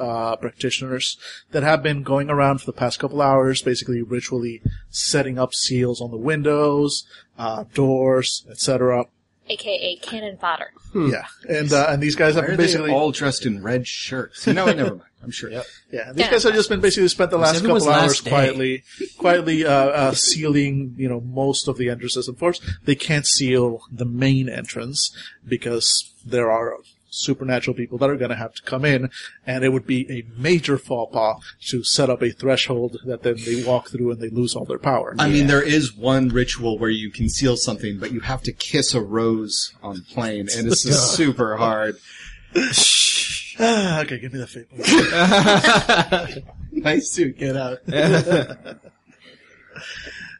uh, 0.00 0.36
practitioners 0.36 1.16
that 1.50 1.62
have 1.62 1.82
been 1.82 2.02
going 2.02 2.30
around 2.30 2.60
for 2.60 2.66
the 2.66 2.72
past 2.72 2.98
couple 2.98 3.22
hours, 3.22 3.62
basically 3.62 4.02
ritually 4.02 4.62
setting 4.90 5.38
up 5.38 5.54
seals 5.54 6.00
on 6.00 6.10
the 6.10 6.16
windows, 6.16 7.04
uh, 7.38 7.64
doors, 7.74 8.44
etc. 8.50 9.06
aka 9.50 9.96
cannon 9.96 10.36
fodder. 10.38 10.70
Yeah, 10.94 11.24
and 11.48 11.72
uh, 11.72 11.86
and 11.90 12.02
these 12.02 12.16
guys 12.16 12.34
Why 12.34 12.40
have 12.42 12.44
are 12.44 12.48
been 12.52 12.56
they 12.58 12.64
basically 12.64 12.92
all 12.92 13.10
dressed 13.12 13.46
in 13.46 13.62
red 13.62 13.86
shirts? 13.86 14.46
You 14.46 14.54
know 14.54 14.64
what? 14.66 14.76
Never 14.76 14.90
mind. 14.96 15.02
I'm 15.22 15.30
sure. 15.30 15.50
Yeah, 15.50 15.62
these 15.90 16.24
Yeah. 16.24 16.30
guys 16.30 16.44
have 16.44 16.54
just 16.54 16.68
been 16.70 16.80
basically 16.80 17.08
spent 17.08 17.30
the 17.30 17.36
last 17.38 17.60
couple 17.60 17.76
everyone's 17.76 17.86
hours 18.02 18.20
day. 18.20 18.30
quietly, 18.30 18.82
quietly 19.18 19.66
uh, 19.66 19.70
uh, 19.72 20.12
sealing, 20.12 20.94
you 20.96 21.08
know, 21.10 21.20
most 21.20 21.68
of 21.68 21.76
the 21.76 21.90
entrances. 21.90 22.26
Of 22.26 22.38
course, 22.38 22.58
they 22.84 22.94
can't 22.94 23.26
seal 23.26 23.82
the 23.92 24.06
main 24.06 24.48
entrance 24.48 25.14
because 25.46 26.14
there 26.24 26.50
are 26.50 26.76
supernatural 27.10 27.76
people 27.76 27.98
that 27.98 28.08
are 28.10 28.16
going 28.16 28.30
to 28.30 28.36
have 28.36 28.54
to 28.54 28.62
come 28.62 28.84
in, 28.84 29.10
and 29.46 29.64
it 29.64 29.70
would 29.70 29.86
be 29.86 30.10
a 30.10 30.24
major 30.40 30.78
faux 30.78 31.12
pas 31.12 31.36
to 31.68 31.82
set 31.84 32.08
up 32.10 32.22
a 32.22 32.30
threshold 32.30 32.98
that 33.04 33.22
then 33.22 33.36
they 33.44 33.62
walk 33.64 33.90
through 33.90 34.10
and 34.12 34.20
they 34.20 34.30
lose 34.30 34.54
all 34.54 34.64
their 34.64 34.78
power. 34.78 35.14
I 35.18 35.28
mean, 35.28 35.46
there 35.46 35.62
is 35.62 35.94
one 35.94 36.28
ritual 36.28 36.78
where 36.78 36.90
you 36.90 37.10
conceal 37.10 37.56
something, 37.56 37.98
but 37.98 38.12
you 38.12 38.20
have 38.20 38.42
to 38.44 38.52
kiss 38.52 38.94
a 38.94 39.00
rose 39.00 39.74
on 39.82 39.96
the 39.96 40.02
plane, 40.02 40.48
and 40.56 40.66
it's 40.68 40.84
just 40.84 41.14
super 41.16 41.56
hard. 41.56 41.96
Okay, 43.60 44.18
give 44.18 44.32
me 44.32 44.38
the 44.38 44.46
fate. 44.46 44.68
Nice 46.72 47.14
to 47.16 47.30
get 47.30 47.56
out. 47.58 47.80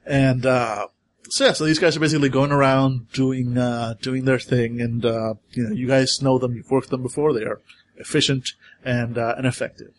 And 0.07 0.45
uh, 0.45 0.89
so 1.31 1.45
yeah, 1.47 1.53
so 1.53 1.65
these 1.65 1.79
guys 1.79 1.97
are 1.97 2.01
basically 2.01 2.29
going 2.29 2.53
around 2.53 3.11
doing 3.13 3.57
uh, 3.57 3.95
doing 4.03 4.25
their 4.25 4.39
thing, 4.39 4.81
and 4.81 5.05
uh, 5.05 5.35
you 5.53 5.63
know, 5.65 5.71
you 5.75 5.87
guys 5.87 6.21
know 6.23 6.39
them, 6.39 6.55
you've 6.55 6.71
worked 6.71 6.91
them 6.91 7.03
before. 7.03 7.33
They 7.33 7.45
are 7.45 7.61
efficient 7.97 8.51
and 8.85 9.17
uh, 9.17 9.35
and 9.37 9.47
effective. 9.47 9.95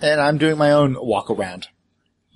And 0.00 0.20
I'm 0.20 0.38
doing 0.38 0.56
my 0.58 0.72
own 0.72 0.96
walk 1.00 1.30
around. 1.30 1.68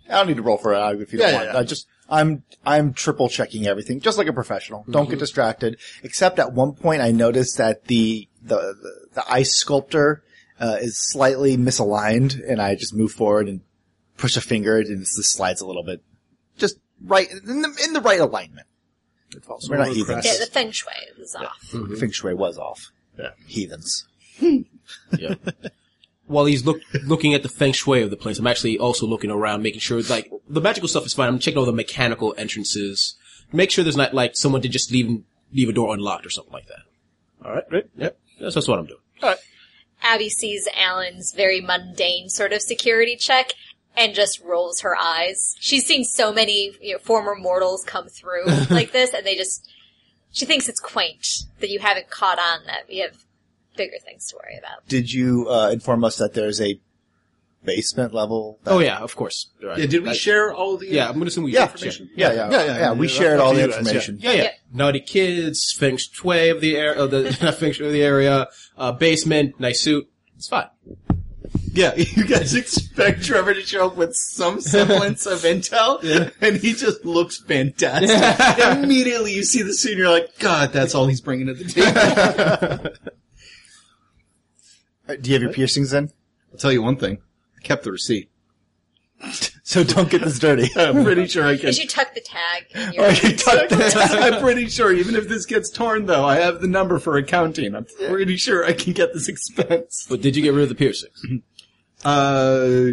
I 0.08 0.14
don't 0.16 0.26
need 0.28 0.36
to 0.36 0.42
roll 0.42 0.58
for 0.58 0.74
it 0.74 1.00
if 1.00 1.12
you 1.12 1.18
don't 1.20 1.28
Yeah, 1.28 1.34
want. 1.34 1.46
yeah, 1.46 1.52
yeah. 1.54 1.58
I 1.60 1.62
just 1.64 1.86
I'm 2.10 2.42
I'm 2.66 2.92
triple 2.92 3.28
checking 3.28 3.66
everything, 3.66 4.00
just 4.00 4.18
like 4.18 4.26
a 4.26 4.32
professional. 4.32 4.84
Don't 4.90 5.04
Mm-hmm. 5.04 5.10
get 5.12 5.18
distracted. 5.20 5.78
Except 6.02 6.38
at 6.38 6.52
one 6.52 6.72
point, 6.74 7.00
I 7.02 7.12
noticed 7.12 7.58
that 7.58 7.84
the 7.86 8.28
the 8.42 8.56
the, 8.56 9.06
the 9.14 9.24
ice 9.32 9.52
sculptor 9.54 10.22
uh, 10.60 10.76
is 10.80 10.98
slightly 11.10 11.56
misaligned, 11.56 12.38
and 12.46 12.60
I 12.60 12.74
just 12.74 12.94
move 12.94 13.12
forward 13.12 13.48
and 13.48 13.60
push 14.18 14.36
a 14.36 14.40
finger, 14.40 14.76
and 14.78 14.86
it 14.90 14.98
just 15.16 15.32
slides 15.34 15.60
a 15.60 15.66
little 15.66 15.84
bit, 15.84 16.02
just 16.58 16.78
right 17.04 17.30
in 17.30 17.62
the 17.62 17.82
in 17.84 17.92
the 17.92 18.00
right 18.00 18.20
alignment. 18.20 18.66
It 19.34 19.44
falls 19.44 19.68
We're 19.68 19.78
not 19.78 19.88
over 19.88 19.94
heathens. 19.94 20.26
Yeah, 20.26 20.34
the 20.38 20.50
feng 20.50 20.70
shui 20.70 20.92
is 21.18 21.34
off. 21.34 21.58
Mm-hmm. 21.72 21.94
Feng 21.96 22.10
Shui 22.10 22.34
was 22.34 22.58
off. 22.58 22.92
Yeah. 23.18 23.30
Heathens. 23.46 24.06
Yeah. 25.18 25.36
While 26.26 26.44
he's 26.44 26.66
look, 26.66 26.80
looking 27.04 27.34
at 27.34 27.42
the 27.42 27.48
feng 27.48 27.72
shui 27.72 28.02
of 28.02 28.10
the 28.10 28.16
place, 28.16 28.38
I'm 28.38 28.46
actually 28.46 28.78
also 28.78 29.06
looking 29.06 29.30
around, 29.30 29.62
making 29.62 29.80
sure 29.80 30.02
like 30.02 30.30
the 30.48 30.60
magical 30.60 30.88
stuff 30.88 31.06
is 31.06 31.14
fine. 31.14 31.28
I'm 31.28 31.38
checking 31.38 31.58
all 31.58 31.64
the 31.64 31.72
mechanical 31.72 32.34
entrances, 32.36 33.16
make 33.52 33.70
sure 33.70 33.84
there's 33.84 33.96
not 33.96 34.12
like 34.12 34.36
someone 34.36 34.60
did 34.60 34.72
just 34.72 34.90
leave 34.90 35.22
leave 35.52 35.68
a 35.68 35.72
door 35.72 35.94
unlocked 35.94 36.26
or 36.26 36.30
something 36.30 36.52
like 36.52 36.66
that. 36.66 36.80
All 37.44 37.54
right, 37.54 37.68
great. 37.68 37.86
Yep, 37.96 38.18
that's, 38.40 38.54
that's 38.54 38.68
what 38.68 38.78
I'm 38.78 38.86
doing. 38.86 39.00
All 39.22 39.30
right. 39.30 39.38
Abby 40.02 40.28
sees 40.30 40.68
Alan's 40.76 41.32
very 41.32 41.60
mundane 41.60 42.28
sort 42.28 42.52
of 42.52 42.60
security 42.60 43.16
check 43.16 43.52
and 43.96 44.14
just 44.14 44.40
rolls 44.42 44.80
her 44.80 44.96
eyes. 44.96 45.56
She's 45.60 45.86
seen 45.86 46.04
so 46.04 46.32
many 46.32 46.72
you 46.80 46.92
know, 46.94 46.98
former 46.98 47.34
mortals 47.34 47.84
come 47.84 48.08
through 48.08 48.46
like 48.70 48.92
this, 48.92 49.12
and 49.14 49.26
they 49.26 49.36
just 49.36 49.68
she 50.32 50.46
thinks 50.46 50.68
it's 50.68 50.80
quaint 50.80 51.26
that 51.60 51.68
you 51.70 51.78
haven't 51.78 52.08
caught 52.10 52.38
on 52.38 52.64
that 52.66 52.84
we 52.88 52.98
have 52.98 53.16
bigger 53.76 53.96
things 54.04 54.26
to 54.28 54.36
worry 54.36 54.56
about. 54.58 54.86
Did 54.88 55.12
you 55.12 55.46
uh, 55.48 55.70
inform 55.70 56.04
us 56.04 56.16
that 56.18 56.34
there's 56.34 56.60
a 56.60 56.78
basement 57.64 58.12
level? 58.14 58.58
that- 58.64 58.70
Oh 58.72 58.78
yeah, 58.80 58.98
of 58.98 59.14
course. 59.14 59.48
Right. 59.62 59.78
Yeah, 59.78 59.86
did 59.86 60.02
we 60.02 60.10
I- 60.10 60.14
share 60.14 60.52
all 60.52 60.76
the? 60.78 60.88
Yeah, 60.88 61.06
I'm 61.08 61.14
gonna 61.14 61.26
assume 61.26 61.44
we 61.44 61.52
Yeah, 61.52 61.62
information. 61.70 62.10
yeah, 62.16 62.32
yeah, 62.32 62.50
Yeah, 62.50 62.64
yeah, 62.64 62.78
yeah, 62.78 62.92
We 62.92 63.08
yeah, 63.08 63.12
shared 63.14 63.40
all 63.40 63.54
the 63.54 63.62
to 63.62 63.68
guys, 63.68 63.76
information. 63.78 64.18
Yeah, 64.20 64.32
yeah. 64.32 64.42
Yeah. 64.42 64.50
Naughty 64.72 65.00
kids, 65.00 65.72
feng 65.78 65.96
shui 65.98 66.48
of 66.48 66.60
the 66.60 66.76
area, 66.76 67.02
uh, 67.02 67.06
the 67.06 67.38
not 67.42 67.54
feng 67.56 67.72
shui 67.72 67.86
of 67.86 67.92
the 67.92 68.02
area, 68.02 68.48
uh, 68.78 68.92
basement, 68.92 69.60
nice 69.60 69.80
suit. 69.82 70.08
It's 70.36 70.48
fine. 70.48 70.66
Yeah, 71.74 71.94
you 71.96 72.26
guys 72.26 72.54
expect 72.54 73.24
Trevor 73.24 73.54
to 73.54 73.62
show 73.62 73.86
up 73.86 73.96
with 73.96 74.14
some 74.14 74.60
semblance 74.60 75.24
of 75.26 75.38
intel, 75.40 76.02
and 76.40 76.56
he 76.56 76.74
just 76.74 77.04
looks 77.04 77.38
fantastic. 77.38 78.58
Immediately 78.84 79.32
you 79.32 79.42
see 79.42 79.62
the 79.62 79.72
scene, 79.72 79.96
you're 79.96 80.10
like, 80.10 80.38
God, 80.38 80.72
that's 80.72 80.94
all 80.94 81.06
he's 81.06 81.20
bringing 81.22 81.46
to 81.46 81.54
the 81.54 81.64
table. 81.64 82.96
Uh, 85.08 85.16
Do 85.20 85.30
you 85.30 85.34
have 85.34 85.42
your 85.42 85.52
piercings 85.52 85.90
then? 85.90 86.10
I'll 86.52 86.58
tell 86.58 86.70
you 86.70 86.80
one 86.80 86.94
thing. 86.96 87.18
I 87.58 87.60
kept 87.66 87.82
the 87.82 87.90
receipt. 87.90 88.30
So 89.64 89.82
don't 89.82 90.08
get 90.10 90.22
this 90.22 90.38
dirty. 90.38 90.68
I'm 90.76 91.02
pretty 91.04 91.26
sure 91.26 91.44
I 91.44 91.56
can. 91.56 91.66
Did 91.66 91.78
you 91.78 91.86
tuck 91.88 92.14
the 92.14 92.20
tag? 92.20 92.66
In 92.74 92.92
your 92.92 93.04
Or 93.06 93.10
you 93.10 93.36
tuck 93.36 93.68
the- 93.68 94.18
I'm 94.20 94.40
pretty 94.40 94.68
sure, 94.68 94.92
even 94.92 95.16
if 95.16 95.28
this 95.28 95.44
gets 95.46 95.70
torn 95.70 96.06
though, 96.06 96.24
I 96.24 96.36
have 96.36 96.60
the 96.60 96.68
number 96.68 96.98
for 97.00 97.16
accounting. 97.16 97.74
I'm 97.74 97.86
pretty 98.08 98.36
sure 98.36 98.64
I 98.64 98.72
can 98.72 98.92
get 98.92 99.12
this 99.12 99.28
expense. 99.28 100.06
But 100.08 100.20
did 100.20 100.36
you 100.36 100.42
get 100.42 100.54
rid 100.54 100.62
of 100.64 100.68
the 100.68 100.74
piercings? 100.76 101.20
Uh, 102.04 102.92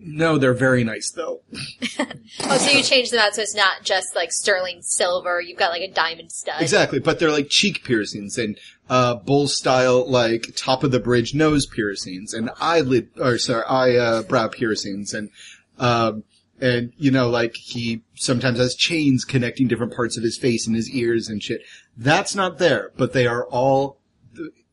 no, 0.00 0.38
they're 0.38 0.54
very 0.54 0.84
nice 0.84 1.10
though. 1.10 1.42
oh, 2.44 2.58
so 2.58 2.70
you 2.70 2.82
changed 2.82 3.12
them 3.12 3.20
out 3.20 3.34
so 3.34 3.42
it's 3.42 3.54
not 3.54 3.82
just 3.82 4.14
like 4.16 4.32
sterling 4.32 4.80
silver. 4.80 5.40
You've 5.40 5.58
got 5.58 5.70
like 5.70 5.82
a 5.82 5.92
diamond 5.92 6.32
stud. 6.32 6.62
Exactly, 6.62 6.98
but 6.98 7.18
they're 7.18 7.30
like 7.30 7.50
cheek 7.50 7.84
piercings 7.84 8.38
and 8.38 8.58
uh, 8.88 9.16
bull 9.16 9.48
style, 9.48 10.08
like 10.08 10.54
top 10.56 10.82
of 10.82 10.92
the 10.92 11.00
bridge 11.00 11.34
nose 11.34 11.66
piercings 11.66 12.32
and 12.32 12.50
eyelid, 12.60 13.10
or 13.18 13.38
sorry, 13.38 13.64
eye 13.68 13.96
uh, 13.96 14.22
brow 14.22 14.48
piercings 14.48 15.12
and 15.12 15.30
um, 15.78 16.24
and 16.60 16.92
you 16.96 17.10
know, 17.10 17.28
like 17.28 17.54
he 17.56 18.02
sometimes 18.14 18.58
has 18.58 18.74
chains 18.74 19.24
connecting 19.24 19.68
different 19.68 19.94
parts 19.94 20.16
of 20.16 20.22
his 20.22 20.38
face 20.38 20.66
and 20.66 20.74
his 20.74 20.90
ears 20.90 21.28
and 21.28 21.42
shit. 21.42 21.62
That's 21.96 22.34
not 22.34 22.58
there, 22.58 22.92
but 22.96 23.12
they 23.12 23.26
are 23.26 23.44
all 23.46 23.97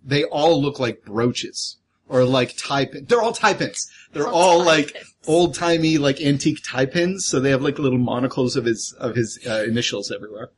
they 0.06 0.24
all 0.26 0.62
look 0.62 0.80
like 0.80 1.04
brooches 1.04 1.78
or 2.08 2.24
like 2.24 2.56
tie 2.58 2.86
pins. 2.86 3.08
They're 3.08 3.22
all 3.22 3.34
tie 3.34 3.54
pins. 3.54 3.90
They're 4.14 4.28
all 4.28 4.60
tie 4.60 4.66
like 4.66 4.94
pins. 4.94 5.14
old 5.28 5.56
timey, 5.56 5.98
like 5.98 6.22
antique 6.22 6.60
tie 6.64 6.86
pins. 6.86 7.26
So 7.26 7.40
they 7.40 7.50
have 7.50 7.62
like 7.62 7.80
little 7.80 7.98
monocles 8.00 8.56
of 8.56 8.66
his 8.66 8.94
of 9.00 9.16
his 9.16 9.40
uh, 9.48 9.64
initials 9.68 10.12
everywhere 10.12 10.52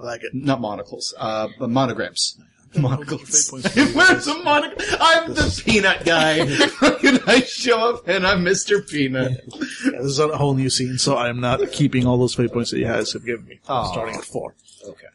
I 0.00 0.04
like 0.04 0.22
it. 0.24 0.34
not 0.34 0.60
monocles, 0.60 1.14
uh, 1.18 1.48
but 1.58 1.70
monograms. 1.70 2.38
Monocles. 2.74 3.50
Where's 3.52 4.24
the 4.24 4.40
monoc? 4.44 4.72
I'm 4.98 5.34
the 5.34 5.62
peanut 5.62 6.06
guy. 6.06 6.38
and 7.06 7.20
I 7.26 7.40
show 7.42 7.90
up 7.90 8.08
and 8.08 8.26
I'm 8.26 8.42
Mr. 8.42 8.88
Peanut. 8.88 9.42
Yeah, 9.84 9.90
this 9.98 10.04
is 10.06 10.18
a 10.18 10.28
whole 10.38 10.54
new 10.54 10.70
scene, 10.70 10.96
so 10.96 11.16
I 11.16 11.28
am 11.28 11.38
not 11.38 11.70
keeping 11.72 12.06
all 12.06 12.16
those 12.16 12.34
fate 12.34 12.50
points 12.50 12.70
that 12.70 12.78
you 12.78 12.86
guys 12.86 13.12
have 13.12 13.26
given 13.26 13.44
me. 13.44 13.60
Aw. 13.68 13.92
Starting 13.92 14.14
at 14.14 14.24
four. 14.24 14.54
Okay. 14.88 15.06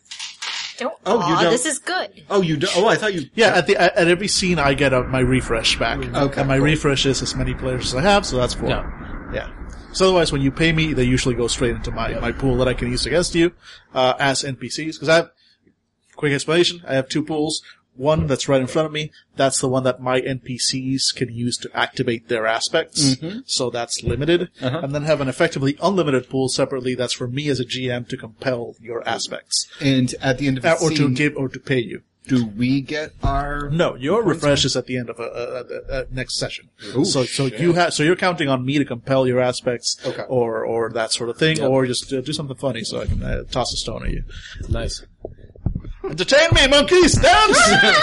Don't. 0.78 0.94
Oh, 1.06 1.16
you 1.28 1.36
aw, 1.36 1.42
don't- 1.44 1.52
This 1.52 1.66
is 1.66 1.80
good. 1.80 2.10
Oh, 2.30 2.42
you 2.42 2.58
don't. 2.58 2.76
Oh, 2.78 2.88
I 2.88 2.96
thought 2.96 3.14
you. 3.14 3.30
Yeah, 3.36 3.56
at 3.56 3.68
the 3.68 3.76
at, 3.78 3.96
at 3.96 4.08
every 4.08 4.28
scene, 4.28 4.60
I 4.60 4.74
get 4.74 4.94
a, 4.94 5.04
my 5.04 5.20
refresh 5.20 5.78
back. 5.80 6.00
Okay, 6.00 6.40
and 6.40 6.48
my 6.48 6.58
cool. 6.58 6.66
refresh 6.66 7.06
is 7.06 7.22
as 7.22 7.36
many 7.36 7.54
players 7.54 7.88
as 7.88 7.96
I 7.96 8.02
have, 8.02 8.26
so 8.26 8.38
that's 8.38 8.54
four. 8.54 8.70
Yeah. 8.70 9.32
Yeah. 9.34 9.50
So 9.94 10.06
otherwise, 10.06 10.32
when 10.32 10.42
you 10.42 10.52
pay 10.52 10.72
me, 10.72 10.94
they 10.94 11.04
usually 11.04 11.34
go 11.36 11.48
straight 11.48 11.72
into 11.76 11.92
my, 11.92 12.14
my 12.20 12.32
pool 12.32 12.58
that 12.58 12.68
I 12.68 12.74
can 12.74 12.92
use 12.92 13.06
against 13.06 13.34
you 13.34 13.54
uh, 13.96 14.14
as 14.20 14.44
NPCs. 14.44 14.94
Because 14.94 15.10
I 15.10 15.16
have 15.16 15.32
quick 16.16 16.34
explanation. 16.34 16.84
I 16.88 16.94
have 16.96 17.10
two 17.10 17.24
pools. 17.24 17.62
One 17.98 18.28
that's 18.28 18.48
right 18.48 18.62
in 18.62 18.68
front 18.68 18.86
of 18.86 18.92
me. 18.92 19.12
That's 19.36 19.60
the 19.60 19.68
one 19.68 19.84
that 19.84 20.02
my 20.02 20.22
NPCs 20.22 21.14
can 21.16 21.34
use 21.34 21.58
to 21.58 21.70
activate 21.78 22.28
their 22.30 22.46
aspects. 22.48 23.18
So 23.46 23.70
that's 23.70 24.04
limited. 24.04 24.50
Uh-huh. 24.62 24.80
And 24.84 24.94
then 24.94 25.04
have 25.04 25.20
an 25.22 25.28
effectively 25.28 25.78
unlimited 25.82 26.30
pool 26.30 26.48
separately. 26.50 26.96
That's 26.96 27.14
for 27.14 27.28
me 27.28 27.50
as 27.50 27.60
a 27.60 27.66
GM 27.66 28.08
to 28.10 28.18
compel 28.18 28.76
your 28.80 29.08
aspects, 29.08 29.68
And 29.82 30.14
at 30.22 30.38
the 30.38 30.48
end 30.48 30.58
of 30.58 30.64
the 30.64 30.72
Uh, 30.72 30.78
or 30.82 30.92
to 30.92 31.10
give 31.10 31.36
or 31.36 31.50
to 31.50 31.60
pay 31.60 31.80
you. 31.80 32.02
do 32.28 32.46
we 32.46 32.82
get 32.82 33.14
our? 33.24 33.70
No, 33.70 33.96
your 33.96 34.22
refresh 34.22 34.66
is 34.66 34.76
at 34.76 34.86
the 34.86 34.98
end 34.98 35.10
of 35.10 35.18
a, 35.18 35.24
a, 35.24 35.64
a, 35.98 36.02
a 36.02 36.06
next 36.12 36.38
session. 36.38 36.70
Ooh, 36.96 37.06
so, 37.06 37.24
so 37.24 37.46
you 37.46 37.72
have, 37.74 37.94
so 37.94 38.04
you're 38.04 38.18
counting 38.18 38.50
on 38.50 38.66
me 38.66 38.78
to 38.78 38.84
compel 38.86 39.26
your 39.26 39.40
aspects, 39.40 39.96
Okay. 40.06 40.24
or 40.28 40.66
or 40.66 40.90
that 40.92 41.14
sort 41.14 41.30
of 41.30 41.38
thing, 41.38 41.62
or 41.62 41.86
just 41.86 42.12
uh, 42.12 42.20
do 42.22 42.34
something 42.34 42.58
funny 42.58 42.84
so 42.84 43.00
I 43.02 43.06
can 43.06 43.24
uh, 43.24 43.44
toss 43.50 43.72
a 43.74 43.78
stone 43.78 44.06
at 44.06 44.12
you. 44.12 44.24
Nice. 44.68 45.06
Entertain 46.10 46.50
me, 46.54 46.68
monkeys! 46.68 47.14
Dance! 47.16 47.60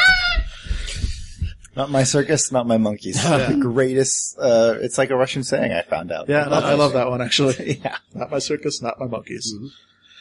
Not 1.76 1.90
my 1.90 2.04
circus, 2.04 2.52
not 2.52 2.68
my 2.68 2.78
monkeys. 2.78 3.20
the 3.20 3.58
greatest, 3.60 4.38
uh, 4.38 4.76
it's 4.80 4.96
like 4.96 5.10
a 5.10 5.16
Russian 5.16 5.42
saying 5.42 5.72
I 5.72 5.82
found 5.82 6.12
out. 6.12 6.28
yeah, 6.28 6.44
no, 6.44 6.52
I 6.52 6.74
love 6.74 6.92
that 6.92 7.08
one 7.10 7.20
actually. 7.20 7.80
Yeah. 7.84 7.96
Not 8.14 8.30
my 8.30 8.38
circus, 8.38 8.80
not 8.80 9.00
my 9.00 9.06
monkeys. 9.06 9.52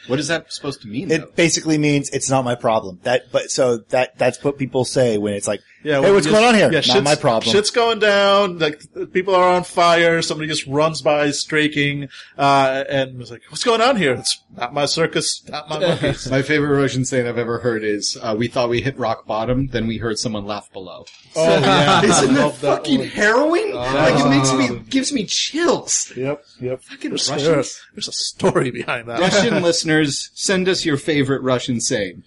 What 0.08 0.18
is 0.18 0.26
that 0.28 0.52
supposed 0.52 0.82
to 0.82 0.88
mean? 0.88 1.08
though? 1.08 1.14
It 1.14 1.36
basically 1.36 1.78
means 1.78 2.10
it's 2.10 2.28
not 2.28 2.44
my 2.44 2.56
problem. 2.56 2.98
That, 3.04 3.30
but 3.30 3.52
so 3.52 3.76
that, 3.90 4.18
that's 4.18 4.42
what 4.42 4.58
people 4.58 4.84
say 4.84 5.16
when 5.16 5.34
it's 5.34 5.46
like, 5.46 5.60
Yeah, 5.84 6.00
hey, 6.00 6.12
what's 6.12 6.24
just- 6.26 6.34
going 6.34 6.44
on 6.48 6.54
here? 6.54 6.68
Yeah, 6.72 6.78
not 6.78 6.84
shit's- 6.84 7.04
my 7.04 7.14
problem. 7.14 7.52
Shit's 7.52 7.70
going 7.70 7.98
down. 7.98 8.58
Like 8.58 8.82
people 9.12 9.34
are 9.34 9.54
on 9.54 9.64
fire. 9.64 10.22
Somebody 10.22 10.48
just 10.48 10.66
runs 10.66 11.02
by, 11.02 11.30
streaking, 11.30 12.08
uh, 12.38 12.84
and 12.88 13.18
was 13.18 13.30
like, 13.30 13.42
"What's 13.50 13.64
going 13.64 13.82
on 13.82 13.96
here?" 13.96 14.14
It's 14.14 14.40
not 14.56 14.72
my 14.72 14.86
circus, 14.86 15.42
not 15.48 15.68
my 15.68 15.78
monkeys. 15.86 16.30
My 16.30 16.40
favorite 16.40 16.74
Russian 16.80 17.04
saying 17.04 17.28
I've 17.28 17.36
ever 17.36 17.58
heard 17.58 17.84
is, 17.84 18.16
uh, 18.22 18.34
"We 18.36 18.48
thought 18.48 18.70
we 18.70 18.80
hit 18.80 18.98
rock 18.98 19.26
bottom, 19.26 19.66
then 19.68 19.86
we 19.86 19.98
heard 19.98 20.18
someone 20.18 20.46
laugh 20.46 20.72
below." 20.72 21.04
oh 21.36 21.44
yeah, 21.60 22.02
Isn't 22.04 22.32
that 22.34 22.40
love 22.40 22.60
that 22.62 22.76
fucking 22.78 23.00
one. 23.00 23.08
harrowing? 23.08 23.74
like 23.74 24.14
it 24.14 24.28
makes 24.30 24.52
me, 24.54 24.78
gives 24.88 25.12
me 25.12 25.26
chills. 25.26 26.10
Yep, 26.16 26.42
yep. 26.60 26.82
Fucking 26.82 27.10
there's, 27.10 27.28
Russians. 27.30 27.46
there's- 27.48 27.80
there's 27.94 28.08
a 28.08 28.12
story 28.12 28.70
behind 28.70 29.08
that. 29.08 29.20
Russian 29.20 29.62
listeners, 29.62 30.30
send 30.34 30.66
us 30.66 30.84
your 30.86 30.96
favorite 30.96 31.42
Russian 31.42 31.78
saying. 31.80 32.22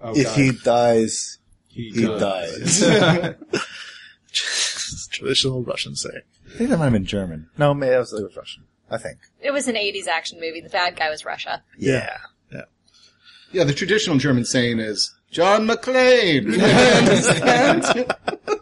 Oh, 0.00 0.12
if 0.14 0.26
God. 0.26 0.36
he 0.38 0.52
dies, 0.64 1.37
he, 1.78 1.90
he 1.90 2.02
does. 2.02 2.80
dies. 2.80 3.34
Traditional 5.10 5.62
Russian 5.62 5.94
saying. 5.94 6.22
I 6.46 6.58
think 6.58 6.70
that 6.70 6.78
might 6.78 6.84
have 6.84 6.92
been 6.92 7.04
German. 7.04 7.48
No, 7.56 7.72
maybe 7.72 7.94
it 7.94 7.98
was, 7.98 8.12
it 8.12 8.22
was 8.22 8.36
Russian. 8.36 8.64
I 8.90 8.98
think. 8.98 9.18
It 9.40 9.52
was 9.52 9.68
an 9.68 9.76
'80s 9.76 10.08
action 10.08 10.40
movie. 10.40 10.60
The 10.60 10.70
bad 10.70 10.96
guy 10.96 11.08
was 11.08 11.24
Russia. 11.24 11.62
Yeah. 11.78 12.18
Yeah. 12.52 12.62
Yeah, 13.52 13.64
the 13.64 13.74
traditional 13.74 14.18
German 14.18 14.44
saying 14.44 14.80
is 14.80 15.14
John 15.30 15.68
McClane. 15.68 16.48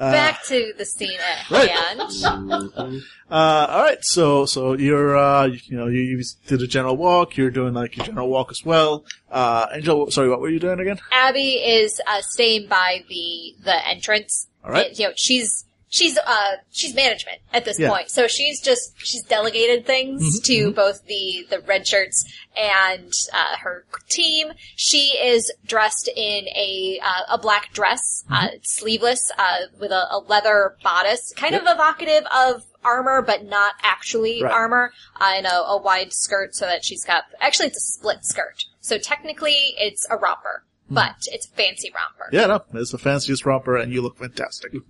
Understand? 0.00 0.12
Back 0.12 0.44
to 0.44 0.72
the 0.78 0.84
scene 0.84 1.18
at 1.20 1.50
right. 1.50 1.70
hand. 1.70 3.02
Uh, 3.30 3.66
all 3.68 3.82
right. 3.82 3.98
So, 4.00 4.46
so 4.46 4.72
you're, 4.72 5.14
uh, 5.14 5.44
you, 5.44 5.58
you 5.64 5.76
know, 5.76 5.86
you, 5.86 6.00
you 6.00 6.24
did 6.46 6.62
a 6.62 6.66
general 6.66 6.96
walk. 6.96 7.36
You're 7.36 7.50
doing 7.50 7.74
like 7.74 7.94
your 7.94 8.06
general 8.06 8.30
walk 8.30 8.50
as 8.50 8.64
well. 8.64 9.04
Uh, 9.30 9.66
Angel, 9.70 10.10
sorry, 10.10 10.30
what 10.30 10.40
were 10.40 10.48
you 10.48 10.58
doing 10.58 10.80
again? 10.80 10.98
Abby 11.12 11.56
is 11.56 12.00
uh, 12.06 12.22
staying 12.22 12.68
by 12.68 13.04
the 13.10 13.54
the 13.62 13.86
entrance. 13.86 14.48
All 14.64 14.70
right. 14.70 14.86
And, 14.86 14.98
you 14.98 15.08
know, 15.08 15.12
she's 15.14 15.66
she's 15.88 16.18
uh 16.18 16.52
she's 16.70 16.94
management 16.94 17.38
at 17.52 17.64
this 17.64 17.78
Yeah. 17.78 17.90
point, 17.90 18.10
so 18.10 18.26
she's 18.26 18.60
just 18.60 18.92
she's 18.98 19.22
delegated 19.24 19.86
things 19.86 20.40
to 20.42 20.72
both 20.72 21.04
the 21.06 21.46
the 21.50 21.60
red 21.60 21.86
shirts 21.86 22.24
and 22.56 23.12
uh, 23.32 23.56
her 23.60 23.84
team. 24.08 24.52
She 24.76 25.16
is 25.18 25.52
dressed 25.66 26.08
in 26.14 26.46
a 26.48 27.00
uh, 27.02 27.34
a 27.34 27.38
black 27.38 27.72
dress, 27.72 28.24
uh, 28.30 28.48
sleeveless, 28.62 29.30
uh, 29.38 29.58
with 29.80 29.90
a, 29.90 30.06
a 30.10 30.18
leather 30.18 30.76
bodice, 30.82 31.32
kind 31.36 31.54
of 31.54 31.62
evocative 31.66 32.24
of 32.34 32.64
armor, 32.84 33.22
but 33.22 33.44
not 33.44 33.74
actually 33.82 34.42
Right. 34.42 34.52
armor, 34.52 34.92
uh, 35.20 35.32
and 35.36 35.46
a, 35.46 35.54
a 35.54 35.80
wide 35.80 36.12
skirt, 36.12 36.54
so 36.54 36.64
that 36.66 36.84
she's 36.84 37.04
got 37.04 37.24
actually 37.40 37.66
it's 37.68 37.76
a 37.78 37.92
split 37.98 38.24
skirt. 38.24 38.64
So 38.80 38.98
technically, 38.98 39.74
it's 39.78 40.06
a 40.10 40.16
romper. 40.16 40.64
But 40.90 41.16
it's 41.26 41.46
a 41.46 41.50
fancy 41.50 41.92
romper. 41.94 42.30
Yeah, 42.32 42.46
no, 42.46 42.62
it's 42.80 42.92
the 42.92 42.98
fanciest 42.98 43.44
romper, 43.44 43.76
and 43.76 43.92
you 43.92 44.00
look 44.00 44.16
fantastic. 44.16 44.72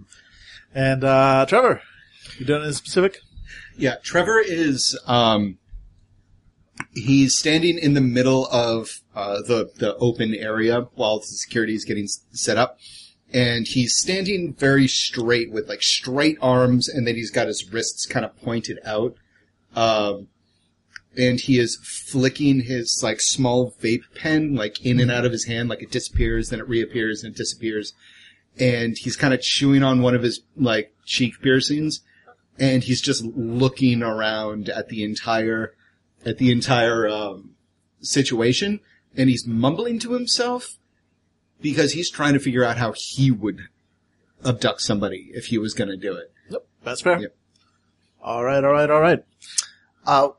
And 0.74 1.04
uh, 1.04 1.46
Trevor, 1.48 1.82
you 2.38 2.46
doing 2.46 2.60
anything 2.62 2.74
specific? 2.74 3.18
Yeah, 3.76 3.96
Trevor 4.02 4.40
is 4.40 4.98
um 5.06 5.58
he's 6.94 7.36
standing 7.36 7.78
in 7.78 7.94
the 7.94 8.00
middle 8.00 8.46
of 8.46 9.00
uh, 9.14 9.40
the 9.46 9.70
the 9.76 9.96
open 9.96 10.34
area 10.34 10.88
while 10.94 11.18
the 11.18 11.26
security 11.26 11.74
is 11.74 11.84
getting 11.84 12.08
set 12.32 12.56
up, 12.56 12.78
and 13.32 13.66
he's 13.66 13.96
standing 13.96 14.54
very 14.54 14.88
straight 14.88 15.50
with 15.50 15.68
like 15.68 15.82
straight 15.82 16.38
arms, 16.40 16.88
and 16.88 17.06
then 17.06 17.14
he's 17.14 17.30
got 17.30 17.46
his 17.46 17.70
wrists 17.72 18.06
kind 18.06 18.24
of 18.24 18.36
pointed 18.40 18.78
out, 18.84 19.14
um, 19.74 20.28
and 21.16 21.40
he 21.40 21.58
is 21.58 21.76
flicking 22.10 22.62
his 22.62 23.00
like 23.02 23.20
small 23.20 23.74
vape 23.80 24.04
pen 24.14 24.54
like 24.54 24.84
in 24.84 25.00
and 25.00 25.10
out 25.10 25.24
of 25.24 25.32
his 25.32 25.46
hand, 25.46 25.68
like 25.68 25.82
it 25.82 25.90
disappears, 25.90 26.50
then 26.50 26.60
it 26.60 26.68
reappears, 26.68 27.22
and 27.22 27.34
it 27.34 27.38
disappears, 27.38 27.92
and 28.58 28.96
he's 28.96 29.16
kind 29.16 29.34
of 29.34 29.40
chewing 29.40 29.82
on 29.82 30.02
one 30.02 30.14
of 30.14 30.22
his 30.22 30.40
like 30.56 30.94
cheek 31.04 31.40
piercings 31.40 32.00
and 32.58 32.84
he's 32.84 33.00
just 33.00 33.24
looking 33.24 34.02
around 34.02 34.68
at 34.68 34.88
the 34.88 35.04
entire 35.04 35.74
at 36.26 36.38
the 36.38 36.50
entire 36.50 37.08
um, 37.08 37.54
situation, 38.00 38.80
and 39.16 39.30
he's 39.30 39.46
mumbling 39.46 39.98
to 40.00 40.12
himself 40.12 40.78
because 41.60 41.92
he's 41.92 42.10
trying 42.10 42.34
to 42.34 42.40
figure 42.40 42.64
out 42.64 42.76
how 42.76 42.92
he 42.96 43.30
would 43.30 43.68
abduct 44.44 44.80
somebody 44.80 45.30
if 45.32 45.46
he 45.46 45.58
was 45.58 45.74
going 45.74 45.88
to 45.88 45.96
do 45.96 46.14
it. 46.14 46.32
Yep, 46.50 46.66
that's 46.82 47.00
fair. 47.00 47.20
Yep. 47.20 47.36
All 48.20 48.44
right, 48.44 48.62
all 48.62 48.72
right, 48.72 48.90
all 48.90 49.00
right. 49.00 49.24
Uh, 50.04 50.30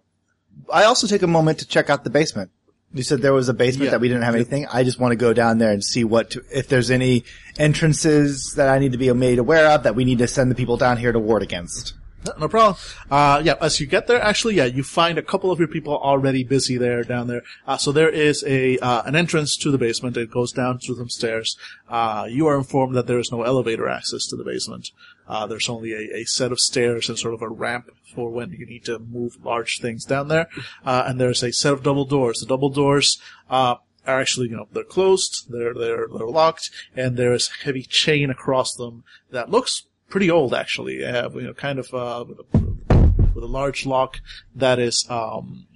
I 0.71 0.83
also 0.83 1.07
take 1.07 1.21
a 1.21 1.27
moment 1.27 1.59
to 1.59 1.67
check 1.67 1.89
out 1.89 2.03
the 2.03 2.09
basement. 2.09 2.51
You 2.93 3.03
said 3.03 3.21
there 3.21 3.33
was 3.33 3.49
a 3.49 3.53
basement 3.53 3.85
Yeah. 3.85 3.91
that 3.91 4.01
we 4.01 4.07
didn't 4.07 4.23
have 4.23 4.35
anything. 4.35 4.65
I 4.65 4.83
just 4.83 4.99
want 4.99 5.11
to 5.11 5.15
go 5.15 5.31
down 5.31 5.59
there 5.59 5.71
and 5.71 5.83
see 5.83 6.03
what, 6.03 6.31
to, 6.31 6.43
if 6.51 6.67
there's 6.69 6.89
any 6.89 7.23
entrances 7.59 8.53
that 8.55 8.67
I 8.67 8.79
need 8.79 8.93
to 8.93 8.97
be 8.97 9.11
made 9.13 9.37
aware 9.37 9.67
of 9.67 9.83
that 9.83 9.95
we 9.95 10.05
need 10.05 10.19
to 10.19 10.27
send 10.27 10.49
the 10.49 10.55
people 10.55 10.77
down 10.77 10.97
here 10.97 11.11
to 11.11 11.19
ward 11.19 11.43
against. 11.43 11.93
No, 12.37 12.49
problem. 12.49 12.75
Uh, 13.09 13.41
yeah, 13.45 13.53
as 13.61 13.79
you 13.79 13.87
get 13.87 14.07
there, 14.07 14.21
actually, 14.21 14.55
yeah, 14.55 14.65
you 14.65 14.83
find 14.83 15.17
a 15.17 15.21
couple 15.21 15.51
of 15.51 15.59
your 15.59 15.69
people 15.69 15.97
already 15.97 16.43
busy 16.43 16.77
there, 16.77 17.01
down 17.03 17.27
there. 17.27 17.43
Uh, 17.65 17.77
so 17.77 17.93
there 17.93 18.09
is 18.09 18.43
a, 18.45 18.77
uh, 18.79 19.03
an 19.05 19.15
entrance 19.15 19.55
to 19.57 19.71
the 19.71 19.77
basement. 19.77 20.17
It 20.17 20.29
goes 20.29 20.51
down 20.51 20.79
through 20.79 20.97
some 20.97 21.09
stairs. 21.09 21.57
Uh, 21.87 22.27
you 22.29 22.45
are 22.47 22.57
informed 22.57 22.95
that 22.95 23.07
there 23.07 23.19
is 23.19 23.31
no 23.31 23.43
elevator 23.43 23.87
access 23.87 24.25
to 24.27 24.35
the 24.35 24.43
basement. 24.43 24.91
Uh, 25.29 25.45
there's 25.47 25.69
only 25.69 25.93
a, 25.93 26.21
a 26.21 26.25
set 26.25 26.51
of 26.51 26.59
stairs 26.59 27.07
and 27.07 27.17
sort 27.17 27.35
of 27.35 27.41
a 27.41 27.47
ramp 27.47 27.89
for 28.13 28.29
when 28.31 28.51
you 28.51 28.65
need 28.65 28.83
to 28.83 28.99
move 28.99 29.37
large 29.43 29.79
things 29.79 30.03
down 30.03 30.27
there. 30.27 30.49
Uh, 30.83 31.03
and 31.05 31.21
there's 31.21 31.43
a 31.43 31.53
set 31.53 31.71
of 31.71 31.83
double 31.83 32.05
doors. 32.05 32.39
The 32.39 32.47
double 32.47 32.69
doors, 32.69 33.21
uh, 33.49 33.75
are 34.07 34.19
actually, 34.19 34.49
you 34.49 34.57
know, 34.57 34.67
they're 34.71 34.83
closed, 34.83 35.51
they're, 35.51 35.73
they're, 35.73 36.07
they're 36.07 36.27
locked, 36.27 36.71
and 36.95 37.15
there's 37.15 37.49
a 37.49 37.65
heavy 37.65 37.83
chain 37.83 38.29
across 38.29 38.73
them 38.73 39.03
that 39.29 39.51
looks 39.51 39.83
pretty 40.09 40.31
old 40.31 40.53
actually. 40.53 41.05
Uh, 41.05 41.29
you 41.29 41.41
know, 41.41 41.53
kind 41.53 41.77
of, 41.77 41.93
uh, 41.93 42.25
with 42.27 42.39
a, 42.39 43.13
with 43.35 43.43
a 43.43 43.47
large 43.47 43.85
lock 43.85 44.19
that 44.55 44.79
is, 44.79 45.05
um, 45.09 45.67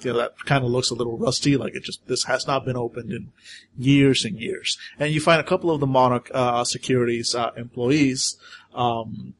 you 0.00 0.12
know, 0.12 0.18
that 0.18 0.44
kind 0.44 0.64
of 0.64 0.70
looks 0.70 0.90
a 0.90 0.94
little 0.94 1.18
rusty, 1.18 1.56
like 1.56 1.74
it 1.74 1.82
just, 1.82 2.06
this 2.06 2.24
has 2.24 2.46
not 2.46 2.64
been 2.64 2.76
opened 2.76 3.12
in 3.12 3.32
years 3.76 4.24
and 4.24 4.38
years. 4.38 4.78
And 4.98 5.12
you 5.12 5.20
find 5.20 5.40
a 5.40 5.44
couple 5.44 5.70
of 5.70 5.80
the 5.80 5.86
Monarch, 5.86 6.30
uh, 6.32 6.64
securities, 6.64 7.34
uh, 7.34 7.50
employees, 7.56 8.36
um, 8.78 9.34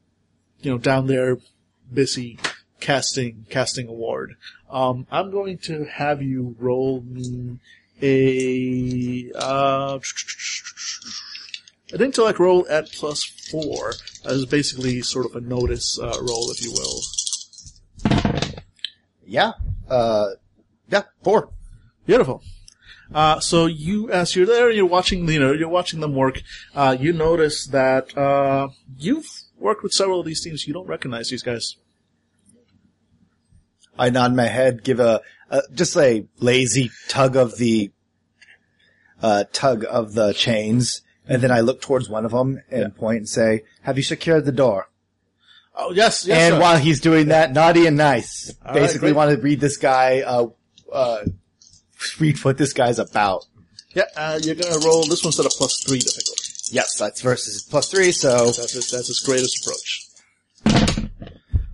you 0.61 0.69
know, 0.69 0.77
down 0.77 1.07
there 1.07 1.37
busy 1.91 2.37
casting, 2.79 3.45
casting 3.49 3.87
a 3.87 3.93
ward. 3.93 4.35
Um, 4.69 5.07
I'm 5.09 5.31
going 5.31 5.57
to 5.59 5.85
have 5.85 6.21
you 6.21 6.55
roll 6.59 7.01
me 7.01 7.59
a, 8.01 9.31
uh, 9.35 9.99
an 11.93 12.01
intellect 12.01 12.39
roll 12.39 12.67
at 12.69 12.91
plus 12.91 13.23
four 13.23 13.93
as 14.25 14.45
basically 14.45 15.01
sort 15.01 15.25
of 15.25 15.35
a 15.35 15.41
notice, 15.41 15.97
uh, 15.97 16.17
roll, 16.21 16.51
if 16.51 16.61
you 16.61 16.73
will. 16.73 17.01
Yeah. 19.25 19.53
Uh, 19.89 20.31
yeah, 20.89 21.03
four. 21.23 21.49
Beautiful. 22.05 22.43
Uh, 23.13 23.39
so 23.39 23.65
you, 23.65 24.09
as 24.11 24.35
you're 24.35 24.45
there, 24.45 24.69
you're 24.69 24.85
watching, 24.85 25.27
you 25.27 25.39
know, 25.39 25.51
you're 25.51 25.67
watching 25.69 25.99
them 25.99 26.13
work. 26.13 26.41
Uh, 26.75 26.95
you 26.99 27.11
notice 27.11 27.65
that 27.67 28.15
uh, 28.17 28.69
you've 28.97 29.27
worked 29.57 29.81
with 29.83 29.93
several 29.93 30.19
of 30.19 30.25
these 30.25 30.41
teams. 30.43 30.67
You 30.67 30.73
don't 30.73 30.87
recognize 30.87 31.29
these 31.29 31.43
guys. 31.43 31.75
I 33.97 34.09
nod 34.09 34.33
my 34.35 34.45
head, 34.45 34.83
give 34.83 34.99
a, 34.99 35.21
a 35.49 35.61
just 35.73 35.97
a 35.97 36.25
lazy 36.39 36.91
tug 37.09 37.35
of 37.35 37.57
the 37.57 37.91
uh, 39.21 39.43
tug 39.51 39.83
of 39.89 40.13
the 40.13 40.33
chains, 40.33 41.01
and 41.27 41.41
then 41.41 41.51
I 41.51 41.59
look 41.59 41.81
towards 41.81 42.09
one 42.09 42.25
of 42.25 42.31
them 42.31 42.61
and 42.71 42.95
point 42.95 43.17
and 43.17 43.29
say, 43.29 43.63
"Have 43.81 43.97
you 43.97 44.03
secured 44.03 44.45
the 44.45 44.53
door?" 44.53 44.89
Oh 45.75 45.91
yes, 45.91 46.25
yes. 46.25 46.37
and 46.39 46.53
sir. 46.55 46.61
while 46.61 46.77
he's 46.77 47.01
doing 47.01 47.27
that, 47.27 47.51
naughty 47.51 47.85
and 47.87 47.97
nice, 47.97 48.53
All 48.65 48.73
right, 48.73 48.81
basically 48.81 49.09
great. 49.09 49.15
want 49.15 49.31
to 49.31 49.41
read 49.41 49.59
this 49.59 49.75
guy, 49.75 50.21
uh, 50.21 50.47
uh, 50.93 51.25
read 52.19 52.37
what 52.43 52.57
this 52.57 52.73
guy's 52.73 52.99
about. 52.99 53.45
yeah, 53.95 54.03
uh, 54.15 54.39
you're 54.41 54.55
gonna 54.55 54.79
roll. 54.85 55.03
This 55.03 55.23
one's 55.23 55.39
at 55.39 55.45
a 55.45 55.49
plus 55.49 55.83
three 55.87 55.99
difficulty. 55.99 56.43
Yes, 56.71 56.97
that's 56.97 57.21
versus 57.21 57.63
plus 57.63 57.89
three, 57.89 58.11
so 58.11 58.45
That's 58.45 58.73
his, 58.73 58.91
that's 58.91 59.07
his 59.07 59.19
greatest 59.21 59.65
approach. 59.65 60.99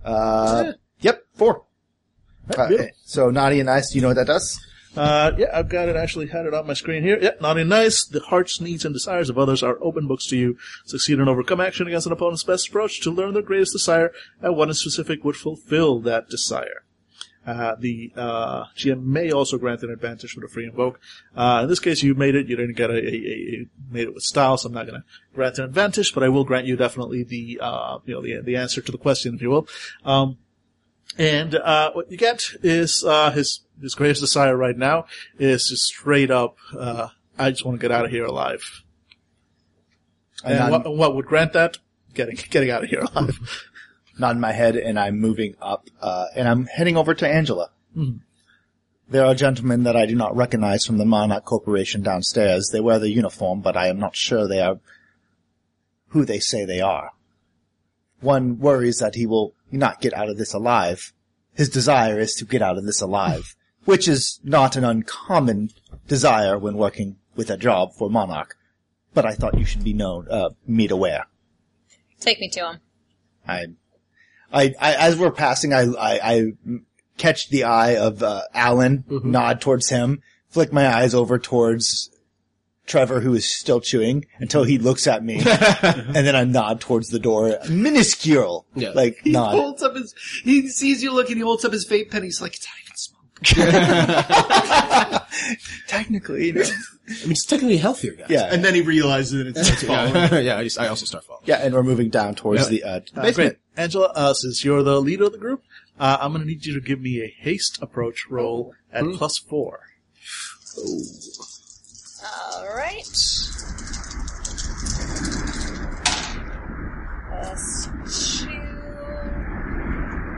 uh, 0.04 0.72
yep, 1.00 1.24
four. 1.34 1.64
Uh, 2.56 2.70
so 3.04 3.28
naughty 3.30 3.60
and 3.60 3.66
nice, 3.66 3.90
do 3.90 3.98
you 3.98 4.02
know 4.02 4.08
what 4.08 4.14
that 4.14 4.26
does? 4.26 4.58
Uh, 4.96 5.32
yeah, 5.36 5.48
I've 5.52 5.68
got 5.68 5.90
it. 5.90 5.96
Actually, 5.96 6.28
had 6.28 6.46
it 6.46 6.54
on 6.54 6.66
my 6.66 6.72
screen 6.72 7.02
here. 7.02 7.18
Yep, 7.20 7.42
naughty 7.42 7.60
and 7.60 7.68
nice. 7.70 8.06
The 8.06 8.20
hearts, 8.20 8.60
needs, 8.62 8.84
and 8.86 8.94
desires 8.94 9.28
of 9.28 9.36
others 9.36 9.62
are 9.62 9.76
open 9.82 10.06
books 10.06 10.26
to 10.28 10.36
you. 10.38 10.56
Succeed 10.86 11.18
and 11.18 11.28
overcome 11.28 11.60
action 11.60 11.86
against 11.86 12.06
an 12.06 12.12
opponent's 12.12 12.44
best 12.44 12.68
approach 12.68 13.00
to 13.02 13.10
learn 13.10 13.34
their 13.34 13.42
greatest 13.42 13.72
desire, 13.72 14.12
and 14.40 14.56
one 14.56 14.68
in 14.68 14.74
specific 14.74 15.22
would 15.22 15.36
fulfill 15.36 16.00
that 16.00 16.30
desire. 16.30 16.84
Uh, 17.46 17.76
the 17.78 18.12
uh, 18.16 18.64
GM 18.76 19.04
may 19.04 19.30
also 19.30 19.56
grant 19.56 19.82
an 19.82 19.90
advantage 19.90 20.32
for 20.32 20.40
the 20.40 20.48
free 20.48 20.64
invoke. 20.64 20.98
Uh, 21.36 21.60
in 21.62 21.68
this 21.68 21.78
case, 21.78 22.02
you 22.02 22.14
made 22.14 22.34
it. 22.34 22.48
You 22.48 22.56
didn't 22.56 22.76
get 22.76 22.90
a, 22.90 22.94
a, 22.94 23.14
a, 23.14 23.66
made 23.90 24.08
it 24.08 24.14
with 24.14 24.24
style, 24.24 24.58
so 24.58 24.66
I'm 24.66 24.74
not 24.74 24.86
going 24.86 25.00
to 25.00 25.06
grant 25.32 25.58
an 25.58 25.64
advantage, 25.64 26.12
but 26.12 26.24
I 26.24 26.28
will 26.28 26.44
grant 26.44 26.66
you 26.66 26.76
definitely 26.76 27.22
the 27.22 27.60
uh, 27.62 27.98
you 28.04 28.14
know 28.14 28.22
the 28.22 28.40
the 28.42 28.56
answer 28.56 28.80
to 28.80 28.90
the 28.90 28.98
question, 28.98 29.36
if 29.36 29.42
you 29.42 29.50
will. 29.50 29.68
Um, 30.04 30.38
and 31.18 31.54
uh, 31.54 31.92
what 31.92 32.10
you 32.10 32.16
get 32.16 32.42
is 32.62 33.04
uh, 33.06 33.30
his 33.30 33.60
his 33.80 33.94
greatest 33.94 34.20
desire 34.22 34.56
right 34.56 34.76
now 34.76 35.06
is 35.38 35.68
just 35.68 35.84
straight 35.84 36.32
up. 36.32 36.56
Uh, 36.76 37.08
I 37.38 37.50
just 37.50 37.64
want 37.64 37.78
to 37.78 37.82
get 37.82 37.92
out 37.92 38.06
of 38.06 38.10
here 38.10 38.24
alive. 38.24 38.82
And, 40.44 40.58
I'm- 40.58 40.70
what, 40.72 40.96
what 40.96 41.14
would 41.14 41.26
grant 41.26 41.52
that? 41.52 41.78
Getting 42.14 42.36
getting 42.50 42.70
out 42.70 42.82
of 42.82 42.90
here 42.90 43.00
alive. 43.14 43.38
Nod 44.18 44.38
my 44.38 44.52
head 44.52 44.76
and 44.76 44.98
I'm 44.98 45.18
moving 45.18 45.54
up, 45.60 45.88
uh, 46.00 46.26
and 46.34 46.48
I'm 46.48 46.66
heading 46.66 46.96
over 46.96 47.14
to 47.14 47.28
Angela. 47.28 47.70
There 49.08 49.24
are 49.24 49.34
gentlemen 49.34 49.84
that 49.84 49.96
I 49.96 50.06
do 50.06 50.16
not 50.16 50.36
recognize 50.36 50.84
from 50.84 50.98
the 50.98 51.04
Monarch 51.04 51.44
Corporation 51.44 52.02
downstairs. 52.02 52.70
They 52.72 52.80
wear 52.80 52.98
the 52.98 53.10
uniform, 53.10 53.60
but 53.60 53.76
I 53.76 53.86
am 53.86 54.00
not 54.00 54.16
sure 54.16 54.48
they 54.48 54.60
are 54.60 54.80
who 56.08 56.24
they 56.24 56.40
say 56.40 56.64
they 56.64 56.80
are. 56.80 57.12
One 58.20 58.58
worries 58.58 58.98
that 58.98 59.14
he 59.14 59.26
will 59.26 59.54
not 59.70 60.00
get 60.00 60.14
out 60.14 60.28
of 60.28 60.38
this 60.38 60.54
alive. 60.54 61.12
His 61.54 61.68
desire 61.68 62.18
is 62.18 62.34
to 62.34 62.44
get 62.44 62.62
out 62.62 62.78
of 62.78 62.84
this 62.84 63.00
alive, 63.00 63.54
which 63.84 64.08
is 64.08 64.40
not 64.42 64.76
an 64.76 64.84
uncommon 64.84 65.70
desire 66.08 66.58
when 66.58 66.76
working 66.76 67.16
with 67.36 67.50
a 67.50 67.56
job 67.56 67.92
for 67.94 68.10
Monarch. 68.10 68.56
But 69.14 69.24
I 69.24 69.34
thought 69.34 69.58
you 69.58 69.64
should 69.64 69.84
be 69.84 69.92
known, 69.92 70.26
uh, 70.30 70.50
made 70.66 70.90
aware. 70.90 71.26
Take 72.20 72.40
me 72.40 72.48
to 72.50 72.70
him. 72.70 72.80
I, 73.46 73.66
I, 74.52 74.74
I 74.80 74.94
as 74.94 75.16
we're 75.16 75.30
passing, 75.32 75.72
I, 75.72 75.82
I, 75.82 76.20
I 76.22 76.52
catch 77.18 77.48
the 77.50 77.64
eye 77.64 77.96
of 77.96 78.22
uh, 78.22 78.42
Alan, 78.54 79.04
nod 79.08 79.60
towards 79.60 79.88
him, 79.90 80.22
flick 80.50 80.72
my 80.72 80.86
eyes 80.86 81.14
over 81.14 81.36
towards 81.38 82.10
Trevor, 82.86 83.20
who 83.20 83.34
is 83.34 83.44
still 83.50 83.80
chewing, 83.80 84.24
until 84.38 84.62
he 84.64 84.78
looks 84.78 85.06
at 85.08 85.24
me, 85.24 85.36
and 85.38 86.14
then 86.26 86.36
I 86.36 86.44
nod 86.44 86.80
towards 86.80 87.08
the 87.08 87.18
door, 87.18 87.58
minuscule, 87.68 88.64
Yeah. 88.76 88.90
like 88.90 89.16
nod. 89.16 89.18
He 89.24 89.30
nod. 89.32 89.50
holds 89.52 89.82
up 89.82 89.96
his, 89.96 90.14
he 90.44 90.68
sees 90.68 91.02
you 91.02 91.12
looking, 91.12 91.36
he 91.36 91.42
holds 91.42 91.64
up 91.64 91.72
his 91.72 91.84
vape 91.88 92.10
pen, 92.12 92.22
he's 92.22 92.40
like, 92.40 92.54
it's 92.54 92.66
not 92.66 92.74
even 92.84 92.96
smoke. 92.96 93.16
Technically, 95.88 96.46
you 96.46 96.52
know. 96.54 96.62
I 96.62 96.64
mean, 97.22 97.32
it's 97.32 97.44
technically 97.44 97.76
healthier, 97.76 98.12
guys. 98.14 98.28
yeah, 98.30 98.48
And 98.52 98.64
then 98.64 98.74
he 98.74 98.80
realizes 98.82 99.32
that 99.32 99.46
it's 99.60 99.82
falling. 99.84 100.14
yeah. 100.32 100.38
yeah 100.38 100.56
I, 100.58 100.64
just, 100.64 100.78
I 100.78 100.88
also 100.88 101.04
start 101.06 101.24
falling. 101.24 101.42
yeah, 101.46 101.56
and 101.56 101.74
we're 101.74 101.82
moving 101.82 102.08
down 102.08 102.34
towards 102.34 102.62
Yeah. 102.62 102.68
the 102.68 102.84
uh, 102.84 103.00
basement. 103.22 103.34
great. 103.34 103.56
Angela, 103.76 104.12
uh, 104.14 104.32
since 104.34 104.64
you're 104.64 104.82
the 104.82 105.00
leader 105.00 105.24
of 105.24 105.32
the 105.32 105.38
group, 105.38 105.62
uh, 105.98 106.18
I'm 106.20 106.32
going 106.32 106.42
to 106.42 106.48
need 106.48 106.64
you 106.66 106.74
to 106.74 106.80
give 106.80 107.00
me 107.00 107.20
a 107.22 107.28
haste 107.28 107.78
approach 107.82 108.26
roll 108.30 108.74
at 108.92 109.04
plus 109.14 109.38
four. 109.38 109.80
All 112.24 112.66
right. 112.74 113.04
Plus 117.28 117.88
two. 118.40 118.48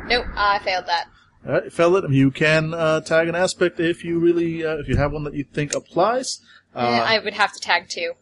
Nope, 0.09 0.27
I 0.35 0.59
failed 0.65 0.87
that. 0.87 1.07
All 1.47 1.53
right, 1.53 1.73
failed 1.73 2.05
it. 2.05 2.11
You 2.11 2.31
can 2.31 2.75
uh, 2.75 3.01
tag 3.01 3.29
an 3.29 3.35
aspect 3.35 3.79
if 3.79 4.05
you 4.05 4.19
really, 4.19 4.65
uh, 4.65 4.77
if 4.79 4.89
you 4.89 4.97
have 4.97 5.13
one 5.13 5.25
that 5.25 5.35
you 5.35 5.45
think 5.45 5.75
applies. 5.75 6.41
Eh, 6.75 6.81
Uh, 6.81 7.05
I 7.07 7.19
would 7.19 7.35
have 7.35 7.53
to 7.53 7.61
tag 7.61 7.89
two. 7.89 8.13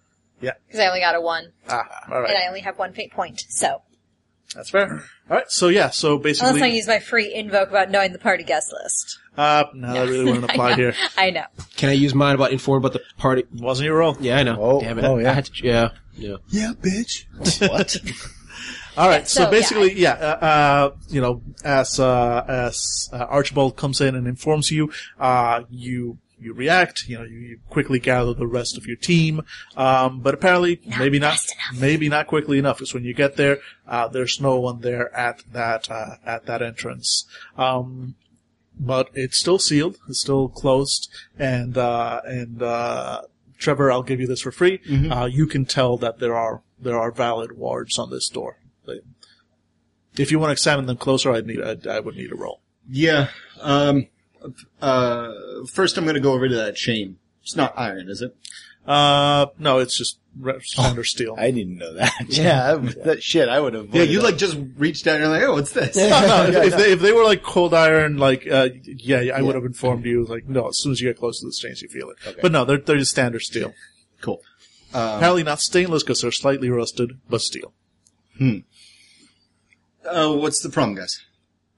Yeah. 0.41 0.53
Because 0.67 0.81
I 0.81 0.87
only 0.89 1.01
got 1.01 1.15
a 1.15 1.21
one, 1.21 1.53
ah, 1.69 1.85
all 2.11 2.25
and 2.25 2.37
I 2.37 2.47
only 2.47 2.61
have 2.61 2.79
one 2.79 2.93
fate 2.93 3.11
point. 3.13 3.47
So, 3.49 3.83
that's 4.55 4.71
fair. 4.71 5.03
All 5.29 5.37
right, 5.37 5.51
so 5.51 5.69
yeah, 5.69 5.91
so 5.91 6.19
basically, 6.19 6.51
unless 6.51 6.63
I 6.63 6.67
basically, 6.67 6.77
use 6.77 6.87
my 6.87 6.99
free 7.01 7.35
invoke 7.35 7.69
about 7.71 7.91
knowing 7.91 8.13
the 8.13 8.19
party 8.19 8.45
guest 8.45 8.73
list. 8.73 9.19
uh, 9.37 9.65
no, 9.75 9.93
that 9.93 10.09
really 10.09 10.25
wouldn't 10.25 10.45
apply 10.51 10.75
here. 10.75 10.95
I 11.17 11.31
know. 11.31 11.45
Can 11.77 11.89
I 11.89 11.93
use 11.93 12.15
mine 12.15 12.35
about 12.35 12.53
inform 12.53 12.85
about 12.85 12.93
the 12.93 13.03
party? 13.19 13.45
Wasn't 13.55 13.85
your 13.85 13.99
roll. 13.99 14.17
Yeah, 14.21 14.39
I 14.39 14.43
know. 14.45 14.57
Oh, 14.59 14.81
Damn 14.81 14.99
it. 14.99 15.05
oh, 15.05 15.19
yeah. 15.19 15.31
I 15.31 15.35
had 15.35 15.47
to, 15.47 15.67
yeah. 15.67 15.91
Yeah. 16.15 16.37
Yeah, 16.49 16.73
bitch. 16.81 17.25
what? 17.71 17.97
All 18.97 19.09
right, 19.09 19.29
so, 19.29 19.41
so, 19.41 19.43
yeah, 19.45 19.51
basically, 19.51 19.93
yeah, 20.01 20.13
uh, 20.13 20.45
uh, 20.45 20.91
you 21.09 21.21
know, 21.21 21.43
as 21.63 22.01
uh, 22.01 22.43
as 22.49 23.11
uh, 23.13 23.27
Archibald 23.29 23.77
comes 23.77 24.01
in 24.01 24.15
and 24.15 24.27
informs 24.27 24.71
you, 24.71 24.91
uh, 25.21 25.65
you 25.69 26.17
you 26.39 26.53
react. 26.53 27.05
You 27.09 27.19
know, 27.19 27.25
you, 27.25 27.39
you 27.39 27.59
quickly 27.71 27.99
gather 27.99 28.35
the 28.35 28.47
rest 28.47 28.77
of 28.77 28.87
your 28.87 28.97
team, 28.97 29.43
um, 29.77 30.21
but 30.21 30.35
apparently, 30.35 30.81
maybe 30.99 31.19
not, 31.19 31.33
enough. 31.35 31.81
maybe 31.81 32.09
not 32.09 32.27
quickly 32.27 32.59
enough. 32.59 32.79
Because 32.79 32.95
when 32.95 33.05
you 33.05 33.15
get 33.15 33.37
there, 33.37 33.59
uh, 33.87 34.09
there's 34.09 34.41
no 34.41 34.59
one 34.59 34.81
there 34.81 35.15
at 35.17 35.43
that 35.53 35.91
uh, 35.91 36.17
at 36.25 36.47
that 36.47 36.63
entrance. 36.63 37.27
Um, 37.57 38.15
but 38.79 39.09
it's 39.15 39.39
still 39.39 39.59
sealed. 39.59 39.97
It's 40.09 40.21
still 40.21 40.49
closed, 40.49 41.09
and 41.39 41.77
uh, 41.79 42.21
and 42.25 42.63
uh, 42.63 43.23
Trevor, 43.59 43.91
I'll 43.91 44.03
give 44.03 44.21
you 44.21 44.27
this 44.27 44.43
for 44.43 44.53
free. 44.53 44.81
Uh, 45.11 45.25
you 45.27 45.47
can 45.47 45.65
tell 45.65 45.97
that 45.99 46.19
there 46.19 46.37
are 46.37 46.63
there 46.79 46.99
are 46.99 47.11
valid 47.11 47.57
wards 47.57 47.99
on 47.99 48.11
this 48.11 48.29
door. 48.29 48.59
If 50.19 50.31
you 50.31 50.39
want 50.39 50.49
to 50.49 50.53
examine 50.53 50.87
them 50.87 50.97
closer, 50.97 51.31
I'd 51.31 51.47
need 51.47 51.63
I'd, 51.63 51.87
I 51.87 52.01
would 52.01 52.17
need 52.17 52.33
a 52.33 52.37
roll. 52.37 52.61
Yeah. 52.89 53.29
Um, 53.61 54.09
uh, 54.81 55.33
first 55.73 55.97
I'm 55.97 56.05
going 56.05 56.15
to 56.15 56.21
go 56.21 56.33
over 56.33 56.49
to 56.49 56.55
that 56.57 56.77
chain. 56.77 57.19
It's 57.43 57.57
not 57.57 57.75
iron, 57.77 58.09
is 58.09 58.23
it? 58.23 58.37
Uh, 58.87 59.47
no, 59.59 59.79
it's 59.79 59.99
just 59.99 60.19
re- 60.39 60.61
standard 60.61 61.05
steel. 61.05 61.35
I 61.37 61.51
didn't 61.51 61.79
know 61.79 61.95
that. 61.95 62.13
Yeah, 62.29 62.77
that 63.05 63.23
shit, 63.23 63.49
I 63.49 63.59
would 63.59 63.75
have. 63.75 63.95
Yeah, 63.95 64.03
you 64.05 64.23
like 64.23 64.37
just 64.37 64.57
reached 64.77 65.05
down 65.05 65.17
and 65.17 65.25
you're 65.25 65.33
like, 65.33 65.43
oh, 65.43 65.55
what's 65.55 65.73
this? 65.73 65.97
no, 65.97 66.09
no, 66.09 66.45
if, 66.49 66.73
if 66.73 66.77
they 66.77 66.93
if 66.93 67.01
they 67.01 67.13
were 67.13 67.25
like 67.25 67.43
cold 67.43 67.75
iron, 67.75 68.17
like 68.17 68.47
uh, 68.51 68.69
yeah, 68.85 69.35
I 69.35 69.43
would 69.43 69.55
have 69.55 69.65
informed 69.65 70.05
you. 70.05 70.25
Like 70.25 70.49
no, 70.49 70.69
as 70.69 70.79
soon 70.79 70.93
as 70.93 71.01
you 71.01 71.09
get 71.09 71.19
close 71.19 71.41
to 71.41 71.47
this 71.47 71.59
chains, 71.59 71.83
you 71.83 71.89
feel 71.89 72.11
it. 72.11 72.39
But 72.41 72.53
no, 72.53 72.65
they're 72.65 72.79
they're 72.79 72.99
just 72.99 73.11
standard 73.11 73.43
steel. 73.43 73.75
Cool. 74.21 74.41
Apparently 74.95 75.43
not 75.43 75.61
stainless 75.61 76.03
because 76.03 76.23
they're 76.23 76.33
slightly 76.33 76.71
rusted, 76.71 77.19
but 77.29 77.41
steel. 77.41 77.73
Hmm. 78.39 78.59
Uh, 80.09 80.33
what's 80.33 80.63
the 80.63 80.71
problem, 80.71 80.97
guys? 80.97 81.26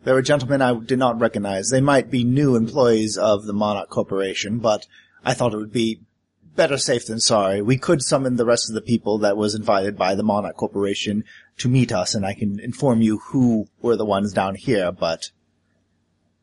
There 0.04 0.14
were 0.14 0.22
gentlemen 0.22 0.62
I 0.62 0.74
did 0.74 0.98
not 0.98 1.20
recognize. 1.20 1.70
They 1.70 1.80
might 1.80 2.10
be 2.10 2.24
new 2.24 2.56
employees 2.56 3.16
of 3.18 3.44
the 3.44 3.52
Monarch 3.52 3.90
Corporation, 3.90 4.58
but 4.58 4.86
I 5.24 5.34
thought 5.34 5.52
it 5.52 5.58
would 5.58 5.72
be 5.72 6.00
better 6.54 6.78
safe 6.78 7.06
than 7.06 7.20
sorry. 7.20 7.62
We 7.62 7.78
could 7.78 8.02
summon 8.02 8.36
the 8.36 8.44
rest 8.44 8.68
of 8.68 8.74
the 8.74 8.80
people 8.80 9.18
that 9.18 9.36
was 9.36 9.54
invited 9.54 9.96
by 9.96 10.14
the 10.14 10.22
Monarch 10.22 10.56
Corporation 10.56 11.24
to 11.58 11.68
meet 11.68 11.92
us, 11.92 12.14
and 12.14 12.26
I 12.26 12.34
can 12.34 12.58
inform 12.60 13.00
you 13.00 13.18
who 13.18 13.68
were 13.80 13.96
the 13.96 14.04
ones 14.04 14.32
down 14.32 14.54
here, 14.54 14.90
but 14.92 15.30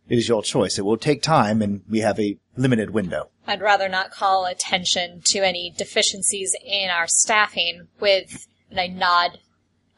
it 0.07 0.18
is 0.18 0.30
your 0.30 0.44
choice. 0.44 0.77
It 0.77 0.86
will 0.86 0.98
take 0.98 1.22
time, 1.22 1.61
and 1.61 1.82
we 1.90 1.99
have 1.99 2.19
a 2.19 2.38
limited 2.56 2.91
window. 2.91 3.30
I'd 3.48 3.61
rather 3.61 3.90
not 3.90 4.11
call 4.11 4.45
attention 4.45 5.22
to 5.26 5.40
any 5.40 5.73
deficiencies 5.77 6.56
in 6.64 6.90
our 6.90 7.07
staffing 7.07 7.88
with, 7.99 8.48
and 8.69 8.80
I 8.80 8.88
nod 8.88 9.40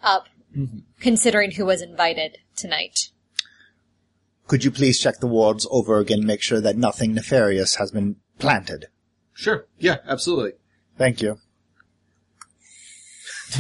up, 0.01 0.27
mm-hmm. 0.55 0.79
considering 0.99 1.51
who 1.51 1.65
was 1.65 1.81
invited 1.81 2.37
tonight. 2.55 3.09
Could 4.47 4.63
you 4.63 4.71
please 4.71 4.99
check 4.99 5.19
the 5.19 5.27
wards 5.27 5.67
over 5.69 5.99
again, 5.99 6.19
and 6.19 6.27
make 6.27 6.41
sure 6.41 6.61
that 6.61 6.77
nothing 6.77 7.13
nefarious 7.13 7.75
has 7.75 7.91
been 7.91 8.15
planted? 8.39 8.87
Sure. 9.33 9.65
Yeah, 9.77 9.97
absolutely. 10.07 10.53
Thank 10.97 11.21
you. 11.21 11.39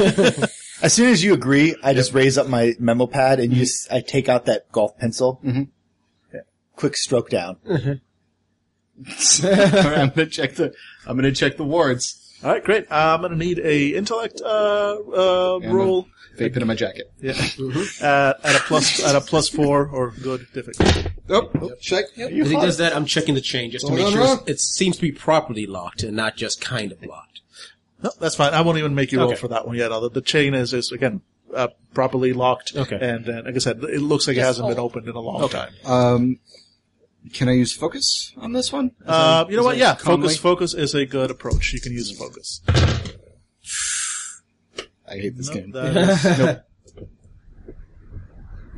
as 0.81 0.93
soon 0.93 1.09
as 1.09 1.23
you 1.23 1.33
agree, 1.33 1.75
I 1.83 1.93
just 1.93 2.13
raise 2.13 2.37
up 2.37 2.47
my 2.47 2.75
memo 2.79 3.07
pad 3.07 3.39
and 3.39 3.53
you 3.53 3.63
s 3.63 3.87
I 3.91 4.01
take 4.01 4.27
out 4.27 4.45
that 4.45 4.71
golf 4.71 4.97
pencil. 4.97 5.39
Mm-hmm. 5.43 6.37
Quick 6.75 6.97
stroke 6.97 7.29
down. 7.29 7.57
Right, 9.43 9.99
I'm 9.99 10.09
gonna 10.09 10.25
check 10.25 10.55
the. 10.55 10.73
I'm 11.05 11.15
gonna 11.15 11.31
check 11.31 11.55
the 11.57 11.63
wards. 11.63 12.27
All 12.43 12.51
right, 12.51 12.63
great. 12.63 12.85
I'm 12.91 13.21
going 13.21 13.31
to 13.31 13.37
need 13.37 13.59
a 13.59 13.95
intellect 13.95 14.41
uh, 14.45 14.95
uh, 14.95 15.59
roll 15.63 16.07
vape 16.37 16.53
pen 16.53 16.61
in 16.61 16.67
my 16.67 16.75
jacket. 16.75 17.11
yeah. 17.21 17.33
uh, 18.01 18.33
at 18.43 18.55
a 18.55 18.59
plus 18.59 19.03
at 19.03 19.15
a 19.15 19.21
plus 19.21 19.49
four 19.49 19.87
or 19.87 20.11
good 20.21 20.47
difficulty. 20.53 21.09
Oh, 21.29 21.71
check. 21.81 22.05
Yep. 22.15 22.31
As 22.31 22.49
he 22.49 22.55
does 22.55 22.77
that, 22.77 22.95
I'm 22.95 23.05
checking 23.05 23.35
the 23.35 23.41
chain 23.41 23.71
just 23.71 23.85
to 23.87 23.91
Hold 23.93 24.03
make 24.05 24.13
sure 24.13 24.23
Ron. 24.23 24.39
it 24.47 24.59
seems 24.59 24.95
to 24.97 25.01
be 25.01 25.11
properly 25.11 25.65
locked 25.65 26.03
and 26.03 26.15
not 26.15 26.35
just 26.37 26.61
kind 26.61 26.91
of 26.91 27.03
locked. 27.03 27.41
No, 28.03 28.11
that's 28.19 28.35
fine. 28.35 28.53
I 28.53 28.61
won't 28.61 28.77
even 28.77 28.93
make 28.95 29.11
you 29.11 29.19
roll 29.19 29.29
Okay. 29.31 29.37
for 29.39 29.47
that 29.49 29.65
one 29.67 29.75
yet. 29.75 29.91
Although 29.91 30.09
the 30.09 30.21
chain 30.21 30.53
is 30.53 30.73
is 30.73 30.91
again 30.91 31.21
uh, 31.53 31.67
properly 31.93 32.31
locked. 32.33 32.75
Okay. 32.75 32.97
And 33.01 33.27
uh, 33.27 33.41
like 33.45 33.55
I 33.55 33.57
said, 33.57 33.83
it 33.83 34.01
looks 34.01 34.27
like 34.27 34.37
it 34.37 34.41
hasn't 34.41 34.67
been 34.69 34.79
opened 34.79 35.07
in 35.07 35.15
a 35.15 35.19
long 35.19 35.49
time. 35.49 35.73
Um, 35.85 36.39
can 37.33 37.49
I 37.49 37.53
use 37.53 37.73
focus 37.75 38.31
on 38.37 38.53
this 38.53 38.71
one? 38.71 38.91
Uh, 39.05 39.43
that- 39.43 39.51
you 39.51 39.57
know 39.57 39.63
what? 39.63 39.77
Yeah, 39.77 39.95
calmly? 39.95 40.27
focus. 40.35 40.37
Focus 40.37 40.73
is 40.75 40.93
a 40.95 41.05
good 41.05 41.31
approach. 41.31 41.73
You 41.73 41.81
can 41.81 41.91
use 41.91 42.15
focus. 42.17 42.61
I 45.07 45.15
hate 45.15 45.37
this 45.37 45.49
game. 45.49 45.71
That 45.71 45.95
is- 45.97 46.37
Nope. 46.39 46.59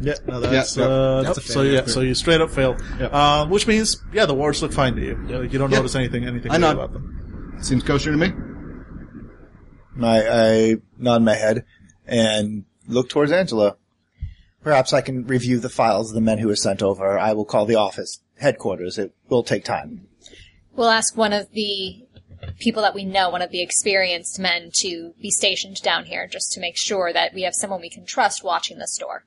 Yeah, 0.01 0.14
no, 0.26 0.39
that's 0.39 0.77
Yeah, 0.77 0.84
uh, 0.85 1.22
That's 1.23 1.38
nope. 1.39 1.45
a 1.45 1.51
so 1.51 1.61
yeah, 1.64 1.85
so 1.85 1.99
you 1.99 2.15
straight 2.15 2.39
up 2.39 2.51
fail. 2.51 2.77
Uh, 3.01 3.45
which 3.47 3.68
means 3.68 4.01
yeah, 4.14 4.26
the 4.26 4.34
wards 4.34 4.61
look 4.61 4.72
fine 4.72 4.95
to 4.95 5.01
you. 5.01 5.07
You, 5.07 5.15
know, 5.27 5.41
you 5.41 5.60
don't 5.60 5.69
Yeah. 5.72 5.77
notice 5.80 5.95
anything 5.95 6.23
anything 6.26 6.51
I 6.51 6.57
nod. 6.57 6.76
about 6.76 6.93
them. 6.93 7.57
Seems 7.61 7.84
kosher 7.84 8.11
to 8.11 8.18
me. 8.18 8.31
I, 10.01 10.27
I 10.30 10.76
nod 10.97 11.22
my 11.23 11.35
head 11.35 11.65
and 12.07 12.64
look 12.88 13.10
towards 13.10 13.34
Angela. 13.34 13.76
Perhaps 14.64 14.93
I 14.93 15.01
can 15.01 15.26
review 15.27 15.60
the 15.60 15.68
files 15.69 16.11
of 16.11 16.15
the 16.15 16.22
men 16.22 16.38
who 16.38 16.47
were 16.47 16.56
sent 16.56 16.81
over. 16.81 17.19
I 17.19 17.34
will 17.34 17.43
call 17.45 17.65
the 17.65 17.76
office 17.76 18.22
headquarters. 18.38 18.97
It 18.97 19.14
will 19.27 19.43
take 19.43 19.65
time. 19.65 20.07
We'll 20.73 20.89
ask 20.89 21.18
one 21.18 21.34
of 21.34 21.51
the 21.51 22.06
people 22.60 22.82
that 22.82 22.95
we 22.95 23.06
know, 23.06 23.30
one 23.30 23.41
of 23.41 23.52
the 23.52 23.61
experienced 23.61 24.40
men, 24.40 24.72
to 24.76 25.14
be 25.22 25.32
stationed 25.32 25.82
down 25.82 26.06
here 26.06 26.28
just 26.28 26.52
to 26.53 26.60
make 26.60 26.78
sure 26.78 27.11
that 27.14 27.34
we 27.34 27.44
have 27.44 27.56
someone 27.56 27.82
we 27.82 27.90
can 27.90 28.06
trust 28.06 28.44
watching 28.44 28.78
the 28.78 28.88
store. 28.88 29.26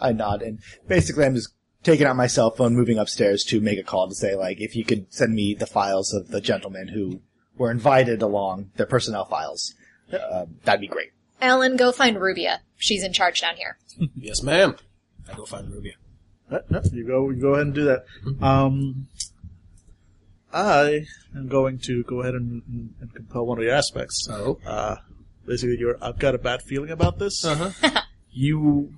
I 0.00 0.12
nod 0.12 0.42
and 0.42 0.60
basically 0.86 1.24
I'm 1.24 1.34
just 1.34 1.52
taking 1.82 2.06
out 2.06 2.16
my 2.16 2.26
cell 2.26 2.50
phone, 2.50 2.74
moving 2.74 2.98
upstairs 2.98 3.44
to 3.44 3.60
make 3.60 3.78
a 3.78 3.82
call 3.82 4.08
to 4.08 4.14
say 4.14 4.34
like, 4.34 4.60
if 4.60 4.76
you 4.76 4.84
could 4.84 5.12
send 5.12 5.34
me 5.34 5.54
the 5.54 5.66
files 5.66 6.12
of 6.12 6.28
the 6.28 6.40
gentlemen 6.40 6.88
who 6.88 7.20
were 7.56 7.70
invited 7.70 8.22
along, 8.22 8.70
their 8.76 8.86
personnel 8.86 9.24
files, 9.24 9.74
uh, 10.12 10.46
that'd 10.64 10.80
be 10.80 10.86
great. 10.86 11.10
Alan, 11.40 11.76
go 11.76 11.92
find 11.92 12.20
Rubia. 12.20 12.60
She's 12.76 13.04
in 13.04 13.12
charge 13.12 13.40
down 13.40 13.56
here. 13.56 13.78
Yes, 14.16 14.42
ma'am. 14.42 14.76
I 15.28 15.34
go 15.34 15.44
find 15.44 15.72
Rubia. 15.72 15.94
No, 16.50 16.60
no, 16.70 16.80
you 16.92 17.04
go, 17.04 17.30
you 17.30 17.40
go 17.40 17.54
ahead 17.54 17.66
and 17.66 17.74
do 17.74 17.84
that. 17.84 18.04
Um, 18.40 19.08
I 20.52 21.06
am 21.34 21.48
going 21.48 21.78
to 21.80 22.02
go 22.04 22.20
ahead 22.20 22.34
and, 22.34 22.62
and 23.00 23.14
compel 23.14 23.46
one 23.46 23.58
of 23.58 23.64
your 23.64 23.74
aspects. 23.74 24.26
Oh. 24.30 24.58
Uh, 24.66 24.96
basically, 25.46 25.76
you're, 25.78 25.98
I've 26.02 26.18
got 26.18 26.34
a 26.34 26.38
bad 26.38 26.62
feeling 26.62 26.90
about 26.90 27.18
this. 27.18 27.44
Uh-huh. 27.44 28.00
You, 28.30 28.92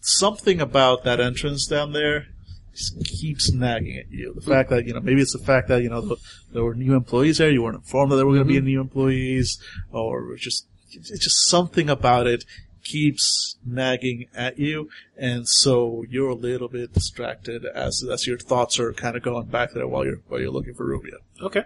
something 0.00 0.60
about 0.60 1.02
that 1.02 1.18
entrance 1.18 1.66
down 1.66 1.92
there 1.92 2.26
just 2.72 3.04
keeps 3.04 3.50
nagging 3.50 3.96
at 3.96 4.10
you. 4.10 4.34
The 4.34 4.40
fact 4.40 4.70
that, 4.70 4.86
you 4.86 4.94
know, 4.94 5.00
maybe 5.00 5.20
it's 5.20 5.32
the 5.32 5.44
fact 5.44 5.66
that, 5.68 5.82
you 5.82 5.88
know, 5.88 6.02
th- 6.02 6.20
there 6.52 6.62
were 6.62 6.74
new 6.74 6.94
employees 6.94 7.38
there, 7.38 7.50
you 7.50 7.62
weren't 7.62 7.76
informed 7.76 8.12
that 8.12 8.16
there 8.16 8.26
were 8.26 8.34
going 8.34 8.46
to 8.46 8.52
be 8.52 8.60
new 8.60 8.80
employees, 8.80 9.58
or 9.90 10.36
just, 10.36 10.68
it's 10.92 11.18
just 11.18 11.48
something 11.48 11.90
about 11.90 12.28
it 12.28 12.44
keeps 12.88 13.56
nagging 13.64 14.26
at 14.34 14.58
you, 14.58 14.88
and 15.16 15.48
so 15.48 16.04
you're 16.08 16.30
a 16.30 16.34
little 16.34 16.68
bit 16.68 16.92
distracted 16.94 17.64
as, 17.66 18.02
as 18.02 18.26
your 18.26 18.38
thoughts 18.38 18.78
are 18.80 18.92
kind 18.92 19.16
of 19.16 19.22
going 19.22 19.46
back 19.46 19.72
there 19.72 19.86
while 19.86 20.04
you're, 20.04 20.20
while 20.28 20.40
you're 20.40 20.50
looking 20.50 20.74
for 20.74 20.86
Rubia. 20.86 21.16
Okay. 21.42 21.64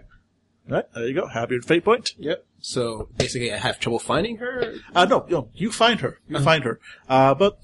Right, 0.68 0.84
there 0.94 1.06
you 1.08 1.14
go. 1.14 1.26
Have 1.26 1.50
your 1.50 1.60
fate 1.62 1.84
point. 1.84 2.14
Yep. 2.18 2.44
So 2.60 3.08
basically, 3.16 3.52
I 3.52 3.56
have 3.58 3.80
trouble 3.80 3.98
finding 3.98 4.36
her. 4.36 4.74
Uh, 4.94 5.04
no, 5.06 5.26
no, 5.28 5.48
you 5.54 5.72
find 5.72 5.98
her. 6.00 6.20
You 6.28 6.38
find 6.40 6.62
her. 6.64 6.78
Uh, 7.08 7.34
but 7.34 7.58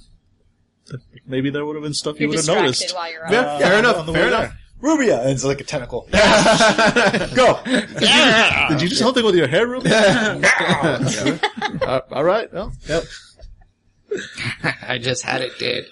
maybe 1.26 1.50
there 1.50 1.64
would 1.64 1.76
have 1.76 1.84
been 1.84 1.94
stuff 1.94 2.16
you 2.18 2.26
You're 2.26 2.36
would 2.38 2.46
have 2.46 2.56
noticed. 2.56 2.92
while 2.94 3.10
you're 3.12 3.22
Yeah, 3.30 3.40
out. 3.54 3.60
fair 3.60 3.78
enough. 3.78 4.06
Fair 4.06 4.28
enough. 4.28 4.40
there. 4.50 4.58
Rubia! 4.80 5.20
And 5.22 5.30
it's 5.30 5.44
like 5.44 5.60
a 5.60 5.64
tentacle. 5.64 6.08
Go! 6.12 7.60
Did 7.64 8.80
you 8.80 8.88
just 8.88 8.90
do 8.90 8.94
something 9.04 9.24
with 9.24 9.34
your 9.34 9.48
hair, 9.48 9.66
Ruby? 9.66 9.90
uh, 9.92 12.00
all 12.12 12.24
right. 12.24 12.52
Well, 12.52 12.72
yep. 12.88 13.04
I 14.82 14.98
just 14.98 15.22
had 15.22 15.42
it 15.42 15.58
dead. 15.58 15.86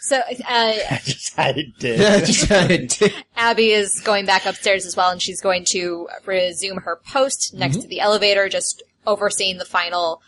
So, 0.00 0.16
uh, 0.16 0.22
I 0.48 1.00
just 1.04 1.36
had 1.36 1.58
it 1.58 1.78
did. 1.78 2.00
I 2.00 2.20
just 2.20 2.46
had 2.46 2.70
it 2.70 2.98
dead. 2.98 3.12
Abby 3.36 3.70
is 3.70 4.00
going 4.00 4.24
back 4.24 4.46
upstairs 4.46 4.86
as 4.86 4.96
well, 4.96 5.10
and 5.10 5.20
she's 5.20 5.40
going 5.40 5.64
to 5.70 6.08
resume 6.24 6.78
her 6.78 6.96
post 6.96 7.52
next 7.54 7.82
to 7.82 7.88
the 7.88 8.00
elevator, 8.00 8.48
just 8.48 8.82
overseeing 9.06 9.58
the 9.58 9.64
final 9.66 10.22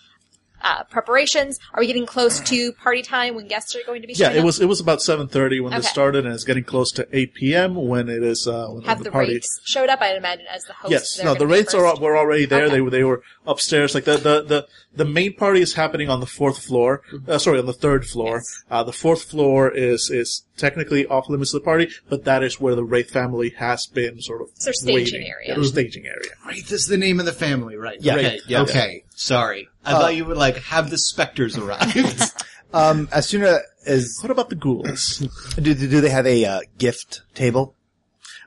uh, 0.62 0.84
preparations. 0.84 1.58
Are 1.74 1.80
we 1.80 1.86
getting 1.86 2.06
close 2.06 2.40
to 2.40 2.72
party 2.72 3.02
time 3.02 3.34
when 3.34 3.46
guests 3.48 3.74
are 3.76 3.80
going 3.86 4.02
to 4.02 4.06
be 4.06 4.14
Yeah, 4.14 4.26
showing 4.26 4.36
it 4.36 4.40
up? 4.40 4.44
was 4.46 4.60
it 4.60 4.66
was 4.66 4.80
about 4.80 5.02
seven 5.02 5.28
thirty 5.28 5.60
when 5.60 5.72
Okay. 5.72 5.80
this 5.80 5.90
started, 5.90 6.24
and 6.26 6.34
it's 6.34 6.44
getting 6.44 6.64
close 6.64 6.92
to 6.92 7.08
eight 7.12 7.34
p.m. 7.34 7.74
when 7.74 8.08
it 8.08 8.22
is 8.22 8.46
uh, 8.46 8.68
when 8.68 8.82
Have 8.84 8.98
the, 8.98 9.04
the 9.04 9.10
party. 9.10 9.36
Raiths 9.38 9.60
showed 9.64 9.88
up? 9.88 10.00
I'd 10.00 10.16
imagine 10.16 10.46
as 10.50 10.64
the 10.64 10.72
host. 10.74 10.90
Yes, 10.92 11.20
no, 11.22 11.34
the 11.34 11.40
gonna 11.40 11.54
Raiths 11.54 11.74
are 11.74 12.00
were 12.00 12.16
already 12.16 12.44
there. 12.46 12.64
Okay. 12.64 12.74
They 12.74 12.80
were 12.80 12.90
they 12.90 13.04
were 13.04 13.22
upstairs. 13.46 13.94
Like 13.94 14.04
the 14.04 14.16
the 14.16 14.42
the, 14.42 14.66
the 14.94 15.04
main 15.04 15.34
party 15.34 15.60
is 15.60 15.74
happening 15.74 16.08
on 16.10 16.20
the 16.20 16.26
fourth 16.26 16.62
floor. 16.62 17.02
Uh, 17.26 17.38
sorry, 17.38 17.58
on 17.58 17.66
the 17.66 17.72
third 17.72 18.06
floor. 18.06 18.36
Yes. 18.36 18.64
Uh, 18.70 18.82
the 18.82 18.92
fourth 18.92 19.22
floor 19.24 19.70
is 19.70 20.10
is 20.10 20.44
technically 20.56 21.06
off 21.06 21.28
limits 21.28 21.52
to 21.52 21.58
the 21.58 21.64
party, 21.64 21.88
but 22.08 22.24
that 22.24 22.42
is 22.42 22.60
where 22.60 22.74
the 22.74 22.84
Raith 22.84 23.10
family 23.10 23.50
has 23.58 23.86
been 23.86 24.20
sort 24.20 24.42
of 24.42 24.48
It's 24.56 24.64
their 24.66 24.74
staging 24.74 24.94
waiting. 25.20 25.30
area. 25.30 25.48
Yeah, 25.48 25.54
their 25.54 25.64
staging 25.64 26.06
area. 26.06 26.30
Right, 26.44 26.62
this 26.64 26.82
is 26.82 26.86
the 26.86 26.98
name 26.98 27.18
of 27.18 27.24
the 27.26 27.32
family, 27.32 27.76
right? 27.76 27.96
Yeah. 28.00 28.14
Okay, 28.16 28.24
Right, 28.24 28.40
yeah. 28.46 28.60
okay. 28.62 29.04
Sorry. 29.14 29.68
I 29.84 29.92
thought 29.92 30.16
you 30.16 30.24
would 30.26 30.36
like 30.36 30.56
have 30.56 30.90
the 30.90 30.98
specters 30.98 31.56
arrive. 31.56 31.94
Um, 32.72 33.08
as 33.10 33.26
soon 33.26 33.42
as, 33.42 34.16
What 34.20 34.30
about 34.30 34.48
the 34.48 34.54
ghouls? 34.54 35.18
do, 35.56 35.74
do 35.74 36.00
they 36.00 36.10
have 36.10 36.24
a 36.24 36.44
uh, 36.44 36.60
gift 36.78 37.22
table? 37.34 37.74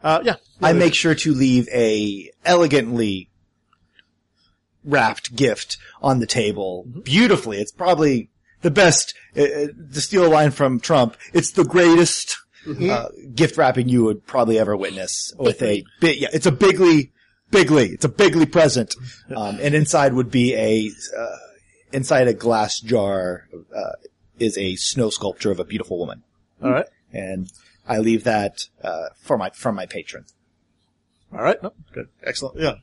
Uh, 0.01 0.21
yeah, 0.23 0.35
I 0.61 0.71
make 0.71 0.93
sure 0.93 1.15
to 1.15 1.33
leave 1.33 1.67
a 1.69 2.31
elegantly 2.45 3.29
wrapped 4.83 5.35
gift 5.35 5.77
on 6.01 6.19
the 6.19 6.25
table, 6.25 6.85
beautifully. 7.03 7.59
It's 7.59 7.71
probably 7.71 8.29
the 8.61 8.71
best. 8.71 9.13
Uh, 9.35 9.41
uh, 9.41 9.67
to 9.93 10.01
steal 10.01 10.25
a 10.25 10.27
line 10.27 10.51
from 10.51 10.79
Trump, 10.79 11.17
it's 11.33 11.51
the 11.51 11.63
greatest 11.63 12.37
uh, 12.67 13.09
gift 13.33 13.57
wrapping 13.57 13.89
you 13.89 14.03
would 14.03 14.25
probably 14.25 14.59
ever 14.59 14.75
witness. 14.75 15.33
With 15.37 15.61
a 15.61 15.83
big, 15.99 16.19
yeah, 16.19 16.29
it's 16.33 16.45
a 16.45 16.51
bigly, 16.51 17.11
bigly, 17.53 17.87
it's 17.89 18.03
a 18.05 18.09
bigly 18.09 18.45
present, 18.45 18.95
um, 19.35 19.57
and 19.61 19.73
inside 19.75 20.13
would 20.13 20.29
be 20.31 20.53
a 20.55 20.89
uh, 21.17 21.37
inside 21.93 22.27
a 22.27 22.33
glass 22.33 22.79
jar 22.81 23.47
uh, 23.75 23.93
is 24.39 24.57
a 24.57 24.75
snow 24.75 25.09
sculpture 25.09 25.51
of 25.51 25.59
a 25.59 25.63
beautiful 25.63 25.97
woman, 25.99 26.23
All 26.61 26.71
right, 26.71 26.87
and 27.13 27.51
I 27.87 27.99
leave 27.99 28.23
that 28.25 28.65
uh, 28.83 29.09
for 29.21 29.37
my 29.37 29.49
from 29.51 29.75
my 29.75 29.85
patron. 29.85 30.25
all 31.31 31.41
right, 31.43 31.61
no, 31.63 31.71
good, 31.93 32.09
excellent, 32.23 32.59
yeah. 32.59 32.75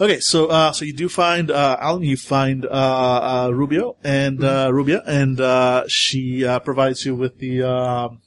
Okay, 0.00 0.18
so 0.18 0.46
uh, 0.48 0.72
so 0.72 0.84
you 0.84 0.92
do 0.92 1.08
find 1.08 1.50
uh, 1.52 1.76
Alan, 1.80 2.02
you 2.02 2.16
find 2.16 2.66
uh, 2.66 2.68
uh, 2.68 3.50
Rubio 3.52 3.96
and 4.02 4.42
uh, 4.42 4.68
Rubia, 4.72 5.02
and 5.06 5.40
uh, 5.40 5.84
she 5.86 6.44
uh, 6.44 6.58
provides 6.58 7.06
you 7.06 7.14
with 7.14 7.38
the 7.38 7.62
um, 7.62 8.20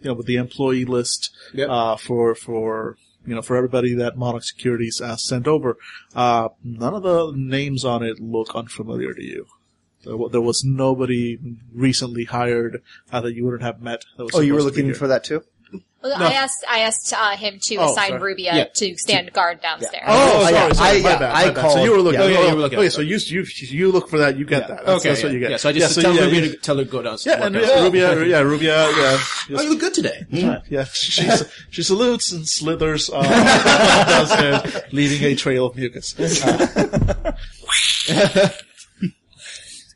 you 0.00 0.08
know 0.08 0.14
with 0.14 0.24
the 0.26 0.36
employee 0.36 0.86
list 0.86 1.30
Yep. 1.52 1.68
uh, 1.68 1.96
for 1.96 2.34
for 2.34 2.96
you 3.26 3.34
know 3.34 3.42
for 3.42 3.56
everybody 3.56 3.94
that 3.94 4.16
Monarch 4.16 4.44
Securities 4.44 5.00
uh, 5.00 5.16
sent 5.16 5.46
over. 5.46 5.76
Uh, 6.14 6.48
none 6.64 6.94
of 6.94 7.02
the 7.02 7.32
names 7.36 7.84
on 7.84 8.02
it 8.02 8.20
look 8.20 8.54
unfamiliar 8.54 9.14
to 9.14 9.22
you. 9.22 9.46
There, 10.04 10.16
wa- 10.16 10.28
there 10.28 10.40
was 10.40 10.64
nobody 10.64 11.38
recently 11.72 12.24
hired 12.24 12.82
uh, 13.12 13.20
that 13.20 13.34
you 13.34 13.44
wouldn't 13.44 13.62
have 13.62 13.80
met. 13.80 14.04
That 14.16 14.24
was 14.24 14.34
Oh, 14.34 14.40
you 14.40 14.54
were 14.54 14.60
supposed 14.60 14.74
to 14.74 14.80
be 14.82 14.88
looking 14.88 14.98
for 14.98 15.06
that 15.08 15.22
too? 15.24 15.44
Well, 16.02 16.18
No. 16.18 16.26
I 16.26 16.32
asked 16.32 16.64
I 16.68 16.80
asked 16.80 17.12
uh, 17.12 17.36
him 17.36 17.58
to 17.62 17.76
Oh, 17.76 17.92
assign 17.92 18.08
sorry. 18.10 18.22
Rubia 18.22 18.54
Yeah. 18.56 18.64
to 18.64 18.96
stand 18.96 19.32
guard 19.32 19.60
downstairs. 19.62 20.02
Oh, 20.06 20.32
Oh, 20.34 20.40
sorry, 20.42 20.54
yeah, 20.54 20.72
sorry, 20.72 20.88
I- 20.88 20.92
my 21.02 21.10
yeah, 21.10 21.18
bad, 21.18 21.30
I 21.32 21.44
my 21.46 21.50
bad. 21.52 21.70
So 21.70 21.84
you 21.84 21.90
were 21.92 22.00
looking. 22.00 22.20
yeah. 22.20 22.26
oh, 22.26 22.30
Yeah, 22.30 22.48
you 22.48 22.54
were 22.56 22.60
looking 22.62 22.78
Okay, 22.78 22.86
at 22.86 22.92
so 22.92 23.00
you 23.02 23.16
you 23.18 23.44
you 23.68 23.92
look 23.92 24.08
for 24.08 24.18
that. 24.18 24.36
You 24.36 24.44
get 24.44 24.62
Yeah. 24.62 24.66
that. 24.68 24.86
That's, 24.86 25.00
Okay, 25.00 25.08
that's 25.10 25.20
yeah. 25.20 25.26
what 25.26 25.32
you 25.34 25.38
get. 25.40 25.50
Yeah, 25.52 25.56
so 25.58 25.68
I 25.68 25.72
just 25.72 25.96
yeah, 25.96 26.02
tell 26.02 26.14
yeah, 26.14 26.22
Rubia 26.24 26.40
yeah. 26.40 26.50
to 26.50 26.56
tell 26.56 26.76
her 26.78 26.84
to 26.84 26.90
go 26.90 27.02
downstairs. 27.02 27.38
Yeah, 27.38 27.46
and 27.46 27.54
downstairs. 27.54 27.82
Rubia, 27.82 28.24
yeah, 28.26 28.40
Rubia, 28.40 28.90
yeah, 28.90 29.18
Oh, 29.56 29.62
you 29.62 29.68
look 29.70 29.80
good 29.80 29.94
today. 29.94 30.24
yeah. 30.30 30.84
She 30.92 31.22
she 31.70 31.82
salutes 31.82 32.32
and 32.32 32.48
slithers 32.48 33.08
uh, 33.08 33.22
downstairs, 34.08 34.82
leaving 34.92 35.22
a 35.24 35.34
trail 35.36 35.66
of 35.66 35.76
mucus. 35.76 36.14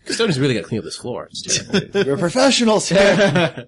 Custodian's 0.06 0.38
really 0.38 0.54
got 0.54 0.62
to 0.62 0.68
clean 0.68 0.78
up 0.78 0.84
this 0.84 0.96
floor. 0.96 1.28
It's 1.30 1.42
terrible. 1.42 2.04
We're 2.04 2.16
professionals 2.16 2.88
here. 2.88 3.66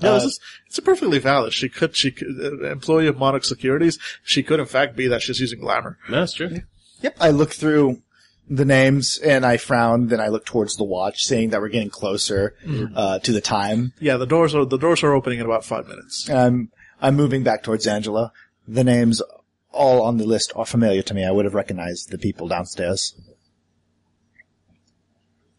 No, 0.00 0.14
this 0.14 0.24
is, 0.24 0.40
it's 0.66 0.78
perfectly 0.80 1.18
valid. 1.18 1.52
She 1.52 1.68
could, 1.68 1.96
she 1.96 2.10
could, 2.12 2.28
uh, 2.40 2.70
employee 2.70 3.08
of 3.08 3.18
Monarch 3.18 3.44
Securities. 3.44 3.98
She 4.22 4.42
could, 4.42 4.60
in 4.60 4.66
fact, 4.66 4.96
be 4.96 5.08
that 5.08 5.22
she's 5.22 5.40
using 5.40 5.60
glamour. 5.60 5.98
that's 6.08 6.34
true. 6.34 6.60
yep. 7.02 7.16
I 7.20 7.30
look 7.30 7.52
through 7.52 8.02
the 8.48 8.64
names 8.64 9.18
and 9.18 9.44
I 9.44 9.56
frown. 9.56 10.06
Then 10.08 10.20
I 10.20 10.28
look 10.28 10.46
towards 10.46 10.76
the 10.76 10.84
watch, 10.84 11.24
saying 11.24 11.50
that 11.50 11.60
we're 11.60 11.68
getting 11.68 11.90
closer 11.90 12.54
uh, 12.94 13.18
to 13.20 13.32
the 13.32 13.40
time. 13.40 13.92
Yeah, 14.00 14.16
the 14.16 14.26
doors 14.26 14.54
are 14.54 14.64
the 14.64 14.78
doors 14.78 15.02
are 15.02 15.14
opening 15.14 15.40
in 15.40 15.44
about 15.44 15.64
five 15.64 15.86
minutes. 15.86 16.30
I'm 16.30 16.70
I'm 17.00 17.14
moving 17.16 17.42
back 17.42 17.62
towards 17.62 17.86
Angela. 17.86 18.32
The 18.66 18.84
names 18.84 19.20
all 19.70 20.02
on 20.02 20.16
the 20.16 20.24
list 20.24 20.52
are 20.56 20.64
familiar 20.64 21.02
to 21.02 21.14
me. 21.14 21.24
I 21.24 21.30
would 21.30 21.44
have 21.44 21.54
recognized 21.54 22.10
the 22.10 22.18
people 22.18 22.48
downstairs. 22.48 23.14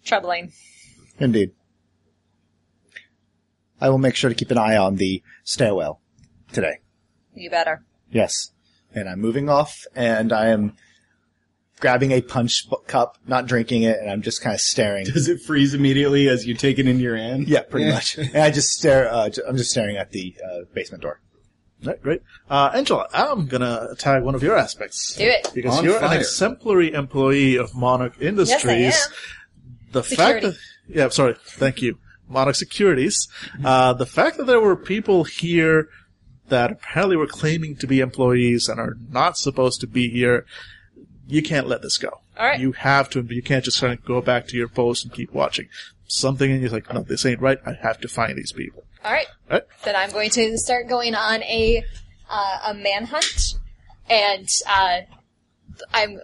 Troubling. 0.03 0.51
Indeed. 1.19 1.51
I 3.81 3.89
will 3.89 3.97
make 3.97 4.15
sure 4.15 4.29
to 4.29 4.35
keep 4.35 4.51
an 4.51 4.57
eye 4.57 4.77
on 4.77 4.95
the 4.95 5.21
stairwell 5.43 6.01
today. 6.51 6.79
You 7.35 7.49
better. 7.49 7.83
Yes. 8.11 8.51
And 8.93 9.07
I'm 9.07 9.19
moving 9.19 9.49
off, 9.49 9.85
and 9.95 10.33
I 10.33 10.47
am 10.47 10.73
grabbing 11.79 12.11
a 12.11 12.21
punch 12.21 12.67
cup, 12.87 13.17
not 13.27 13.45
drinking 13.45 13.83
it, 13.83 13.99
and 13.99 14.09
I'm 14.09 14.21
just 14.21 14.41
kind 14.41 14.53
of 14.53 14.59
staring. 14.61 15.05
Does 15.05 15.27
it 15.29 15.41
freeze 15.41 15.73
immediately 15.73 16.27
as 16.27 16.45
you 16.45 16.53
take 16.55 16.79
it 16.79 16.87
in 16.87 16.99
your 16.99 17.15
hand? 17.15 17.47
yeah, 17.47 17.61
pretty 17.61 17.89
much. 17.91 18.17
And 18.17 18.35
I 18.37 18.51
just 18.51 18.69
stare. 18.69 19.09
Uh, 19.11 19.29
I'm 19.47 19.57
just 19.57 19.71
staring 19.71 19.95
at 19.97 20.11
the 20.11 20.35
uh, 20.43 20.57
basement 20.73 21.03
door. 21.03 21.21
Right, 21.81 22.01
great. 22.01 22.21
Uh, 22.49 22.71
Angela, 22.73 23.07
I'm 23.13 23.45
gonna 23.47 23.95
tag 23.97 24.23
one 24.23 24.35
of 24.35 24.43
your 24.43 24.57
aspects. 24.57 25.15
Do 25.15 25.23
it. 25.23 25.49
Because 25.55 25.77
On 25.77 25.83
you're 25.85 25.99
fire. 25.99 26.09
an 26.15 26.19
exemplary 26.19 26.91
employee 26.91 27.55
of 27.57 27.73
Monarch 27.73 28.19
Industries. 28.19 28.65
Yes, 28.65 29.07
I 29.07 29.11
am. 29.11 29.77
The 29.93 30.03
Security. 30.03 30.41
fact 30.41 30.57
that, 30.89 30.95
yeah, 30.97 31.07
sorry, 31.09 31.35
thank 31.45 31.81
you. 31.81 31.97
Monarch 32.29 32.55
Securities. 32.55 33.27
Uh, 33.63 33.93
the 33.93 34.05
fact 34.05 34.37
that 34.37 34.45
there 34.45 34.61
were 34.61 34.75
people 34.75 35.23
here 35.23 35.89
that 36.47 36.71
apparently 36.71 37.15
were 37.15 37.27
claiming 37.27 37.75
to 37.77 37.87
be 37.87 37.99
employees 37.99 38.69
and 38.69 38.79
are 38.79 38.95
not 39.09 39.37
supposed 39.37 39.81
to 39.81 39.87
be 39.87 40.09
here, 40.09 40.45
you 41.27 41.41
can't 41.41 41.67
let 41.67 41.81
this 41.81 41.97
go. 41.97 42.21
All 42.37 42.45
right. 42.45 42.59
You 42.59 42.71
have 42.73 43.09
to, 43.11 43.21
you 43.21 43.43
can't 43.43 43.63
just 43.63 43.79
kind 43.79 43.93
of 43.93 44.03
go 44.05 44.21
back 44.21 44.47
to 44.47 44.57
your 44.57 44.67
post 44.67 45.03
and 45.03 45.13
keep 45.13 45.31
watching. 45.33 45.67
Something 46.07 46.49
in 46.49 46.61
you's 46.61 46.71
like, 46.71 46.91
no, 46.91 47.01
this 47.01 47.25
ain't 47.25 47.41
right. 47.41 47.59
I 47.65 47.73
have 47.73 47.99
to 48.01 48.07
find 48.07 48.37
these 48.37 48.51
people. 48.51 48.83
All 49.03 49.11
right. 49.11 49.27
Right? 49.49 49.63
Then 49.83 49.95
I'm 49.95 50.11
going 50.11 50.31
to 50.31 50.57
start 50.57 50.87
going 50.87 51.15
on 51.15 51.43
a 51.43 51.83
uh, 52.29 52.59
a 52.67 52.73
manhunt, 52.75 53.55
and 54.07 54.47
uh, 54.67 54.99
I'm 55.91 56.19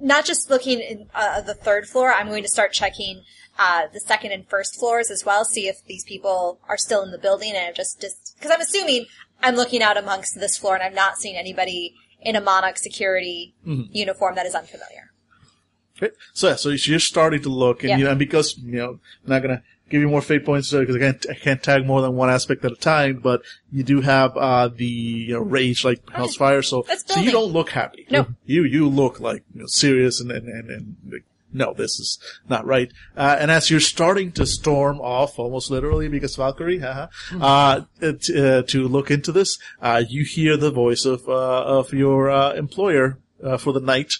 not 0.00 0.24
just 0.24 0.50
looking 0.50 0.80
in 0.80 1.08
uh, 1.14 1.40
the 1.40 1.54
third 1.54 1.86
floor. 1.86 2.12
I'm 2.12 2.28
going 2.28 2.42
to 2.42 2.48
start 2.48 2.72
checking 2.72 3.22
uh, 3.64 3.82
the 3.96 4.00
second 4.00 4.30
and 4.36 4.44
first 4.54 4.72
floors 4.78 5.08
as 5.10 5.20
well, 5.24 5.44
see 5.44 5.64
if 5.72 5.76
these 5.92 6.04
people 6.12 6.58
are 6.68 6.76
still 6.86 7.02
in 7.06 7.10
the 7.16 7.22
building, 7.26 7.52
and 7.54 7.74
just 7.76 8.00
just 8.04 8.18
because 8.36 8.50
I'm 8.54 8.60
assuming 8.60 9.06
I'm 9.44 9.56
looking 9.62 9.82
out 9.82 9.96
amongst 10.04 10.34
this 10.44 10.54
floor, 10.60 10.74
and 10.74 10.82
I'm 10.82 10.94
not 11.04 11.12
seeing 11.20 11.36
anybody 11.36 11.94
in 12.20 12.34
a 12.36 12.40
Monarch 12.40 12.78
security 12.78 13.54
uniform 14.04 14.34
that 14.36 14.46
is 14.46 14.54
unfamiliar. 14.54 15.04
Okay. 15.96 16.14
So 16.32 16.48
yeah, 16.48 16.56
so 16.56 16.68
you're 16.70 16.98
starting 17.14 17.42
to 17.42 17.48
look, 17.64 17.82
and, 17.82 17.90
Yeah. 17.90 17.96
you 17.98 18.04
know, 18.04 18.10
and 18.10 18.18
because 18.18 18.48
you 18.58 18.78
know, 18.80 18.90
I'm 19.24 19.30
not 19.34 19.42
gonna 19.42 19.62
give 19.90 20.00
you 20.00 20.08
more 20.08 20.22
fate 20.22 20.44
points 20.44 20.70
because 20.72 20.96
I 20.96 20.98
can't, 20.98 21.26
I 21.30 21.34
can't 21.34 21.62
tag 21.62 21.86
more 21.86 22.00
than 22.00 22.14
one 22.16 22.30
aspect 22.30 22.64
at 22.64 22.72
a 22.72 22.76
time. 22.96 23.20
But 23.28 23.42
you 23.70 23.82
do 23.92 24.00
have 24.00 24.36
uh 24.36 24.68
the 24.68 24.86
you 25.28 25.34
know, 25.34 25.40
rage 25.40 25.84
like 25.84 26.00
Hell's 26.10 26.36
Fire, 26.36 26.62
so 26.62 26.84
so 27.06 27.20
you 27.20 27.30
don't 27.30 27.52
look 27.52 27.70
happy. 27.70 28.06
No. 28.10 28.26
you 28.46 28.64
you 28.64 28.88
look 28.88 29.20
like 29.20 29.42
you 29.54 29.60
know, 29.60 29.66
serious 29.68 30.20
and 30.20 30.30
and 30.32 30.48
and, 30.48 30.70
and 30.70 30.96
like, 31.12 31.24
no, 31.52 31.74
this 31.74 32.00
is 32.00 32.18
not 32.48 32.64
right. 32.66 32.90
Uh, 33.16 33.36
and 33.38 33.50
as 33.50 33.70
you're 33.70 33.80
starting 33.80 34.32
to 34.32 34.46
storm 34.46 35.00
off, 35.00 35.38
almost 35.38 35.70
literally, 35.70 36.08
because 36.08 36.36
Valkyrie, 36.36 36.78
haha, 36.80 37.08
uh, 37.40 37.82
it, 38.00 38.28
uh, 38.34 38.62
to 38.68 38.88
look 38.88 39.10
into 39.10 39.32
this, 39.32 39.58
uh, 39.80 40.02
you 40.08 40.24
hear 40.24 40.56
the 40.56 40.70
voice 40.70 41.04
of 41.04 41.28
uh, 41.28 41.64
of 41.64 41.92
your 41.92 42.30
uh, 42.30 42.52
employer 42.54 43.18
uh, 43.42 43.56
for 43.56 43.72
the 43.72 43.80
night, 43.80 44.14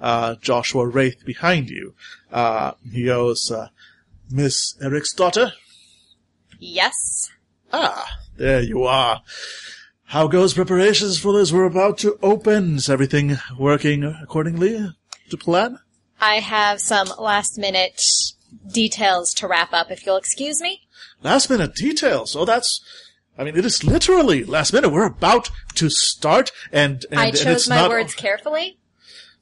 uh, 0.00 0.36
Joshua 0.40 0.86
Raith, 0.86 1.24
behind 1.24 1.68
you. 1.68 1.94
Uh, 2.32 2.72
he 2.90 3.04
goes, 3.04 3.50
uh, 3.50 3.68
Miss 4.30 4.76
Eric's 4.80 5.12
daughter. 5.12 5.52
Yes. 6.58 7.30
Ah, 7.72 8.18
there 8.36 8.62
you 8.62 8.84
are. 8.84 9.22
How 10.04 10.26
goes 10.26 10.54
preparations 10.54 11.18
for 11.18 11.32
this? 11.32 11.52
We're 11.52 11.64
about 11.64 11.98
to 11.98 12.18
open. 12.22 12.76
Is 12.76 12.88
everything 12.88 13.36
working 13.58 14.04
accordingly 14.04 14.90
to 15.30 15.36
plan? 15.36 15.78
I 16.20 16.40
have 16.40 16.80
some 16.80 17.12
last 17.18 17.58
minute 17.58 18.02
details 18.70 19.32
to 19.34 19.48
wrap 19.48 19.72
up, 19.72 19.90
if 19.90 20.04
you'll 20.04 20.16
excuse 20.16 20.60
me. 20.60 20.82
Last 21.22 21.50
minute 21.50 21.74
details. 21.74 22.36
Oh, 22.36 22.44
that's. 22.44 22.80
I 23.36 23.44
mean, 23.44 23.56
it 23.56 23.64
is 23.64 23.84
literally 23.84 24.44
last 24.44 24.72
minute. 24.72 24.88
We're 24.88 25.06
about 25.06 25.50
to 25.76 25.88
start, 25.90 26.50
and, 26.72 27.04
and 27.10 27.20
I 27.20 27.26
and 27.26 27.36
chose 27.36 27.46
it's 27.46 27.68
my 27.68 27.76
not. 27.76 27.90
words 27.90 28.14
carefully. 28.14 28.78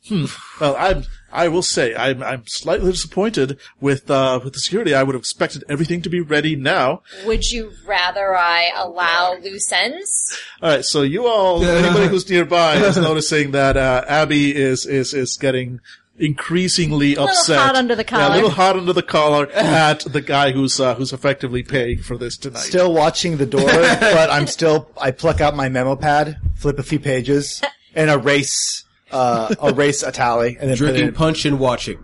Hmm. 0.08 0.26
Well, 0.60 0.76
I'm. 0.78 1.04
I 1.32 1.48
will 1.48 1.62
say 1.62 1.94
I'm. 1.94 2.22
I'm 2.22 2.46
slightly 2.46 2.92
disappointed 2.92 3.58
with 3.80 4.10
uh 4.10 4.40
with 4.44 4.52
the 4.52 4.60
security. 4.60 4.94
I 4.94 5.02
would 5.02 5.14
have 5.14 5.20
expected 5.20 5.64
everything 5.68 6.00
to 6.02 6.08
be 6.08 6.20
ready 6.20 6.56
now. 6.56 7.02
Would 7.24 7.50
you 7.50 7.72
rather 7.86 8.36
I 8.36 8.70
allow 8.76 9.36
loose 9.42 9.72
ends? 9.72 10.38
All 10.62 10.70
right, 10.70 10.84
so 10.84 11.02
you 11.02 11.26
all, 11.26 11.62
anybody 11.64 12.06
who's 12.10 12.28
nearby 12.30 12.76
is 12.76 12.96
noticing 12.96 13.50
that 13.50 13.76
uh, 13.76 14.04
Abby 14.06 14.54
is 14.54 14.86
is 14.86 15.12
is 15.12 15.36
getting 15.36 15.80
increasingly 16.18 17.10
little 17.10 17.28
upset. 17.28 17.58
hot 17.58 17.76
under 17.76 17.94
the 17.94 18.04
collar. 18.04 18.22
Yeah, 18.22 18.34
a 18.34 18.36
little 18.36 18.50
hot 18.50 18.76
under 18.76 18.92
the 18.92 19.02
collar 19.02 19.50
at 19.54 20.00
the 20.00 20.20
guy 20.20 20.52
who's 20.52 20.78
uh, 20.80 20.94
who's 20.94 21.12
effectively 21.12 21.62
paying 21.62 21.98
for 21.98 22.16
this 22.16 22.36
tonight. 22.36 22.60
Still 22.60 22.92
watching 22.92 23.36
the 23.36 23.46
door, 23.46 23.66
but 23.66 24.30
I'm 24.30 24.46
still. 24.46 24.90
I 25.00 25.10
pluck 25.10 25.40
out 25.40 25.54
my 25.54 25.68
memo 25.68 25.96
pad, 25.96 26.38
flip 26.56 26.78
a 26.78 26.82
few 26.82 26.98
pages, 26.98 27.62
and 27.94 28.10
erase 28.10 28.84
uh, 29.10 29.54
erase 29.62 30.02
a 30.02 30.12
tally, 30.12 30.56
and 30.60 30.70
then 30.70 30.76
Drinking 30.76 31.12
punch 31.12 31.44
and 31.44 31.58
watching. 31.58 32.02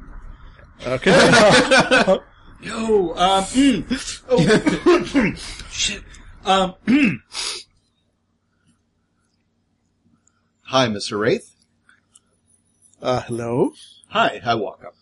Okay. 0.86 1.10
Yo, 2.62 3.12
um, 3.16 3.42
mm, 3.44 4.22
oh, 4.28 5.34
shit. 5.70 6.02
Um, 6.44 6.74
Hi, 10.66 10.86
Mr. 10.86 11.18
Raith. 11.18 11.54
uh, 13.02 13.22
hello. 13.22 13.72
Hi, 14.12 14.42
I 14.44 14.56
walk 14.56 14.84
up. 14.84 14.94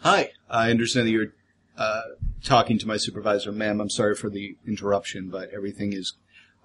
Hi, 0.00 0.32
I 0.50 0.70
understand 0.70 1.06
that 1.06 1.10
you're 1.10 1.32
uh, 1.78 2.02
talking 2.44 2.78
to 2.78 2.86
my 2.86 2.98
supervisor, 2.98 3.50
ma'am. 3.50 3.80
I'm 3.80 3.88
sorry 3.88 4.14
for 4.14 4.28
the 4.28 4.58
interruption, 4.66 5.30
but 5.30 5.48
everything 5.54 5.94
is 5.94 6.12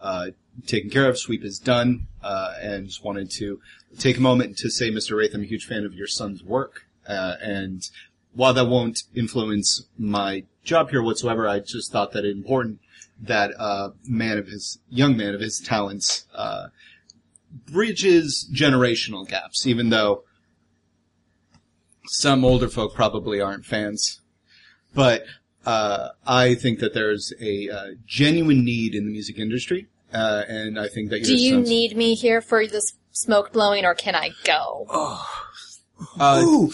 uh, 0.02 0.32
taken 0.68 0.90
care 0.90 1.08
of. 1.08 1.18
Sweep 1.18 1.46
is 1.46 1.60
done, 1.60 2.08
uh, 2.22 2.56
and 2.62 2.88
just 2.88 3.06
wanted 3.06 3.32
to 3.32 3.62
take 3.98 4.18
a 4.18 4.20
moment 4.20 4.58
to 4.58 4.70
say, 4.70 4.92
Mr. 4.92 5.16
Raith, 5.16 5.34
I'm 5.34 5.44
a 5.44 5.46
huge 5.46 5.66
fan 5.66 5.86
of 5.86 5.94
your 5.94 6.08
son's 6.08 6.44
work, 6.44 6.88
uh, 7.08 7.36
and 7.42 7.90
while 8.34 8.54
that 8.54 8.68
won't 8.68 9.04
influence 9.16 9.86
my 9.98 10.44
job 10.66 10.90
here 10.90 11.02
whatsoever, 11.02 11.48
I 11.48 11.60
just 11.60 11.90
thought 11.90 12.12
that 12.12 12.26
it 12.26 12.36
important 12.36 12.82
that 13.18 13.52
uh, 13.58 13.92
man 14.06 14.38
of 14.38 14.48
his 14.48 14.80
young 14.90 15.16
man 15.16 15.34
of 15.34 15.40
his 15.40 15.58
talents 15.62 16.26
uh, 16.36 16.68
bridges 17.72 18.50
generational 18.54 19.26
gaps, 19.26 19.66
even 19.66 19.90
though 19.90 20.26
some 22.14 22.44
older 22.44 22.68
folk 22.68 22.94
probably 22.94 23.40
aren't 23.40 23.66
fans, 23.66 24.20
but 24.94 25.24
uh, 25.66 26.10
I 26.28 26.56
think 26.56 26.80
that 26.80 26.94
there's 26.94 27.32
a 27.40 27.70
uh, 27.70 27.86
genuine 28.06 28.66
need 28.66 28.94
in 28.96 29.06
the 29.06 29.12
music 29.12 29.40
industry, 29.40 29.88
uh, 30.14 30.44
and 30.48 30.78
I 30.80 30.88
think 30.90 31.10
that 31.12 31.24
Do 31.24 31.36
you 31.36 31.56
son's- 31.56 31.70
need 31.70 31.96
me 31.96 32.16
here 32.16 32.42
for 32.42 32.68
this 32.68 32.94
smoke 33.14 33.54
blowing 33.54 33.86
or 33.86 33.94
can 33.96 34.16
I 34.16 34.32
go? 34.44 34.88
Uh, 36.20 36.68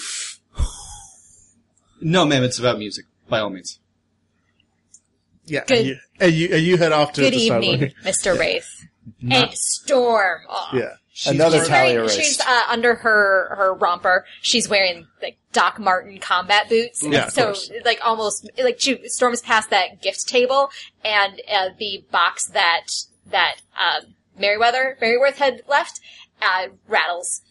no, 2.01 2.25
ma'am. 2.25 2.43
It's 2.43 2.59
about 2.59 2.77
music, 2.79 3.05
by 3.29 3.39
all 3.39 3.49
means. 3.49 3.79
Yeah. 5.45 5.63
Good. 5.67 5.77
And 5.79 5.87
you, 5.87 5.95
and 6.19 6.33
you 6.33 6.55
and 6.55 6.65
you 6.65 6.77
head 6.77 6.91
off 6.91 7.13
to 7.13 7.21
Good 7.21 7.33
to 7.33 7.39
start 7.39 7.63
evening, 7.63 7.79
looking. 7.81 7.95
Mr. 8.03 8.37
Raith. 8.39 8.69
And 9.29 9.51
storm 9.53 10.41
off. 10.49 10.73
Yeah. 10.73 10.95
Another 11.25 11.59
She's, 11.59 11.67
tally 11.67 11.93
wearing, 11.93 11.97
erased. 11.97 12.17
she's 12.17 12.39
uh, 12.41 12.63
under 12.69 12.95
her 12.95 13.55
her 13.55 13.73
romper. 13.73 14.25
She's 14.41 14.69
wearing 14.69 15.07
like 15.21 15.37
Doc 15.51 15.79
Martin 15.79 16.19
combat 16.19 16.69
boots. 16.69 17.01
Yeah, 17.03 17.29
so 17.29 17.55
like 17.85 17.99
almost 18.03 18.49
like 18.57 18.79
she 18.79 19.07
storms 19.09 19.41
past 19.41 19.71
that 19.71 20.01
gift 20.01 20.27
table 20.27 20.69
and 21.03 21.41
uh, 21.51 21.69
the 21.79 22.03
box 22.11 22.45
that 22.47 22.85
that 23.31 23.55
um, 23.79 24.13
Merriworth 24.37 25.37
had 25.37 25.61
left 25.67 25.99
uh, 26.41 26.67
rattles 26.87 27.41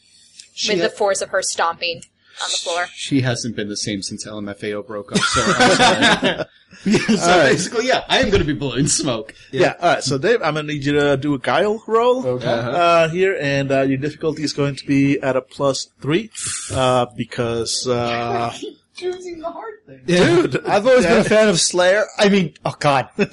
with 0.68 0.80
the 0.80 0.90
force 0.90 1.20
of 1.20 1.30
her 1.30 1.42
stomping 1.42 2.02
on 2.42 2.48
the 2.50 2.58
floor. 2.62 2.86
She 2.94 3.20
hasn't 3.22 3.56
been 3.56 3.68
the 3.68 3.76
same 3.76 4.02
since 4.02 4.26
LMFAO 4.26 4.86
broke 4.86 5.12
up. 5.12 5.18
So, 5.18 5.42
I'm 5.44 5.76
sorry. 5.76 6.44
so 7.16 7.42
basically, 7.42 7.86
yeah, 7.88 8.04
I 8.08 8.18
am 8.18 8.26
going 8.30 8.40
to 8.40 8.46
be 8.46 8.52
blowing 8.52 8.86
smoke. 8.88 9.34
Yeah. 9.52 9.74
All 9.80 9.94
right. 9.94 10.02
So 10.02 10.18
Dave, 10.18 10.42
I'm 10.42 10.54
gonna 10.54 10.64
need 10.68 10.84
you 10.84 10.92
to 10.92 11.16
do 11.16 11.34
a 11.34 11.38
guile 11.38 11.82
roll 11.86 12.26
Okay. 12.26 12.46
uh, 12.46 13.08
here, 13.08 13.36
and 13.40 13.70
uh, 13.72 13.82
your 13.82 13.96
difficulty 13.98 14.42
is 14.42 14.52
going 14.52 14.76
to 14.76 14.86
be 14.86 15.18
at 15.20 15.36
a 15.36 15.40
plus 15.42 15.88
three 16.00 16.30
uh, 16.72 17.06
because 17.16 17.86
uh, 17.88 18.52
Choosing 18.96 19.40
the 19.40 19.50
hard 19.50 19.74
thing. 19.86 20.00
dude, 20.06 20.64
I've 20.66 20.86
always 20.86 21.04
been 21.04 21.18
a 21.18 21.24
fan 21.24 21.48
of 21.50 21.60
Slayer. 21.60 22.04
I 22.18 22.28
mean, 22.30 22.54
oh 22.64 22.74
god. 22.78 23.08
Yeah. 23.18 23.26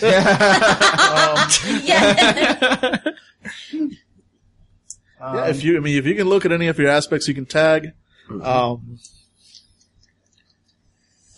yeah, 5.22 5.46
if 5.48 5.64
you, 5.64 5.78
I 5.78 5.80
mean, 5.80 5.98
if 5.98 6.06
you 6.06 6.16
can 6.16 6.28
look 6.28 6.46
at 6.46 6.52
any 6.52 6.68
of 6.68 6.78
your 6.78 6.90
aspects, 6.90 7.28
you 7.28 7.34
can 7.34 7.46
tag. 7.46 7.94
Um, 8.42 9.00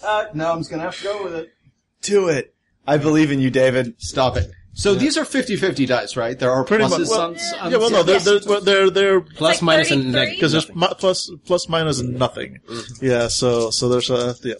Uh, 0.03 0.25
no, 0.33 0.51
I'm 0.51 0.59
just 0.59 0.69
going 0.69 0.79
to 0.79 0.85
have 0.85 0.97
to 0.97 1.03
go 1.03 1.23
with 1.23 1.33
it. 1.35 1.53
Do 2.01 2.27
it. 2.29 2.53
I 2.87 2.97
believe 2.97 3.31
in 3.31 3.39
you, 3.39 3.49
David. 3.49 3.95
Stop 3.97 4.37
it. 4.37 4.51
So 4.73 4.93
these 4.93 5.17
are 5.17 5.23
50-50 5.23 5.87
dice, 5.87 6.15
right? 6.17 6.37
There 6.37 6.51
are 6.51 6.63
Pretty 6.65 6.83
much. 6.83 6.91
pluses 6.93 7.09
Well, 7.09 7.21
on, 7.21 7.37
on 7.61 7.71
yeah, 7.71 7.77
well, 7.77 7.89
no, 7.89 8.03
they're, 8.03 8.19
they're, 8.19 8.39
well, 8.45 8.61
they're, 8.61 8.89
they're, 8.89 9.21
Plus, 9.21 9.55
like 9.55 9.61
minus, 9.63 9.89
and 9.89 10.03
33? 10.03 10.19
negative. 10.19 10.35
because 10.37 10.51
there's 10.51 10.75
mi- 10.75 10.87
plus, 10.99 11.31
plus, 11.45 11.69
minus, 11.69 11.99
and 12.01 12.19
nothing. 12.19 12.59
Yeah, 13.01 13.29
so, 13.29 13.71
so 13.71 13.87
there's 13.89 14.09
a, 14.09 14.35
yeah. 14.43 14.55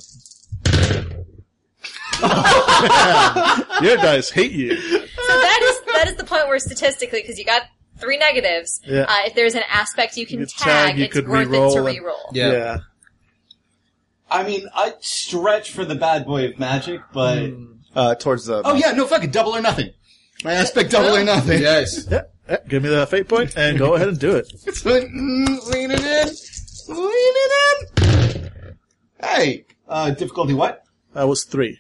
Your 3.82 3.98
dice 3.98 4.30
hate 4.32 4.52
you. 4.54 4.76
So 4.78 4.98
that 5.42 5.60
is 5.64 5.94
that 5.94 6.08
is 6.08 6.16
the 6.16 6.24
point 6.24 6.48
where 6.48 6.60
statistically, 6.60 7.22
because 7.22 7.38
you 7.38 7.46
got 7.46 7.64
three 7.98 8.18
negatives, 8.18 8.82
Yeah. 8.86 9.02
uh, 9.08 9.18
if 9.26 9.36
there's 9.36 9.56
an 9.56 9.64
aspect 9.70 10.18
you 10.18 10.26
can 10.26 10.40
You 10.40 10.46
tag, 10.46 10.64
tag, 10.90 10.98
you 10.98 11.06
it's 11.06 11.14
could 11.14 11.28
worth 11.28 11.48
it 11.48 11.50
re-roll 11.52 11.72
to 11.72 11.78
and- 11.78 11.86
re-roll. 11.88 12.30
Yeah. 12.34 12.52
Yeah. 12.52 12.78
I 14.30 14.44
mean, 14.44 14.68
I 14.74 14.94
stretch 15.02 15.72
for 15.72 15.86
the 15.86 15.96
bad 15.96 16.26
boy 16.26 16.46
of 16.46 16.58
magic, 16.60 17.02
but 17.14 17.52
Uh, 17.96 18.16
towards 18.16 18.46
the. 18.46 18.62
oh 18.66 18.74
yeah, 18.76 18.92
no, 18.92 19.06
fuck 19.06 19.24
it, 19.24 19.32
double 19.32 19.56
or 19.56 19.62
nothing. 19.62 19.92
My 20.44 20.54
aspect 20.54 20.92
double 20.92 21.16
or 21.16 21.24
nothing. 21.24 21.62
Yes. 21.62 22.08
Yeah, 22.12 22.24
yeah, 22.50 22.58
give 22.68 22.84
me 22.84 22.90
that 22.90 23.10
fate 23.10 23.28
point 23.28 23.56
and 23.58 23.78
go 23.78 23.96
ahead 23.96 24.08
and 24.10 24.20
do 24.20 24.36
it. 24.36 24.48
Mm, 24.66 25.68
Lean 25.72 25.92
it 25.92 26.00
in, 26.04 26.96
lean 26.96 27.36
it 27.44 27.90
in. 28.06 28.78
Hey, 29.24 29.66
uh, 29.88 30.12
difficulty 30.12 30.54
what? 30.54 30.84
That 31.14 31.28
was 31.28 31.44
three. 31.46 31.80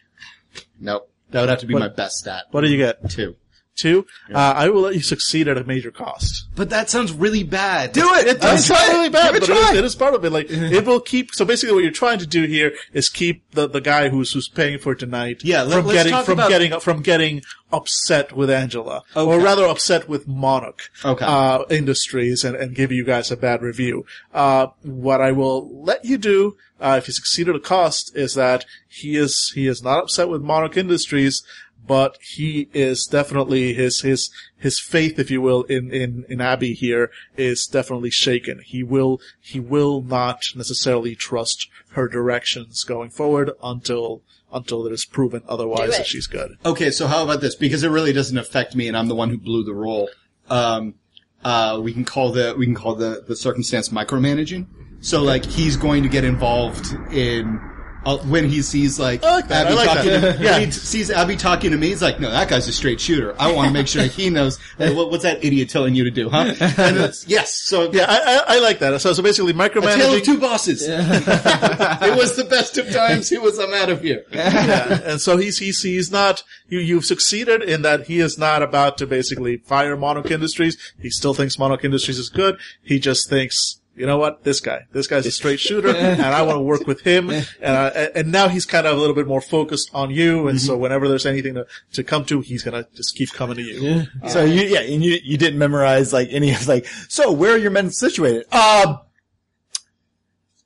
Nope, 0.79 1.09
that 1.31 1.41
would 1.41 1.49
have 1.49 1.59
to 1.59 1.65
be 1.67 1.73
What- 1.73 1.81
my 1.81 1.87
best 1.89 2.17
stat. 2.17 2.45
What 2.51 2.61
do 2.61 2.67
you 2.69 2.77
get? 2.77 3.09
Two. 3.09 3.35
Two. 3.75 4.07
Uh, 4.33 4.53
I 4.55 4.69
will 4.69 4.81
let 4.81 4.95
you 4.95 5.01
succeed 5.01 5.47
at 5.47 5.57
a 5.57 5.63
major 5.65 5.91
cost. 5.91 6.47
But 6.55 6.69
that 6.69 6.89
sounds 6.89 7.11
really 7.11 7.43
bad. 7.43 7.91
Do 7.91 8.07
it. 8.13 8.25
It 8.27 8.39
does 8.41 8.65
sound 8.65 8.93
really 8.93 9.09
bad, 9.09 9.33
Give 9.33 9.43
it 9.43 9.47
but 9.47 9.49
a 9.49 9.53
It, 9.53 9.71
is, 9.73 9.77
it 9.79 9.85
is 9.85 9.95
part 9.95 10.13
of 10.13 10.23
it. 10.23 10.29
Like 10.31 10.47
it 10.49 10.85
will 10.85 11.01
keep. 11.01 11.33
So 11.35 11.43
basically, 11.43 11.73
what 11.75 11.83
you're 11.83 11.91
trying 11.91 12.19
to 12.19 12.27
do 12.27 12.43
here 12.45 12.73
is 12.93 13.09
keep 13.09 13.43
the, 13.51 13.67
the 13.67 13.81
guy 13.81 14.09
who's 14.09 14.31
who's 14.31 14.47
paying 14.47 14.79
for 14.79 14.95
tonight. 14.95 15.41
Yeah, 15.43 15.63
let- 15.63 15.83
from 15.83 15.91
getting 15.93 16.23
from 16.23 16.33
about- 16.33 16.49
getting 16.49 16.79
from 16.79 17.01
getting 17.01 17.41
upset 17.73 18.31
with 18.31 18.49
Angela, 18.49 19.03
or 19.15 19.39
rather 19.39 19.65
upset 19.65 20.07
with 20.07 20.27
Monarch 20.27 20.89
Okay. 21.03 21.25
uh, 21.25 21.63
Industries, 21.69 22.45
and, 22.45 22.55
and 22.55 22.73
give 22.73 22.91
you 22.91 23.03
guys 23.03 23.31
a 23.31 23.35
bad 23.37 23.61
review. 23.61 24.05
Uh, 24.33 24.67
what 24.83 25.19
I 25.19 25.31
will 25.33 25.83
let 25.83 26.05
you 26.05 26.17
do, 26.17 26.55
uh, 26.79 26.95
if 26.97 27.07
you 27.09 27.13
succeed 27.13 27.49
at 27.49 27.55
a 27.55 27.59
cost, 27.59 28.15
is 28.15 28.33
that 28.35 28.63
he 28.87 29.17
is 29.17 29.51
he 29.53 29.67
is 29.67 29.83
not 29.83 30.03
upset 30.03 30.29
with 30.29 30.41
Monarch 30.41 30.77
Industries. 30.77 31.43
But 31.87 32.17
he 32.21 32.69
is 32.73 33.05
definitely 33.05 33.73
his 33.73 34.01
his 34.01 34.29
his 34.57 34.79
faith, 34.79 35.19
if 35.19 35.29
you 35.29 35.41
will, 35.41 35.63
in 35.63 35.91
in 35.91 36.25
in 36.29 36.41
Abby 36.41 36.73
here 36.73 37.11
is 37.37 37.67
definitely 37.67 38.09
shaken. 38.09 38.61
He 38.65 38.83
will 38.83 39.19
he 39.39 39.59
will 39.59 40.01
not 40.01 40.43
necessarily 40.55 41.15
trust 41.15 41.67
her 41.91 42.07
directions 42.07 42.83
going 42.83 43.09
forward 43.09 43.51
until 43.61 44.21
until 44.51 44.87
it 44.87 44.93
is 44.93 45.05
proven 45.05 45.43
otherwise 45.47 45.97
that 45.97 46.07
she's 46.07 46.27
good. 46.27 46.57
Okay, 46.65 46.89
so 46.89 47.07
how 47.07 47.23
about 47.23 47.41
this? 47.41 47.55
Because 47.55 47.83
it 47.83 47.89
really 47.89 48.13
doesn't 48.13 48.37
affect 48.37 48.75
me, 48.75 48.87
and 48.87 48.97
I'm 48.97 49.07
the 49.07 49.15
one 49.15 49.29
who 49.29 49.37
blew 49.37 49.63
the 49.63 49.73
roll. 49.73 50.09
Um, 50.49 50.95
uh, 51.43 51.79
we 51.81 51.93
can 51.93 52.05
call 52.05 52.31
the 52.31 52.55
we 52.57 52.65
can 52.65 52.75
call 52.75 52.95
the 52.95 53.23
the 53.27 53.35
circumstance 53.35 53.89
micromanaging. 53.89 54.65
So 55.01 55.21
like 55.21 55.45
he's 55.45 55.77
going 55.77 56.03
to 56.03 56.09
get 56.09 56.23
involved 56.23 56.93
in. 57.11 57.59
Uh, 58.05 58.17
when 58.19 58.47
he 58.47 58.61
sees 58.61 58.99
like, 58.99 59.23
like 59.23 59.47
that. 59.47 59.65
Abby 59.65 59.75
like 59.75 59.87
talking, 59.87 60.11
that. 60.11 60.37
to, 60.37 60.43
Yeah. 60.43 60.51
when 60.59 60.65
he 60.65 60.71
sees 60.71 61.09
Abby 61.09 61.35
talking 61.35 61.71
to 61.71 61.77
me, 61.77 61.87
he's 61.87 62.01
like, 62.01 62.19
"No, 62.19 62.29
that 62.29 62.47
guy's 62.49 62.67
a 62.67 62.71
straight 62.73 63.01
shooter. 63.01 63.35
I 63.39 63.51
want 63.51 63.67
to 63.67 63.73
make 63.73 63.87
sure 63.87 64.03
he 64.03 64.29
knows 64.29 64.59
hey, 64.77 64.93
what, 64.93 65.09
what's 65.09 65.23
that 65.23 65.43
idiot 65.43 65.69
telling 65.69 65.95
you 65.95 66.03
to 66.03 66.11
do, 66.11 66.29
huh?" 66.29 66.53
And 66.77 66.97
it's, 66.97 67.27
yes, 67.27 67.53
so 67.53 67.91
Yeah, 67.91 68.05
I, 68.07 68.17
I, 68.17 68.55
I 68.55 68.59
like 68.59 68.79
that. 68.79 69.01
So 69.01 69.13
so 69.13 69.23
basically, 69.23 69.51
a 69.51 69.53
tale 69.53 69.71
of 69.71 69.83
micromanaging. 69.83 70.23
two 70.23 70.39
bosses. 70.39 70.83
it 70.87 72.17
was 72.17 72.35
the 72.35 72.45
best 72.45 72.77
of 72.77 72.91
times. 72.91 73.29
He 73.29 73.37
was, 73.37 73.57
I'm 73.59 73.73
out 73.73 73.89
of 73.89 74.01
here. 74.01 74.23
yeah, 74.31 74.99
and 75.03 75.19
so 75.21 75.37
he's 75.37 75.57
he's 75.57 75.81
he's 75.81 76.11
not 76.11 76.43
you 76.67 76.79
you've 76.79 77.05
succeeded 77.05 77.63
in 77.63 77.81
that 77.81 78.07
he 78.07 78.19
is 78.19 78.37
not 78.37 78.61
about 78.61 78.97
to 78.99 79.07
basically 79.07 79.57
fire 79.57 79.97
Monarch 79.97 80.29
Industries. 80.31 80.77
He 81.01 81.09
still 81.09 81.33
thinks 81.33 81.57
Monarch 81.57 81.83
Industries 81.83 82.19
is 82.19 82.29
good. 82.29 82.59
He 82.83 82.99
just 82.99 83.29
thinks. 83.29 83.81
You 83.95 84.05
know 84.05 84.17
what? 84.17 84.43
This 84.43 84.59
guy, 84.59 84.85
this 84.91 85.07
guy's 85.07 85.25
a 85.25 85.31
straight 85.31 85.59
shooter, 85.59 85.89
and 85.95 86.21
I 86.21 86.41
want 86.41 86.57
to 86.57 86.61
work 86.61 86.85
with 86.85 87.01
him. 87.01 87.29
And, 87.29 87.47
uh, 87.63 88.09
and 88.13 88.31
now 88.31 88.49
he's 88.49 88.65
kind 88.65 88.85
of 88.85 88.97
a 88.97 88.99
little 88.99 89.15
bit 89.15 89.27
more 89.27 89.41
focused 89.41 89.89
on 89.93 90.11
you. 90.11 90.47
And 90.47 90.61
so 90.61 90.75
whenever 90.75 91.07
there's 91.07 91.25
anything 91.25 91.55
to, 91.55 91.65
to 91.93 92.03
come 92.03 92.25
to, 92.25 92.41
he's 92.41 92.63
gonna 92.63 92.87
just 92.93 93.15
keep 93.15 93.31
coming 93.31 93.55
to 93.55 93.63
you. 93.63 94.03
So 94.27 94.43
you, 94.43 94.63
yeah, 94.63 94.81
and 94.81 95.03
you, 95.03 95.19
you 95.23 95.37
didn't 95.37 95.59
memorize 95.59 96.11
like 96.11 96.27
any 96.31 96.51
of 96.55 96.67
like, 96.67 96.85
so 97.07 97.31
where 97.31 97.53
are 97.53 97.57
your 97.57 97.71
men 97.71 97.89
situated? 97.89 98.51
Um, 98.53 98.99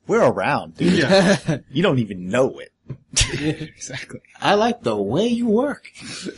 we're 0.06 0.24
around, 0.24 0.76
dude. 0.76 1.64
you 1.70 1.82
don't 1.82 2.00
even 2.00 2.28
know 2.28 2.58
it. 2.58 2.69
Exactly. 3.40 4.20
I 4.40 4.54
like 4.54 4.82
the 4.82 4.96
way 4.96 5.26
you 5.28 5.46
work. 5.46 5.90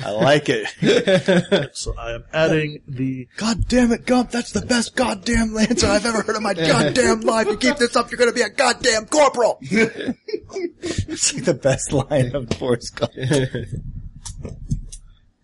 I 0.04 0.10
like 0.10 0.48
it. 0.48 1.70
So 1.74 1.94
I 1.98 2.12
am 2.14 2.24
adding 2.32 2.82
the 2.86 3.28
God 3.36 3.66
damn 3.68 3.92
it, 3.92 4.04
Gump, 4.06 4.30
that's 4.30 4.52
the 4.52 4.60
best 4.60 4.94
goddamn 4.96 5.56
answer 5.56 5.86
I've 5.86 6.04
ever 6.06 6.22
heard 6.22 6.36
in 6.36 6.42
my 6.42 6.54
goddamn 6.54 7.20
life. 7.22 7.46
You 7.46 7.56
keep 7.56 7.76
this 7.76 7.96
up, 7.96 8.10
you're 8.10 8.18
gonna 8.18 8.32
be 8.32 8.42
a 8.42 8.50
goddamn 8.50 9.06
corporal. 9.06 9.58
it's 9.62 11.34
like 11.34 11.44
the 11.44 11.54
best 11.54 11.92
line 11.92 12.34
of 12.34 12.48
Forrest 12.58 12.96
Gump. 12.96 13.12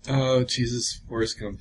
Oh, 0.09 0.45
Jesus. 0.45 1.01
Forrest 1.09 1.39
Gump. 1.39 1.61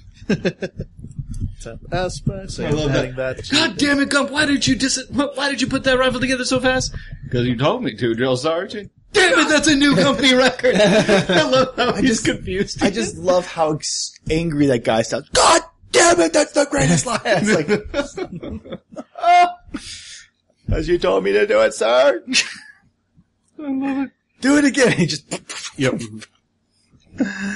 temp 1.61 1.82
aspects. 1.91 2.60
I 2.60 2.68
I 2.68 2.69
love 2.72 2.88
am 2.88 2.94
that. 2.94 2.98
adding 2.98 3.15
that. 3.15 3.49
God 3.49 3.78
damn 3.78 3.99
it, 3.99 4.10
Gump. 4.10 4.32
Why 4.32 4.45
did 4.45 4.65
you 4.68 4.76
dis- 4.76 5.03
why 5.10 5.49
did 5.49 5.61
you 5.61 5.68
put 5.68 5.84
that 5.86 5.98
rifle 5.98 6.19
together 6.19 6.45
so 6.45 6.60
fast? 6.60 6.95
Because 7.24 7.45
you 7.48 7.57
told 7.57 7.84
me 7.84 7.95
to, 7.95 8.14
Drill 8.15 8.38
Sergeant. 8.38 8.91
Damn 9.13 9.39
it, 9.39 9.49
that's 9.49 9.67
a 9.67 9.75
new 9.75 9.95
company 9.95 10.34
record. 10.34 10.75
I 10.79 11.49
love 11.49 11.75
how 11.75 11.93
he's 11.93 12.09
just- 12.09 12.25
confused. 12.25 12.84
I 12.84 12.89
just 12.89 13.17
love 13.17 13.47
how 13.47 13.73
ex- 13.73 14.13
angry 14.29 14.65
that 14.67 14.84
guy 14.84 15.01
sounds. 15.01 15.29
God 15.29 15.61
damn 15.91 16.19
it, 16.19 16.34
that's 16.34 16.51
the 16.51 16.65
greatest 16.69 17.05
line. 17.05 17.21
It's 17.95 18.17
like, 18.17 19.39
as 20.69 20.88
you 20.88 20.97
told 20.97 21.23
me 21.23 21.31
to 21.31 21.47
do 21.47 21.61
it, 21.61 21.73
sir. 21.73 22.21
I 23.59 23.61
love 23.71 23.97
it. 24.05 24.11
Do 24.41 24.57
it 24.57 24.65
again. 24.65 24.91
He 24.91 25.05
just, 25.07 25.23
Yep. 25.77 26.01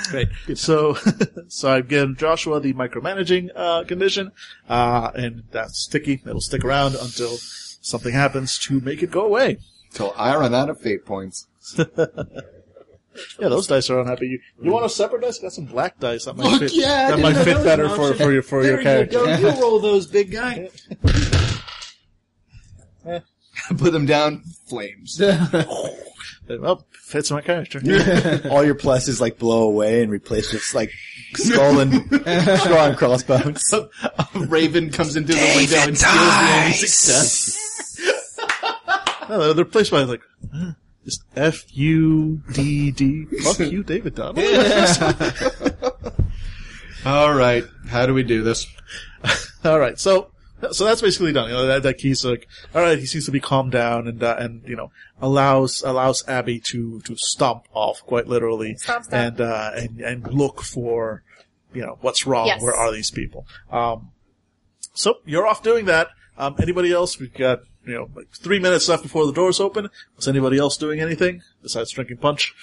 Great. 0.09 0.29
So, 0.55 0.95
so 1.47 1.69
I 1.71 1.81
give 1.81 2.17
Joshua 2.17 2.59
the 2.59 2.73
micromanaging 2.73 3.49
uh, 3.55 3.83
condition, 3.83 4.31
uh, 4.67 5.11
and 5.13 5.43
that's 5.51 5.79
sticky. 5.83 6.21
It'll 6.25 6.41
stick 6.41 6.63
around 6.65 6.95
until 6.95 7.37
something 7.37 8.11
happens 8.13 8.57
to 8.59 8.79
make 8.81 9.03
it 9.03 9.11
go 9.11 9.25
away. 9.25 9.59
Till 9.91 10.13
I 10.17 10.35
run 10.35 10.53
out 10.55 10.69
of 10.69 10.79
fate 10.79 11.05
points. 11.05 11.47
Yeah, 11.77 13.49
those 13.49 13.67
dice 13.67 13.89
are 13.89 13.99
unhappy. 13.99 14.27
You, 14.27 14.39
you 14.61 14.71
want 14.71 14.85
a 14.85 14.89
separate 14.89 15.21
dice? 15.21 15.37
Got 15.39 15.51
some 15.51 15.65
black 15.65 15.99
dice 15.99 16.25
that 16.25 16.37
might 16.37 16.49
Fuck 16.49 16.59
fit. 16.61 16.73
yeah, 16.73 16.85
I 16.85 16.87
that 16.87 17.07
didn't 17.17 17.21
might 17.23 17.33
know 17.35 17.43
fit 17.43 17.55
was 17.57 17.65
better 17.65 17.83
an 17.83 17.89
for 17.95 18.09
option. 18.11 18.17
for 18.25 18.31
your 18.31 18.41
for 18.41 18.63
your 18.63 18.81
There 18.83 19.01
you 19.01 19.07
character. 19.09 19.25
go. 19.25 19.37
You 19.53 19.61
roll 19.61 19.79
those, 19.79 20.07
big 20.07 20.31
guy. 20.31 20.69
Put 23.77 23.91
them 23.91 24.05
down, 24.05 24.43
flames. 24.67 25.21
Well, 26.49 26.85
fits 26.91 27.31
my 27.31 27.39
character. 27.39 27.79
all 28.49 28.65
your 28.65 28.75
pluses 28.75 29.21
like 29.21 29.37
blow 29.37 29.61
away 29.63 30.01
and 30.03 30.11
replace 30.11 30.51
with 30.51 30.63
like 30.73 30.91
skull 31.35 31.79
and 31.79 31.93
skull 32.59 32.87
and 32.87 32.97
crossbones. 32.97 33.73
Raven 34.35 34.89
comes 34.89 35.15
into 35.15 35.31
the 35.31 35.53
window 35.55 35.77
and 35.77 35.97
steals 35.97 36.13
the 36.13 36.57
only 36.59 36.73
success. 36.73 37.57
No, 39.31 39.39
they're, 39.39 39.53
they're 39.55 39.65
placed 39.65 39.91
by 39.91 40.03
like 40.03 40.21
huh, 40.53 40.71
just 41.05 41.23
F 41.35 41.65
U 41.75 42.41
D 42.53 42.91
D. 42.91 43.25
Fuck 43.43 43.59
you, 43.59 43.83
David 43.83 44.15
Dunn. 44.15 44.37
All 47.05 47.33
right, 47.33 47.63
how 47.87 48.05
do 48.05 48.13
we 48.13 48.21
do 48.23 48.43
this? 48.43 48.67
All 49.65 49.79
right, 49.79 49.97
so 49.99 50.31
so 50.71 50.85
that's 50.85 51.01
basically 51.01 51.33
done. 51.33 51.49
You 51.49 51.55
know 51.55 51.65
that, 51.67 51.83
that 51.83 52.01
he's 52.01 52.23
like, 52.23 52.47
all 52.75 52.81
right, 52.83 52.99
he 52.99 53.07
seems 53.07 53.25
to 53.25 53.31
be 53.31 53.39
calmed 53.39 53.71
down 53.71 54.07
and 54.07 54.21
uh, 54.21 54.35
and 54.37 54.61
you 54.67 54.75
know 54.75 54.91
allows 55.19 55.81
allows 55.81 56.27
Abby 56.27 56.59
to 56.65 57.01
to 57.01 57.15
stomp 57.15 57.65
off 57.73 58.01
quite 58.05 58.27
literally 58.27 58.75
Stomp, 58.75 59.05
stomp. 59.05 59.39
and 59.39 59.41
uh 59.41 59.71
and 59.75 60.01
and 60.01 60.31
look 60.31 60.61
for 60.61 61.23
you 61.73 61.81
know 61.81 61.97
what's 62.01 62.27
wrong. 62.27 62.45
Yes. 62.47 62.61
Where 62.61 62.75
are 62.75 62.91
these 62.91 63.09
people? 63.09 63.47
Um, 63.71 64.11
so 64.93 65.15
you're 65.25 65.47
off 65.47 65.63
doing 65.63 65.85
that. 65.85 66.09
Um, 66.37 66.55
anybody 66.59 66.91
else? 66.91 67.19
We've 67.19 67.33
got 67.33 67.59
you 67.85 67.93
know 67.93 68.09
like 68.15 68.29
three 68.31 68.59
minutes 68.59 68.87
left 68.89 69.03
before 69.03 69.25
the 69.25 69.33
doors 69.33 69.59
open. 69.59 69.89
Was 70.15 70.27
anybody 70.27 70.57
else 70.57 70.77
doing 70.77 70.99
anything 70.99 71.41
besides 71.61 71.91
drinking 71.91 72.17
punch? 72.17 72.53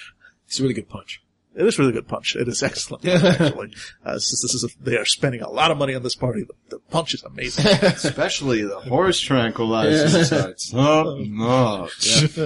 It's 0.47 0.59
a 0.59 0.63
really 0.63 0.75
good 0.75 0.89
punch. 0.89 1.23
It 1.55 1.67
is 1.67 1.79
really 1.79 1.93
good 1.93 2.07
punch. 2.07 2.37
It 2.37 2.47
is 2.47 2.63
excellent. 2.63 3.05
actually, 3.07 3.75
uh, 4.05 4.15
this 4.15 4.33
is, 4.33 4.41
this 4.43 4.55
is 4.55 4.65
a, 4.65 4.69
they 4.83 4.97
are 4.97 5.05
spending 5.05 5.41
a 5.41 5.51
lot 5.51 5.73
of 5.73 5.77
money 5.79 5.93
on 5.95 6.05
this 6.05 6.15
party. 6.15 6.45
The, 6.45 6.55
the 6.77 6.79
punch 6.91 7.15
is 7.15 7.23
amazing. 7.25 7.67
Especially 7.83 8.63
the 8.63 8.79
horse 8.79 9.19
tranquilizer. 9.19 10.21
It's 10.51 10.71
top 10.71 11.19
notch. 11.21 12.39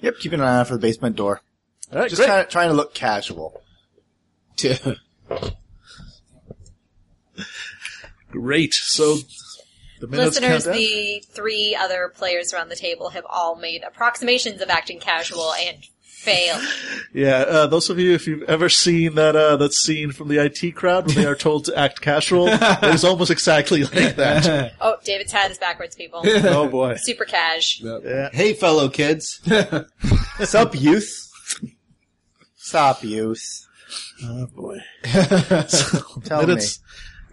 Yep, 0.00 0.18
keeping 0.20 0.38
an 0.40 0.46
eye 0.46 0.60
out 0.60 0.68
for 0.68 0.74
the 0.74 0.80
basement 0.80 1.16
door. 1.16 1.40
All 1.92 1.98
right, 1.98 2.08
Just 2.10 2.20
great. 2.20 2.26
trying, 2.28 2.46
trying 2.48 2.68
to 2.68 2.74
look 2.74 2.94
casual. 2.94 3.60
Great. 8.30 8.74
So 8.74 9.16
the 9.16 9.22
minutes 9.22 9.47
Listeners, 10.00 10.64
the 10.64 11.22
three 11.30 11.76
other 11.78 12.12
players 12.14 12.52
around 12.54 12.68
the 12.68 12.76
table 12.76 13.10
have 13.10 13.24
all 13.28 13.56
made 13.56 13.82
approximations 13.82 14.60
of 14.62 14.70
acting 14.70 15.00
casual 15.00 15.52
and 15.54 15.78
Fail. 16.02 16.60
Yeah, 17.14 17.36
uh, 17.48 17.66
those 17.68 17.88
of 17.90 17.98
you, 17.98 18.12
if 18.12 18.26
you've 18.26 18.42
ever 18.42 18.68
seen 18.68 19.14
that 19.14 19.34
uh, 19.36 19.56
that 19.56 19.72
scene 19.72 20.10
from 20.12 20.28
the 20.28 20.44
IT 20.44 20.74
crowd 20.74 21.06
when 21.06 21.14
they 21.14 21.24
are 21.24 21.34
told 21.36 21.64
to 21.66 21.78
act 21.78 22.00
casual, 22.02 22.48
it 22.50 22.94
is 22.94 23.04
almost 23.04 23.30
exactly 23.30 23.84
like 23.84 24.16
that. 24.16 24.72
Oh, 24.80 24.96
David's 25.04 25.32
hat 25.32 25.50
is 25.52 25.58
backwards, 25.58 25.94
people. 25.94 26.22
Oh 26.24 26.68
boy. 26.68 26.96
Super 26.96 27.24
cash. 27.24 27.80
Yeah. 27.80 28.28
Hey, 28.32 28.52
fellow 28.52 28.88
kids. 28.88 29.40
Sup, 30.40 30.74
youth? 30.78 31.30
Sup, 32.56 33.02
youth? 33.04 33.66
Oh 34.24 34.46
boy. 34.54 34.78
Tell 36.24 36.46
me, 36.46 36.52
it's- 36.54 36.80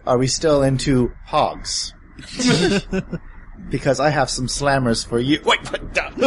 are 0.06 0.16
we 0.16 0.28
still 0.28 0.62
into 0.62 1.10
pogs? 1.28 1.92
because 3.70 4.00
I 4.00 4.10
have 4.10 4.30
some 4.30 4.46
slammers 4.46 5.06
for 5.06 5.18
you. 5.18 5.40
Wait, 5.44 5.60
what? 5.70 5.82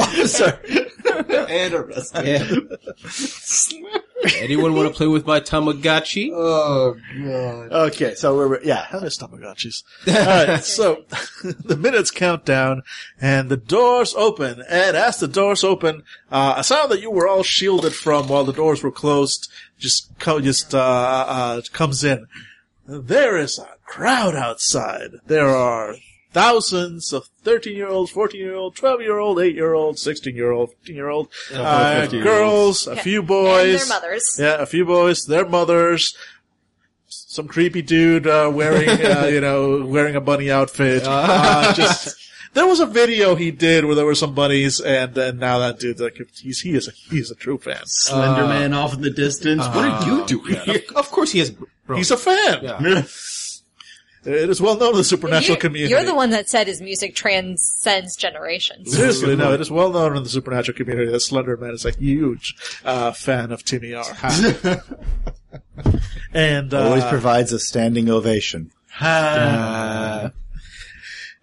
oh, 0.00 0.26
sorry. 0.26 0.88
and 1.48 1.74
arrested. 1.74 2.68
Yeah. 4.24 4.38
Anyone 4.38 4.74
want 4.74 4.88
to 4.90 4.94
play 4.96 5.06
with 5.06 5.26
my 5.26 5.38
Tamagotchi? 5.38 6.30
Oh, 6.32 6.96
God. 7.22 7.72
Okay, 7.88 8.14
so 8.14 8.34
we're, 8.34 8.62
yeah. 8.62 8.84
How 8.86 9.00
does 9.00 9.18
Tamagotchis? 9.18 9.82
Alright, 10.08 10.64
so 10.64 11.04
the 11.42 11.76
minutes 11.76 12.10
count 12.10 12.46
down 12.46 12.84
and 13.20 13.50
the 13.50 13.58
doors 13.58 14.14
open. 14.14 14.62
And 14.68 14.96
as 14.96 15.18
the 15.18 15.28
doors 15.28 15.62
open, 15.62 16.04
uh, 16.30 16.54
a 16.56 16.64
sound 16.64 16.90
that 16.92 17.02
you 17.02 17.10
were 17.10 17.28
all 17.28 17.42
shielded 17.42 17.94
from 17.94 18.28
while 18.28 18.44
the 18.44 18.54
doors 18.54 18.82
were 18.82 18.90
closed 18.90 19.52
just 19.78 20.18
co- 20.18 20.40
just 20.40 20.74
uh, 20.74 20.78
uh, 20.78 21.60
comes 21.72 22.02
in. 22.02 22.26
There 22.86 23.36
is 23.36 23.58
a 23.58 23.73
crowd 23.86 24.34
outside. 24.34 25.10
There 25.26 25.48
are 25.48 25.96
thousands 26.32 27.12
of 27.12 27.28
13 27.44 27.76
year 27.76 27.88
olds, 27.88 28.10
14 28.10 28.40
year 28.40 28.54
old, 28.54 28.76
12 28.76 29.00
year 29.00 29.18
old, 29.18 29.38
8 29.40 29.54
year 29.54 29.72
old, 29.72 29.98
16 29.98 30.34
year 30.34 30.50
old, 30.50 30.70
15 30.70 30.96
year 30.96 31.08
old, 31.08 31.28
uh, 31.54 32.06
girls, 32.06 32.86
a 32.86 32.96
few 32.96 33.22
boys. 33.22 33.82
And 33.82 33.90
their 33.90 34.00
mothers. 34.00 34.36
Yeah, 34.38 34.56
a 34.60 34.66
few 34.66 34.84
boys, 34.84 35.24
their 35.26 35.48
mothers, 35.48 36.16
some 37.08 37.48
creepy 37.48 37.82
dude 37.82 38.26
uh, 38.26 38.50
wearing, 38.52 38.88
uh, 38.88 39.26
you 39.32 39.40
know, 39.40 39.86
wearing 39.86 40.16
a 40.16 40.20
bunny 40.20 40.50
outfit. 40.50 41.04
Uh, 41.06 41.72
just 41.76 42.16
there 42.54 42.66
was 42.66 42.80
a 42.80 42.86
video 42.86 43.34
he 43.34 43.50
did 43.50 43.84
where 43.84 43.94
there 43.94 44.06
were 44.06 44.14
some 44.14 44.34
bunnies, 44.34 44.80
and 44.80 45.14
then 45.14 45.38
now 45.38 45.58
that 45.58 45.78
dude, 45.78 46.00
like, 46.00 46.20
he's 46.34 46.60
he 46.60 46.74
is 46.74 46.88
a 46.88 46.92
he's 46.92 47.30
a 47.30 47.34
true 47.34 47.58
fan. 47.58 47.82
Slender 47.84 48.46
Man 48.46 48.72
off 48.72 48.94
in 48.94 49.00
the 49.00 49.10
distance. 49.10 49.66
what 49.66 49.84
are 49.84 50.06
you 50.06 50.24
doing 50.26 50.56
here? 50.60 50.82
Of 50.94 51.10
course 51.10 51.32
he 51.32 51.40
is. 51.40 51.50
Bro. 51.86 51.96
He's 51.96 52.10
a 52.10 52.16
fan. 52.16 52.60
Yeah. 52.62 53.02
It 54.26 54.48
is 54.48 54.60
well 54.60 54.76
known 54.78 54.92
in 54.92 54.96
the 54.96 55.04
supernatural 55.04 55.54
You're, 55.54 55.56
community. 55.60 55.90
you're 55.90 56.04
the 56.04 56.14
one 56.14 56.30
that 56.30 56.48
said 56.48 56.66
his 56.66 56.80
music 56.80 57.14
transcends 57.14 58.16
generations. 58.16 58.94
Seriously, 58.94 59.36
no, 59.36 59.52
it 59.52 59.60
is 59.60 59.70
well 59.70 59.90
known 59.90 60.16
in 60.16 60.22
the 60.22 60.28
supernatural 60.28 60.76
community 60.76 61.10
that 61.10 61.20
Slender 61.20 61.56
Man 61.56 61.72
is 61.74 61.84
a 61.84 61.90
huge 61.90 62.54
uh, 62.84 63.12
fan 63.12 63.52
of 63.52 63.64
Timmy 63.64 63.92
R. 63.92 64.04
and 66.32 66.72
uh, 66.72 66.84
Always 66.84 67.04
provides 67.04 67.52
a 67.52 67.58
standing 67.58 68.08
ovation. 68.08 68.70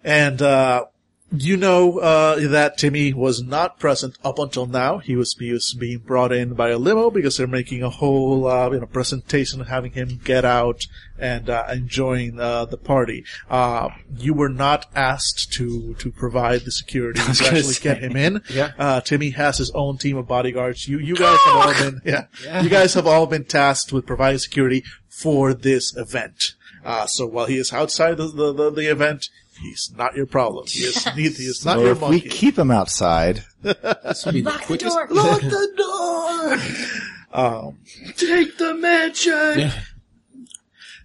And, 0.04 0.42
uh, 0.42 0.86
you 1.32 1.56
know, 1.56 1.98
uh, 1.98 2.48
that 2.48 2.78
Timmy 2.78 3.12
was 3.12 3.42
not 3.42 3.78
present 3.78 4.18
up 4.22 4.38
until 4.38 4.66
now. 4.66 4.98
He 4.98 5.16
was, 5.16 5.34
he 5.38 5.52
was 5.52 5.74
being 5.74 5.98
brought 5.98 6.32
in 6.32 6.54
by 6.54 6.70
a 6.70 6.78
limo 6.78 7.10
because 7.10 7.36
they're 7.36 7.46
making 7.46 7.82
a 7.82 7.90
whole, 7.90 8.46
uh, 8.46 8.70
you 8.70 8.80
know, 8.80 8.86
presentation 8.86 9.60
of 9.60 9.68
having 9.68 9.92
him 9.92 10.20
get 10.22 10.44
out 10.44 10.86
and, 11.18 11.48
uh, 11.48 11.64
enjoying, 11.72 12.38
uh, 12.38 12.66
the 12.66 12.76
party. 12.76 13.24
Uh, 13.48 13.88
you 14.16 14.34
were 14.34 14.48
not 14.48 14.86
asked 14.94 15.52
to, 15.54 15.94
to 15.94 16.10
provide 16.10 16.62
the 16.62 16.72
security 16.72 17.20
to 17.22 17.30
actually 17.30 17.62
say. 17.62 17.82
get 17.82 18.02
him 18.02 18.16
in. 18.16 18.42
Yeah. 18.52 18.72
Uh, 18.78 19.00
Timmy 19.00 19.30
has 19.30 19.56
his 19.56 19.70
own 19.70 19.96
team 19.96 20.18
of 20.18 20.28
bodyguards. 20.28 20.86
You, 20.86 20.98
you 20.98 21.14
guys 21.14 21.38
have 21.46 21.56
all 21.56 21.72
been, 21.72 22.02
yeah, 22.04 22.60
you 22.60 22.68
guys 22.68 22.92
have 22.94 23.06
all 23.06 23.26
been 23.26 23.44
tasked 23.44 23.92
with 23.92 24.04
providing 24.04 24.38
security 24.38 24.84
for 25.08 25.54
this 25.54 25.96
event. 25.96 26.54
Uh, 26.84 27.06
so 27.06 27.26
while 27.26 27.46
he 27.46 27.56
is 27.56 27.72
outside 27.72 28.16
the, 28.18 28.26
the, 28.26 28.52
the, 28.52 28.70
the 28.70 28.90
event, 28.90 29.28
he's 29.62 29.92
not 29.96 30.14
your 30.16 30.26
problem. 30.26 30.66
He 30.68 30.80
is, 30.84 31.04
he 31.14 31.24
is 31.26 31.64
not 31.64 31.78
Or 31.78 31.82
your 31.84 31.92
if 31.92 32.02
we 32.02 32.20
keep 32.20 32.58
him 32.58 32.70
outside, 32.70 33.44
This 33.62 34.24
would 34.26 34.34
be 34.34 34.42
Lock 34.42 34.60
the 34.60 34.66
quickest. 34.66 34.96
door. 34.96 35.06
Lock 35.10 35.40
the 35.40 35.72
door! 35.76 36.58
Um, 37.34 37.78
Take 38.18 38.58
the 38.58 38.74
mansion! 38.74 39.58
Yeah. 39.58 39.80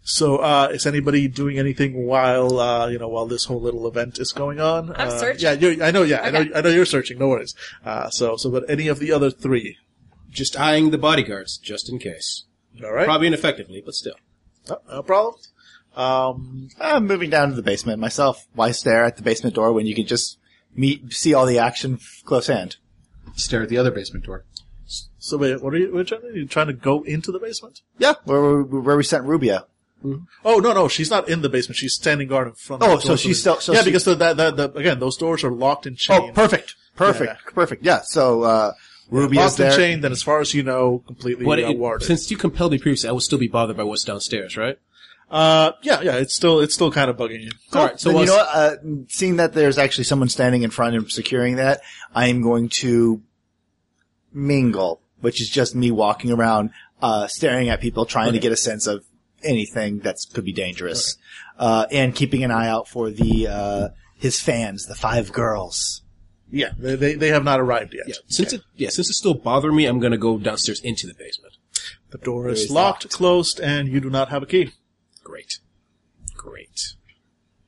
so, 0.04 0.38
uh, 0.40 0.68
is 0.74 0.86
anybody 0.86 1.30
doing 1.30 1.58
anything 1.58 2.06
while, 2.06 2.60
uh, 2.60 2.88
you 2.90 3.00
know, 3.00 3.08
while 3.08 3.28
this 3.28 3.46
whole 3.46 3.62
little 3.62 3.88
event 3.88 4.20
is 4.20 4.34
going 4.34 4.60
on? 4.60 4.92
I'm 4.98 5.08
uh, 5.08 5.18
searching. 5.20 5.42
Yeah, 5.42 5.54
you're, 5.54 5.82
I 5.82 5.92
know, 5.92 6.04
yeah, 6.04 6.20
I 6.24 6.32
know, 6.32 6.46
I 6.54 6.60
know 6.60 6.70
you're 6.70 6.84
searching, 6.86 7.18
no 7.18 7.30
worries. 7.30 7.56
Uh, 7.86 8.10
so, 8.10 8.36
so, 8.36 8.52
but 8.52 8.70
any 8.70 8.90
of 8.90 9.00
the 9.00 9.14
other 9.14 9.32
three? 9.32 9.78
Just 10.30 10.60
eyeing 10.60 10.92
the 10.92 10.98
bodyguards, 10.98 11.58
just 11.58 11.90
in 11.90 11.98
case. 11.98 12.44
Alright? 12.84 13.06
Probably 13.06 13.28
ineffectively, 13.28 13.82
but 13.86 13.94
still. 13.94 14.16
No, 14.70 14.80
no 14.92 15.04
problem. 15.04 15.36
Um, 15.98 16.70
I'm 16.80 17.08
moving 17.08 17.30
down 17.32 17.50
to 17.50 17.56
the 17.56 17.62
basement 17.64 18.00
myself. 18.00 18.46
Why 18.54 18.72
stare 18.72 19.04
at 19.06 19.18
the 19.18 19.24
basement 19.24 19.56
door 19.56 19.74
when 19.74 19.88
you 19.88 19.96
can 19.96 20.06
just 20.06 20.38
meet, 20.76 21.12
see 21.12 21.34
all 21.34 21.46
the 21.48 21.58
action 21.60 21.96
f- 21.96 22.22
close 22.24 22.48
hand? 22.48 22.78
Stare 23.36 23.64
at 23.64 23.70
the 23.70 23.78
other 23.80 23.92
basement 23.92 24.26
door. 24.26 24.46
so 25.18 25.38
wait, 25.38 25.62
what 25.62 25.74
are 25.74 25.78
you, 25.78 25.92
what 25.94 26.00
are 26.00 26.00
you 26.02 26.06
trying 26.06 26.22
to 26.22 26.32
do? 26.34 26.40
You 26.40 26.48
trying 26.48 26.68
to 26.68 26.74
go 26.74 27.02
into 27.04 27.32
the 27.32 27.40
basement? 27.40 27.82
Yeah, 27.98 28.14
where, 28.26 28.42
where, 28.64 28.82
where 28.82 28.98
we 28.98 29.04
sent 29.04 29.24
Rubia. 29.26 29.66
Oh 30.46 30.60
no, 30.60 30.74
no, 30.74 30.88
she's 30.88 31.10
not 31.10 31.28
in 31.28 31.42
the 31.42 31.50
basement. 31.50 31.78
She's 31.78 31.96
standing 31.96 32.28
guard 32.28 32.48
in 32.48 32.54
front. 32.54 32.84
of 32.84 32.90
Oh, 32.90 32.96
the 32.98 33.02
so 33.02 33.16
she's 33.16 33.40
still- 33.40 33.60
so 33.60 33.74
yeah, 33.74 33.80
she- 33.82 33.86
because 33.86 34.04
the, 34.06 34.14
that, 34.16 34.38
that, 34.38 34.56
the, 34.56 34.72
again, 34.74 35.00
those 35.00 35.18
doors 35.18 35.44
are 35.44 35.52
locked 35.52 35.88
and 35.88 35.98
chained. 35.98 36.30
Oh, 36.30 36.34
perfect. 36.34 36.76
Perfect. 36.96 37.32
Yeah. 37.46 37.52
Perfect. 37.54 37.84
Yeah, 37.84 38.02
so, 38.04 38.44
uh, 38.44 38.74
Rubia's 39.10 39.38
locked 39.38 39.60
and 39.60 39.70
there. 39.72 39.78
chained, 39.78 40.06
and 40.06 40.12
as 40.12 40.22
far 40.22 40.40
as 40.42 40.54
you 40.54 40.62
know, 40.64 41.04
completely 41.08 41.46
But 41.46 41.60
uh, 41.60 41.70
it, 41.70 41.78
warded. 41.78 42.06
since 42.06 42.30
you 42.30 42.38
compelled 42.38 42.72
me 42.72 42.78
previously, 42.78 43.10
I 43.10 43.12
would 43.14 43.24
still 43.24 43.40
be 43.40 43.48
bothered 43.48 43.78
by 43.78 43.84
what's 43.84 44.04
downstairs, 44.04 44.56
right? 44.58 44.78
Uh, 45.30 45.74
yeah, 45.82 46.02
yeah, 46.02 46.16
it's 46.16 46.34
still, 46.36 46.62
it's 46.62 46.74
still 46.74 46.92
kind 46.92 47.10
of 47.10 47.18
bugging 47.18 47.42
you. 47.42 47.52
All 47.74 47.86
right. 47.86 48.00
So 48.00 48.12
So 48.12 48.20
you 48.20 48.26
know 48.28 48.36
what? 48.36 48.48
Uh, 48.56 48.76
seeing 49.10 49.38
that 49.38 49.54
there's 49.54 49.78
actually 49.78 50.06
someone 50.06 50.30
standing 50.30 50.64
in 50.64 50.70
front 50.70 50.96
and 50.96 51.12
securing 51.12 51.58
that, 51.58 51.82
I 52.16 52.28
am 52.28 52.42
going 52.42 52.70
to 52.70 53.22
mingle, 54.34 55.02
which 55.20 55.42
is 55.42 55.50
just 55.50 55.76
me 55.76 55.92
walking 55.92 56.32
around, 56.32 56.72
uh, 57.02 57.28
staring 57.28 57.70
at 57.70 57.82
people, 57.82 58.06
trying 58.06 58.34
to 58.34 58.40
get 58.40 58.52
a 58.52 58.58
sense 58.58 58.88
of 58.88 59.04
anything 59.44 60.00
that 60.00 60.18
could 60.34 60.46
be 60.46 60.54
dangerous, 60.54 61.18
uh, 61.60 61.86
and 61.92 62.16
keeping 62.16 62.44
an 62.44 62.52
eye 62.52 62.68
out 62.68 62.88
for 62.88 63.10
the 63.10 63.48
uh, 63.48 63.90
his 64.16 64.40
fans, 64.40 64.86
the 64.86 64.96
five 64.96 65.32
girls. 65.32 66.02
Yeah, 66.50 66.72
they, 66.78 66.96
they, 66.96 67.14
they 67.16 67.28
have 67.28 67.44
not 67.44 67.60
arrived 67.60 67.94
yet. 67.94 68.08
Yeah, 68.08 68.16
since 68.28 68.54
it 68.54 68.62
yeah, 68.78 68.90
since 68.90 69.10
it's 69.10 69.18
still 69.18 69.34
bothering 69.34 69.76
me, 69.76 69.86
I'm 69.86 70.00
gonna 70.00 70.18
go 70.18 70.38
downstairs 70.38 70.80
into 70.82 71.06
the 71.06 71.14
basement. 71.14 71.56
The 72.12 72.18
door 72.18 72.48
is 72.50 72.62
is 72.64 72.72
locked, 72.72 73.04
locked. 73.06 73.14
closed, 73.14 73.60
and 73.60 73.90
you 73.90 74.00
do 74.00 74.10
not 74.10 74.30
have 74.30 74.44
a 74.44 74.46
key. 74.46 74.72
Great, 75.28 75.60
great. 76.36 76.94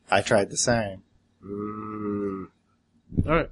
I 0.10 0.22
tried 0.22 0.50
the 0.50 0.56
same. 0.56 1.04
Mm, 1.46 2.48
All 3.28 3.36
right. 3.36 3.50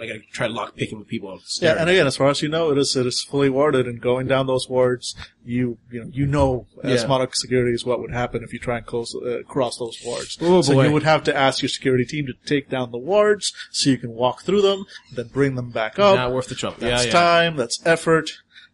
I 0.00 0.06
gotta 0.06 0.20
try 0.32 0.46
lock 0.46 0.74
picking 0.76 0.98
with 0.98 1.08
people. 1.08 1.38
Yeah, 1.60 1.74
and 1.78 1.90
again, 1.90 2.06
as 2.06 2.16
far 2.16 2.30
as 2.30 2.40
you 2.40 2.48
know, 2.48 2.70
it 2.72 2.78
is 2.78 2.96
it 2.96 3.06
is 3.06 3.20
fully 3.20 3.50
warded. 3.50 3.86
And 3.86 4.00
going 4.00 4.26
down 4.26 4.46
those 4.46 4.66
wards, 4.66 5.14
you 5.44 5.76
you 5.90 6.00
know 6.04 6.10
you 6.10 6.26
know 6.26 6.66
as 6.82 7.02
Yeah. 7.02 7.08
Monarch 7.08 7.36
Securities 7.36 7.84
what 7.84 8.00
would 8.00 8.10
happen 8.12 8.42
if 8.42 8.54
you 8.54 8.58
try 8.58 8.78
and 8.78 8.86
close 8.86 9.14
uh, 9.14 9.42
cross 9.46 9.76
those 9.76 9.98
wards. 10.02 10.38
Oh, 10.40 10.62
so 10.62 10.72
boy. 10.72 10.86
you 10.86 10.92
would 10.92 11.02
have 11.02 11.22
to 11.24 11.36
ask 11.36 11.60
your 11.60 11.68
security 11.68 12.06
team 12.06 12.24
to 12.26 12.32
take 12.46 12.70
down 12.70 12.90
the 12.92 12.98
wards 12.98 13.52
so 13.70 13.90
you 13.90 13.98
can 13.98 14.12
walk 14.12 14.42
through 14.42 14.62
them, 14.62 14.86
then 15.14 15.26
bring 15.28 15.54
them 15.56 15.70
back 15.70 15.98
up. 15.98 16.16
not 16.16 16.32
worth 16.32 16.48
the 16.48 16.54
trouble. 16.54 16.78
that's 16.80 17.02
yeah, 17.04 17.06
yeah. 17.08 17.12
time. 17.12 17.56
That's 17.56 17.78
effort. 17.84 18.30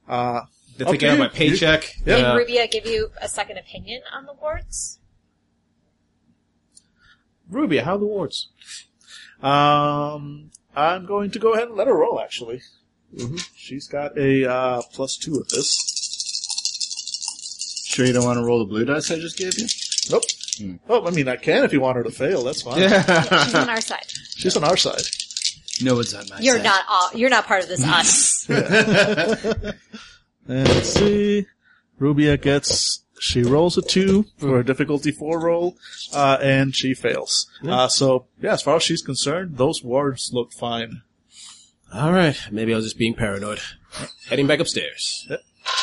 Uh, 0.09 0.43
They 0.79 0.85
up 0.85 0.93
take 0.93 1.03
it 1.03 1.07
out 1.07 1.13
of 1.13 1.19
you. 1.19 1.25
my 1.25 1.29
paycheck. 1.29 1.97
Yeah. 2.07 2.17
Did 2.17 2.21
Yeah. 2.23 2.35
Rubia 2.37 2.67
give 2.69 2.87
you 2.87 3.11
a 3.21 3.29
second 3.29 3.59
opinion 3.59 4.03
on 4.13 4.25
the 4.27 4.33
wards? 4.33 4.99
Ruby, 7.51 7.79
how 7.79 7.95
are 7.95 7.99
the 7.99 8.07
wards? 8.07 8.49
Um, 9.43 10.51
I'm 10.77 11.07
going 11.07 11.31
to 11.33 11.39
go 11.39 11.55
ahead 11.55 11.69
and 11.69 11.77
let 11.77 11.87
her 11.87 11.95
roll. 11.97 12.21
Actually, 12.21 12.61
she's 13.57 13.87
got 13.89 14.17
a 14.19 14.49
uh, 14.51 14.83
plus 14.93 15.17
two 15.17 15.37
of 15.37 15.49
this. 15.49 15.85
Sure 17.87 18.05
you 18.07 18.13
don't 18.13 18.25
want 18.25 18.39
to 18.39 18.45
roll 18.45 18.59
the 18.61 18.65
blue 18.67 18.85
dice 18.85 19.11
I 19.11 19.17
just 19.19 19.39
gave 19.39 19.59
you? 19.59 19.67
Nope. 20.11 20.23
Oh, 20.89 21.07
I 21.07 21.11
mean, 21.11 21.27
I 21.29 21.37
can 21.37 21.65
if 21.65 21.73
you 21.73 21.81
want 21.81 21.97
her 21.97 22.03
to 22.03 22.11
fail. 22.11 22.43
That's 22.45 22.63
fine. 22.63 22.81
Yeah, 22.81 23.45
she's 23.45 23.55
on 23.55 23.69
our 23.71 23.81
side. 23.81 24.05
She's 24.37 24.57
on 24.57 24.65
our 24.65 24.77
side. 24.77 25.03
No 25.81 25.95
one's 25.95 26.13
on 26.15 26.25
my 26.29 26.39
You're 26.41 26.57
side. 26.57 26.65
not 26.65 26.85
all, 26.89 27.11
you're 27.15 27.31
not 27.31 27.47
part 27.47 27.63
of 27.63 27.69
this 27.69 27.85
us. 27.87 28.45
And 30.49 30.67
let's 30.69 30.89
see. 30.89 31.47
Rubia 31.99 32.37
gets, 32.37 33.05
she 33.21 33.43
rolls 33.43 33.77
a 33.77 33.83
two 33.83 34.25
for 34.39 34.61
a 34.61 34.65
difficulty 34.65 35.11
four 35.11 35.41
roll, 35.41 35.77
uh, 36.15 36.39
and 36.41 36.75
she 36.75 36.95
fails. 36.95 37.51
Uh, 37.67 37.89
so, 37.89 38.27
yeah, 38.41 38.55
as 38.55 38.63
far 38.63 38.77
as 38.77 38.83
she's 38.83 39.03
concerned, 39.03 39.59
those 39.59 39.83
wards 39.83 40.31
look 40.33 40.53
fine. 40.53 41.03
All 41.93 42.13
right, 42.13 42.39
maybe 42.51 42.73
I 42.73 42.77
was 42.77 42.87
just 42.87 42.99
being 42.99 43.15
paranoid. 43.15 43.61
Heading 44.29 44.47
back 44.47 44.61
upstairs. 44.61 45.29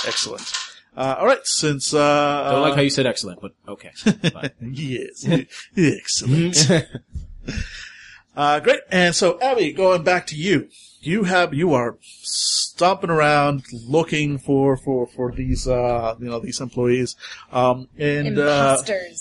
Excellent. 0.05 0.51
Uh, 0.95 1.15
alright, 1.19 1.45
since, 1.45 1.93
uh, 1.93 2.51
Don't 2.51 2.61
like 2.61 2.75
how 2.75 2.81
you 2.81 2.89
said 2.89 3.05
excellent, 3.05 3.41
but 3.41 3.51
okay. 3.67 3.91
Fine. 3.95 4.51
yes, 4.61 5.27
excellent. 5.75 6.71
uh, 8.37 8.59
great. 8.61 8.79
And 8.89 9.13
so, 9.13 9.39
Abby, 9.41 9.73
going 9.73 10.03
back 10.03 10.27
to 10.27 10.35
you. 10.35 10.69
You 11.06 11.23
have 11.23 11.53
you 11.53 11.73
are 11.73 11.98
stomping 12.02 13.10
around 13.10 13.64
looking 13.72 14.38
for 14.38 14.76
for 14.76 15.07
for 15.07 15.32
these 15.32 15.68
uh 15.68 16.15
you 16.19 16.26
know 16.26 16.40
these 16.40 16.60
employees 16.60 17.15
um 17.52 17.88
and 17.98 18.38
uh 18.40 18.77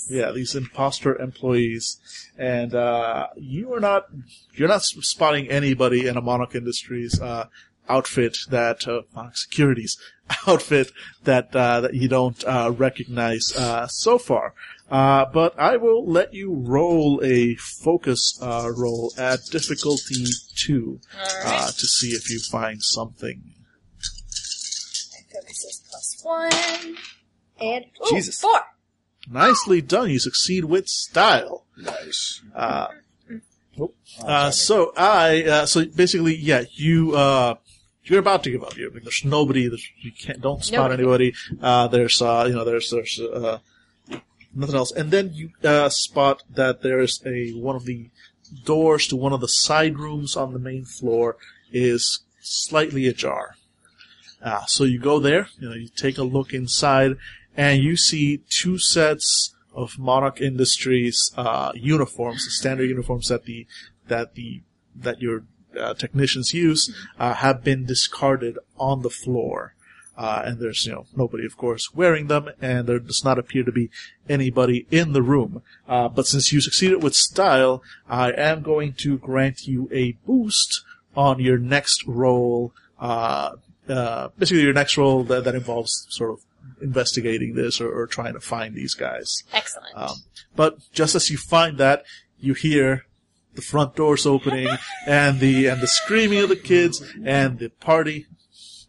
yeah 0.09 0.31
these 0.31 0.55
imposter 0.55 1.15
employees. 1.21 1.99
And 2.37 2.73
uh 2.75 3.27
you 3.37 3.73
are 3.73 3.79
not 3.79 4.07
you're 4.53 4.67
not 4.67 4.81
spotting 4.81 5.49
anybody 5.49 6.07
in 6.07 6.17
a 6.17 6.21
monarch 6.21 6.55
industries 6.55 7.21
uh 7.21 7.47
outfit 7.87 8.37
that 8.49 8.87
uh, 8.87 9.03
monarch 9.13 9.37
securities 9.37 9.97
outfit 10.47 10.91
that 11.23 11.55
uh 11.55 11.81
that 11.81 11.93
you 11.93 12.07
don't 12.07 12.43
uh 12.45 12.73
recognize 12.75 13.55
uh 13.55 13.87
so 13.87 14.17
far 14.17 14.53
uh, 14.89 15.25
but 15.33 15.57
I 15.59 15.77
will 15.77 16.05
let 16.05 16.33
you 16.33 16.53
roll 16.53 17.21
a 17.23 17.55
focus 17.55 18.37
uh, 18.41 18.71
roll 18.75 19.13
at 19.17 19.45
difficulty 19.51 20.25
two 20.55 20.99
uh, 21.45 21.67
to 21.67 21.87
see 21.87 22.09
if 22.09 22.29
you 22.29 22.39
find 22.39 22.81
something. 22.81 23.41
Focus 25.33 25.65
is 25.65 25.83
plus 25.89 26.19
one. 26.23 26.97
And 27.59 27.85
ooh, 28.03 28.09
Jesus. 28.09 28.39
four. 28.39 28.59
Nicely 29.29 29.81
done. 29.81 30.09
You 30.09 30.19
succeed 30.19 30.65
with 30.65 30.87
style. 30.87 31.65
Nice. 31.77 32.41
Uh, 32.53 32.87
uh, 34.23 34.51
so 34.51 34.93
I, 34.95 35.43
uh, 35.43 35.65
so 35.65 35.85
basically, 35.85 36.35
yeah, 36.35 36.63
you, 36.73 37.15
uh, 37.15 37.55
you're 38.03 38.19
about 38.19 38.43
to 38.43 38.51
give 38.51 38.63
up. 38.63 38.77
You, 38.77 38.91
there's 38.91 39.23
nobody. 39.25 39.67
There's, 39.67 39.89
you 39.99 40.11
can't. 40.11 40.41
Don't 40.41 40.63
spot 40.63 40.91
Nobody. 40.91 41.03
anybody. 41.03 41.33
Uh, 41.61 41.87
there's, 41.87 42.21
uh, 42.21 42.45
you 42.47 42.53
know, 42.53 42.63
there's, 42.63 42.91
there's, 42.91 43.19
uh, 43.19 43.59
nothing 44.55 44.75
else. 44.75 44.91
And 44.91 45.11
then 45.11 45.33
you 45.33 45.51
uh, 45.63 45.89
spot 45.89 46.43
that 46.49 46.81
there's 46.81 47.21
a 47.25 47.51
one 47.51 47.75
of 47.75 47.85
the 47.85 48.09
doors 48.63 49.07
to 49.07 49.15
one 49.15 49.33
of 49.33 49.41
the 49.41 49.47
side 49.47 49.97
rooms 49.97 50.35
on 50.35 50.53
the 50.53 50.59
main 50.59 50.85
floor 50.85 51.37
is 51.71 52.23
slightly 52.41 53.07
ajar. 53.07 53.55
Uh, 54.41 54.65
so 54.65 54.83
you 54.83 54.99
go 54.99 55.19
there. 55.19 55.49
You 55.59 55.69
know, 55.69 55.75
you 55.75 55.89
take 55.89 56.17
a 56.17 56.23
look 56.23 56.53
inside, 56.53 57.17
and 57.57 57.81
you 57.81 57.97
see 57.97 58.43
two 58.49 58.77
sets 58.77 59.55
of 59.73 59.97
Monarch 59.97 60.39
Industries 60.39 61.31
uh, 61.35 61.71
uniforms, 61.75 62.45
the 62.45 62.51
standard 62.51 62.89
uniforms 62.89 63.27
that 63.29 63.45
the 63.45 63.65
that 64.07 64.35
the 64.35 64.61
that 64.95 65.21
your 65.21 65.43
uh, 65.79 65.93
technicians 65.93 66.53
use, 66.53 66.93
uh, 67.19 67.33
have 67.33 67.63
been 67.63 67.85
discarded 67.85 68.57
on 68.77 69.01
the 69.01 69.09
floor. 69.09 69.75
Uh, 70.17 70.43
and 70.45 70.59
there's, 70.59 70.85
you 70.85 70.93
know, 70.93 71.05
nobody, 71.15 71.45
of 71.45 71.57
course, 71.57 71.93
wearing 71.93 72.27
them, 72.27 72.49
and 72.61 72.87
there 72.87 72.99
does 72.99 73.23
not 73.25 73.37
appear 73.37 73.63
to 73.63 73.71
be 73.71 73.89
anybody 74.29 74.87
in 74.89 75.11
the 75.11 75.21
room. 75.21 75.61
Uh, 75.87 76.07
but 76.07 76.25
since 76.25 76.53
you 76.53 76.61
succeeded 76.61 77.03
with 77.03 77.13
style, 77.13 77.83
I 78.07 78.31
am 78.31 78.61
going 78.61 78.93
to 78.99 79.17
grant 79.17 79.67
you 79.67 79.89
a 79.91 80.13
boost 80.25 80.83
on 81.15 81.39
your 81.39 81.57
next 81.57 82.05
roll, 82.07 82.73
uh, 82.99 83.51
uh, 83.89 84.29
basically 84.37 84.63
your 84.63 84.73
next 84.73 84.97
roll 84.97 85.23
that, 85.25 85.43
that 85.43 85.55
involves 85.55 86.07
sort 86.09 86.31
of 86.31 86.39
investigating 86.81 87.55
this 87.55 87.79
or, 87.79 87.91
or 87.91 88.07
trying 88.07 88.33
to 88.33 88.39
find 88.39 88.75
these 88.75 88.93
guys. 88.93 89.43
Excellent. 89.53 89.95
Um, 89.95 90.15
but 90.55 90.77
just 90.91 91.15
as 91.15 91.29
you 91.29 91.37
find 91.37 91.77
that, 91.77 92.03
you 92.39 92.53
hear 92.53 93.05
the 93.55 93.61
front 93.61 93.95
doors 93.95 94.25
opening 94.25 94.67
and 95.07 95.39
the 95.39 95.67
and 95.67 95.81
the 95.81 95.87
screaming 95.87 96.39
of 96.39 96.49
the 96.49 96.55
kids 96.55 97.01
and 97.23 97.59
the 97.59 97.69
party. 97.69 98.27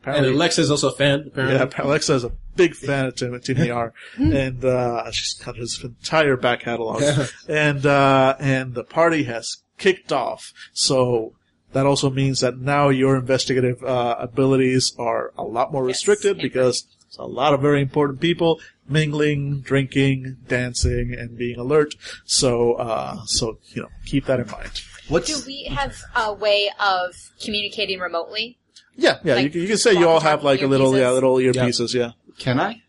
And 0.07 0.15
Apparently, 0.15 0.35
Alexa's 0.35 0.71
also 0.71 0.91
a 0.91 0.97
fan, 0.97 1.25
apparently. 1.27 1.57
yeah, 1.59 1.85
Alexa 1.85 2.15
is 2.15 2.23
a 2.25 2.31
big 2.55 2.77
fan 2.77 3.07
of 3.07 3.17
Tim, 3.17 3.39
Tim 3.41 3.59
Yar, 3.59 3.93
and 4.17 4.65
uh, 4.65 5.11
she's 5.11 5.35
got 5.35 5.57
his 5.57 5.83
entire 5.83 6.37
back 6.37 6.61
catalog, 6.61 7.03
and 7.49 7.85
uh, 7.85 8.37
and 8.39 8.75
the 8.75 8.85
party 8.85 9.25
has 9.25 9.63
kicked 9.79 10.13
off. 10.13 10.53
So 10.73 11.35
that 11.73 11.87
also 11.87 12.09
means 12.09 12.41
that 12.41 12.57
now 12.59 12.89
your 12.89 13.17
investigative 13.17 13.83
uh, 13.83 14.15
abilities 14.21 14.93
are 14.97 15.33
a 15.37 15.43
lot 15.43 15.73
more 15.73 15.83
restricted 15.85 16.39
because 16.39 16.87
there's 17.03 17.19
a 17.19 17.25
lot 17.25 17.53
of 17.53 17.61
very 17.61 17.83
important 17.83 18.21
people 18.21 18.61
mingling, 18.89 19.61
drinking, 19.61 20.37
dancing, 20.47 21.13
and 21.19 21.37
being 21.37 21.59
alert. 21.59 21.97
So 22.25 22.75
uh, 22.75 23.25
so 23.27 23.59
you 23.75 23.83
know 23.83 23.89
keep 24.05 24.27
that 24.27 24.39
in 24.39 24.47
mind. 24.47 24.83
What's 25.09 25.41
Do 25.41 25.47
we 25.47 25.65
have 25.65 26.01
a 26.15 26.33
way 26.33 26.71
of 26.81 27.15
communicating 27.43 27.99
remotely? 27.99 28.59
Yeah, 28.97 29.19
yeah. 29.25 29.35
Like 29.35 29.45
you, 29.45 29.51
can- 29.51 29.61
you 29.63 29.69
can 29.69 29.79
say 29.79 29.93
you 29.93 30.09
all 30.09 30.21
have 30.21 30.43
like 30.43 30.63
a 30.63 30.67
little, 30.67 30.97
yeah, 30.97 31.05
earpieces? 31.05 31.15
little 31.15 31.35
earpieces. 31.37 31.95
Yeah. 31.95 32.13
can 32.39 32.59
I? 32.61 32.83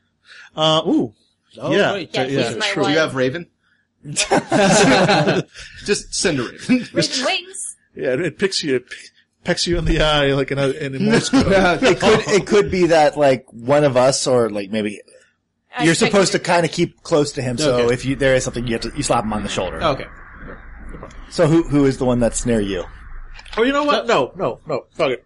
Uh, 0.55 0.81
ooh. 0.87 1.13
Oh, 1.59 1.71
yeah. 1.75 1.91
right. 1.91 2.09
Yeah, 2.13 2.23
yeah, 2.25 2.53
he's 2.53 2.65
true. 2.67 2.83
Do 2.83 2.91
you 2.91 2.97
have 2.99 3.15
Raven? 3.15 3.47
Just 5.85 6.13
send 6.13 6.39
a 6.39 6.43
Raven. 6.43 6.87
Raven 6.93 7.25
wings. 7.25 7.75
Yeah, 7.95 8.13
it, 8.13 8.21
it 8.21 8.37
picks 8.39 8.63
you, 8.63 8.75
it 8.77 8.85
pecks 9.43 9.65
you 9.65 9.77
in 9.77 9.85
the 9.85 10.01
eye 10.01 10.33
like 10.33 10.51
in 10.51 10.59
a, 10.59 10.69
in 10.69 10.95
a 10.95 10.99
Morse 10.99 11.29
code. 11.29 11.45
it 11.49 11.99
could 11.99 12.19
it 12.27 12.47
could 12.47 12.69
be 12.71 12.87
that 12.87 13.17
like 13.17 13.45
one 13.51 13.83
of 13.83 13.97
us 13.97 14.27
or 14.27 14.49
like 14.49 14.69
maybe 14.71 15.01
I 15.75 15.83
you're 15.83 15.95
supposed 15.95 16.31
to 16.33 16.39
kind 16.39 16.65
of 16.65 16.71
keep 16.71 17.01
close 17.03 17.31
to 17.33 17.41
him. 17.41 17.57
So 17.57 17.77
Okay. 17.79 17.93
if 17.93 18.05
you 18.05 18.15
there 18.15 18.35
is 18.35 18.43
something, 18.43 18.67
you 18.67 18.73
have 18.73 18.81
to 18.81 18.91
you 18.95 19.03
slap 19.03 19.23
him 19.23 19.33
on 19.33 19.43
the 19.43 19.49
shoulder. 19.49 19.81
Okay. 19.81 20.05
So 21.29 21.47
who 21.47 21.63
who 21.67 21.85
is 21.85 21.97
the 21.97 22.05
one 22.05 22.19
that's 22.19 22.45
near 22.45 22.59
you? 22.61 22.83
Oh, 23.57 23.63
you 23.63 23.73
know 23.73 23.83
what? 23.83 24.05
No, 24.07 24.31
no, 24.35 24.59
no. 24.67 24.85
Fuck 24.93 25.11
it. 25.11 25.25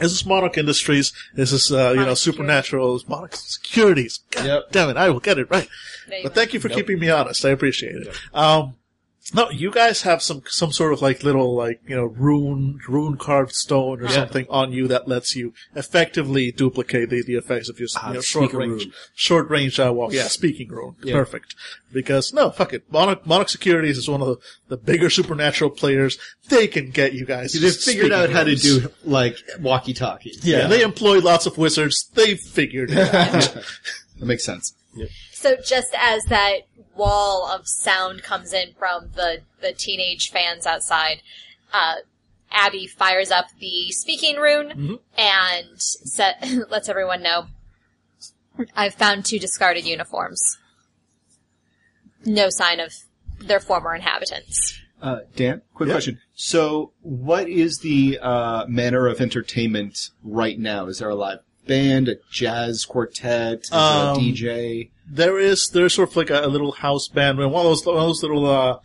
Is 0.00 0.12
this 0.12 0.20
is 0.20 0.26
Monarch 0.26 0.56
Industries. 0.58 1.12
Is 1.34 1.50
this 1.50 1.52
is, 1.52 1.72
uh, 1.72 1.90
you 1.92 2.04
know, 2.04 2.14
Supernatural. 2.14 2.94
This 2.94 3.02
is 3.02 3.08
Monarch 3.08 3.36
Securities. 3.36 4.20
God 4.30 4.46
Yep. 4.46 4.72
damn 4.72 4.88
it. 4.90 4.96
I 4.96 5.10
will 5.10 5.20
get 5.20 5.38
it 5.38 5.48
right. 5.50 5.68
There 6.08 6.18
you 6.18 6.22
But 6.24 6.30
go. 6.34 6.40
thank 6.40 6.54
you 6.54 6.60
for 6.60 6.68
keeping 6.68 6.98
me 6.98 7.10
honest. 7.10 7.44
I 7.44 7.50
appreciate 7.50 7.94
it. 7.96 8.08
Um, 8.34 8.74
no, 9.34 9.50
you 9.50 9.70
guys 9.70 10.02
have 10.02 10.22
some, 10.22 10.42
some 10.46 10.72
sort 10.72 10.92
of 10.92 11.02
like 11.02 11.22
little, 11.22 11.54
like, 11.54 11.80
you 11.86 11.94
know, 11.94 12.04
rune, 12.04 12.80
rune 12.88 13.16
carved 13.16 13.54
stone 13.54 14.00
or 14.02 14.08
something 14.08 14.46
on 14.48 14.72
you 14.72 14.88
that 14.88 15.06
lets 15.06 15.36
you 15.36 15.52
effectively 15.76 16.50
duplicate 16.50 17.10
the, 17.10 17.22
the 17.22 17.34
effects 17.34 17.68
of 17.68 17.78
your, 17.78 17.88
you 18.08 18.14
know, 18.14 18.20
short 18.20 18.52
range, 18.52 18.84
rune. 18.84 18.92
short 19.14 19.48
range, 19.50 19.78
uh, 19.78 19.92
walk. 19.92 20.12
Yeah, 20.12 20.28
speaking 20.28 20.68
rune. 20.68 20.96
Yeah. 21.02 21.14
Perfect. 21.14 21.54
Because, 21.92 22.32
no, 22.32 22.50
fuck 22.50 22.72
it. 22.72 22.90
Monarch, 22.90 23.26
Monarch 23.26 23.50
Securities 23.50 23.98
is 23.98 24.08
one 24.08 24.20
of 24.22 24.28
the, 24.28 24.36
the 24.68 24.76
bigger 24.76 25.10
supernatural 25.10 25.70
players. 25.70 26.18
They 26.48 26.66
can 26.66 26.90
get 26.90 27.12
you 27.12 27.24
guys. 27.24 27.52
They've 27.52 27.62
figured 27.74 28.06
speaking 28.06 28.12
out 28.12 28.30
how 28.30 28.44
to 28.44 28.56
do 28.56 28.90
like 29.04 29.36
walkie-talkie. 29.60 30.38
Yeah, 30.42 30.66
they 30.66 30.82
employ 30.82 31.20
lots 31.20 31.46
of 31.46 31.58
wizards. 31.58 32.10
They 32.14 32.36
figured 32.36 32.90
it 32.90 33.14
out. 33.14 33.32
that 34.18 34.26
makes 34.26 34.44
sense. 34.44 34.74
So 35.32 35.56
just 35.64 35.94
as 35.96 36.22
that 36.24 36.66
wall 37.00 37.50
of 37.50 37.66
sound 37.66 38.22
comes 38.22 38.52
in 38.52 38.74
from 38.78 39.10
the, 39.14 39.40
the 39.62 39.72
teenage 39.72 40.30
fans 40.30 40.66
outside, 40.66 41.22
uh, 41.72 41.96
Abby 42.52 42.86
fires 42.86 43.30
up 43.30 43.46
the 43.58 43.90
speaking 43.92 44.36
rune 44.36 44.98
and 45.16 45.80
set, 45.80 46.46
lets 46.70 46.88
everyone 46.88 47.22
know 47.22 47.46
I've 48.76 48.94
found 48.94 49.24
two 49.24 49.38
discarded 49.38 49.86
uniforms. 49.86 50.58
No 52.24 52.48
sign 52.50 52.80
of 52.80 52.92
their 53.40 53.60
former 53.60 53.94
inhabitants. 53.94 54.78
Uh, 55.00 55.20
Dan, 55.34 55.62
quick 55.72 55.88
question. 55.88 56.20
So, 56.34 56.92
what 57.00 57.48
is 57.48 57.78
the 57.78 58.18
uh, 58.20 58.66
manner 58.66 59.06
of 59.06 59.20
entertainment 59.20 60.10
right 60.22 60.58
now? 60.58 60.86
Is 60.88 60.98
there 60.98 61.08
a 61.08 61.14
live 61.14 61.38
band, 61.70 62.08
a 62.08 62.16
jazz 62.30 62.84
quartet, 62.84 63.64
Um, 63.72 63.80
a 63.80 64.20
DJ? 64.20 64.90
there 65.08 65.38
is 65.38 65.68
there's 65.72 65.94
sort 65.94 66.10
of 66.10 66.16
like 66.16 66.30
a, 66.30 66.40
a 66.44 66.50
little 66.54 66.72
house 66.72 67.08
band, 67.08 67.38
and 67.40 67.50
one 67.52 67.64
of 67.64 67.70
those 67.70 67.86
one 67.86 67.96
of 67.96 68.02
those 68.02 68.22
little 68.22 68.46
uh, 68.46 68.78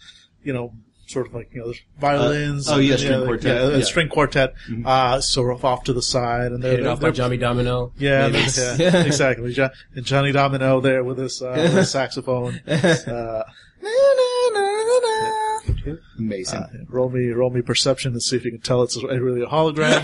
you 0.43 0.53
know, 0.53 0.73
sort 1.07 1.27
of 1.27 1.33
like 1.33 1.49
you 1.53 1.59
know, 1.59 1.65
there's 1.65 1.81
violins. 1.99 2.67
Uh, 2.69 2.73
oh, 2.73 2.77
and, 2.79 2.87
yeah, 2.87 2.95
string 2.97 3.19
like, 3.19 3.25
quartet, 3.27 3.45
Yeah, 3.45 3.61
a 3.61 3.65
yeah. 3.65 3.71
Mm-hmm. 3.73 3.81
string 3.83 4.09
quartet, 4.09 4.53
uh, 4.85 5.19
sort 5.21 5.53
of 5.55 5.65
off 5.65 5.83
to 5.85 5.93
the 5.93 6.01
side, 6.01 6.51
and 6.51 6.63
they're, 6.63 6.71
Hit 6.71 6.79
it 6.79 6.83
they're, 6.83 6.91
off 6.93 6.99
by 7.01 7.11
Johnny 7.11 7.37
Domino. 7.37 7.91
yeah, 7.97 8.27
yeah, 8.77 9.05
exactly. 9.11 9.53
Jo- 9.53 9.69
and 9.95 10.05
Johnny 10.05 10.31
Domino 10.31 10.79
there 10.81 11.03
with 11.03 11.17
his, 11.17 11.41
uh, 11.41 11.53
with 11.57 11.73
his 11.73 11.91
saxophone. 11.91 12.59
Uh, 12.67 13.43
Amazing. 16.17 16.59
uh, 16.59 16.69
roll 16.89 17.09
me, 17.09 17.29
roll 17.29 17.49
me 17.49 17.61
perception 17.61 18.13
and 18.13 18.21
see 18.23 18.35
if 18.35 18.45
you 18.45 18.51
can 18.51 18.61
tell 18.61 18.83
it's 18.83 19.01
really 19.01 19.41
a 19.41 19.47
hologram. 19.47 20.03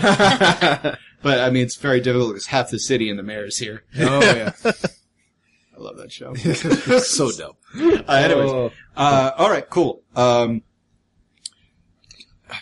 but 1.22 1.40
I 1.40 1.50
mean, 1.50 1.64
it's 1.64 1.76
very 1.76 2.00
difficult 2.00 2.30
because 2.30 2.46
half 2.46 2.70
the 2.70 2.78
city 2.78 3.08
and 3.10 3.18
the 3.18 3.22
mayor 3.22 3.44
is 3.46 3.58
here. 3.58 3.84
Oh, 3.98 4.20
yeah. 4.20 4.52
I 4.64 5.78
love 5.80 5.96
that 5.96 6.12
show. 6.12 6.34
so 6.34 7.30
dope. 7.32 7.56
Uh, 7.76 8.12
anyways, 8.12 8.50
Oh. 8.50 8.72
uh, 8.96 9.32
all 9.36 9.50
right, 9.50 9.68
cool. 9.68 10.02
Um, 10.14 10.62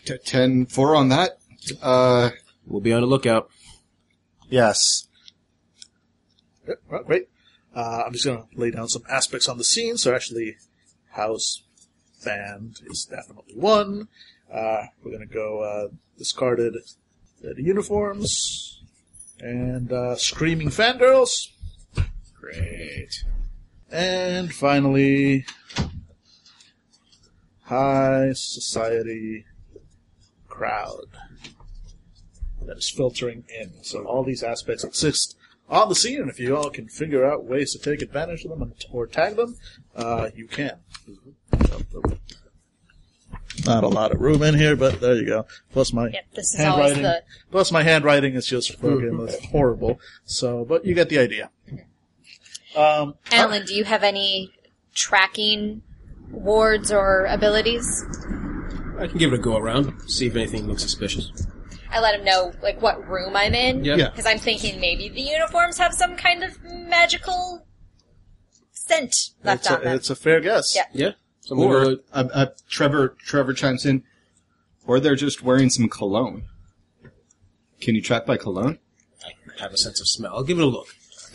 t- 0.05 0.17
10 0.25 0.67
4 0.67 0.95
on 0.97 1.09
that. 1.11 1.33
Uh, 1.83 2.31
We'll 2.67 2.81
be 2.81 2.93
on 2.93 3.01
the 3.01 3.07
lookout. 3.09 3.51
Yes. 4.49 5.09
Yep, 6.69 6.77
right, 6.89 7.05
great. 7.05 7.29
Uh, 7.75 8.05
I'm 8.07 8.13
just 8.13 8.25
going 8.25 8.39
to 8.39 8.47
lay 8.59 8.71
down 8.71 8.89
some 8.89 9.03
aspects 9.11 9.49
on 9.49 9.59
the 9.59 9.65
scene. 9.65 9.97
So 9.97 10.15
actually, 10.15 10.57
house 11.11 11.65
band 12.25 12.81
is 12.87 13.05
definitely 13.05 13.55
one. 13.55 14.09
Uh, 14.53 14.85
we're 15.03 15.13
going 15.13 15.27
to 15.27 15.35
go 15.35 15.61
uh, 15.61 15.89
discarded 16.19 16.75
uh, 17.45 17.55
uniforms 17.57 18.83
and 19.41 19.93
uh, 19.93 20.17
screaming 20.17 20.69
fangirls. 20.69 21.49
Great. 22.35 23.25
And 23.91 24.53
finally, 24.53 25.45
high 27.65 28.33
society 28.33 29.45
crowd. 30.49 31.07
that 32.63 32.77
is 32.77 32.91
filtering 32.91 33.45
in. 33.61 33.73
So 33.83 34.05
all 34.05 34.25
these 34.25 34.43
aspects 34.43 34.85
exist 34.85 35.37
on 35.69 35.89
the 35.89 35.95
scene, 35.95 36.21
and 36.21 36.29
if 36.29 36.41
you 36.41 36.57
all 36.57 36.69
can 36.71 36.89
figure 36.89 37.25
out 37.25 37.45
ways 37.45 37.73
to 37.73 37.79
take 37.79 38.03
advantage 38.03 38.45
of 38.45 38.59
them 38.59 38.75
or 38.93 39.07
tag 39.07 39.37
them, 39.37 39.57
uh, 39.95 40.31
you 40.35 40.47
can. 40.47 40.81
Not 43.67 43.85
a 43.85 43.89
lot 43.89 44.13
of 44.13 44.21
room 44.21 44.43
in 44.43 44.57
here, 44.57 44.75
but 44.77 45.01
there 45.01 45.15
you 45.15 45.27
go. 45.27 45.47
Plus 45.73 45.93
my 45.93 46.09
Yep, 46.09 46.25
this 46.35 46.55
is 46.55 46.61
always 46.61 46.93
handwriting. 46.93 47.03
the 47.03 47.23
Plus 47.51 47.71
my 47.73 47.83
handwriting 47.83 48.35
is 48.35 48.47
just 48.47 48.75
fucking 48.77 49.29
horrible. 49.51 50.01
So, 50.25 50.65
but 50.65 50.85
you 50.85 50.95
get 50.95 51.09
the 51.09 51.19
idea. 51.19 51.51
Um, 52.77 53.15
Alan, 53.33 53.67
do 53.67 53.75
you 53.75 53.85
have 53.85 54.03
any 54.03 54.53
tracking 54.95 55.83
wards 56.31 56.93
or 56.93 57.27
abilities? 57.27 58.05
I 58.99 59.07
can 59.09 59.19
give 59.19 59.33
it 59.33 59.41
a 59.41 59.43
go 59.43 59.57
around, 59.57 60.09
see 60.09 60.27
if 60.27 60.37
anything 60.37 60.67
looks 60.67 60.83
suspicious. 60.83 61.31
I 61.91 62.01
let 62.01 62.15
him 62.15 62.25
know 62.25 62.53
like 62.63 62.81
what 62.81 63.07
room 63.09 63.37
I'm 63.37 63.55
in. 63.55 63.85
Yeah. 63.85 63.97
Yeah. 63.97 64.11
Because 64.11 64.27
I'm 64.27 64.39
thinking 64.39 64.81
maybe 64.81 65.09
the 65.09 65.23
uniforms 65.23 65.79
have 65.79 65.93
some 65.93 66.17
kind 66.17 66.45
of 66.45 66.63
magical 66.63 67.67
scent 68.73 69.15
left 69.43 69.63
it's, 69.63 69.71
on 69.71 69.81
a, 69.81 69.85
them. 69.85 69.97
it's 69.97 70.11
a 70.11 70.17
fair 70.17 70.41
guess. 70.41 70.75
Yeah. 70.77 70.85
Yeah. 70.93 71.13
So 71.51 71.56
Or 71.56 71.85
go- 71.85 71.98
uh, 72.12 72.28
uh, 72.32 72.47
Trevor 72.68 73.16
Trevor 73.27 73.52
chimes 73.55 73.85
in, 73.85 74.05
or 74.86 75.01
they're 75.01 75.16
just 75.16 75.43
wearing 75.43 75.68
some 75.68 75.89
cologne. 75.89 76.44
Can 77.81 77.97
you 77.97 78.02
track 78.02 78.24
by 78.24 78.36
cologne? 78.36 78.78
I 79.27 79.62
have 79.62 79.72
a 79.72 79.77
sense 79.77 80.01
of 80.01 80.06
smell. 80.09 80.32
I'll 80.32 80.44
give 80.44 80.59
it 80.59 80.62
a 80.62 80.66
look. 80.66 80.86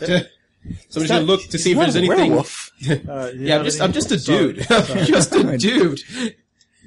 Somebody's 0.88 1.10
gonna 1.10 1.20
look 1.24 1.42
to 1.50 1.58
see 1.58 1.72
if 1.72 1.78
there's 1.78 1.96
anything. 1.96 2.32
Uh, 2.32 2.42
Yeah, 3.36 3.58
I'm 3.58 3.64
just, 3.64 3.78
any- 3.78 3.84
I'm 3.88 3.92
just 3.92 4.10
a 4.10 4.16
dude. 4.24 4.66
I'm 4.70 5.04
just 5.06 5.34
a 5.34 5.58
dude. 5.58 6.00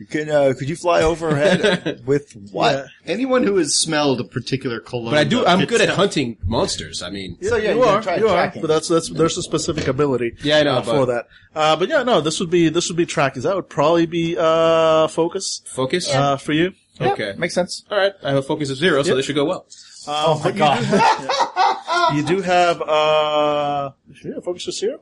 Can, 0.10 0.30
uh, 0.30 0.54
could 0.58 0.70
you 0.70 0.76
fly 0.76 1.02
overhead 1.02 2.04
with 2.06 2.32
what? 2.52 2.74
Yeah. 2.76 2.86
Anyone 3.14 3.44
who 3.44 3.58
has 3.58 3.76
smelled 3.78 4.20
a 4.22 4.24
particular 4.24 4.80
cologne, 4.80 5.12
But 5.12 5.20
I 5.20 5.24
do. 5.24 5.46
I'm 5.46 5.66
good 5.66 5.82
at 5.82 5.90
hunting 5.90 6.38
monsters. 6.46 7.02
I 7.02 7.10
mean, 7.10 7.38
Yeah, 7.42 7.50
So, 7.50 7.56
yeah, 7.58 7.72
you, 7.72 7.78
you 7.78 7.84
are. 7.84 8.02
try 8.02 8.16
you 8.18 8.28
are, 8.28 8.36
tracking. 8.36 8.62
but 8.62 8.68
that's 8.68 8.88
that's 8.88 9.10
there's 9.10 9.38
a 9.38 9.44
specific 9.44 9.88
ability. 9.88 10.36
Yeah, 10.44 10.60
I 10.60 10.64
know, 10.64 10.76
uh, 10.78 10.82
for 10.84 11.06
that. 11.08 11.28
Uh, 11.56 11.76
but 11.76 11.90
yeah, 11.90 12.04
no, 12.04 12.22
this 12.22 12.40
would 12.40 12.50
be 12.50 12.70
this 12.70 12.88
would 12.90 12.98
be 12.98 13.06
tracking. 13.06 13.42
That 13.44 13.56
would 13.56 13.70
probably 13.70 14.06
be 14.06 14.36
uh 14.38 15.08
focus 15.08 15.62
focus. 15.66 16.10
uh, 16.14 16.38
for 16.38 16.54
you. 16.54 16.74
Okay. 17.02 17.34
Makes 17.38 17.54
sense. 17.56 17.84
All 17.90 17.98
right. 17.98 18.14
I 18.24 18.30
have 18.30 18.38
a 18.40 18.42
focus 18.42 18.70
of 18.70 18.78
zero, 18.78 19.02
so 19.04 19.10
Yep. 19.10 19.16
this 19.18 19.26
should 19.26 19.36
go 19.36 19.46
well. 19.46 19.66
oh 20.08 20.42
my 20.44 20.52
God. 20.52 20.80
You 22.16 22.24
do 22.24 22.42
have 22.42 22.82
uh, 22.82 23.92
yeah, 24.24 24.40
focus 24.44 24.64
for 24.66 24.72
zero. 24.72 25.02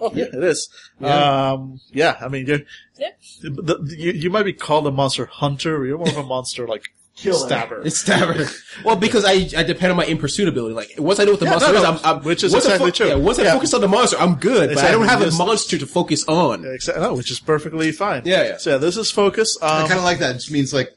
Oh 0.00 0.12
yeah, 0.14 0.24
it 0.24 0.44
is. 0.44 0.68
Yeah. 1.00 1.52
Um, 1.52 1.80
yeah, 1.92 2.16
I 2.20 2.28
mean, 2.28 2.46
you're, 2.46 2.60
Yeah. 2.98 3.10
the, 3.42 3.50
the- 3.82 3.96
you 3.96 4.12
you 4.12 4.30
might 4.30 4.44
be 4.44 4.52
called 4.52 4.86
a 4.86 4.90
monster 4.90 5.26
hunter. 5.26 5.84
You're 5.86 5.98
more 5.98 6.08
of 6.08 6.16
a 6.18 6.22
monster 6.22 6.66
like 6.66 6.90
stabber. 7.14 7.80
It's 7.82 7.96
stabber. 7.98 8.44
well, 8.84 8.96
because 8.96 9.24
I 9.24 9.32
I 9.58 9.62
depend 9.62 9.90
on 9.92 9.96
my 9.96 10.04
in 10.04 10.18
pursuit 10.18 10.48
ability. 10.48 10.74
Like 10.74 10.90
once 10.98 11.18
I 11.18 11.24
know 11.24 11.30
what 11.30 11.40
the 11.40 11.46
Yeah, 11.46 11.50
monster 11.52 11.72
no, 11.72 11.78
is, 11.78 11.84
I'm, 11.84 11.98
I'm 12.18 12.22
which 12.24 12.44
is 12.44 12.52
once 12.52 12.66
I 12.66 12.72
exactly 12.74 12.92
true. 12.92 13.06
Yeah, 13.08 13.14
once 13.14 13.38
I 13.38 13.44
focus 13.44 13.72
on 13.72 13.80
the 13.80 13.88
monster, 13.88 14.18
I'm 14.18 14.34
good. 14.34 14.74
But 14.74 14.84
I 14.84 14.90
don't 14.90 15.06
have 15.08 15.20
just- 15.22 15.40
a 15.40 15.44
monster 15.44 15.78
to 15.78 15.86
focus 15.86 16.24
on. 16.28 16.62
Exa- 16.64 17.00
no, 17.00 17.14
which 17.14 17.30
is 17.30 17.40
perfectly 17.40 17.90
fine. 17.92 18.22
Yeah, 18.26 18.42
yeah. 18.44 18.56
So 18.58 18.70
yeah, 18.72 18.76
this 18.76 18.98
is 18.98 19.10
focus. 19.10 19.56
I 19.62 19.80
Um, 19.82 19.88
kind 19.88 19.98
of 19.98 20.04
like 20.04 20.18
that. 20.18 20.32
It 20.32 20.34
just 20.40 20.50
means 20.50 20.74
like 20.74 20.94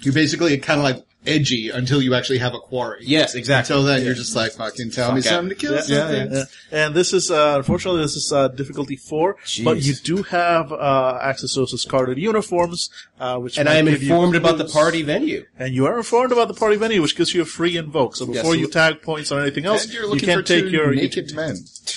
you 0.00 0.10
basically 0.12 0.58
kind 0.58 0.80
of 0.80 0.84
like 0.84 1.04
edgy 1.26 1.68
until 1.68 2.00
you 2.00 2.14
actually 2.14 2.38
have 2.38 2.54
a 2.54 2.58
quarry. 2.58 3.00
Yes, 3.02 3.34
exactly. 3.34 3.74
Until 3.74 3.86
then, 3.86 4.04
you're 4.04 4.14
just 4.14 4.34
like 4.34 4.52
fucking 4.52 4.90
tell 4.90 5.12
me 5.12 5.20
Fuck 5.20 5.26
it. 5.26 5.34
something 5.34 5.48
to 5.50 5.54
kill 5.54 5.72
Yeah, 5.74 5.82
yeah, 5.86 5.98
something. 6.22 6.32
yeah. 6.32 6.44
And 6.86 6.94
this 6.94 7.12
is, 7.12 7.30
uh, 7.30 7.54
unfortunately, 7.58 8.00
this 8.02 8.16
is 8.16 8.32
uh, 8.32 8.48
difficulty 8.48 8.96
four. 8.96 9.36
But 9.62 9.82
you 9.82 9.94
do 9.94 10.22
have 10.24 10.72
uh, 10.72 11.18
access 11.20 11.52
to 11.54 11.60
those 11.60 11.72
discarded 11.72 12.16
uniforms, 12.18 12.88
uh, 13.20 13.36
which 13.38 13.58
and 13.58 13.68
I 13.68 13.74
am 13.76 13.88
informed 13.88 14.34
about 14.34 14.56
the 14.58 14.64
party 14.64 15.02
venue. 15.02 15.44
And 15.58 15.74
you 15.74 15.86
are 15.86 15.96
informed 15.98 16.32
about 16.32 16.48
the 16.48 16.54
party 16.54 16.76
venue, 16.76 17.02
which 17.02 17.16
gives 17.16 17.34
you 17.34 17.42
a 17.42 17.44
free 17.44 17.76
invoke. 17.76 18.16
So 18.16 18.24
before 18.26 18.42
so- 18.54 18.60
you 18.60 18.66
tag 18.68 19.02
points 19.02 19.30
or 19.30 19.40
anything 19.40 19.66
else, 19.66 19.92
you're 19.92 20.04
you 20.04 20.08
looking 20.10 20.26
can 20.26 20.38
for 20.38 20.44
take 20.44 20.64
two 20.64 20.70
your. 20.70 20.92
you 20.94 21.02
naked 21.02 21.28
can- 21.28 21.36
men. 21.36 21.56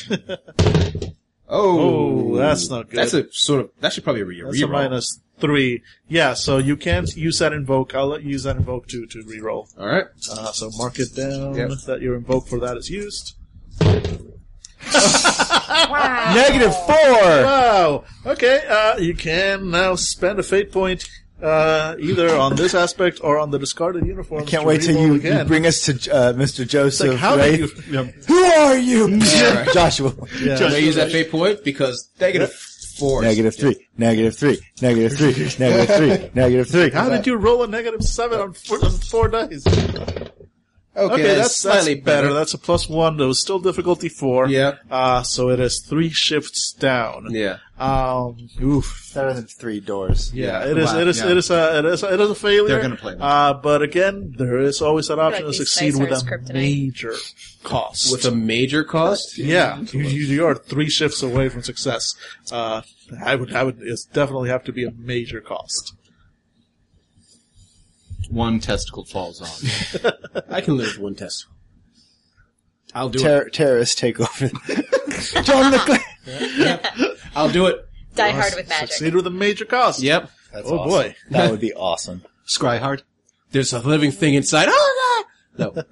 oh, 1.48 2.36
that's 2.38 2.70
not 2.70 2.90
good. 2.90 2.98
That's 3.00 3.14
a 3.14 3.32
sort 3.32 3.62
of 3.62 3.70
that 3.80 3.94
should 3.94 4.04
probably 4.04 4.24
be 4.24 4.42
a 4.42 4.46
That's 4.46 4.62
a 4.62 4.66
reroll. 4.66 4.72
minus 4.72 5.20
three. 5.40 5.82
Yeah, 6.08 6.34
so 6.34 6.58
you 6.58 6.76
can't 6.78 7.14
use 7.16 7.40
that 7.40 7.54
invoke. 7.54 7.94
I'll 7.96 8.08
let 8.08 8.24
you 8.24 8.32
use 8.32 8.44
that 8.44 8.56
invoke 8.56 8.88
to 8.88 9.06
to 9.08 9.20
reroll. 9.24 9.68
All 9.80 9.88
right. 9.88 10.06
Uh, 10.32 10.52
so 10.52 10.70
mark 10.78 11.00
it 11.00 11.16
down 11.16 11.56
Yep. 11.56 11.70
that 11.88 12.02
your 12.02 12.16
invoke 12.16 12.48
for 12.48 12.60
that 12.60 12.78
is 12.78 12.90
used. 12.90 13.36
Negative 16.34 16.76
four! 16.86 16.96
Wow. 17.44 18.04
Okay. 18.26 18.64
Uh, 18.68 18.98
you 18.98 19.14
can 19.16 19.72
now 19.72 19.96
spend 19.96 20.40
a 20.40 20.44
fate 20.44 20.72
point 20.72 21.08
uh, 21.42 21.96
either 22.00 22.36
on 22.36 22.56
this 22.56 22.74
aspect 22.74 23.20
or 23.24 23.38
on 23.40 23.52
the 23.52 23.60
discarded 23.60 24.06
uniform. 24.06 24.46
Can't 24.46 24.66
wait 24.66 24.82
till 24.82 24.96
you, 24.98 25.08
you 25.08 25.16
again. 25.16 25.48
bring 25.48 25.66
us 25.66 25.82
to 25.86 25.94
uh, 26.14 26.34
Mr. 26.34 26.68
Joseph. 26.68 27.10
Like, 27.10 27.18
how 27.18 27.36
right? 27.38 27.52
did 27.60 27.60
you? 27.60 27.70
Yeah. 27.92 28.04
Who 28.28 28.44
are 28.44 28.78
you? 28.78 29.08
right. 29.18 29.68
Joshua. 29.74 30.14
Yeah. 30.42 30.58
Can 30.58 30.72
I 30.74 30.78
use 30.78 30.96
that 30.96 31.12
fate 31.12 31.30
point 31.32 31.64
because 31.64 32.10
negative 32.20 32.52
four. 32.98 33.22
Negative 33.22 33.56
three. 33.56 33.88
Negative 33.98 34.36
three. 34.36 34.60
Negative 34.82 35.18
three. 35.18 35.34
Negative 35.60 35.96
three. 35.96 36.30
Negative 36.34 36.68
three. 36.70 36.90
How 36.92 37.10
did 37.10 37.26
you 37.28 37.36
roll 37.36 37.64
a 37.64 37.68
negative 37.68 38.04
seven 38.04 38.40
on 38.40 38.54
four, 38.54 38.84
on 38.84 38.92
four 38.92 39.28
dice? 39.28 39.64
Okay, 40.96 41.14
Okay, 41.14 41.24
that's, 41.24 41.38
that's, 41.38 41.56
slightly 41.56 41.96
that's 41.96 42.06
better. 42.06 42.28
better. 42.28 42.34
That's 42.36 42.54
a 42.54 42.58
plus 42.60 42.88
one. 42.88 43.18
That 43.18 43.26
was 43.28 43.40
still 43.42 43.58
difficulty 43.60 44.10
four. 44.10 44.48
Yeah. 44.48 44.74
Uh, 44.92 45.24
so 45.24 45.50
it 45.50 45.60
is 45.60 45.84
three 45.88 46.10
shifts 46.12 46.72
down. 46.74 47.28
Yeah. 47.32 47.58
Um, 47.80 48.50
oof. 48.62 49.12
Better 49.16 49.34
than 49.34 49.48
three 49.48 49.80
doors. 49.80 50.32
Yeah, 50.34 50.64
it 50.66 50.78
is. 50.78 50.86
Wow, 50.94 51.00
It 51.00 51.08
is. 51.08 51.20
yeah. 51.20 51.32
It 51.32 51.38
is 51.38 51.50
a. 51.50 51.80
It 51.80 51.86
is. 51.86 52.04
A, 52.04 52.14
it 52.14 52.22
is 52.22 52.30
a 52.30 52.36
failure. 52.36 52.68
They're 52.68 52.82
gonna 52.82 52.96
play 52.96 53.16
that. 53.16 53.24
Uh, 53.24 53.54
but 53.56 53.82
again, 53.82 54.36
there 54.38 54.60
is 54.60 54.82
always 54.84 55.08
that 55.08 55.18
option 55.20 55.46
like 55.46 55.52
to 55.54 55.58
succeed 55.66 55.96
with 56.00 56.12
a 56.12 56.16
kryptonite. 56.24 56.54
major 56.54 57.16
cost. 57.64 58.12
With 58.12 58.26
a 58.26 58.32
major 58.32 58.84
cost. 58.84 59.38
yeah, 59.38 59.80
you, 59.92 60.02
you 60.02 60.26
you 60.28 60.46
are 60.46 60.54
three 60.56 60.90
shifts 60.90 61.24
away 61.24 61.50
from 61.50 61.64
success. 61.64 62.14
Uh, 62.52 62.82
I 63.26 63.34
would. 63.36 63.52
I 63.54 63.64
would. 63.64 63.80
It's 63.82 64.06
definitely 64.06 64.50
have 64.50 64.64
to 64.66 64.72
be 64.72 64.86
a 64.86 64.92
major 64.92 65.42
cost. 65.42 65.96
One 68.30 68.60
testicle 68.60 69.06
falls 69.06 69.42
off. 69.42 69.96
I 70.50 70.62
can 70.62 70.78
live 70.78 70.88
with 70.88 71.00
one 71.00 71.16
testicle. 71.16 71.54
I'll 72.96 73.10
do 73.10 73.20
Ter- 73.20 73.50
terrorists 73.50 73.96
take 73.96 74.20
over. 74.20 74.48
John 75.44 75.72
McClane. 75.74 76.00
it. 76.28 77.18
I'll 77.36 77.50
do 77.50 77.66
it. 77.68 77.88
Die 78.16 78.30
hard 78.30 78.54
with 78.56 78.70
magic. 78.70 78.90
Succeed 78.92 79.16
with 79.16 79.26
a 79.26 79.32
major 79.32 79.66
cost. 79.66 80.02
Yep. 80.02 80.30
That's 80.52 80.68
Oh 80.70 80.78
awesome. 80.80 80.90
boy. 80.90 81.16
That 81.32 81.50
would 81.52 81.60
be 81.60 81.74
awesome. 81.74 82.24
Scry 82.48 82.80
hard. 82.80 83.02
There's 83.52 83.74
a 83.74 83.80
living 83.80 84.12
thing 84.12 84.36
inside. 84.36 84.68
Oh 84.70 85.26
God! 85.58 85.76
No. 85.76 85.84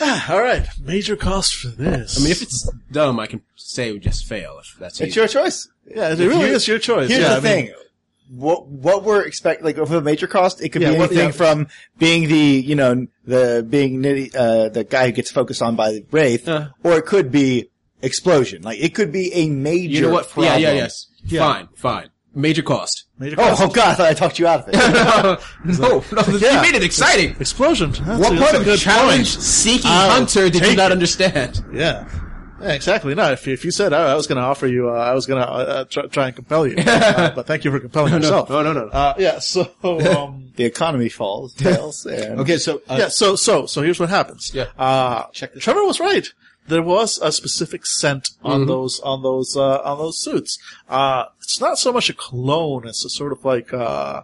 All 0.28 0.40
right, 0.40 0.66
major 0.80 1.16
cost 1.16 1.54
for 1.54 1.68
this. 1.68 2.18
I 2.18 2.22
mean, 2.22 2.30
if 2.32 2.42
it's 2.42 2.68
dumb, 2.90 3.20
I 3.20 3.26
can 3.26 3.42
say 3.56 3.92
we 3.92 3.98
just 4.00 4.26
fail. 4.26 4.58
If 4.60 4.76
that's 4.78 5.00
It's 5.00 5.10
easy. 5.10 5.20
your 5.20 5.28
choice. 5.28 5.68
yeah, 5.86 6.12
it 6.12 6.18
really 6.18 6.48
you- 6.48 6.54
is 6.54 6.66
your 6.66 6.78
choice. 6.78 7.08
Here's 7.10 7.22
yeah, 7.22 7.38
the 7.38 7.48
I 7.50 7.54
mean, 7.54 7.66
thing. 7.66 7.74
What 8.34 8.66
what 8.66 9.04
we're 9.04 9.22
expect 9.22 9.62
like 9.62 9.76
for 9.76 9.96
a 9.96 10.00
major 10.00 10.26
cost, 10.26 10.62
it 10.62 10.70
could 10.70 10.80
Yeah, 10.82 10.92
be 10.92 10.98
what- 10.98 11.10
anything 11.10 11.26
yeah. 11.26 11.32
from 11.32 11.68
being 11.98 12.28
the 12.28 12.34
you 12.64 12.74
know 12.74 13.06
the 13.26 13.66
being 13.68 14.00
nitty, 14.02 14.34
uh, 14.34 14.70
the 14.70 14.84
guy 14.84 15.06
who 15.06 15.12
gets 15.12 15.30
focused 15.30 15.60
on 15.60 15.76
by 15.76 15.92
the 15.92 16.04
wraith, 16.10 16.48
Uh. 16.48 16.68
or 16.82 16.96
it 16.96 17.04
could 17.04 17.30
be 17.30 17.68
explosion. 18.00 18.62
Like 18.62 18.80
it 18.80 18.94
could 18.94 19.12
be 19.12 19.32
a 19.34 19.48
major. 19.50 19.92
You 19.94 20.00
know 20.02 20.10
what? 20.10 20.30
Problem. 20.30 20.46
Yeah, 20.60 20.70
yeah, 20.72 20.72
yes. 20.72 21.06
Fine, 21.28 21.68
fine. 21.76 22.08
Major 22.34 22.62
cost. 22.62 23.04
Major 23.18 23.36
Oh, 23.38 23.48
cost. 23.50 23.62
oh 23.62 23.68
god! 23.68 23.88
I 23.88 23.94
thought 23.94 24.06
I 24.10 24.14
talked 24.14 24.38
you 24.38 24.46
out 24.46 24.60
of 24.66 24.68
it. 24.72 25.38
no, 25.78 26.02
no, 26.12 26.38
Yeah. 26.38 26.56
you 26.56 26.62
made 26.62 26.74
it 26.74 26.82
exciting. 26.82 27.36
Explosion. 27.38 27.92
That's 27.92 28.18
What 28.18 28.32
a, 28.32 28.40
part 28.40 28.54
of 28.54 28.64
good 28.64 28.78
challenge 28.78 29.34
point. 29.34 29.42
seeking 29.44 29.90
I'll 29.90 30.10
hunter 30.12 30.48
did 30.48 30.62
you 30.64 30.74
not 30.74 30.90
it. 30.90 30.92
understand? 30.92 31.62
Yeah. 31.74 32.08
Yeah, 32.62 32.72
exactly. 32.72 33.14
No, 33.14 33.32
if, 33.32 33.46
if 33.48 33.64
you 33.64 33.70
said 33.70 33.92
I, 33.92 34.12
I 34.12 34.14
was 34.14 34.26
going 34.26 34.36
to 34.36 34.42
offer 34.42 34.66
you, 34.66 34.88
uh, 34.90 34.92
I 34.94 35.14
was 35.14 35.26
going 35.26 35.42
to 35.42 35.48
uh, 35.50 35.54
uh, 35.54 35.84
try, 35.84 36.06
try 36.06 36.26
and 36.28 36.36
compel 36.36 36.66
you, 36.66 36.76
uh, 36.86 37.34
but 37.34 37.46
thank 37.46 37.64
you 37.64 37.70
for 37.70 37.80
compelling 37.80 38.12
yourself. 38.14 38.48
no, 38.50 38.62
no, 38.62 38.72
no. 38.72 38.86
Uh, 38.88 39.14
yeah. 39.18 39.38
So, 39.40 39.70
um, 39.84 40.52
the 40.56 40.64
economy 40.64 41.08
falls, 41.08 41.54
tails. 41.54 42.06
And 42.10 42.40
Okay, 42.40 42.58
so 42.58 42.82
uh, 42.88 42.96
yeah. 42.98 43.08
So, 43.08 43.36
so, 43.36 43.66
so 43.66 43.82
here's 43.82 43.98
what 44.00 44.08
happens. 44.10 44.52
Yeah. 44.54 44.66
Uh, 44.78 45.24
Check 45.32 45.54
this 45.54 45.64
Trevor 45.64 45.84
was 45.84 45.98
right. 46.00 46.26
There 46.68 46.82
was 46.82 47.18
a 47.20 47.32
specific 47.32 47.84
scent 47.84 48.30
on 48.44 48.60
Mm-hmm. 48.60 48.68
those, 48.68 49.00
on 49.00 49.22
those, 49.24 49.56
uh, 49.56 49.78
on 49.78 49.98
those 49.98 50.22
suits. 50.22 50.58
Uh, 50.88 51.24
it's 51.40 51.60
not 51.60 51.76
so 51.78 51.92
much 51.92 52.08
a 52.08 52.14
cologne. 52.14 52.86
It's 52.86 53.04
a 53.04 53.10
sort 53.10 53.32
of 53.32 53.44
like, 53.44 53.72
uh, 53.74 54.22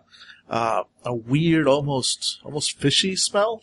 uh, 0.49 0.85
a 1.05 1.15
weird, 1.15 1.67
almost, 1.67 2.39
almost 2.45 2.79
fishy 2.79 3.17
smell. 3.17 3.63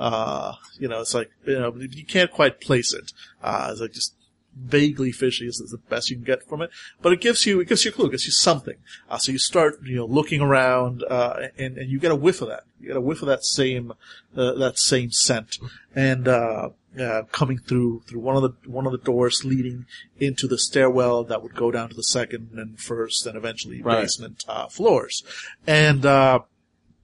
Uh, 0.00 0.54
you 0.78 0.88
know, 0.88 1.00
it's 1.02 1.12
like, 1.14 1.30
you 1.44 1.58
know, 1.58 1.74
you 1.76 2.06
can't 2.06 2.30
quite 2.30 2.58
place 2.60 2.94
it. 2.94 3.12
Uh, 3.42 3.68
it's 3.70 3.80
like 3.82 3.92
just 3.92 4.14
vaguely 4.56 5.12
fishy 5.12 5.46
is 5.46 5.58
the 5.58 5.76
best 5.76 6.10
you 6.10 6.16
can 6.16 6.24
get 6.24 6.42
from 6.48 6.62
it. 6.62 6.70
But 7.02 7.12
it 7.12 7.20
gives 7.20 7.44
you, 7.46 7.60
it 7.60 7.68
gives 7.68 7.84
you 7.84 7.90
a 7.90 7.94
clue, 7.94 8.06
it 8.06 8.12
gives 8.12 8.24
you 8.24 8.32
something. 8.32 8.76
Uh, 9.10 9.18
so 9.18 9.30
you 9.30 9.38
start, 9.38 9.78
you 9.84 9.96
know, 9.96 10.06
looking 10.06 10.40
around, 10.40 11.04
uh, 11.04 11.48
and, 11.58 11.76
and 11.76 11.90
you 11.90 11.98
get 12.00 12.10
a 12.10 12.16
whiff 12.16 12.40
of 12.40 12.48
that. 12.48 12.64
You 12.80 12.88
get 12.88 12.96
a 12.96 13.00
whiff 13.00 13.20
of 13.20 13.28
that 13.28 13.44
same, 13.44 13.92
uh, 14.34 14.52
that 14.54 14.78
same 14.78 15.10
scent. 15.12 15.58
And, 15.94 16.26
uh, 16.26 16.70
uh, 16.98 17.22
coming 17.30 17.58
through, 17.58 18.02
through 18.08 18.20
one 18.20 18.36
of 18.36 18.42
the, 18.42 18.68
one 18.68 18.86
of 18.86 18.92
the 18.92 18.98
doors 18.98 19.44
leading 19.44 19.86
into 20.18 20.48
the 20.48 20.58
stairwell 20.58 21.22
that 21.24 21.42
would 21.42 21.54
go 21.54 21.70
down 21.70 21.88
to 21.90 21.94
the 21.94 22.02
second 22.02 22.50
and 22.54 22.80
first 22.80 23.26
and 23.26 23.36
eventually 23.36 23.80
Right. 23.80 24.00
basement, 24.02 24.44
uh, 24.48 24.66
floors. 24.66 25.22
And, 25.66 26.04
uh, 26.04 26.40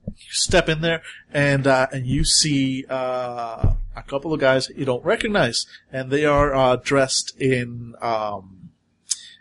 you 0.06 0.30
step 0.30 0.68
in 0.68 0.80
there 0.80 1.02
and 1.32 1.66
uh, 1.66 1.86
and 1.92 2.06
you 2.06 2.24
see 2.24 2.84
uh, 2.88 3.72
a 3.96 4.02
couple 4.06 4.32
of 4.32 4.40
guys 4.40 4.70
you 4.76 4.84
don't 4.84 5.04
recognize, 5.04 5.66
and 5.92 6.10
they 6.10 6.24
are 6.24 6.54
uh, 6.54 6.76
dressed 6.76 7.36
in 7.40 7.94
um, 8.00 8.70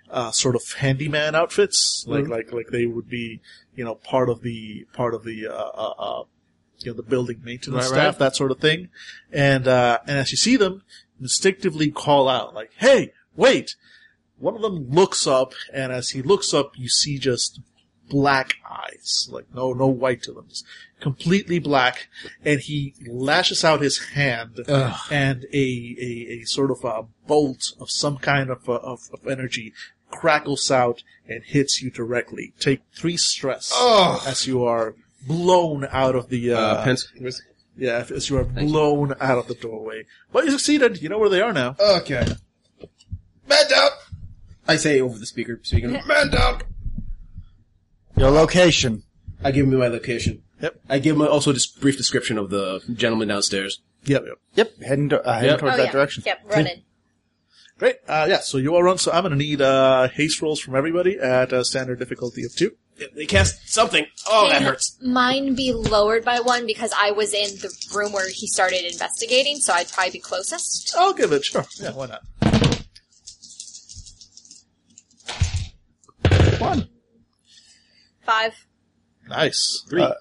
uh, 0.09 0.31
sort 0.31 0.55
of 0.55 0.63
handyman 0.77 1.35
outfits, 1.35 2.05
like 2.07 2.27
like 2.27 2.51
like 2.51 2.67
they 2.71 2.85
would 2.85 3.09
be 3.09 3.41
you 3.75 3.83
know 3.83 3.95
part 3.95 4.29
of 4.29 4.41
the 4.41 4.85
part 4.93 5.13
of 5.13 5.23
the 5.23 5.47
uh, 5.47 5.53
uh, 5.53 5.93
uh, 5.97 6.23
you 6.79 6.91
know 6.91 6.95
the 6.95 7.03
building 7.03 7.41
maintenance 7.43 7.85
Right, 7.85 7.93
staff, 7.93 8.13
right. 8.13 8.19
that 8.19 8.35
sort 8.35 8.51
of 8.51 8.59
thing, 8.59 8.89
and 9.31 9.67
uh, 9.67 9.99
and 10.07 10.17
as 10.17 10.31
you 10.31 10.37
see 10.37 10.55
them, 10.55 10.83
instinctively 11.19 11.91
call 11.91 12.29
out 12.29 12.53
like, 12.53 12.71
"Hey, 12.77 13.11
wait!" 13.35 13.75
One 14.37 14.55
of 14.55 14.61
them 14.61 14.89
looks 14.89 15.25
up, 15.27 15.53
and 15.73 15.93
as 15.93 16.09
he 16.09 16.21
looks 16.21 16.53
up, 16.53 16.77
you 16.77 16.89
see 16.89 17.17
just 17.17 17.61
black 18.09 18.55
eyes, 18.69 19.27
like 19.31 19.45
no 19.53 19.73
no 19.73 19.87
white 19.87 20.23
to 20.23 20.31
them, 20.33 20.45
just 20.49 20.65
completely 20.99 21.59
black. 21.59 22.07
And 22.43 22.59
he 22.59 22.93
lashes 23.07 23.63
out 23.63 23.81
his 23.81 23.97
hand, 24.09 24.59
and 25.11 25.45
a, 25.53 25.57
a 25.99 26.41
a 26.41 26.43
sort 26.45 26.71
of 26.71 26.83
a 26.83 27.05
bolt 27.27 27.73
of 27.79 27.89
some 27.91 28.17
kind 28.17 28.49
of, 28.49 28.67
uh, 28.69 28.73
of 28.75 29.09
of 29.13 29.27
energy 29.27 29.73
crackles 30.11 30.69
out 30.71 31.03
and 31.27 31.43
hits 31.43 31.81
you 31.81 31.89
directly. 31.89 32.53
Take 32.59 32.81
three 32.95 33.17
stress 33.17 33.73
as 34.27 34.47
you 34.47 34.63
are 34.63 34.95
blown 35.27 35.87
out 35.91 36.15
of 36.15 36.29
the 36.29 36.53
uh, 36.53 36.59
Uh, 36.59 36.83
Pence. 36.83 37.07
yeah 37.75 38.05
as 38.13 38.29
you 38.29 38.37
are 38.37 38.43
blown 38.43 39.15
out 39.19 39.37
of 39.39 39.47
the 39.47 39.55
doorway. 39.55 40.05
But 40.31 40.45
you 40.45 40.51
succeeded. 40.51 41.01
You 41.01 41.09
know 41.09 41.17
where 41.17 41.29
they 41.29 41.41
are 41.41 41.51
now. 41.53 41.75
Okay. 41.79 42.25
Man 43.49 43.69
down! 43.69 43.89
I 44.67 44.75
say 44.77 45.01
over 45.01 45.17
the 45.19 45.25
speaker. 45.25 45.59
Speaking. 45.63 45.91
Man 46.07 46.29
down! 46.29 46.61
Your 48.17 48.31
location. 48.31 49.03
I 49.43 49.51
give 49.51 49.67
him 49.67 49.77
my 49.77 49.87
location. 49.87 50.41
Yep. 50.61 50.79
I 50.89 50.99
give 50.99 51.15
him 51.17 51.21
also 51.21 51.51
this 51.51 51.67
brief 51.67 51.97
description 51.97 52.37
of 52.37 52.49
the 52.49 52.81
gentleman 52.93 53.27
downstairs. 53.27 53.81
Yep. 54.05 54.23
yep. 54.25 54.37
Yep, 54.55 54.83
heading, 54.83 55.09
to, 55.09 55.21
uh, 55.21 55.33
heading 55.33 55.49
Yep. 55.51 55.59
towards 55.59 55.73
oh 55.73 55.77
that 55.77 55.85
yeah. 55.87 55.91
direction. 55.91 56.23
Yep, 56.25 56.39
running. 56.47 56.81
Great. 57.77 57.97
Uh, 58.07 58.25
yeah, 58.29 58.39
so 58.39 58.57
you 58.57 58.73
all 58.73 58.83
run. 58.83 58.97
So 58.97 59.11
I'm 59.11 59.23
going 59.23 59.31
to 59.31 59.37
need 59.37 59.61
uh, 59.61 60.07
haste 60.07 60.41
rolls 60.41 60.61
from 60.61 60.75
everybody 60.75 61.19
at 61.19 61.51
a 61.51 61.65
standard 61.65 61.99
difficulty 61.99 62.45
of 62.45 62.55
two. 62.55 62.71
They 63.13 63.25
cast 63.25 63.67
something. 63.67 64.05
Oh, 64.29 64.47
that 64.47 64.59
Can 64.59 64.67
hurts. 64.67 64.97
Mine 65.01 65.53
be 65.55 65.73
lowered 65.73 66.23
by 66.23 66.39
one 66.39 66.65
because 66.65 66.93
I 66.97 67.11
was 67.11 67.33
in 67.33 67.57
the 67.57 67.69
room 67.93 68.13
where 68.13 68.29
he 68.29 68.47
started 68.47 68.85
investigating, 68.89 69.57
so 69.57 69.73
I'd 69.73 69.91
probably 69.91 70.11
be 70.11 70.19
closest. 70.19 70.95
I'll 70.97 71.11
give 71.11 71.33
it. 71.33 71.43
Sure. 71.43 71.65
Yeah, 71.81 71.91
why 71.91 72.05
not? 72.05 72.21
One. 76.61 76.87
Five. 78.25 78.65
Nice. 79.29 79.83
Three. 79.89 80.01
Uh, 80.01 80.13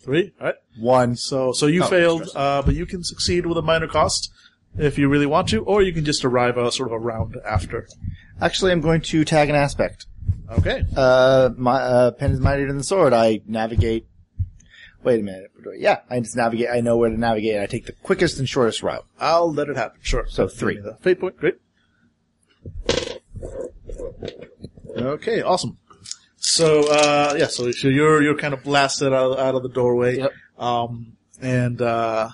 three. 0.00 0.32
All 0.40 0.46
right. 0.48 0.54
One. 0.78 1.16
So 1.16 1.52
so 1.52 1.66
you 1.66 1.84
Oh, 1.84 1.86
failed, 1.86 2.28
stress. 2.28 2.36
uh, 2.36 2.62
but 2.64 2.74
you 2.74 2.86
can 2.86 3.02
succeed 3.04 3.46
with 3.46 3.58
a 3.58 3.62
minor 3.62 3.88
cost 3.88 4.30
if 4.76 4.98
you 4.98 5.08
really 5.08 5.26
want 5.26 5.48
to, 5.50 5.64
or 5.64 5.82
you 5.82 5.92
can 5.92 6.04
just 6.04 6.24
arrive 6.24 6.56
a 6.56 6.70
sort 6.72 6.88
of 6.88 6.92
a 6.94 6.98
round 6.98 7.36
after. 7.44 7.86
Actually, 8.40 8.72
I'm 8.72 8.80
going 8.80 9.00
to 9.02 9.24
tag 9.24 9.48
an 9.48 9.56
aspect. 9.56 10.06
Okay. 10.50 10.84
Uh, 10.96 11.50
my, 11.56 11.74
uh, 11.80 12.10
pen 12.12 12.30
is 12.30 12.40
mightier 12.40 12.68
than 12.68 12.78
the 12.78 12.84
sword. 12.84 13.12
I 13.12 13.40
navigate. 13.46 14.06
Wait 15.02 15.20
a 15.20 15.22
minute. 15.22 15.50
Yeah, 15.76 16.00
I 16.08 16.20
just 16.20 16.36
navigate. 16.36 16.68
I 16.72 16.80
know 16.80 16.96
where 16.96 17.10
to 17.10 17.18
navigate. 17.18 17.60
I 17.60 17.66
take 17.66 17.86
the 17.86 17.92
quickest 17.92 18.38
and 18.38 18.48
shortest 18.48 18.82
route. 18.82 19.04
I'll 19.20 19.52
let 19.52 19.68
it 19.68 19.76
happen. 19.76 20.00
Sure. 20.02 20.26
So 20.28 20.48
three. 20.48 20.74
Give 20.76 20.84
me 20.84 20.90
the 20.90 20.96
Fate 20.98 21.20
point. 21.20 21.36
Great. 21.36 21.58
Okay. 24.96 25.42
Awesome. 25.42 25.78
So 26.40 26.88
uh, 26.90 27.34
yeah, 27.36 27.48
so, 27.48 27.70
so 27.72 27.88
you're 27.88 28.22
you're 28.22 28.36
kind 28.36 28.54
of 28.54 28.62
blasted 28.62 29.12
out, 29.12 29.38
out 29.38 29.54
of 29.54 29.62
the 29.62 29.68
doorway, 29.68 30.18
Yep. 30.18 30.32
um, 30.58 31.16
and 31.40 31.82
uh, 31.82 32.30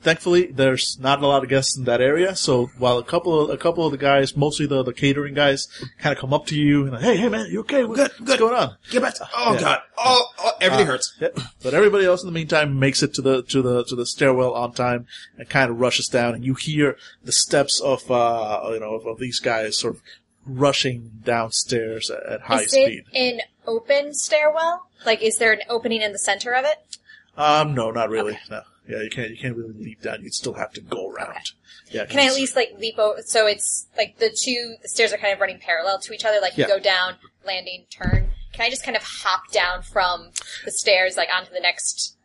thankfully 0.00 0.46
there's 0.46 0.98
not 1.00 1.22
a 1.22 1.26
lot 1.26 1.42
of 1.42 1.48
guests 1.48 1.76
in 1.76 1.84
that 1.84 2.00
area. 2.00 2.34
So 2.36 2.70
while 2.78 2.98
a 2.98 3.04
couple 3.04 3.40
of 3.40 3.50
a 3.50 3.56
couple 3.56 3.84
of 3.84 3.92
the 3.92 3.98
guys, 3.98 4.36
mostly 4.36 4.66
the, 4.66 4.82
the 4.82 4.92
catering 4.92 5.34
guys, 5.34 5.68
kind 5.98 6.12
of 6.14 6.20
come 6.20 6.32
up 6.32 6.46
to 6.46 6.56
you 6.56 6.86
and 6.86 6.96
hey, 7.02 7.16
hey 7.16 7.28
man, 7.28 7.46
you 7.50 7.60
okay? 7.60 7.84
What- 7.84 7.96
Good, 7.96 8.10
What's 8.18 8.30
good. 8.32 8.38
going 8.40 8.54
on? 8.54 8.76
Get 8.90 9.02
back. 9.02 9.14
To, 9.14 9.28
oh 9.36 9.54
Yeah. 9.54 9.60
God. 9.60 9.78
Oh, 9.96 10.26
oh 10.38 10.50
everything 10.60 10.86
hurts. 10.86 11.14
Yeah. 11.20 11.28
But 11.62 11.74
everybody 11.74 12.04
else 12.04 12.22
in 12.22 12.26
the 12.28 12.32
meantime 12.32 12.78
makes 12.78 13.02
it 13.02 13.14
to 13.14 13.22
the 13.22 13.42
to 13.44 13.62
the 13.62 13.84
to 13.84 13.94
the 13.96 14.06
stairwell 14.06 14.54
on 14.54 14.72
time 14.72 15.06
and 15.36 15.48
kind 15.48 15.70
of 15.70 15.78
rushes 15.80 16.08
down, 16.08 16.34
and 16.34 16.44
you 16.44 16.54
hear 16.54 16.96
the 17.24 17.32
steps 17.32 17.80
of 17.80 18.10
uh 18.10 18.60
you 18.72 18.80
know 18.80 18.94
of, 18.94 19.06
of 19.06 19.18
these 19.18 19.38
guys 19.40 19.78
sort 19.78 19.94
of 19.96 20.02
rushing 20.48 21.10
downstairs 21.24 22.10
at, 22.10 22.22
at 22.24 22.40
high 22.42 22.62
is 22.62 22.70
speed. 22.70 23.04
it 23.12 23.34
an 23.34 23.40
open 23.66 24.14
stairwell? 24.14 24.88
Like, 25.06 25.22
is 25.22 25.36
there 25.36 25.52
an 25.52 25.60
opening 25.68 26.02
in 26.02 26.12
the 26.12 26.18
center 26.18 26.52
of 26.54 26.64
it? 26.64 26.96
Um, 27.36 27.74
no, 27.74 27.90
not 27.90 28.10
really. 28.10 28.38
No, 28.50 28.62
yeah, 28.88 29.02
you 29.02 29.10
can't 29.10 29.30
you 29.30 29.36
can't 29.36 29.56
really 29.56 29.74
leap 29.74 30.02
down. 30.02 30.22
You'd 30.22 30.34
still 30.34 30.54
have 30.54 30.72
to 30.72 30.80
go 30.80 31.08
around. 31.10 31.52
Yeah, 31.90 32.04
Can 32.06 32.18
I 32.20 32.26
at 32.26 32.34
least 32.34 32.56
like 32.56 32.72
leap 32.78 32.98
over? 32.98 33.22
So 33.24 33.46
it's 33.46 33.86
like 33.96 34.18
the 34.18 34.28
two 34.30 34.74
the 34.82 34.88
stairs 34.88 35.12
are 35.12 35.18
kind 35.18 35.32
of 35.32 35.40
running 35.40 35.58
parallel 35.60 36.00
to 36.00 36.12
each 36.12 36.24
other. 36.24 36.38
Like 36.42 36.56
you 36.58 36.64
Yeah. 36.64 36.76
go 36.76 36.80
down, 36.80 37.16
landing, 37.46 37.86
turn. 37.90 38.30
Can 38.52 38.66
I 38.66 38.70
just 38.70 38.82
kind 38.82 38.96
of 38.96 39.02
hop 39.04 39.52
down 39.52 39.82
from 39.82 40.30
the 40.64 40.72
stairs 40.72 41.16
like 41.16 41.28
onto 41.34 41.52
the 41.52 41.60
next, 41.60 42.16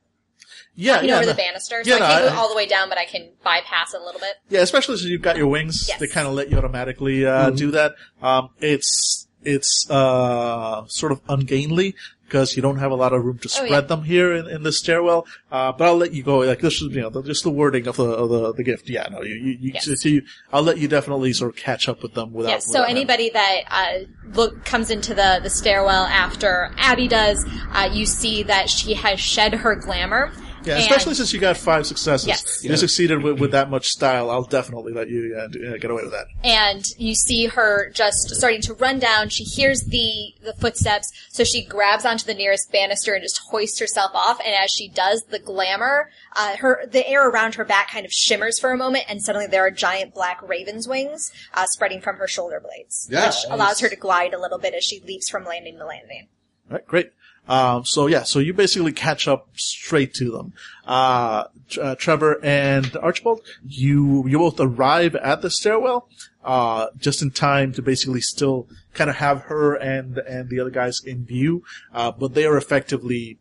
yeah, 0.75 1.01
you 1.01 1.07
yeah, 1.07 1.13
know, 1.13 1.17
over 1.17 1.25
no. 1.27 1.31
the 1.33 1.37
banister? 1.37 1.83
So 1.83 1.89
Yeah, 1.89 1.95
I 1.95 1.99
no, 1.99 2.05
can't 2.07 2.23
I- 2.25 2.29
go 2.29 2.35
all 2.35 2.49
the 2.49 2.55
way 2.55 2.65
down, 2.65 2.89
but 2.89 2.97
I 2.97 3.05
can 3.05 3.29
bypass 3.43 3.93
it 3.93 4.01
a 4.01 4.03
little 4.03 4.19
bit. 4.21 4.35
Yeah, 4.49 4.61
especially 4.61 4.97
since 4.97 5.09
you've 5.09 5.21
got 5.21 5.37
your 5.37 5.47
wings, 5.47 5.85
Yes. 5.87 5.99
they 5.99 6.07
kind 6.07 6.27
of 6.27 6.33
let 6.33 6.49
you 6.49 6.57
automatically 6.57 7.25
uh, 7.25 7.47
Mm-hmm. 7.47 7.55
do 7.55 7.71
that. 7.71 7.95
Um, 8.21 8.49
it's 8.59 9.27
it's 9.45 9.89
uh, 9.91 10.85
sort 10.87 11.11
of 11.11 11.19
ungainly 11.27 11.95
because 12.25 12.55
you 12.55 12.61
don't 12.61 12.77
have 12.77 12.91
a 12.91 12.95
lot 12.95 13.11
of 13.11 13.23
room 13.25 13.37
to 13.39 13.47
Oh, 13.49 13.65
spread 13.65 13.69
yeah. 13.69 13.81
them 13.81 14.03
here 14.03 14.33
in, 14.33 14.47
in 14.47 14.63
the 14.63 14.71
stairwell. 14.71 15.27
Uh, 15.51 15.73
but 15.73 15.85
I'll 15.85 15.97
let 15.97 16.13
you 16.13 16.23
go. 16.23 16.37
Like 16.39 16.61
this 16.61 16.81
is 16.81 16.95
you 16.95 17.01
know 17.01 17.09
the, 17.09 17.21
just 17.21 17.43
the 17.43 17.49
wording 17.51 17.85
of 17.87 17.97
the 17.97 18.05
of 18.05 18.29
the, 18.29 18.53
the 18.53 18.63
gift. 18.63 18.89
Yeah, 18.89 19.07
no, 19.11 19.21
you 19.21 19.35
you, 19.35 19.57
you, 19.59 19.71
Yes. 19.73 20.01
so 20.01 20.07
you 20.09 20.21
I'll 20.53 20.63
let 20.63 20.77
you 20.77 20.87
definitely 20.87 21.33
sort 21.33 21.51
of 21.51 21.57
catch 21.57 21.89
up 21.89 22.01
with 22.01 22.13
them 22.13 22.31
without. 22.31 22.49
Yes. 22.51 22.65
So 22.65 22.71
without 22.71 22.81
having- 22.87 22.95
anybody 22.97 23.29
that 23.31 23.61
uh, 23.69 24.05
look 24.33 24.63
comes 24.63 24.89
into 24.89 25.13
the 25.13 25.41
the 25.43 25.49
stairwell 25.49 26.05
after 26.05 26.71
Abby 26.77 27.07
does, 27.09 27.45
uh, 27.73 27.89
you 27.91 28.05
see 28.05 28.43
that 28.43 28.69
she 28.69 28.93
has 28.93 29.19
shed 29.19 29.53
her 29.55 29.75
glamour. 29.75 30.31
Yeah, 30.65 30.75
and- 30.75 30.83
especially 30.83 31.13
since 31.15 31.33
you 31.33 31.39
got 31.39 31.57
five 31.57 31.85
successes. 31.85 32.27
Yes. 32.27 32.63
You 32.63 32.75
succeeded 32.77 33.21
with, 33.23 33.39
with 33.39 33.51
that 33.51 33.69
much 33.69 33.87
style. 33.87 34.29
I'll 34.29 34.43
definitely 34.43 34.93
let 34.93 35.09
you 35.09 35.35
uh, 35.37 35.47
do, 35.47 35.73
uh, 35.73 35.77
get 35.77 35.91
away 35.91 36.03
with 36.03 36.11
that. 36.11 36.27
and 36.43 36.85
you 36.97 37.15
see 37.15 37.47
her 37.47 37.89
just 37.91 38.29
starting 38.35 38.61
to 38.61 38.73
run 38.75 38.99
down. 38.99 39.29
She 39.29 39.43
hears 39.43 39.81
the 39.83 40.33
the 40.43 40.53
footsteps, 40.53 41.11
so 41.29 41.43
she 41.43 41.63
grabs 41.63 42.05
onto 42.05 42.25
the 42.25 42.33
nearest 42.33 42.71
banister 42.71 43.13
and 43.13 43.21
just 43.23 43.39
hoists 43.49 43.79
herself 43.79 44.11
off. 44.13 44.39
And 44.45 44.53
as 44.55 44.71
she 44.71 44.89
does, 44.89 45.23
the 45.29 45.39
glamour, 45.39 46.09
uh, 46.35 46.57
her 46.57 46.85
the 46.87 47.07
air 47.07 47.29
around 47.29 47.55
her 47.55 47.65
back 47.65 47.91
kind 47.91 48.05
of 48.05 48.11
shimmers 48.11 48.59
for 48.59 48.71
a 48.71 48.77
moment, 48.77 49.05
and 49.09 49.21
suddenly 49.21 49.47
there 49.47 49.65
are 49.65 49.71
giant 49.71 50.13
black 50.13 50.41
raven's 50.47 50.87
wings 50.87 51.31
uh, 51.53 51.65
spreading 51.67 52.01
from 52.01 52.15
her 52.17 52.27
shoulder 52.27 52.59
blades, 52.59 53.07
Yeah. 53.11 53.27
which 53.27 53.35
allows 53.49 53.79
her 53.81 53.89
to 53.89 53.95
glide 53.95 54.33
a 54.33 54.39
little 54.39 54.59
bit 54.59 54.73
as 54.73 54.83
she 54.83 54.99
leaps 55.01 55.29
from 55.29 55.43
landing 55.45 55.77
to 55.77 55.85
landing. 55.85 56.27
All 56.69 56.77
right, 56.77 56.85
great. 56.87 57.11
Um, 57.47 57.85
so 57.85 58.07
yeah, 58.07 58.23
so 58.23 58.39
you 58.39 58.53
basically 58.53 58.93
catch 58.93 59.27
up 59.27 59.49
straight 59.55 60.13
to 60.15 60.31
them. 60.31 60.53
Uh, 60.85 61.45
Tr- 61.69 61.81
uh, 61.81 61.95
Trevor 61.95 62.39
and 62.43 62.95
Archibald, 62.97 63.41
you 63.67 64.27
you 64.27 64.37
both 64.37 64.59
arrive 64.59 65.15
at 65.15 65.41
the 65.41 65.49
stairwell 65.49 66.07
uh, 66.43 66.87
just 66.97 67.21
in 67.21 67.31
time 67.31 67.73
to 67.73 67.81
basically 67.81 68.21
still 68.21 68.67
kind 68.93 69.09
of 69.09 69.17
have 69.17 69.41
her 69.43 69.75
and 69.75 70.17
and 70.19 70.49
the 70.49 70.59
other 70.59 70.69
guys 70.69 71.01
in 71.03 71.25
view, 71.25 71.63
uh, 71.93 72.11
but 72.11 72.33
they 72.33 72.45
are 72.45 72.57
effectively 72.57 73.39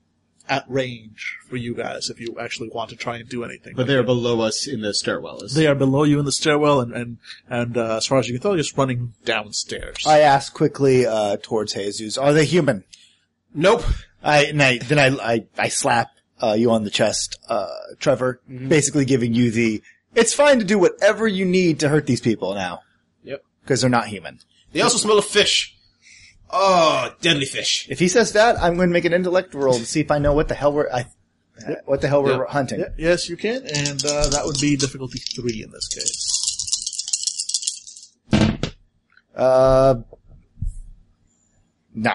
at 0.49 0.65
range 0.69 1.39
for 1.49 1.57
you 1.57 1.73
guys 1.73 2.11
if 2.11 2.21
you 2.21 2.37
actually 2.41 2.69
want 2.69 2.91
to 2.91 2.97
try 2.97 3.17
and 3.17 3.29
do 3.29 3.45
anything. 3.45 3.75
But 3.77 3.87
they're 3.87 4.03
below 4.03 4.41
us 4.41 4.67
in 4.67 4.81
the 4.81 4.93
stairwell. 4.93 5.43
Is 5.43 5.55
they 5.55 5.69
are 5.69 5.75
below 5.75 6.03
you 6.03 6.19
in 6.19 6.25
the 6.25 6.33
stairwell, 6.33 6.81
and 6.81 6.93
and 6.93 7.19
and 7.49 7.77
uh, 7.77 7.97
as 7.97 8.07
far 8.07 8.19
as 8.19 8.29
you 8.29 8.35
can 8.35 8.43
tell, 8.43 8.57
just 8.57 8.77
running 8.77 9.15
downstairs. 9.25 10.05
I 10.07 10.21
ask 10.21 10.53
quickly 10.53 11.07
uh, 11.07 11.37
towards 11.43 11.75
Jesus, 11.75 12.19
"Are 12.19 12.33
they 12.33 12.45
human?" 12.45 12.85
Nope. 13.55 13.85
I 14.23 14.45
and 14.47 14.63
I 14.63 14.79
then 14.79 14.99
I 14.99 15.07
I, 15.35 15.47
I 15.59 15.69
slap 15.69 16.09
uh, 16.41 16.53
you 16.55 16.71
on 16.71 16.85
the 16.85 16.91
chest, 16.91 17.39
uh, 17.49 17.69
Trevor, 17.99 18.41
basically 18.49 19.05
giving 19.05 19.35
you 19.35 19.51
the. 19.51 19.83
It's 20.15 20.35
fine 20.35 20.59
to 20.59 20.65
do 20.65 20.79
whatever 20.79 21.27
you 21.27 21.45
need 21.45 21.81
to 21.81 21.89
hurt 21.89 22.07
these 22.07 22.21
people 22.21 22.55
now 22.55 22.81
Yep. 23.25 23.43
because 23.63 23.81
they're 23.81 23.91
not 23.91 24.07
human. 24.09 24.39
They 24.73 24.81
also 24.83 24.99
smell 24.99 25.19
of 25.19 25.25
fish. 25.25 25.75
Oh, 26.51 27.11
deadly 27.23 27.47
fish. 27.47 27.87
If 27.89 27.99
he 27.99 28.09
says 28.09 28.33
that, 28.33 28.61
I'm 28.63 28.77
going 28.77 28.89
to 28.91 28.93
make 28.93 29.07
an 29.07 29.15
intellect 29.15 29.55
roll 29.55 29.73
to 29.79 29.87
see 29.87 30.01
if 30.01 30.11
I 30.11 30.19
know 30.19 30.35
what 30.35 30.49
the 30.49 30.55
hell 30.55 30.73
we're 30.73 30.91
I, 30.93 31.07
what 31.87 32.01
the 32.03 32.09
hell 32.09 32.23
we're 32.23 32.39
Yep. 32.41 32.49
hunting. 32.49 32.81
Yeah, 32.81 32.89
yes, 32.99 33.29
you 33.29 33.37
can, 33.39 33.63
and 33.67 34.05
uh, 34.05 34.29
that 34.29 34.43
would 34.45 34.61
be 34.61 34.77
difficulty 34.77 35.19
three 35.19 35.63
in 35.63 35.71
this 35.71 35.89
case. 35.89 36.29
Uh, 39.35 39.95
no, 41.95 42.15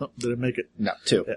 Oh, 0.00 0.10
did 0.18 0.30
it 0.30 0.38
make 0.38 0.58
it? 0.58 0.66
no, 0.78 0.92
two. 1.04 1.24
Yeah. 1.28 1.34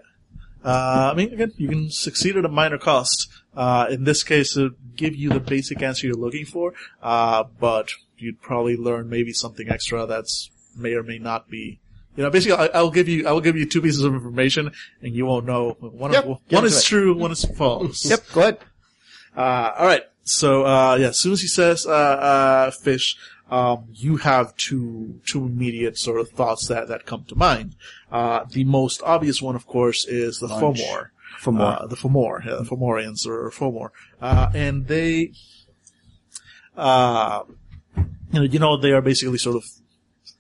Uh, 0.64 1.10
I 1.12 1.16
mean, 1.18 1.34
again, 1.34 1.52
you 1.58 1.68
can 1.68 1.90
succeed 1.92 2.38
at 2.38 2.46
a 2.46 2.50
minor 2.50 2.78
cost. 2.78 3.28
Uh, 3.56 3.88
in 3.90 4.06
this 4.06 4.24
case, 4.24 4.56
it 4.56 4.72
give 4.96 5.14
you 5.16 5.30
the 5.30 5.42
basic 5.42 5.82
answer 5.82 6.08
you're 6.08 6.16
looking 6.16 6.46
for, 6.46 6.74
uh, 7.02 7.44
but 7.60 7.90
you'd 8.18 8.42
probably 8.42 8.78
learn 8.78 9.10
maybe 9.10 9.34
something 9.34 9.70
extra 9.70 10.06
that's 10.06 10.50
may 10.78 10.94
or 10.94 11.04
may 11.04 11.20
not 11.20 11.50
be 11.50 11.80
You 12.16 12.24
know, 12.24 12.30
basically, 12.30 12.58
I, 12.58 12.68
I'll 12.78 12.92
give 12.92 13.10
you, 13.10 13.28
I 13.28 13.32
will 13.34 13.42
give 13.42 13.58
you 13.58 13.66
two 13.66 13.82
pieces 13.82 14.04
of 14.04 14.14
information, 14.14 14.72
and 15.02 15.14
you 15.14 15.26
won't 15.26 15.46
know. 15.46 15.76
One, 15.82 16.14
Yep, 16.14 16.26
one 16.52 16.66
is 16.66 16.78
it. 16.80 16.84
true, 16.86 17.14
one 17.14 17.32
is 17.32 17.44
false. 17.44 18.06
Yep, 18.10 18.20
go 18.34 18.42
ahead. 18.42 18.58
Uh, 19.36 19.72
all 19.78 19.86
right. 19.88 20.04
So, 20.24 20.64
uh, 20.66 20.96
yeah, 20.96 21.08
as 21.08 21.20
soon 21.20 21.34
as 21.34 21.42
he 21.42 21.48
says, 21.48 21.86
uh, 21.86 21.92
uh, 21.92 22.72
fish, 22.72 23.18
um, 23.50 23.86
you 23.94 24.18
have 24.18 24.56
two, 24.56 25.20
two 25.26 25.46
immediate 25.46 25.98
sort 25.98 26.20
of 26.20 26.30
thoughts 26.30 26.68
that, 26.68 26.88
that 26.88 27.06
come 27.06 27.26
to 27.26 27.36
mind. 27.36 27.76
Uh, 28.12 28.46
the 28.50 28.64
most 28.64 29.02
obvious 29.04 29.42
one, 29.42 29.56
of 29.56 29.68
course, 29.68 30.06
is 30.06 30.40
the 30.40 30.48
Lunch. 30.48 30.82
Fomor. 30.82 31.10
Fomor. 31.40 31.82
Uh, 31.82 31.88
the 31.88 31.96
Fomor, 31.96 32.46
yeah, 32.46 32.56
the 32.56 32.64
Fomorians 32.64 33.28
or 33.28 33.52
Fomor. 33.52 33.90
Uh, 34.22 34.50
and 34.54 34.88
they, 34.88 35.34
uh, 36.78 37.44
you 37.98 38.40
know, 38.40 38.44
you 38.44 38.60
know, 38.60 38.78
they 38.78 38.92
are 38.92 39.02
basically 39.02 39.38
sort 39.38 39.58
of 39.58 39.66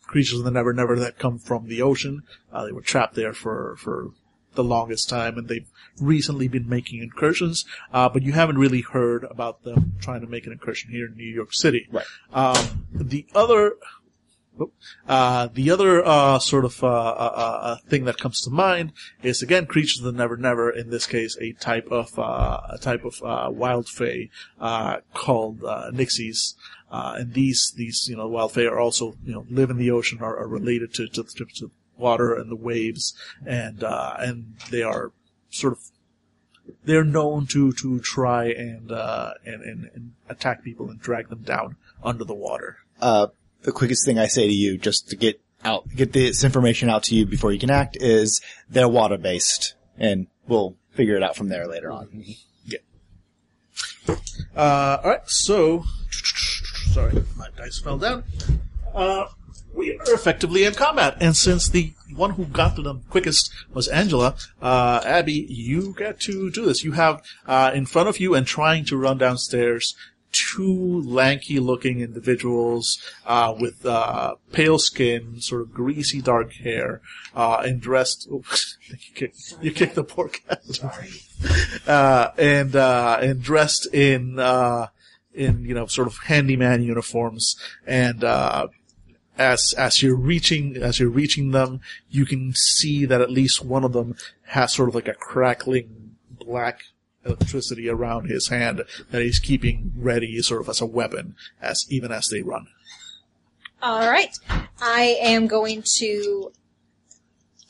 creatures 0.07 0.39
of 0.39 0.45
the 0.45 0.51
Never 0.51 0.73
Never 0.73 0.97
that 0.99 1.19
come 1.19 1.39
from 1.39 1.67
the 1.67 1.81
ocean. 1.81 2.23
Uh, 2.51 2.65
they 2.65 2.71
were 2.71 2.81
trapped 2.81 3.15
there 3.15 3.33
for, 3.33 3.75
for 3.77 4.11
the 4.55 4.63
longest 4.63 5.09
time 5.09 5.37
and 5.37 5.47
they've 5.47 5.69
recently 5.99 6.47
been 6.47 6.67
making 6.67 7.01
incursions, 7.01 7.65
uh, 7.93 8.09
but 8.09 8.23
you 8.23 8.31
haven't 8.31 8.57
really 8.57 8.81
heard 8.81 9.23
about 9.25 9.63
them 9.63 9.93
trying 9.99 10.21
to 10.21 10.27
make 10.27 10.45
an 10.45 10.51
incursion 10.51 10.91
here 10.91 11.07
in 11.07 11.15
New 11.15 11.23
York 11.23 11.53
City. 11.53 11.87
Right. 11.91 12.05
Um, 12.33 12.87
the 12.93 13.25
other, 13.35 13.75
uh, 15.07 15.47
the 15.53 15.71
other 15.71 16.05
uh, 16.05 16.39
sort 16.39 16.65
of 16.65 16.83
uh, 16.83 16.87
uh, 16.87 17.59
uh, 17.61 17.77
thing 17.87 18.05
that 18.05 18.17
comes 18.17 18.41
to 18.41 18.49
mind 18.49 18.93
is 19.21 19.41
again 19.41 19.65
creatures 19.65 19.99
of 19.99 20.05
the 20.05 20.17
Never 20.17 20.37
Never. 20.37 20.69
In 20.69 20.89
this 20.89 21.07
case, 21.07 21.37
a 21.41 21.53
type 21.53 21.87
of 21.91 22.17
uh, 22.17 22.61
a 22.69 22.77
type 22.77 23.03
of 23.03 23.21
uh, 23.23 23.49
wild 23.51 23.87
fae 23.89 24.29
uh, 24.59 24.97
called 25.13 25.63
uh, 25.63 25.91
Nixies. 25.91 26.55
Uh, 26.91 27.15
and 27.17 27.33
these 27.33 27.73
these 27.75 28.07
you 28.07 28.15
know 28.15 28.27
wild 28.27 28.51
fae 28.51 28.65
are 28.65 28.79
also 28.79 29.15
you 29.25 29.33
know 29.33 29.45
live 29.49 29.71
in 29.71 29.77
the 29.77 29.89
ocean 29.89 30.19
are, 30.21 30.37
are 30.37 30.47
related 30.47 30.93
to, 30.93 31.07
to 31.07 31.23
to 31.23 31.45
to 31.45 31.71
water 31.97 32.33
and 32.35 32.49
the 32.49 32.55
waves 32.55 33.13
and 33.45 33.83
uh, 33.83 34.15
and 34.19 34.55
they 34.71 34.81
are 34.83 35.11
sort 35.49 35.73
of 35.73 35.79
they're 36.85 37.03
known 37.03 37.45
to 37.47 37.71
to 37.73 37.99
try 37.99 38.45
and 38.45 38.91
uh, 38.91 39.33
and, 39.45 39.61
and 39.61 39.89
and 39.93 40.11
attack 40.29 40.63
people 40.63 40.89
and 40.89 40.99
drag 40.99 41.29
them 41.29 41.41
down 41.43 41.75
under 42.03 42.23
the 42.23 42.33
water. 42.33 42.77
uh, 43.01 43.27
the 43.63 43.71
quickest 43.71 44.05
thing 44.05 44.19
I 44.19 44.27
say 44.27 44.47
to 44.47 44.53
you, 44.53 44.77
just 44.77 45.09
to 45.09 45.15
get 45.15 45.39
out, 45.63 45.87
get 45.95 46.11
this 46.11 46.43
information 46.43 46.89
out 46.89 47.03
to 47.03 47.15
you 47.15 47.25
before 47.25 47.51
you 47.53 47.59
can 47.59 47.69
act, 47.69 47.95
is 47.99 48.41
they're 48.69 48.89
water 48.89 49.17
based, 49.17 49.75
and 49.97 50.27
we'll 50.47 50.75
figure 50.91 51.15
it 51.15 51.23
out 51.23 51.35
from 51.37 51.47
there 51.49 51.67
later 51.67 51.91
on. 51.91 52.23
Uh, 54.55 54.97
all 55.03 55.09
right, 55.09 55.21
so 55.27 55.83
sorry, 56.91 57.23
my 57.37 57.47
dice 57.57 57.79
fell 57.79 57.97
down. 57.97 58.23
We 59.73 59.97
are 59.97 60.13
effectively 60.13 60.65
in 60.65 60.73
combat, 60.73 61.17
and 61.19 61.35
since 61.35 61.67
the 61.67 61.93
one 62.15 62.31
who 62.31 62.45
got 62.45 62.75
to 62.75 62.81
them 62.83 63.03
quickest 63.09 63.51
was 63.73 63.87
Angela, 63.87 64.35
uh, 64.61 65.01
Abby, 65.03 65.47
you 65.49 65.95
get 65.97 66.19
to 66.21 66.51
do 66.51 66.65
this. 66.65 66.83
You 66.83 66.91
have 66.91 67.23
uh, 67.47 67.71
in 67.73 67.85
front 67.85 68.09
of 68.09 68.19
you 68.19 68.35
and 68.35 68.45
trying 68.45 68.85
to 68.85 68.97
run 68.97 69.17
downstairs 69.17 69.95
two 70.33 71.01
lanky-looking 71.03 72.01
individuals 72.01 72.97
uh, 73.25 73.53
with 73.57 73.85
uh, 73.85 74.35
pale 74.51 74.79
skin, 74.79 75.39
sort 75.39 75.61
of 75.61 75.73
greasy 75.73 76.21
dark 76.21 76.53
hair, 76.53 77.01
uh, 77.35 77.61
and 77.63 77.79
dressed. 77.79 78.27
Oops, 78.33 78.77
you 78.89 78.97
kicked, 79.15 79.55
you 79.61 79.71
kicked 79.71 79.95
the 79.95 80.03
poor 80.03 80.27
cat. 80.27 80.61
uh, 81.87 82.31
and 82.37 82.75
uh, 82.75 83.19
and 83.21 83.41
dressed 83.41 83.93
in 83.93 84.39
uh, 84.39 84.87
in 85.33 85.63
you 85.63 85.73
know 85.73 85.85
sort 85.85 86.07
of 86.07 86.17
handyman 86.25 86.83
uniforms, 86.83 87.55
and 87.85 88.23
uh, 88.23 88.67
as 89.37 89.73
as 89.77 90.01
you're 90.03 90.15
reaching 90.15 90.77
as 90.77 90.99
you're 90.99 91.09
reaching 91.09 91.51
them, 91.51 91.81
you 92.09 92.25
can 92.25 92.53
see 92.53 93.05
that 93.05 93.21
at 93.21 93.31
least 93.31 93.65
one 93.65 93.83
of 93.83 93.93
them 93.93 94.15
has 94.47 94.73
sort 94.73 94.89
of 94.89 94.95
like 94.95 95.07
a 95.07 95.13
crackling 95.13 96.15
black 96.29 96.81
electricity 97.25 97.89
around 97.89 98.25
his 98.25 98.49
hand 98.49 98.83
that 99.11 99.21
he's 99.21 99.39
keeping 99.39 99.93
ready, 99.95 100.41
sort 100.41 100.61
of 100.61 100.69
as 100.69 100.81
a 100.81 100.85
weapon, 100.85 101.35
as 101.61 101.85
even 101.89 102.11
as 102.11 102.27
they 102.27 102.41
run. 102.41 102.67
All 103.81 104.09
right. 104.09 104.37
I 104.81 105.17
am 105.21 105.47
going 105.47 105.83
to. 105.97 106.51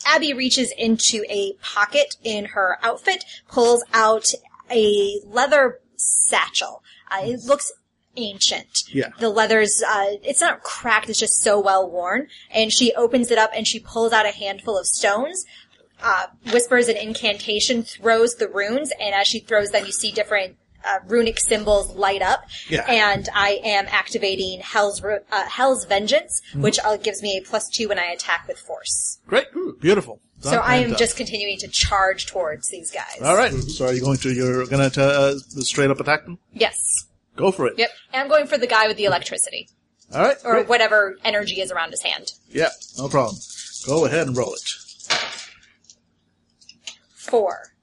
Abby 0.06 0.34
reaches 0.34 0.74
into 0.78 1.24
a 1.30 1.54
pocket 1.62 2.18
in 2.24 2.46
her 2.46 2.78
outfit, 2.84 3.24
pulls 3.48 3.86
out 3.94 4.34
a 4.70 5.22
leather 5.26 5.80
satchel. 5.96 6.84
Uh, 7.10 7.22
it 7.24 7.40
looks 7.46 7.72
ancient. 8.16 8.84
Yeah. 8.92 9.10
The 9.20 9.30
leather's, 9.30 9.82
uh, 9.88 10.18
it's 10.24 10.42
not 10.42 10.64
cracked, 10.64 11.10
it's 11.10 11.20
just 11.20 11.42
so 11.42 11.60
well 11.60 11.90
worn. 11.90 12.28
And 12.52 12.72
she 12.72 12.94
opens 12.94 13.32
it 13.32 13.38
up 13.38 13.52
and 13.56 13.68
she 13.68 13.80
pulls 13.80 14.14
out 14.14 14.26
a 14.26 14.32
handful 14.32 14.78
of 14.78 14.86
stones, 14.86 15.46
uh, 16.02 16.28
whispers 16.52 16.88
an 16.88 16.98
incantation, 16.98 17.84
throws 17.84 18.36
the 18.36 18.48
runes, 18.48 18.92
and 19.00 19.16
as 19.16 19.28
she 19.28 19.40
throws 19.40 19.72
them, 19.72 19.86
you 19.86 19.92
see 19.92 20.12
different 20.12 20.58
uh, 20.86 21.00
runic 21.08 21.40
symbols 21.40 21.96
light 21.96 22.22
up. 22.22 22.44
Yeah. 22.70 22.86
And 22.90 23.30
I 23.34 23.62
am 23.64 23.86
activating 23.90 24.60
Hell's 24.60 25.02
uh, 25.04 25.20
Hell's 25.48 25.86
Vengeance, 25.86 26.42
Mm-hmm. 26.52 26.62
which 26.62 26.78
uh, 26.84 26.98
gives 26.98 27.22
me 27.24 27.38
a 27.38 27.42
plus 27.48 27.70
two 27.70 27.88
when 27.88 27.98
I 27.98 28.08
attack 28.08 28.48
with 28.50 28.60
force. 28.60 29.20
Great, 29.26 29.48
beautiful. 29.80 30.20
So 30.42 30.58
I 30.58 30.76
am 30.76 30.90
done. 30.90 31.00
just 31.00 31.16
continuing 31.16 31.58
to 31.60 31.70
charge 31.70 32.26
towards 32.26 32.68
these 32.70 32.92
guys. 32.92 33.22
all 33.24 33.38
right. 33.38 33.54
So 33.54 33.86
are 33.86 33.94
you 33.94 34.02
going 34.02 34.18
to? 34.18 34.34
You're 34.34 34.66
going 34.66 34.92
to 34.92 35.02
uh, 35.02 35.36
straight 35.62 35.90
up 35.90 36.02
attack 36.02 36.26
them? 36.26 36.38
Yes. 36.52 37.06
Go 37.36 37.52
for 37.52 37.68
it. 37.68 37.74
Yep. 37.78 37.90
And 38.14 38.22
I'm 38.22 38.30
going 38.30 38.48
for 38.48 38.58
the 38.58 38.68
guy 38.68 38.88
with 38.88 38.98
the 38.98 39.06
electricity. 39.06 39.68
All 40.14 40.22
right. 40.22 40.38
Or 40.44 40.54
great. 40.54 40.70
whatever 40.70 41.18
energy 41.24 41.62
is 41.62 41.72
around 41.72 41.92
his 41.92 42.02
hand. 42.02 42.34
Yeah, 42.50 42.70
no 42.98 43.10
problem. 43.10 43.38
Go 43.88 44.06
ahead 44.06 44.28
and 44.28 44.38
roll 44.38 44.54
it. 44.54 44.62
Four. 47.16 47.74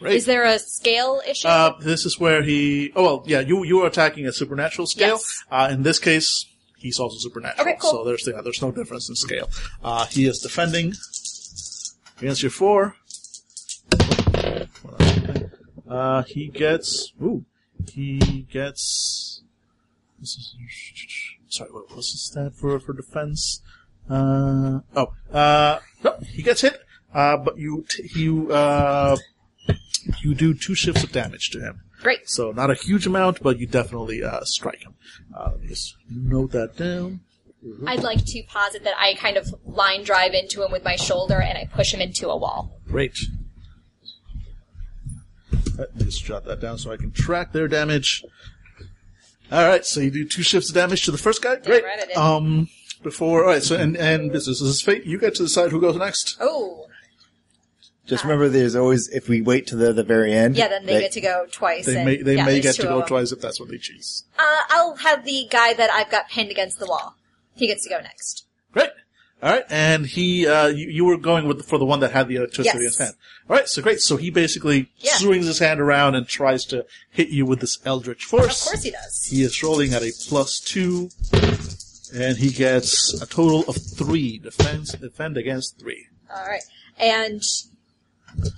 Great. 0.00 0.16
Is 0.16 0.26
there 0.26 0.44
a 0.44 0.58
scale 0.58 1.22
issue? 1.26 1.48
Uh, 1.48 1.78
this 1.80 2.04
is 2.04 2.20
where 2.20 2.42
he. 2.42 2.92
Oh 2.94 3.02
well, 3.02 3.24
yeah. 3.26 3.40
You 3.40 3.64
you 3.64 3.82
are 3.82 3.86
attacking 3.86 4.26
a 4.26 4.32
supernatural 4.32 4.86
scale. 4.86 5.16
Yes. 5.16 5.44
Uh, 5.50 5.68
in 5.70 5.82
this 5.82 5.98
case, 5.98 6.46
he's 6.76 6.98
also 6.98 7.16
supernatural. 7.18 7.66
Okay, 7.66 7.78
cool. 7.80 7.90
So 7.90 8.04
there's 8.04 8.26
yeah, 8.26 8.42
there's 8.42 8.60
no 8.60 8.70
difference 8.72 9.08
in 9.08 9.14
scale. 9.14 9.48
Uh, 9.82 10.04
he 10.06 10.26
is 10.26 10.40
defending 10.40 10.94
against 12.18 12.42
your 12.42 12.50
four. 12.50 12.96
Uh, 15.88 16.22
he 16.24 16.48
gets. 16.48 17.12
Ooh, 17.22 17.44
he 17.94 18.46
gets. 18.50 19.42
This 20.20 20.30
is, 20.36 20.56
sorry, 21.48 21.70
what 21.70 21.94
was 21.94 22.12
the 22.12 22.18
stat 22.18 22.54
for 22.54 22.78
for 22.80 22.92
defense? 22.92 23.62
Uh, 24.08 24.80
oh, 24.96 25.12
uh, 25.32 25.78
no, 26.02 26.16
he 26.26 26.42
gets 26.42 26.60
hit. 26.60 26.80
Uh, 27.12 27.36
but 27.36 27.56
you 27.58 27.84
t- 27.88 28.10
you 28.14 28.52
uh 28.52 29.16
you 30.22 30.34
do 30.34 30.52
two 30.52 30.74
shifts 30.74 31.04
of 31.04 31.12
damage 31.12 31.50
to 31.50 31.60
him. 31.60 31.80
Great. 32.02 32.28
So 32.28 32.50
not 32.50 32.70
a 32.70 32.74
huge 32.74 33.06
amount, 33.06 33.42
but 33.42 33.58
you 33.58 33.66
definitely 33.66 34.22
uh, 34.22 34.40
strike 34.42 34.82
him. 34.82 34.94
Uh, 35.34 35.50
let 35.52 35.60
me 35.60 35.68
just 35.68 35.96
note 36.10 36.50
that 36.52 36.76
down. 36.76 37.20
I'd 37.86 38.02
like 38.02 38.24
to 38.26 38.42
posit 38.42 38.84
that 38.84 38.94
I 38.98 39.14
kind 39.14 39.38
of 39.38 39.54
line 39.64 40.04
drive 40.04 40.34
into 40.34 40.62
him 40.62 40.70
with 40.70 40.84
my 40.84 40.96
shoulder 40.96 41.40
and 41.40 41.56
I 41.56 41.64
push 41.64 41.94
him 41.94 42.00
into 42.00 42.28
a 42.28 42.36
wall. 42.36 42.78
Great. 42.86 43.16
Let 45.76 45.94
me 45.96 46.04
just 46.04 46.24
jot 46.24 46.44
that 46.44 46.60
down 46.60 46.78
so 46.78 46.92
I 46.92 46.96
can 46.96 47.10
track 47.10 47.52
their 47.52 47.68
damage. 47.68 48.24
All 49.52 49.66
right, 49.66 49.84
so 49.84 50.00
you 50.00 50.10
do 50.10 50.24
two 50.26 50.42
shifts 50.42 50.68
of 50.68 50.74
damage 50.74 51.04
to 51.04 51.10
the 51.10 51.18
first 51.18 51.42
guy. 51.42 51.56
Great. 51.56 51.84
right, 51.84 52.00
I 52.00 52.06
did. 52.06 52.16
Um, 52.16 52.68
before 53.02 53.44
all 53.44 53.50
right, 53.50 53.62
so 53.62 53.76
and 53.76 53.96
and 53.96 54.32
this 54.32 54.48
is, 54.48 54.60
this 54.60 54.68
is 54.68 54.82
fate. 54.82 55.04
You 55.04 55.18
get 55.18 55.34
to 55.36 55.42
decide 55.44 55.70
who 55.70 55.80
goes 55.80 55.96
next. 55.96 56.36
Oh. 56.40 56.86
Just 58.06 58.22
remember, 58.22 58.48
there's 58.48 58.76
always 58.76 59.08
if 59.08 59.28
we 59.28 59.40
wait 59.40 59.66
to 59.68 59.76
the 59.76 59.92
the 59.92 60.02
very 60.02 60.32
end. 60.32 60.56
Yeah, 60.56 60.68
then 60.68 60.84
they 60.84 61.00
get 61.00 61.12
to 61.12 61.20
go 61.20 61.46
twice. 61.50 61.86
They 61.86 61.96
and, 61.96 62.04
may 62.04 62.22
they 62.22 62.36
yeah, 62.36 62.44
may 62.44 62.60
there's 62.60 62.64
get 62.64 62.74
two 62.76 62.82
to 62.82 62.88
of 62.88 62.94
go 62.94 62.98
them. 63.00 63.08
twice 63.08 63.32
if 63.32 63.40
that's 63.40 63.58
what 63.58 63.70
they 63.70 63.78
choose. 63.78 64.24
Uh, 64.38 64.60
I'll 64.70 64.96
have 64.96 65.24
the 65.24 65.46
guy 65.50 65.72
that 65.74 65.90
I've 65.90 66.10
got 66.10 66.28
pinned 66.28 66.50
against 66.50 66.78
the 66.78 66.86
wall. 66.86 67.16
He 67.54 67.66
gets 67.66 67.84
to 67.84 67.90
go 67.90 68.00
next. 68.00 68.46
Great. 68.72 68.90
All 69.44 69.50
right, 69.52 69.64
and 69.68 70.06
he, 70.06 70.46
uh, 70.46 70.68
you, 70.68 70.88
you 70.88 71.04
were 71.04 71.18
going 71.18 71.46
with 71.46 71.66
for 71.66 71.76
the 71.78 71.84
one 71.84 72.00
that 72.00 72.12
had 72.12 72.28
the 72.28 72.36
electricity 72.36 72.78
in 72.78 72.84
his 72.84 72.96
hand. 72.96 73.14
All 73.50 73.54
right, 73.54 73.68
so 73.68 73.82
great. 73.82 74.00
So 74.00 74.16
he 74.16 74.30
basically 74.30 74.90
Yeah. 74.96 75.12
swings 75.16 75.44
his 75.44 75.58
hand 75.58 75.80
around 75.80 76.14
and 76.14 76.26
tries 76.26 76.64
to 76.66 76.86
hit 77.10 77.28
you 77.28 77.44
with 77.44 77.60
this 77.60 77.78
eldritch 77.84 78.24
force. 78.24 78.62
Of 78.64 78.68
course 78.72 78.82
he 78.84 78.90
does. 78.90 79.26
He 79.30 79.42
is 79.42 79.62
rolling 79.62 79.92
at 79.92 80.02
a 80.02 80.12
plus 80.28 80.58
two, 80.60 81.10
and 82.14 82.38
he 82.38 82.50
gets 82.50 83.12
a 83.20 83.26
total 83.26 83.64
of 83.68 83.76
three. 83.76 84.38
Defense, 84.38 84.92
defend 84.92 85.36
against 85.36 85.78
three. 85.78 86.06
All 86.34 86.46
right. 86.46 86.62
And 86.98 87.42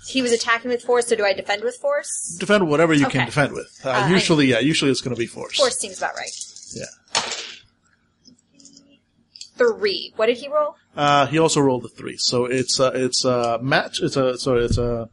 he 0.07 0.23
was 0.23 0.31
attacking 0.31 0.71
with 0.71 0.83
force, 0.83 1.09
so 1.09 1.17
do 1.17 1.25
I 1.25 1.33
defend 1.33 1.65
with 1.65 1.77
force? 1.77 2.37
Defend 2.39 2.69
whatever 2.69 2.95
you 2.95 3.07
can 3.09 3.27
defend 3.27 3.53
with. 3.55 3.81
Uh, 3.85 3.89
Uh, 3.89 3.93
I- 3.93 4.09
usually, 4.11 4.47
yeah, 4.47 4.61
usually 4.61 4.93
it's 4.93 5.01
going 5.01 5.17
to 5.17 5.19
be 5.19 5.27
force. 5.27 5.57
Force 5.57 5.79
seems 5.79 5.99
about 5.99 6.15
right. 6.15 6.31
Yeah. 6.75 6.85
Three. 9.57 10.13
What 10.17 10.27
did 10.27 10.37
he 10.39 10.49
roll? 10.49 10.77
Uh, 10.95 11.27
he 11.27 11.39
also 11.39 11.61
rolled 11.61 11.85
a 11.85 11.89
three, 11.89 12.17
so 12.19 12.45
it's 12.45 12.79
a 12.79 12.89
it's 12.89 13.25
a 13.25 13.59
match. 13.63 14.01
It's 14.03 14.17
a 14.17 14.37
sorry, 14.39 14.65
it's 14.65 14.79
a 14.79 15.09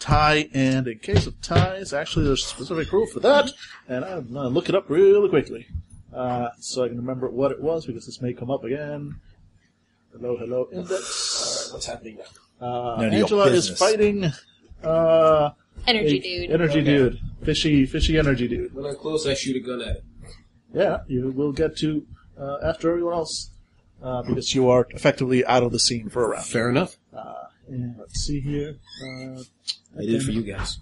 tie, 0.00 0.48
and 0.52 0.86
in 0.88 0.98
case 0.98 1.26
of 1.26 1.40
ties, 1.40 1.92
actually 1.92 2.24
there's 2.26 2.44
a 2.44 2.48
specific 2.48 2.92
rule 2.92 3.06
for 3.06 3.20
that, 3.20 3.50
and 3.88 4.04
I'm 4.04 4.32
gonna 4.32 4.48
look 4.48 4.68
it 4.68 4.74
up 4.74 4.90
really 4.90 5.28
quickly, 5.28 5.66
uh, 6.12 6.48
so 6.58 6.84
I 6.84 6.88
can 6.88 6.96
remember 6.98 7.30
what 7.30 7.52
it 7.52 7.60
was 7.62 7.86
because 7.86 8.06
this 8.06 8.20
may 8.20 8.32
come 8.32 8.50
up 8.50 8.64
again. 8.64 9.16
Hello, 10.12 10.36
hello, 10.38 10.68
index. 10.72 11.70
what's 11.72 11.86
happening 11.86 12.18
now. 12.60 12.66
Uh, 12.66 13.00
None 13.02 13.14
Angela 13.14 13.46
is 13.46 13.68
fighting 13.70 14.30
uh, 14.82 15.50
Energy 15.86 16.18
a 16.18 16.22
dude. 16.22 16.50
energy 16.50 16.78
Okay. 16.80 16.84
dude, 16.84 17.20
fishy, 17.42 17.86
fishy 17.86 18.18
energy 18.18 18.46
dude. 18.48 18.74
When 18.74 18.86
I'm 18.86 18.96
close, 18.96 19.26
I 19.26 19.34
shoot 19.34 19.56
a 19.56 19.60
gun 19.60 19.80
at 19.82 19.96
it. 19.96 20.04
Yeah, 20.72 20.98
you 21.08 21.30
will 21.30 21.52
get 21.52 21.76
to 21.78 22.06
uh, 22.40 22.56
after 22.64 22.90
everyone 22.90 23.14
else 23.14 23.50
uh, 24.04 24.22
because 24.22 24.54
you 24.54 24.68
are 24.68 24.86
effectively 24.90 25.44
out 25.46 25.62
of 25.62 25.72
the 25.72 25.80
scene 25.80 26.08
for 26.08 26.24
a 26.24 26.28
round. 26.28 26.46
Fair 26.46 26.68
enough. 26.68 26.96
And 27.66 27.96
let's 27.98 28.20
see 28.20 28.40
here. 28.40 28.76
Uh, 29.02 29.40
I 29.96 30.02
did 30.02 30.14
it 30.16 30.22
for 30.22 30.32
you 30.32 30.42
guys. 30.42 30.78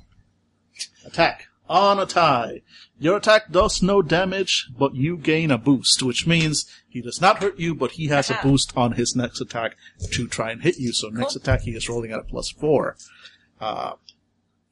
attack 1.07 1.47
on 1.69 1.99
a 1.99 2.07
tie. 2.07 2.63
Your 2.99 3.17
attack 3.17 3.51
does 3.51 3.83
no 3.83 4.03
damage, 4.03 4.69
but 4.77 4.95
you 4.95 5.17
gain 5.17 5.51
a 5.51 5.59
boost, 5.59 6.03
which 6.03 6.27
means 6.27 6.67
he 6.89 7.01
does 7.01 7.21
not 7.21 7.43
hurt 7.43 7.59
you, 7.59 7.75
but 7.75 7.93
he 7.93 8.09
has 8.09 8.31
a 8.31 8.39
boost 8.43 8.73
on 8.77 8.93
his 8.93 9.17
next 9.17 9.41
attack 9.41 9.77
to 10.11 10.27
try 10.27 10.51
and 10.51 10.63
hit 10.63 10.79
you. 10.79 10.93
So 10.93 11.09
next 11.09 11.37
attack 11.37 11.63
he 11.63 11.73
is 11.73 11.89
rolling 11.89 12.13
at 12.13 12.19
a 12.19 12.25
plus 12.25 12.51
four. 12.51 12.97
Uh, 13.61 13.93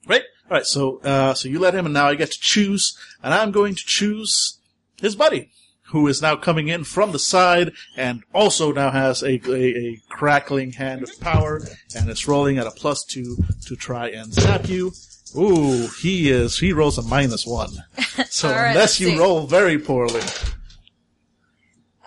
right. 0.06 0.22
All 0.50 0.56
right. 0.56 0.66
So 0.66 1.00
uh, 1.02 1.34
so 1.34 1.48
you 1.48 1.58
let 1.58 1.74
him, 1.74 1.86
and 1.86 1.94
now 1.94 2.06
I 2.06 2.16
get 2.16 2.32
to 2.32 2.40
choose, 2.40 2.96
and 3.22 3.32
I'm 3.32 3.52
going 3.52 3.74
to 3.76 3.84
choose 3.84 4.58
his 5.00 5.14
buddy. 5.14 5.50
Who 5.92 6.06
is 6.08 6.22
now 6.22 6.36
coming 6.36 6.68
in 6.68 6.84
from 6.84 7.12
the 7.12 7.18
side 7.18 7.72
and 7.96 8.22
also 8.32 8.72
now 8.72 8.90
has 8.90 9.22
a, 9.22 9.40
a, 9.50 9.76
a 9.76 10.00
crackling 10.08 10.72
hand 10.72 11.02
of 11.02 11.18
power 11.20 11.60
and 11.96 12.08
is 12.08 12.28
rolling 12.28 12.58
at 12.58 12.66
a 12.66 12.70
plus 12.70 13.04
two 13.04 13.36
to 13.66 13.76
try 13.76 14.08
and 14.08 14.32
zap 14.32 14.68
you. 14.68 14.92
Ooh, 15.36 15.88
he 16.02 16.28
is, 16.30 16.58
he 16.58 16.72
rolls 16.72 16.98
a 16.98 17.02
minus 17.02 17.46
one. 17.46 17.70
So 18.28 18.48
All 18.48 18.54
right, 18.54 18.68
unless 18.70 19.00
you 19.00 19.10
see. 19.10 19.18
roll 19.18 19.46
very 19.46 19.78
poorly. 19.78 20.20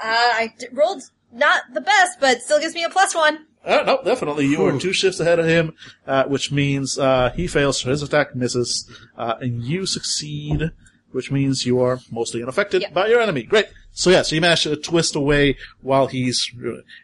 Uh, 0.01 0.05
I 0.05 0.53
d- 0.57 0.67
rolled 0.71 1.03
not 1.31 1.63
the 1.73 1.81
best, 1.81 2.19
but 2.19 2.41
still 2.41 2.59
gives 2.59 2.75
me 2.75 2.83
a 2.83 2.89
plus 2.89 3.15
one. 3.15 3.45
Uh, 3.65 3.83
no, 3.85 4.01
definitely. 4.03 4.45
You 4.45 4.65
are 4.65 4.77
two 4.77 4.93
shifts 4.93 5.19
ahead 5.19 5.39
of 5.39 5.45
him, 5.45 5.73
uh, 6.05 6.25
which 6.25 6.51
means 6.51 6.99
uh, 6.99 7.31
he 7.35 7.47
fails, 7.47 7.79
so 7.79 7.89
his 7.89 8.03
attack 8.03 8.35
misses, 8.35 8.89
uh, 9.17 9.35
and 9.39 9.63
you 9.63 9.85
succeed, 9.85 10.71
which 11.13 11.31
means 11.31 11.65
you 11.65 11.79
are 11.79 11.99
mostly 12.11 12.41
unaffected 12.43 12.81
Yep. 12.81 12.93
by 12.93 13.07
your 13.07 13.21
enemy. 13.21 13.43
Great. 13.43 13.67
So 13.93 14.09
yeah, 14.09 14.23
so 14.23 14.33
you 14.35 14.41
manage 14.41 14.63
to 14.63 14.75
twist 14.75 15.15
away 15.15 15.55
while 15.81 16.07
he's, 16.07 16.51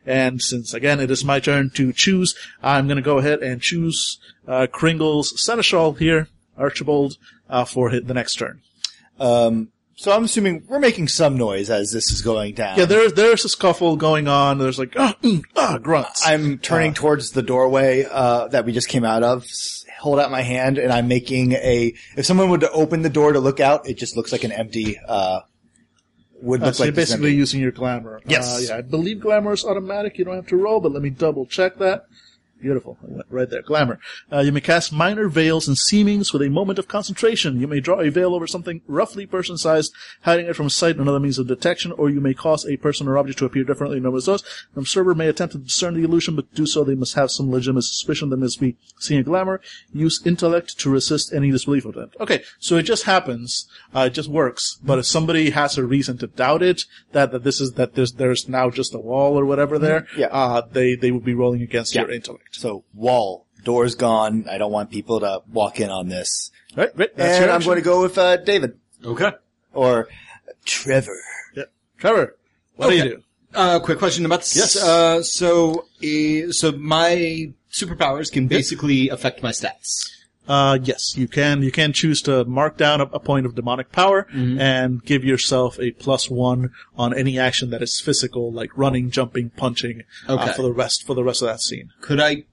and 0.05 0.41
since 0.41 0.73
again 0.73 0.99
it 0.99 1.11
is 1.11 1.23
my 1.23 1.39
turn 1.39 1.69
to 1.75 1.93
choose, 1.93 2.35
I'm 2.63 2.87
going 2.87 2.97
to 2.97 3.03
go 3.03 3.19
ahead 3.19 3.39
and 3.43 3.61
choose 3.61 4.17
uh, 4.47 4.65
Kringle's 4.71 5.39
Seneschal 5.39 5.93
here, 5.97 6.27
Archibald, 6.57 7.17
uh, 7.47 7.63
for 7.65 7.91
hi- 7.91 7.99
the 8.03 8.13
next 8.15 8.35
turn. 8.35 8.61
Um, 9.19 9.69
so 9.95 10.13
I'm 10.15 10.23
assuming 10.23 10.63
we're 10.67 10.79
making 10.79 11.09
some 11.09 11.37
noise 11.37 11.69
as 11.69 11.91
this 11.91 12.09
is 12.11 12.21
going 12.21 12.55
down. 12.55 12.79
Yeah, 12.79 12.85
there's 12.85 13.13
there's 13.13 13.43
a 13.43 13.49
scuffle 13.49 13.97
going 13.97 14.27
on. 14.29 14.57
There's 14.57 14.79
like 14.79 14.93
ah, 14.97 15.15
mm, 15.21 15.43
ah 15.57 15.77
grunts. 15.77 16.25
I'm 16.25 16.57
turning 16.57 16.93
towards 16.93 17.31
the 17.31 17.41
doorway 17.41 18.05
uh, 18.09 18.47
that 18.47 18.65
we 18.65 18.71
just 18.71 18.87
came 18.87 19.03
out 19.03 19.23
of. 19.23 19.45
S- 19.99 20.03
Hold 20.03 20.19
out 20.19 20.31
my 20.31 20.41
hand, 20.41 20.77
and 20.77 20.91
I'm 20.91 21.07
making 21.07 21.51
a. 21.53 21.93
If 22.17 22.25
someone 22.25 22.49
were 22.49 22.57
to 22.59 22.71
open 22.71 23.01
the 23.01 23.09
door 23.09 23.33
to 23.33 23.39
look 23.39 23.59
out, 23.59 23.87
it 23.87 23.97
just 23.97 24.15
looks 24.15 24.31
like 24.31 24.43
an 24.43 24.51
empty. 24.51 24.97
Uh, 25.07 25.41
would 26.41 26.61
Uh, 26.61 26.67
look 26.67 26.75
so 26.75 26.83
like 26.83 26.87
you're 26.87 26.95
basically 26.95 27.27
empty. 27.29 27.37
using 27.37 27.59
your 27.61 27.71
glamour. 27.71 28.21
Yes. 28.25 28.57
Uh, 28.69 28.73
yeah, 28.73 28.77
I 28.77 28.81
believe 28.81 29.19
glamour 29.19 29.51
is 29.53 29.65
automatic. 29.65 30.17
You 30.17 30.23
don't 30.25 30.35
have 30.35 30.47
to 30.47 30.55
roll, 30.55 30.79
but 30.79 30.93
let 30.93 31.01
me 31.01 31.09
double 31.09 31.45
check 31.45 31.77
that. 31.79 32.05
Beautiful. 32.61 32.97
I 33.01 33.11
went 33.13 33.25
right 33.29 33.49
there. 33.49 33.61
Glamour. 33.61 33.99
Uh, 34.31 34.39
you 34.39 34.51
may 34.51 34.59
cast 34.61 34.91
minor 34.91 35.29
veils 35.29 35.67
and 35.67 35.77
seemings 35.77 36.33
with 36.33 36.41
a 36.41 36.49
moment 36.49 36.77
of 36.77 36.87
concentration. 36.89 37.59
You 37.59 37.67
may 37.67 37.79
draw 37.79 38.01
a 38.01 38.09
veil 38.09 38.35
over 38.35 38.47
something 38.47 38.81
roughly 38.87 39.25
person-sized, 39.25 39.93
hiding 40.23 40.47
it 40.47 40.55
from 40.55 40.69
sight 40.69 40.97
and 40.97 41.07
other 41.07 41.19
means 41.21 41.39
of 41.39 41.47
detection, 41.47 41.91
or 41.93 42.09
you 42.09 42.19
may 42.19 42.33
cause 42.33 42.65
a 42.65 42.75
person 42.77 43.07
or 43.07 43.17
object 43.17 43.39
to 43.39 43.45
appear 43.45 43.63
differently 43.63 43.97
than 43.99 44.07
others 44.07 44.25
does. 44.25 44.43
An 44.75 44.79
observer 44.79 45.15
may 45.15 45.27
attempt 45.27 45.53
to 45.53 45.57
discern 45.59 45.93
the 45.93 46.03
illusion, 46.03 46.35
but 46.35 46.49
to 46.49 46.55
do 46.55 46.65
so 46.65 46.83
they 46.83 46.95
must 46.95 47.13
have 47.15 47.31
some 47.31 47.49
legitimate 47.49 47.83
suspicion 47.83 48.29
that 48.29 48.37
must 48.37 48.59
be 48.59 48.75
seeing 48.99 49.21
a 49.21 49.23
glamour. 49.23 49.61
Use 49.93 50.21
intellect 50.25 50.77
to 50.79 50.89
resist 50.89 51.31
any 51.33 51.51
disbelief 51.51 51.85
of 51.85 51.95
that. 51.95 52.09
Okay, 52.19 52.43
so 52.59 52.75
it 52.75 52.83
just 52.83 53.03
happens. 53.05 53.69
Uh, 53.95 54.01
it 54.07 54.13
just 54.13 54.29
works. 54.29 54.77
But 54.83 54.99
if 54.99 55.05
somebody 55.05 55.51
has 55.51 55.77
a 55.77 55.85
reason 55.85 56.17
to 56.17 56.27
doubt 56.27 56.61
it, 56.61 56.83
that, 57.13 57.31
that 57.31 57.43
this 57.45 57.61
is, 57.61 57.73
that 57.73 57.95
there's, 57.95 58.13
there's 58.13 58.49
now 58.49 58.69
just 58.69 58.93
a 58.93 58.99
wall 58.99 59.39
or 59.39 59.45
whatever 59.45 59.79
there, 59.79 60.07
Yeah. 60.17 60.27
uh, 60.27 60.61
they, 60.69 60.95
they 60.95 61.11
would 61.11 61.23
be 61.23 61.33
rolling 61.33 61.61
against 61.61 61.95
Yeah. 61.95 62.01
your 62.01 62.11
intellect. 62.11 62.48
So 62.51 62.83
wall, 62.93 63.45
door's 63.63 63.95
gone. 63.95 64.45
I 64.49 64.57
don't 64.57 64.71
want 64.71 64.89
people 64.91 65.19
to 65.21 65.41
walk 65.51 65.79
in 65.79 65.89
on 65.89 66.09
this. 66.09 66.51
Right, 66.75 66.89
right. 66.95 67.15
That's 67.15 67.35
and 67.37 67.45
your 67.45 67.49
I'm 67.49 67.55
action. 67.57 67.69
going 67.69 67.77
to 67.77 67.83
go 67.83 68.01
with 68.01 68.17
uh, 68.17 68.37
David 68.37 68.77
Okay. 69.03 69.31
or 69.73 70.07
Trevor. 70.65 71.17
Yeah. 71.55 71.63
Trevor, 71.97 72.35
what 72.75 72.89
do 72.89 72.95
Okay. 72.95 73.09
you 73.09 73.15
do? 73.17 73.23
Uh, 73.53 73.79
quick 73.79 73.97
question 73.97 74.25
about 74.25 74.41
this. 74.41 74.55
Yes. 74.55 74.75
Uh, 74.75 75.23
so, 75.23 75.85
uh, 76.03 76.51
so 76.51 76.71
my 76.73 77.51
superpowers 77.71 78.31
can 78.31 78.47
basically 78.47 79.09
affect 79.09 79.41
my 79.41 79.49
stats. 79.51 80.11
Uh, 80.49 80.79
yes, 80.83 81.15
you 81.15 81.27
can. 81.27 81.61
You 81.61 81.71
can 81.71 81.93
choose 81.93 82.21
to 82.23 82.43
mark 82.45 82.75
down 82.75 82.99
a, 82.99 83.05
a 83.05 83.19
point 83.19 83.45
of 83.45 83.53
demonic 83.55 83.91
power 83.91 84.27
Mm-hmm. 84.33 84.59
and 84.59 85.05
give 85.05 85.23
yourself 85.23 85.79
a 85.79 85.91
plus 85.91 86.29
one 86.29 86.71
on 86.97 87.13
any 87.13 87.37
action 87.39 87.69
that 87.69 87.81
is 87.83 88.01
physical, 88.01 88.51
like 88.51 88.75
running, 88.75 89.11
jumping, 89.11 89.51
punching, 89.51 90.03
uh, 90.27 90.33
Okay. 90.33 90.53
for 90.53 90.63
the 90.63 90.73
rest 90.73 91.05
for 91.05 91.13
the 91.13 91.23
rest 91.23 91.41
of 91.43 91.47
that 91.47 91.61
scene. 91.61 91.91
Could 92.01 92.19
I? 92.19 92.45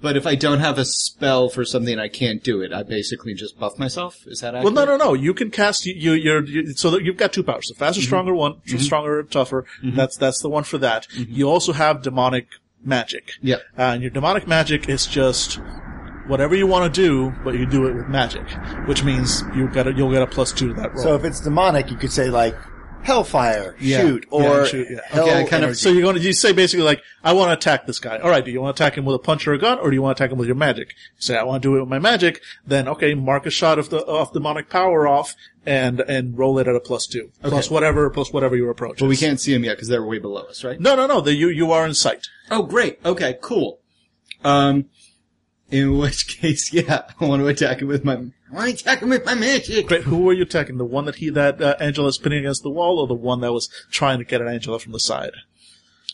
But 0.00 0.16
if 0.18 0.26
I 0.26 0.34
don't 0.34 0.58
have 0.60 0.76
a 0.78 0.84
spell 0.84 1.48
for 1.48 1.64
something, 1.64 1.98
I 1.98 2.08
can't 2.08 2.42
do 2.44 2.60
it. 2.60 2.72
I 2.74 2.82
basically 2.82 3.32
just 3.32 3.58
buff 3.58 3.78
myself. 3.78 4.24
Is 4.26 4.40
that 4.40 4.52
Well, 4.52 4.70
no, 4.72 4.84
no, 4.84 4.96
no. 4.98 5.14
You 5.14 5.32
can 5.32 5.50
cast 5.50 5.86
you. 5.86 5.94
you 5.94 6.12
you're 6.12 6.44
you, 6.44 6.74
so 6.74 6.90
that 6.90 7.02
you've 7.04 7.16
got 7.16 7.32
two 7.32 7.42
powers: 7.42 7.66
the 7.68 7.74
Mm-hmm. 7.74 7.84
faster, 7.84 8.02
stronger 8.02 8.34
one, 8.34 8.60
stronger, 8.66 9.22
tougher. 9.22 9.64
That's 9.82 10.16
that's 10.16 10.40
the 10.40 10.50
one 10.50 10.64
for 10.64 10.78
that. 10.78 11.06
You 11.14 11.48
also 11.48 11.72
have 11.72 12.02
demonic 12.02 12.46
magic. 12.84 13.32
Mm-hmm. 13.42 13.80
Uh, 13.80 13.82
and 13.94 14.02
your 14.02 14.10
demonic 14.10 14.46
magic 14.46 14.88
is 14.88 15.06
just 15.06 15.58
whatever 16.26 16.54
you 16.54 16.66
want 16.66 16.92
to 16.94 17.00
do, 17.02 17.32
but 17.44 17.54
you 17.54 17.66
do 17.66 17.86
it 17.86 17.94
with 17.94 18.08
magic, 18.08 18.46
which 18.86 19.04
means 19.04 19.42
you 19.54 19.68
get 19.68 19.86
a, 19.86 19.92
you'll 19.92 20.12
get 20.12 20.22
a 20.22 20.26
plus 20.26 20.52
two 20.52 20.68
to 20.68 20.74
that 20.74 20.94
roll. 20.94 21.02
So 21.02 21.14
if 21.14 21.24
it's 21.24 21.40
demonic, 21.40 21.90
you 21.90 21.96
could 21.96 22.12
say 22.12 22.28
like 22.30 22.56
hellfire, 23.02 23.76
Yeah. 23.78 24.00
shoot, 24.00 24.26
Yeah, 24.32 24.38
or 24.38 24.64
shoot, 24.66 24.86
yeah. 24.90 25.00
hell 25.08 25.24
Okay, 25.28 25.32
I 25.40 25.44
kind 25.44 25.62
of- 25.62 25.68
energy. 25.68 25.74
So 25.80 25.90
you're 25.90 26.00
going 26.02 26.16
to 26.16 26.22
you 26.22 26.32
say 26.32 26.52
basically 26.52 26.84
like, 26.84 27.02
I 27.22 27.34
want 27.34 27.50
to 27.50 27.52
attack 27.52 27.86
this 27.86 27.98
guy. 27.98 28.16
All 28.18 28.30
right, 28.30 28.42
do 28.42 28.50
you 28.50 28.62
want 28.62 28.74
to 28.76 28.82
attack 28.82 28.96
him 28.96 29.04
with 29.04 29.14
a 29.14 29.18
punch 29.18 29.46
or 29.46 29.52
a 29.52 29.58
gun, 29.58 29.78
or 29.78 29.90
do 29.90 29.94
you 29.94 30.00
want 30.00 30.16
to 30.16 30.22
attack 30.24 30.32
him 30.32 30.38
with 30.38 30.46
your 30.48 30.56
magic? 30.56 30.88
You 31.16 31.20
say 31.20 31.36
I 31.36 31.42
want 31.42 31.62
to 31.62 31.68
do 31.68 31.76
it 31.76 31.80
with 31.80 31.88
my 31.90 31.98
magic. 31.98 32.40
Then 32.66 32.88
okay, 32.88 33.12
mark 33.14 33.44
a 33.44 33.50
shot 33.50 33.78
of 33.78 33.90
the 33.90 33.98
of 33.98 34.32
demonic 34.32 34.70
power 34.70 35.06
off 35.06 35.34
and 35.66 36.00
and 36.00 36.38
roll 36.38 36.58
it 36.58 36.66
at 36.66 36.74
a 36.74 36.80
plus 36.80 37.06
two, 37.06 37.30
plus 37.42 37.70
whatever 37.70 38.08
plus 38.08 38.32
whatever 38.32 38.56
your 38.56 38.70
approach. 38.70 39.00
But 39.00 39.08
we 39.08 39.14
is. 39.14 39.20
can't 39.20 39.38
see 39.40 39.52
them 39.52 39.64
yet 39.64 39.76
because 39.76 39.88
they're 39.88 40.02
way 40.04 40.18
below 40.18 40.42
us, 40.44 40.64
right? 40.64 40.80
No, 40.80 40.94
no, 40.96 41.06
no. 41.06 41.20
The, 41.20 41.34
you 41.34 41.48
you 41.50 41.72
are 41.72 41.84
in 41.86 41.92
sight. 41.92 42.26
Oh, 42.50 42.62
great. 42.62 43.00
Okay, 43.04 43.36
cool. 43.42 43.80
Um, 44.42 44.86
in 45.74 45.98
which 45.98 46.28
case, 46.28 46.72
yeah, 46.72 47.02
I 47.20 47.24
want 47.24 47.42
to 47.42 47.48
attack 47.48 47.82
him 47.82 47.88
with 47.88 48.04
my. 48.04 48.14
I 48.14 48.54
want 48.54 48.68
to 48.68 48.74
attack 48.74 49.02
him 49.02 49.08
with 49.08 49.26
my 49.26 49.34
magic. 49.34 49.88
Great. 49.88 50.04
Who 50.04 50.18
were 50.18 50.32
you 50.32 50.44
attacking? 50.44 50.78
The 50.78 50.84
one 50.84 51.06
that 51.06 51.16
he 51.16 51.30
that 51.30 51.60
uh, 51.60 51.76
Angela's 51.80 52.16
pinning 52.16 52.38
against 52.38 52.62
the 52.62 52.70
wall, 52.70 53.00
or 53.00 53.08
the 53.08 53.14
one 53.14 53.40
that 53.40 53.52
was 53.52 53.68
trying 53.90 54.18
to 54.18 54.24
get 54.24 54.40
at 54.40 54.46
Angela 54.46 54.78
from 54.78 54.92
the 54.92 55.00
side? 55.00 55.32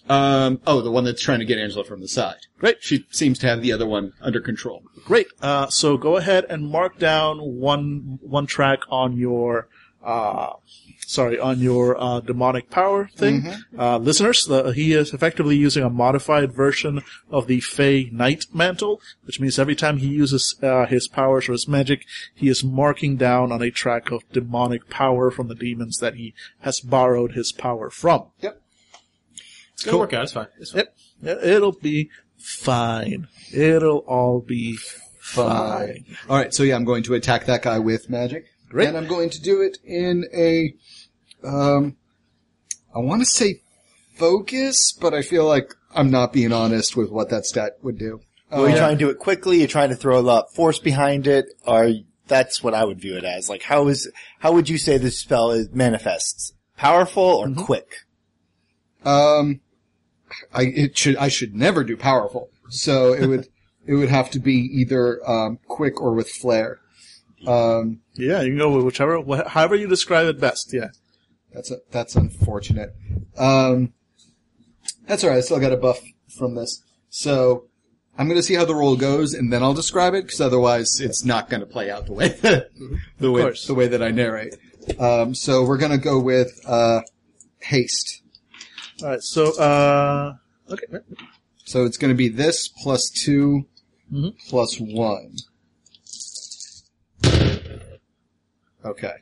Um, 0.09 0.61
oh, 0.67 0.81
the 0.81 0.91
one 0.91 1.05
that's 1.05 1.23
trying 1.23 1.41
to 1.41 1.45
get 1.45 1.59
Angela 1.59 1.85
from 1.85 2.01
the 2.01 2.09
side. 2.09 2.47
Great. 2.59 2.79
She 2.81 3.05
seems 3.11 3.39
to 3.41 3.47
have 3.49 3.61
the 3.61 3.71
other 3.71 3.87
one 3.87 4.15
under 4.23 4.41
control. 4.41 4.83
Great. 5.05 5.27
Uh, 5.43 5.69
so 5.69 5.99
go 5.99 6.17
ahead 6.17 6.47
and 6.49 6.71
mark 6.71 6.99
down 6.99 7.39
one 7.39 8.19
one 8.23 8.47
track 8.47 8.81
on 8.89 9.19
your 9.19 9.69
uh, 10.05 10.55
sorry 11.07 11.39
on 11.39 11.59
your 11.61 12.01
uh, 12.01 12.21
demonic 12.21 12.71
power 12.71 13.11
thing. 13.17 13.53
Uh, 13.79 13.99
listeners, 13.99 14.49
uh, 14.51 14.71
he 14.71 14.93
is 14.93 15.13
effectively 15.13 15.57
using 15.57 15.83
a 15.83 15.91
modified 15.91 16.53
version 16.53 17.03
of 17.31 17.47
the 17.47 17.61
Fey 17.61 18.09
Knight 18.13 18.47
mantle, 18.55 19.01
which 19.25 19.41
means 19.41 19.59
every 19.59 19.75
time 19.75 19.99
he 19.99 20.09
uses 20.09 20.55
uh, 20.63 20.87
his 20.87 21.09
powers 21.09 21.49
or 21.49 21.53
his 21.53 21.69
magic, 21.69 22.05
he 22.35 22.49
is 22.49 22.65
marking 22.65 23.17
down 23.17 23.53
on 23.53 23.63
a 23.63 23.71
track 23.71 24.11
of 24.11 24.23
demonic 24.33 24.89
power 24.89 25.31
from 25.31 25.49
the 25.49 25.55
demons 25.55 25.99
that 25.99 26.15
he 26.15 26.35
has 26.61 26.81
borrowed 26.81 27.33
his 27.33 27.53
power 27.53 27.91
from. 27.91 28.27
Yep. 28.41 28.63
It's 29.73 29.85
gonna 29.85 29.99
work 29.99 30.13
out. 30.13 30.25
It's 30.25 30.33
fine. 30.33 30.47
It's 30.59 30.73
fine. 30.73 30.85
Yep. 31.23 31.39
It'll 31.43 31.73
be 31.73 32.11
fine. 32.37 33.29
It'll 33.53 33.99
all 33.99 34.41
be 34.41 34.79
fine. 35.21 36.05
All 36.29 36.37
right, 36.37 36.53
so 36.53 36.63
yeah, 36.63 36.77
I'm 36.77 36.85
going 36.85 37.03
to 37.05 37.15
attack 37.15 37.47
that 37.47 37.63
guy 37.63 37.79
with 37.79 38.11
magic. 38.11 38.47
Great. 38.71 38.89
And 38.89 38.97
I'm 38.97 39.07
going 39.07 39.29
to 39.31 39.41
do 39.43 39.61
it 39.61 39.77
in 39.85 40.25
a, 40.35 40.75
um, 41.47 41.97
I 42.95 43.01
want 43.01 43.21
to 43.21 43.27
say 43.27 43.61
focus, 44.17 44.93
but 44.93 45.13
I 45.13 45.21
feel 45.23 45.45
like 45.47 45.75
I'm 45.95 46.11
not 46.11 46.33
being 46.33 46.53
honest 46.53 46.97
with 46.97 47.11
what 47.11 47.29
that 47.31 47.45
stat 47.45 47.73
would 47.83 47.99
do. 47.99 48.21
Are 48.53 48.69
you 48.69 48.77
trying 48.77 48.97
to 48.99 49.05
do 49.05 49.11
it 49.11 49.19
quickly? 49.19 49.59
You're 49.59 49.69
trying 49.69 49.91
to 49.91 49.97
throw 49.97 50.19
a 50.19 50.23
lot 50.23 50.47
of 50.47 50.53
force 50.55 50.79
behind 50.81 51.27
it, 51.29 51.47
or 51.67 51.91
that's 52.27 52.63
what 52.65 52.75
I 52.75 52.85
would 52.85 53.01
view 53.01 53.17
it 53.17 53.25
as. 53.25 53.49
Like, 53.49 53.63
how 53.63 53.87
is 53.89 54.11
how 54.41 54.53
would 54.53 54.69
you 54.69 54.77
say 54.79 54.99
this 54.99 55.21
spell 55.21 55.51
is 55.53 55.71
manifests? 55.73 56.53
Powerful 56.77 57.23
or 57.23 57.47
Mm-hmm. 57.47 57.63
quick? 57.63 57.95
Um, 59.05 59.61
I 60.53 60.63
it 60.63 60.99
should 60.99 61.17
I 61.17 61.29
should 61.29 61.55
never 61.55 61.85
do 61.85 61.97
powerful. 61.97 62.51
So 62.71 63.13
it 63.13 63.27
would 63.27 63.49
it 63.87 63.95
would 63.95 64.09
have 64.09 64.31
to 64.33 64.41
be 64.41 64.55
either 64.55 65.21
um, 65.29 65.59
quick 65.69 66.01
or 66.01 66.13
with 66.15 66.29
flair. 66.29 66.79
Um, 67.47 68.01
Yeah, 68.21 68.43
you 68.43 68.51
can 68.51 68.59
go 68.59 68.75
with 68.77 68.85
whichever, 68.85 69.21
wh- 69.23 69.47
however 69.49 69.75
you 69.75 69.87
describe 69.89 70.27
it 70.27 70.41
best. 70.41 70.73
Yeah. 70.73 70.89
that's 71.53 71.71
a, 71.71 71.77
that's 71.91 72.15
unfortunate. 72.17 72.95
Um, 73.37 73.93
that's 75.07 75.25
all 75.25 75.31
right. 75.31 75.39
I 75.39 75.41
still 75.41 75.61
got 75.61 75.73
a 75.73 75.77
buff 75.77 76.01
from 76.39 76.55
this. 76.55 76.83
So 77.09 77.67
I'm 78.17 78.27
going 78.29 78.39
to 78.39 78.43
see 78.43 78.55
how 78.55 78.65
the 78.65 78.75
roll 78.75 78.97
goes, 78.97 79.35
and 79.35 79.53
then 79.53 79.63
I'll 79.63 79.75
describe 79.75 80.15
it 80.15 80.25
because 80.27 80.41
otherwise 80.41 81.01
it's 81.01 81.25
not 81.25 81.49
going 81.51 81.61
to 81.61 81.67
play 81.67 81.91
out 81.91 82.07
the 82.07 82.13
way 82.13 82.29
the 83.19 83.31
way 83.33 83.53
the 83.67 83.75
way 83.75 83.89
that 83.89 84.03
I 84.03 84.11
narrate. 84.11 84.57
Um, 84.99 85.35
so 85.35 85.65
we're 85.65 85.79
going 85.79 85.93
to 85.93 85.99
go 85.99 86.19
with 86.21 86.61
uh, 86.67 87.01
haste. 87.61 88.23
All 89.03 89.09
right. 89.09 89.23
So, 89.23 89.57
uh, 89.59 90.35
okay. 90.71 90.87
So 91.65 91.85
it's 91.85 91.97
going 91.97 92.11
to 92.13 92.17
be 92.17 92.29
this 92.29 92.69
plus 92.69 93.11
2 93.11 93.67
Mhm. 94.13 94.35
plus 94.49 94.79
one. 94.81 95.37
Okay. 98.85 99.15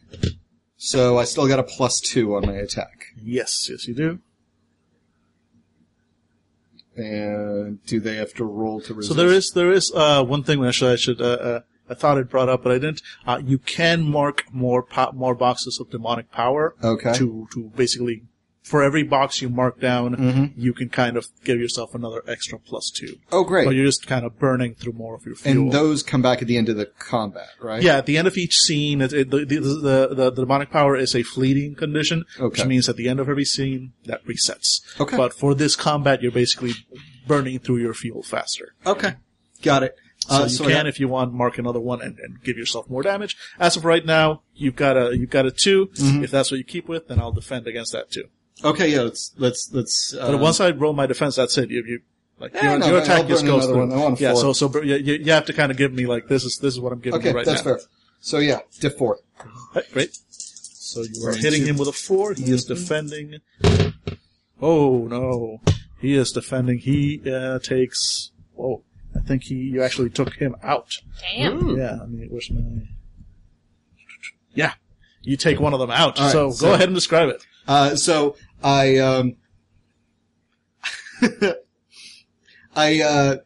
So 0.77 1.19
I 1.19 1.25
still 1.25 1.49
got 1.49 1.59
a 1.59 1.65
plus 1.65 2.01
two 2.01 2.37
on 2.37 2.47
my 2.47 2.55
attack. 2.55 3.07
Yes, 3.21 3.69
yes, 3.69 3.89
you 3.89 3.95
do. 3.95 4.21
And 6.97 7.85
do 7.87 8.01
they 8.01 8.17
have 8.17 8.33
to 8.35 8.45
roll 8.45 8.81
to 8.83 8.95
resist? 8.95 9.15
So 9.15 9.21
there 9.21 9.33
is 9.33 9.53
there 9.53 9.73
is 9.73 9.93
uh, 9.95 10.25
one 10.25 10.43
thing 10.43 10.65
actually 10.65 10.93
I 10.93 10.97
should 10.97 11.21
uh, 11.21 11.25
uh, 11.25 11.61
I 11.89 11.95
thought 11.95 12.19
it 12.19 12.29
brought 12.29 12.49
up, 12.49 12.63
but 12.65 12.73
I 12.73 12.77
didn't. 12.77 13.03
Uh, 13.27 13.41
you 13.45 13.59
can 13.59 14.03
mark 14.03 14.45
more 14.53 14.83
po- 14.83 15.13
more 15.13 15.35
boxes 15.35 15.79
of 15.81 15.91
demonic 15.91 16.31
power. 16.33 16.75
Okay. 16.83 17.13
To 17.15 17.49
to 17.53 17.71
basically 17.77 18.23
for 18.63 18.83
every 18.83 19.03
box 19.03 19.41
you 19.41 19.49
mark 19.49 19.81
down, 19.81 20.15
Mhm. 20.17 20.53
you 20.57 20.73
can 20.75 20.89
kind 20.91 21.17
of 21.17 21.27
give 21.45 21.59
yourself 21.59 21.95
another 21.95 22.23
extra 22.29 22.59
plus 22.59 22.91
two. 22.91 23.17
Oh, 23.33 23.43
great. 23.45 23.65
But 23.65 23.75
you're 23.75 23.87
just 23.87 24.07
kind 24.07 24.27
of 24.27 24.39
burning 24.39 24.75
through 24.75 24.93
more 24.93 25.15
of 25.15 25.25
your 25.25 25.37
fuel. 25.37 25.65
and 25.65 25.73
those 25.73 26.03
come 26.03 26.21
back 26.21 26.43
at 26.43 26.49
the 26.49 26.57
end 26.59 26.69
of 26.69 26.77
the 26.77 26.87
combat, 26.99 27.49
right? 27.61 27.83
Yeah, 27.83 27.97
at 27.97 28.07
the 28.07 28.19
end 28.19 28.29
of 28.29 28.37
each 28.37 28.57
scene, 28.59 29.01
it, 29.01 29.13
it, 29.13 29.31
the, 29.31 29.45
the, 29.47 29.61
the, 29.61 30.15
the 30.15 30.31
demonic 30.33 30.71
power 30.71 30.97
is 30.97 31.15
a 31.15 31.23
fleeting 31.23 31.75
condition, 31.77 32.25
Okay. 32.39 32.61
which 32.63 32.67
means 32.69 32.89
at 32.89 32.97
the 32.97 33.09
end 33.09 33.21
of 33.21 33.29
every 33.29 33.45
scene, 33.47 33.93
that 34.05 34.25
resets. 34.27 34.81
Okay. 35.01 35.17
But 35.17 35.33
for 35.33 35.55
this 35.55 35.75
combat, 35.75 36.21
you're 36.23 36.33
basically 36.33 36.73
burning 37.27 37.59
through 37.61 37.79
your 37.79 37.95
fuel 37.95 38.23
faster. 38.23 38.75
Okay. 38.85 39.15
Got 39.63 39.83
it. 39.85 39.95
So 40.21 40.35
Uh, 40.35 40.43
you 40.43 40.49
so 40.51 40.65
can, 40.67 40.85
I- 40.87 40.89
if 40.89 41.01
you 41.01 41.09
want, 41.09 41.33
mark 41.33 41.59
another 41.59 41.81
one 41.81 42.03
and, 42.03 42.19
and 42.19 42.43
give 42.43 42.59
yourself 42.59 42.91
more 42.91 43.03
damage. 43.03 43.37
As 43.59 43.77
of 43.77 43.85
right 43.85 44.05
now, 44.05 44.43
you've 44.55 44.77
got 44.77 44.97
a 44.97 45.17
you've 45.17 45.31
got 45.31 45.47
a 45.47 45.51
2 45.51 45.87
Mm-hmm. 45.95 46.25
If 46.25 46.31
that's 46.31 46.51
what 46.51 46.59
you 46.59 46.65
keep 46.65 46.87
with, 46.89 47.09
then 47.09 47.19
I'll 47.21 47.33
defend 47.33 47.67
against 47.67 47.93
that 47.93 48.11
too. 48.11 48.25
Okay, 48.65 48.89
yeah, 48.89 49.03
let's, 49.03 49.33
let's, 49.39 49.71
let's, 49.73 50.15
uh, 50.15 50.33
But 50.33 50.41
once 50.41 50.61
I 50.61 50.71
roll 50.71 50.93
my 50.93 51.07
defense, 51.07 51.37
that's 51.37 51.57
it. 51.59 51.71
You, 51.71 51.85
you 51.87 52.01
like 52.39 52.55
Yeah, 52.55 52.71
your, 52.71 52.79
no, 52.79 52.87
your 52.87 52.99
attack 52.99 53.27
just 53.27 53.45
goes 53.45 53.67
through. 53.67 53.79
one. 53.79 53.93
I 53.93 53.97
want 53.97 54.21
yeah, 54.21 54.33
four. 54.33 54.55
so 54.55 54.71
so 54.71 54.83
you, 54.83 54.97
you 54.97 55.15
you 55.15 55.33
have 55.33 55.47
to 55.47 55.53
kind 55.53 55.71
of 55.73 55.77
give 55.77 55.93
me 55.93 56.07
like 56.07 56.29
this 56.29 56.45
is 56.45 56.59
this 56.59 56.75
is 56.75 56.81
what 56.81 56.93
I'm 56.93 57.01
giving 57.01 57.19
okay, 57.21 57.31
you 57.31 57.35
right 57.37 57.45
that's 57.47 57.65
now. 57.65 57.73
fair. 57.77 57.81
So 58.21 58.39
yeah, 58.39 58.61
diff 58.81 58.97
four. 58.97 59.19
Right, 59.75 59.85
great. 59.93 60.17
So 60.31 61.03
you 61.03 61.27
are 61.27 61.35
hitting 61.35 61.63
two. 61.63 61.71
him 61.71 61.77
with 61.77 61.89
a 61.89 61.93
four. 61.93 62.35
He 62.35 62.51
is 62.51 62.65
defending. 62.65 63.41
Oh 64.61 65.07
no, 65.09 65.61
he 66.01 66.15
is 66.15 66.33
defending. 66.33 66.79
He 66.79 67.21
uh, 67.31 67.59
takes. 67.59 68.31
Oh, 68.59 68.83
I 69.17 69.21
think 69.21 69.45
he. 69.45 69.55
You 69.55 69.83
actually 69.83 70.11
took 70.11 70.35
him 70.35 70.57
out. 70.63 70.97
Damn. 71.21 71.77
Yeah, 71.77 71.99
I 72.03 72.07
mean, 72.07 72.29
where's 72.31 72.51
my? 72.51 72.61
Yeah, 74.55 74.75
you 75.23 75.37
take 75.37 75.61
one 75.61 75.75
of 75.75 75.81
them 75.81 75.91
out. 75.91 76.19
All 76.19 76.25
right, 76.25 76.33
so, 76.33 76.51
so- 76.51 76.67
go 76.69 76.75
ahead 76.75 76.89
and 76.89 76.95
describe 76.95 77.29
it. 77.29 77.45
Uh, 77.69 77.95
so 77.97 78.35
I, 78.63 78.99
um, 78.99 79.37
I, 82.77 83.01
uh, 83.01 83.37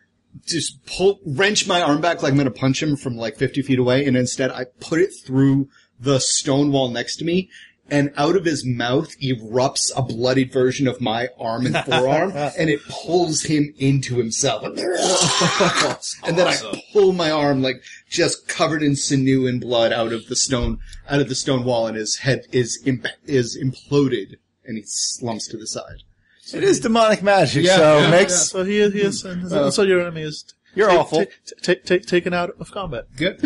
just 0.47 0.85
pull, 0.87 1.21
wrench 1.25 1.67
my 1.67 1.83
arm 1.83 2.01
back 2.01 2.23
like 2.23 2.33
I'm 2.33 2.39
gonna 2.39 2.51
punch 2.51 2.83
him 2.83 2.97
from 2.97 3.17
like 3.17 3.37
50 3.37 3.63
feet 3.63 3.79
away, 3.79 4.05
and 4.05 4.17
instead 4.17 4.51
I 4.51 4.65
put 4.81 5.01
it 5.01 5.11
through 5.25 5.69
the 5.99 6.19
stone 6.19 6.73
wall 6.73 6.89
next 6.89 7.17
to 7.17 7.25
me, 7.25 7.49
and 7.91 8.13
out 8.17 8.37
of 8.37 8.45
his 8.45 8.65
mouth 8.67 9.15
erupts 9.21 9.91
a 9.95 10.03
bloodied 10.03 10.53
version 10.53 10.89
of 10.89 11.01
my 11.01 11.29
arm 11.39 11.67
and 11.67 11.77
forearm, 11.85 12.33
and 12.59 12.71
it 12.71 12.81
pulls 12.89 13.43
him 13.43 13.75
into 13.79 14.17
himself. 14.17 14.65
and 16.25 16.39
then 16.39 16.49
I 16.49 16.83
pull 16.93 17.13
my 17.13 17.31
arm 17.31 17.63
like 17.63 17.83
just 18.09 18.49
covered 18.49 18.83
in 18.83 18.97
sinew 18.97 19.47
and 19.47 19.61
blood 19.61 19.93
out 19.93 20.13
of 20.13 20.29
the 20.29 20.37
stone, 20.37 20.79
out 21.09 21.21
of 21.21 21.29
the 21.29 21.35
stone 21.35 21.65
wall, 21.65 21.87
and 21.87 21.97
his 21.97 22.19
head 22.19 22.47
is 22.51 22.83
imp- 22.87 23.07
is 23.27 23.59
imploded, 23.63 24.37
and 24.73 24.79
he 24.79 24.85
slumps 24.87 25.47
to 25.49 25.59
the 25.59 25.67
side. 25.67 26.03
It 26.55 26.65
is 26.65 26.81
demonic 26.81 27.23
magic, 27.23 27.65
Yeah, 27.65 27.77
so 27.77 27.99
yeah, 27.99 28.09
it 28.09 28.11
makes 28.11 28.35
So 28.51 28.65
he 28.65 28.79
is. 28.79 28.93
He 28.95 29.01
is. 29.03 29.25
and 29.25 29.73
so 29.73 29.83
your 29.83 30.01
enemy 30.01 30.23
is. 30.23 30.45
You're 30.75 30.89
ta- 30.89 31.01
awful. 31.01 31.27
ta- 31.27 31.33
ta- 31.63 31.75
ta- 31.85 31.99
taken 32.07 32.33
out 32.33 32.51
of 32.59 32.71
combat. 32.71 33.05
Good. 33.15 33.39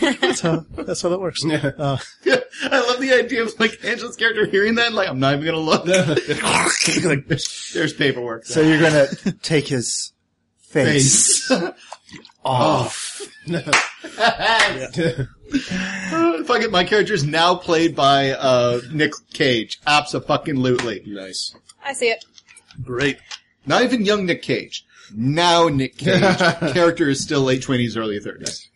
That's 0.00 0.40
how. 0.42 0.66
That's 0.76 1.00
how 1.00 1.08
that 1.08 1.18
works. 1.20 1.42
Uh, 1.44 1.96
I 2.26 2.80
love 2.88 3.00
the 3.00 3.12
idea 3.14 3.42
of 3.42 3.58
like 3.58 3.82
Angela's 3.82 4.16
character 4.16 4.44
hearing 4.46 4.74
that. 4.74 4.92
Like, 4.92 5.08
I'm 5.08 5.18
not 5.18 5.34
even 5.34 5.46
gonna 5.46 5.58
look. 5.58 5.86
like, 7.04 7.26
there's 7.72 7.92
paperwork. 7.94 8.44
so 8.44 8.60
you're 8.60 8.80
gonna 8.80 9.06
take 9.42 9.66
his 9.68 10.12
face, 10.60 11.48
Face. 11.48 11.52
off. 12.44 13.22
Fuck 16.46 16.62
it, 16.62 16.70
my 16.70 16.84
character 16.84 17.14
is 17.14 17.24
now 17.24 17.54
played 17.54 17.94
by 17.94 18.30
uh, 18.30 18.80
Nick 18.92 19.12
Cage. 19.32 19.78
Absolutely. 19.86 21.02
Nice. 21.06 21.54
I 21.84 21.92
see 21.92 22.08
it. 22.10 22.24
great. 22.82 23.18
Not 23.64 23.82
even 23.82 24.04
young 24.04 24.26
Nick 24.26 24.42
Cage. 24.42 24.84
Now 25.14 25.68
Nick 25.68 25.96
Cage. 25.98 26.20
character 26.72 27.08
is 27.08 27.22
still 27.22 27.42
late 27.42 27.62
twenties, 27.62 27.96
early 27.96 28.18
thirties. 28.18 28.68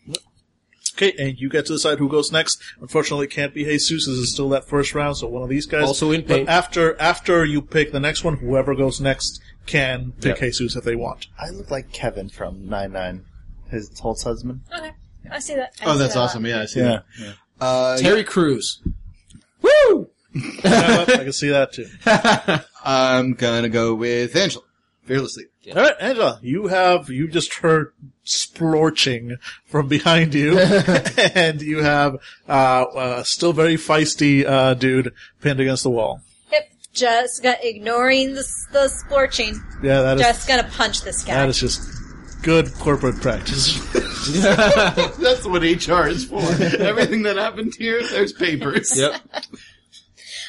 Okay, 0.95 1.13
and 1.17 1.37
you 1.39 1.49
get 1.49 1.65
to 1.65 1.73
decide 1.73 1.97
who 1.97 2.07
goes 2.09 2.31
next. 2.31 2.61
Unfortunately, 2.79 3.25
it 3.25 3.31
can't 3.31 3.53
be 3.53 3.63
Jesus. 3.63 4.05
This 4.05 4.07
is 4.17 4.33
still 4.33 4.49
that 4.49 4.67
first 4.67 4.93
round, 4.93 5.17
so 5.17 5.27
one 5.27 5.41
of 5.43 5.49
these 5.49 5.65
guys. 5.65 5.83
Also 5.83 6.11
in 6.11 6.25
But 6.25 6.47
after 6.47 6.99
after 7.01 7.43
you 7.45 7.61
pick 7.61 7.91
the 7.91 7.99
next 7.99 8.23
one, 8.23 8.37
whoever 8.37 8.75
goes 8.75 9.01
next 9.01 9.41
can 9.65 10.13
pick 10.21 10.39
Yep. 10.39 10.51
Jesus 10.51 10.75
if 10.75 10.83
they 10.83 10.95
want. 10.95 11.27
I 11.39 11.49
look 11.49 11.71
like 11.71 11.91
Kevin 11.91 12.29
from 12.29 12.67
Nine 12.67 12.91
Nine, 12.91 13.25
his 13.69 13.97
Holt's 13.99 14.23
husband. 14.23 14.61
Okay. 14.77 14.91
I 15.29 15.39
see 15.39 15.55
that. 15.55 15.73
I 15.81 15.85
Oh, 15.85 15.93
see 15.93 15.99
that's 15.99 16.13
that. 16.13 16.19
awesome. 16.19 16.45
Yeah, 16.45 16.61
I 16.61 16.65
see 16.65 16.79
Yeah. 16.79 16.99
that. 17.19 17.35
Uh, 17.59 17.97
Terry 17.97 18.23
Crews. 18.23 18.79
Woo! 19.61 20.09
I 20.63 21.05
can 21.23 21.33
see 21.33 21.49
that 21.49 21.73
too. 21.73 21.87
I'm 22.85 23.33
gonna 23.33 23.69
go 23.69 23.93
with 23.93 24.35
Angela. 24.35 24.63
Fearlessly. 25.05 25.45
All 25.75 25.81
right, 25.81 25.95
Angela, 25.99 26.39
you 26.41 26.67
have 26.67 27.09
you 27.09 27.27
just 27.27 27.55
heard 27.55 27.93
splorching 28.25 29.37
from 29.65 29.87
behind 29.87 30.33
you, 30.33 30.57
and 31.35 31.61
you 31.61 31.79
have 31.83 32.15
uh, 32.47 32.51
uh 32.83 33.23
still 33.23 33.51
very 33.53 33.75
feisty 33.75 34.45
uh 34.45 34.73
dude 34.73 35.13
pinned 35.41 35.59
against 35.59 35.83
the 35.83 35.89
wall. 35.89 36.21
Yep. 36.51 36.71
Just 36.93 37.43
got, 37.43 37.63
ignoring 37.63 38.33
the, 38.35 38.43
the 38.71 38.89
splorching. 38.89 39.55
Yeah, 39.83 40.01
that 40.01 40.17
is 40.17 40.23
Just 40.23 40.47
gonna 40.47 40.69
punch 40.71 41.01
this 41.03 41.23
guy. 41.23 41.33
that 41.33 41.49
is 41.49 41.59
just 41.59 41.81
good 42.41 42.73
corporate 42.75 43.21
practice. 43.21 43.79
That's 44.41 45.45
what 45.45 45.61
HR 45.61 46.07
is 46.07 46.25
for. 46.25 46.41
Everything 46.81 47.23
that 47.23 47.37
happened 47.37 47.73
here, 47.77 48.01
there's 48.07 48.33
papers. 48.33 48.97
Yep. 48.97 49.21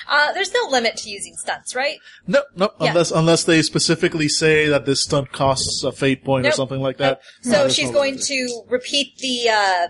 Uh, 0.08 0.32
there's 0.32 0.52
no 0.52 0.68
limit 0.70 0.96
to 0.98 1.08
using 1.10 1.34
stunts, 1.36 1.74
right? 1.74 1.96
no, 2.26 2.42
no, 2.56 2.70
Yeah. 2.80 2.90
unless 2.90 3.10
unless 3.12 3.44
they 3.44 3.62
specifically 3.62 4.28
say 4.28 4.68
that 4.68 4.84
this 4.84 5.02
stunt 5.02 5.32
costs 5.32 5.84
a 5.84 5.92
fate 5.92 6.24
point 6.24 6.46
or 6.46 6.50
something 6.52 6.80
like 6.80 6.98
that. 6.98 7.20
So 7.42 7.50
No, 7.52 7.68
she's 7.68 7.86
no 7.88 7.92
going 7.94 8.14
limit. 8.14 8.26
to 8.26 8.62
repeat 8.68 9.16
the 9.18 9.48
uh, 9.48 9.88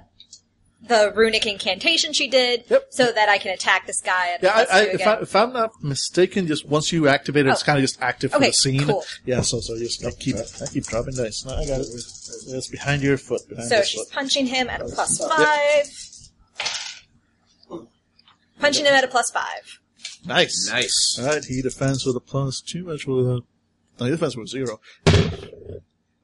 the 0.88 1.12
runic 1.14 1.46
incantation 1.46 2.12
she 2.12 2.28
did, 2.28 2.64
Yep. 2.68 2.86
so 2.90 3.12
that 3.12 3.28
I 3.28 3.38
can 3.38 3.52
attack 3.52 3.86
this 3.86 4.00
guy. 4.00 4.30
At 4.34 4.42
Yeah, 4.42 4.50
I, 4.50 4.64
plus 4.64 4.70
I, 4.70 4.82
if. 4.82 5.06
I, 5.06 5.14
if 5.20 5.36
I'm 5.36 5.52
not 5.52 5.82
mistaken, 5.82 6.46
just 6.48 6.66
once 6.66 6.92
you 6.92 7.06
activate 7.08 7.46
it, 7.46 7.50
it's 7.50 7.62
Oh. 7.62 7.66
kind 7.66 7.78
of 7.78 7.82
just 7.82 8.00
active 8.02 8.32
for 8.32 8.40
the 8.40 8.52
scene. 8.52 8.84
cool. 8.86 9.04
Yeah, 9.24 9.42
so 9.42 9.60
so 9.60 9.78
just 9.78 10.04
I 10.04 10.10
keep 10.10 10.36
I 10.36 10.66
keep 10.72 10.84
dropping 10.84 11.14
dice. 11.14 11.44
No, 11.46 11.54
I 11.54 11.66
got 11.66 11.80
it. 11.80 11.86
It's 11.88 12.68
behind 12.68 13.02
your 13.02 13.16
foot. 13.16 13.48
Behind 13.48 13.68
So 13.68 13.82
she's 13.82 14.00
foot. 14.02 14.10
punching 14.12 14.46
him 14.46 14.68
at 14.68 14.80
a 14.80 14.84
plus 14.86 15.18
five. 15.18 15.86
Punching 18.60 18.84
him 18.84 18.94
at 18.94 19.04
a 19.04 19.08
plus 19.08 19.30
five. 19.30 19.78
Nice. 20.24 20.68
Nice. 20.70 21.18
All 21.20 21.26
right, 21.26 21.44
he 21.44 21.62
defends 21.62 22.04
with 22.06 22.16
a 22.16 22.20
plus 22.20 22.60
two. 22.60 22.86
Which 22.86 23.06
with 23.06 23.26
a 23.26 23.40
no, 24.00 24.06
he 24.06 24.10
defends 24.10 24.36
with 24.36 24.48
zero. 24.48 24.80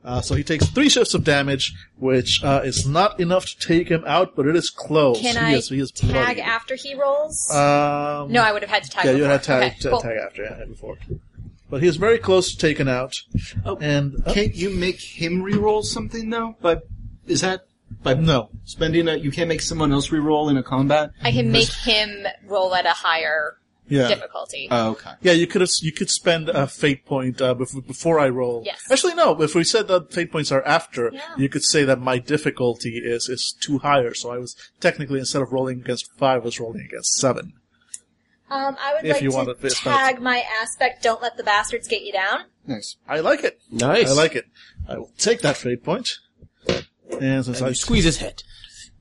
Uh, 0.08 0.22
so 0.22 0.34
he 0.34 0.42
takes 0.42 0.66
three 0.70 0.88
shifts 0.88 1.12
of 1.12 1.22
damage, 1.22 1.74
which 1.98 2.42
uh, 2.42 2.62
is 2.64 2.86
not 2.88 3.20
enough 3.20 3.44
to 3.44 3.58
take 3.58 3.88
him 3.90 4.02
out, 4.06 4.34
but 4.34 4.46
it 4.46 4.56
is 4.56 4.70
close. 4.70 5.20
Can 5.20 5.34
he 5.34 5.40
I 5.54 5.58
is, 5.58 5.68
he 5.68 5.78
is 5.78 5.90
tag 5.90 6.10
bloody. 6.10 6.40
after 6.40 6.76
he 6.76 6.94
rolls? 6.94 7.50
Um, 7.50 8.32
no, 8.32 8.40
I 8.42 8.50
would 8.52 8.62
have 8.62 8.70
had 8.70 8.84
to 8.84 8.90
tag. 8.90 9.04
yeah, 9.04 9.10
you 9.10 9.18
before. 9.18 9.30
had 9.32 9.42
tag, 9.42 9.62
Okay, 9.72 9.80
ta- 9.82 9.90
cool. 9.90 10.00
tag 10.00 10.16
after 10.26 10.42
yeah, 10.44 10.64
before. 10.64 10.96
But 11.68 11.82
he 11.82 11.88
is 11.88 11.96
very 11.98 12.18
close 12.18 12.52
to 12.52 12.56
taken 12.56 12.88
out. 12.88 13.20
and 13.82 14.22
uh, 14.24 14.32
Can't 14.32 14.54
you 14.54 14.70
make 14.70 14.98
him 14.98 15.42
re-roll 15.42 15.82
something 15.82 16.30
though? 16.30 16.56
But 16.62 16.88
is 17.26 17.42
that 17.42 17.66
by 18.02 18.14
no, 18.14 18.48
spending 18.64 19.08
a? 19.08 19.16
You 19.16 19.30
can't 19.30 19.48
make 19.50 19.60
someone 19.60 19.92
else 19.92 20.10
re-roll 20.10 20.48
in 20.48 20.56
a 20.56 20.62
combat. 20.62 21.10
I 21.22 21.32
can 21.32 21.52
make 21.52 21.70
him 21.70 22.26
roll 22.46 22.74
at 22.74 22.86
a 22.86 22.90
higher 22.92 23.58
yeah, 23.88 24.08
difficulty. 24.08 24.68
Oh, 24.70 24.90
okay. 24.92 25.10
yeah. 25.22 25.32
You 25.32 25.46
could 25.46 25.66
you 25.82 25.92
could 25.92 26.10
spend 26.10 26.48
a 26.48 26.66
fate 26.66 27.04
point 27.06 27.40
uh, 27.40 27.54
before, 27.54 27.82
before 27.82 28.18
I 28.20 28.28
roll. 28.28 28.62
Yes. 28.64 28.80
Actually, 28.90 29.14
no. 29.14 29.40
If 29.42 29.54
we 29.54 29.64
said 29.64 29.88
that 29.88 30.12
fate 30.12 30.30
points 30.32 30.52
are 30.52 30.64
after, 30.64 31.10
Yeah. 31.12 31.20
you 31.36 31.48
could 31.48 31.64
say 31.64 31.84
that 31.84 32.00
my 32.00 32.18
difficulty 32.18 32.98
is 33.04 33.28
is 33.28 33.54
too 33.60 33.78
higher. 33.78 34.14
So 34.14 34.30
I 34.30 34.38
was 34.38 34.54
technically 34.80 35.18
instead 35.18 35.42
of 35.42 35.52
rolling 35.52 35.80
against 35.80 36.10
five, 36.18 36.42
I 36.42 36.44
was 36.44 36.60
rolling 36.60 36.82
against 36.84 37.14
seven. 37.18 37.54
um, 38.50 38.76
I 38.80 38.94
would 38.94 39.04
If 39.04 39.14
like 39.16 39.22
you 39.22 39.30
to 39.30 39.36
want 39.36 39.60
to- 39.60 39.70
tag 39.70 40.20
my 40.20 40.42
aspect. 40.62 41.02
Don't 41.02 41.20
let 41.22 41.36
the 41.36 41.44
bastards 41.44 41.86
get 41.88 42.02
you 42.02 42.12
down. 42.12 42.44
Nice. 42.66 42.96
I 43.08 43.20
like 43.20 43.44
it. 43.44 43.60
Nice. 43.70 44.10
I 44.10 44.14
like 44.14 44.34
it. 44.36 44.46
I 44.88 44.98
will 44.98 45.12
take 45.18 45.40
that 45.42 45.56
fate 45.56 45.82
point. 45.84 46.18
And 47.20 47.44
since 47.44 47.60
And 47.60 47.68
I 47.68 47.72
squeeze 47.72 48.04
his 48.04 48.18
head. 48.18 48.42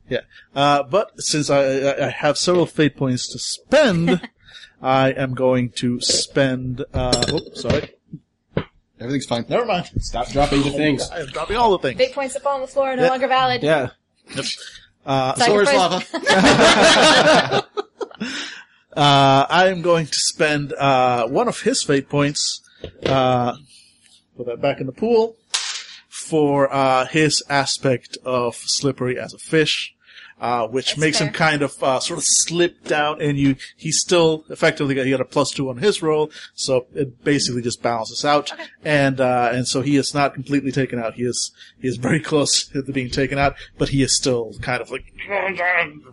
yeah, 0.10 0.22
uh, 0.56 0.84
but 0.84 1.12
since 1.22 1.50
I, 1.50 1.62
I 1.64 2.06
I 2.08 2.10
have 2.10 2.38
several 2.38 2.66
fate 2.66 2.96
points 2.96 3.28
to 3.34 3.40
spend, 3.40 4.22
I 4.82 5.10
am 5.12 5.34
going 5.34 5.70
to 5.78 6.00
spend. 6.02 6.82
Uh, 6.94 7.24
oh, 7.30 7.40
sorry. 7.54 7.92
Everything's 9.00 9.26
fine. 9.26 9.46
Never 9.50 9.66
mind. 9.66 9.88
Stop 10.00 10.30
dropping 10.30 10.64
the 10.64 10.72
things. 10.72 11.08
I 11.12 11.20
am 11.22 11.28
dropping 11.28 11.58
all 11.58 11.72
the 11.72 11.80
things. 11.80 11.98
Big 11.98 12.14
points 12.14 12.34
that 12.34 12.44
fall 12.44 12.56
on 12.56 12.62
the 12.62 12.68
floor 12.68 12.90
are 12.94 12.96
no 12.96 13.04
Yeah. 13.04 13.10
longer 13.10 13.28
valid. 13.28 13.64
Yeah. 13.64 13.90
Uh, 15.06 15.36
Source 15.36 15.70
Sacrifice- 15.70 16.14
lava. 16.14 17.64
Uh, 18.96 19.46
I 19.50 19.68
am 19.68 19.84
going 19.84 20.08
to 20.08 20.18
spend 20.18 20.74
uh, 20.74 21.28
one 21.28 21.48
of 21.48 21.62
his 21.62 21.84
fate 21.84 22.10
points, 22.10 22.62
uh, 23.06 23.56
put 24.36 24.48
that 24.48 24.60
back 24.60 24.80
in 24.80 24.88
the 24.88 24.92
pool, 24.92 25.36
for 26.10 26.74
uh, 26.74 27.06
his 27.06 27.44
aspect 27.48 28.18
of 28.26 28.56
slippery 28.56 29.20
as 29.20 29.36
a 29.36 29.38
fish, 29.38 29.94
uh, 30.40 30.68
which 30.68 30.88
That's 30.92 31.00
makes 31.00 31.20
him 31.20 31.30
kind 31.30 31.62
of 31.62 31.82
uh, 31.82 32.00
sort 32.00 32.20
of 32.20 32.24
slip 32.26 32.84
down, 32.86 33.22
and 33.22 33.38
you 33.38 33.56
he's 33.76 34.00
still 34.00 34.46
effectively 34.50 34.94
got, 34.96 35.06
he 35.06 35.12
got 35.12 35.22
a 35.22 35.26
plus 35.26 35.52
two 35.52 35.70
on 35.70 35.78
his 35.78 36.02
roll, 36.02 36.30
so 36.54 36.86
it 36.94 37.24
basically 37.24 37.62
just 37.62 37.82
balances 37.82 38.24
out, 38.24 38.52
and 38.84 39.20
uh, 39.20 39.50
and 39.52 39.68
so 39.68 39.82
he 39.82 39.98
is 39.98 40.14
not 40.14 40.34
completely 40.34 40.72
taken 40.72 41.00
out. 41.00 41.16
He 41.16 41.24
is 41.24 41.52
he 41.82 41.88
is 41.88 41.98
very 41.98 42.20
close 42.32 42.68
to 42.68 42.84
being 42.84 43.10
taken 43.10 43.38
out, 43.38 43.56
but 43.78 43.90
he 43.90 44.04
is 44.04 44.16
still 44.16 44.54
kind 44.62 44.82
of 44.82 44.92
like 44.92 45.06
Since 45.28 45.60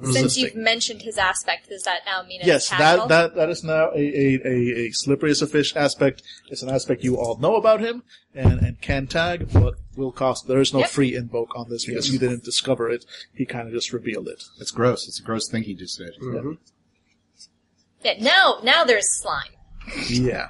resisting. 0.00 0.44
you've 0.44 0.56
mentioned 0.56 1.02
his 1.02 1.18
aspect, 1.18 1.68
does 1.68 1.82
that 1.82 2.00
now 2.06 2.22
mean 2.22 2.40
Yes, 2.44 2.68
that, 2.70 3.08
that 3.08 3.34
that 3.34 3.50
is 3.50 3.62
now 3.62 3.90
a, 3.94 3.98
a, 3.98 4.40
a, 4.44 4.86
a 4.86 4.90
slippery 4.92 5.30
as 5.30 5.42
a 5.42 5.46
fish 5.46 5.76
aspect. 5.76 6.22
It's 6.48 6.62
an 6.62 6.70
aspect 6.70 7.04
you 7.04 7.18
all 7.18 7.36
know 7.38 7.56
about 7.56 7.80
him 7.80 8.02
and, 8.34 8.60
and 8.60 8.80
can 8.80 9.06
tag, 9.06 9.48
but 9.52 9.74
will 9.96 10.12
cost. 10.12 10.46
There 10.48 10.60
is 10.60 10.72
no 10.72 10.80
Yep. 10.80 10.90
free 10.90 11.14
invoke 11.14 11.56
on 11.56 11.68
this 11.70 11.84
because 11.86 12.10
you 12.12 12.18
didn't 12.18 12.44
discover 12.44 12.88
it. 12.90 13.04
He 13.34 13.44
kind 13.46 13.66
of 13.68 13.74
just 13.74 13.92
revealed 13.92 14.28
it. 14.28 14.42
It's 14.60 14.70
gross. 14.70 15.06
It's 15.08 15.20
a 15.20 15.22
gross 15.22 15.48
thing 15.48 15.62
he 15.64 15.74
just 15.74 15.98
did. 15.98 16.14
Yeah, 18.04 18.14
now, 18.20 18.58
now 18.62 18.84
there's 18.84 19.06
slime. 19.20 19.48
Yeah. 20.08 20.48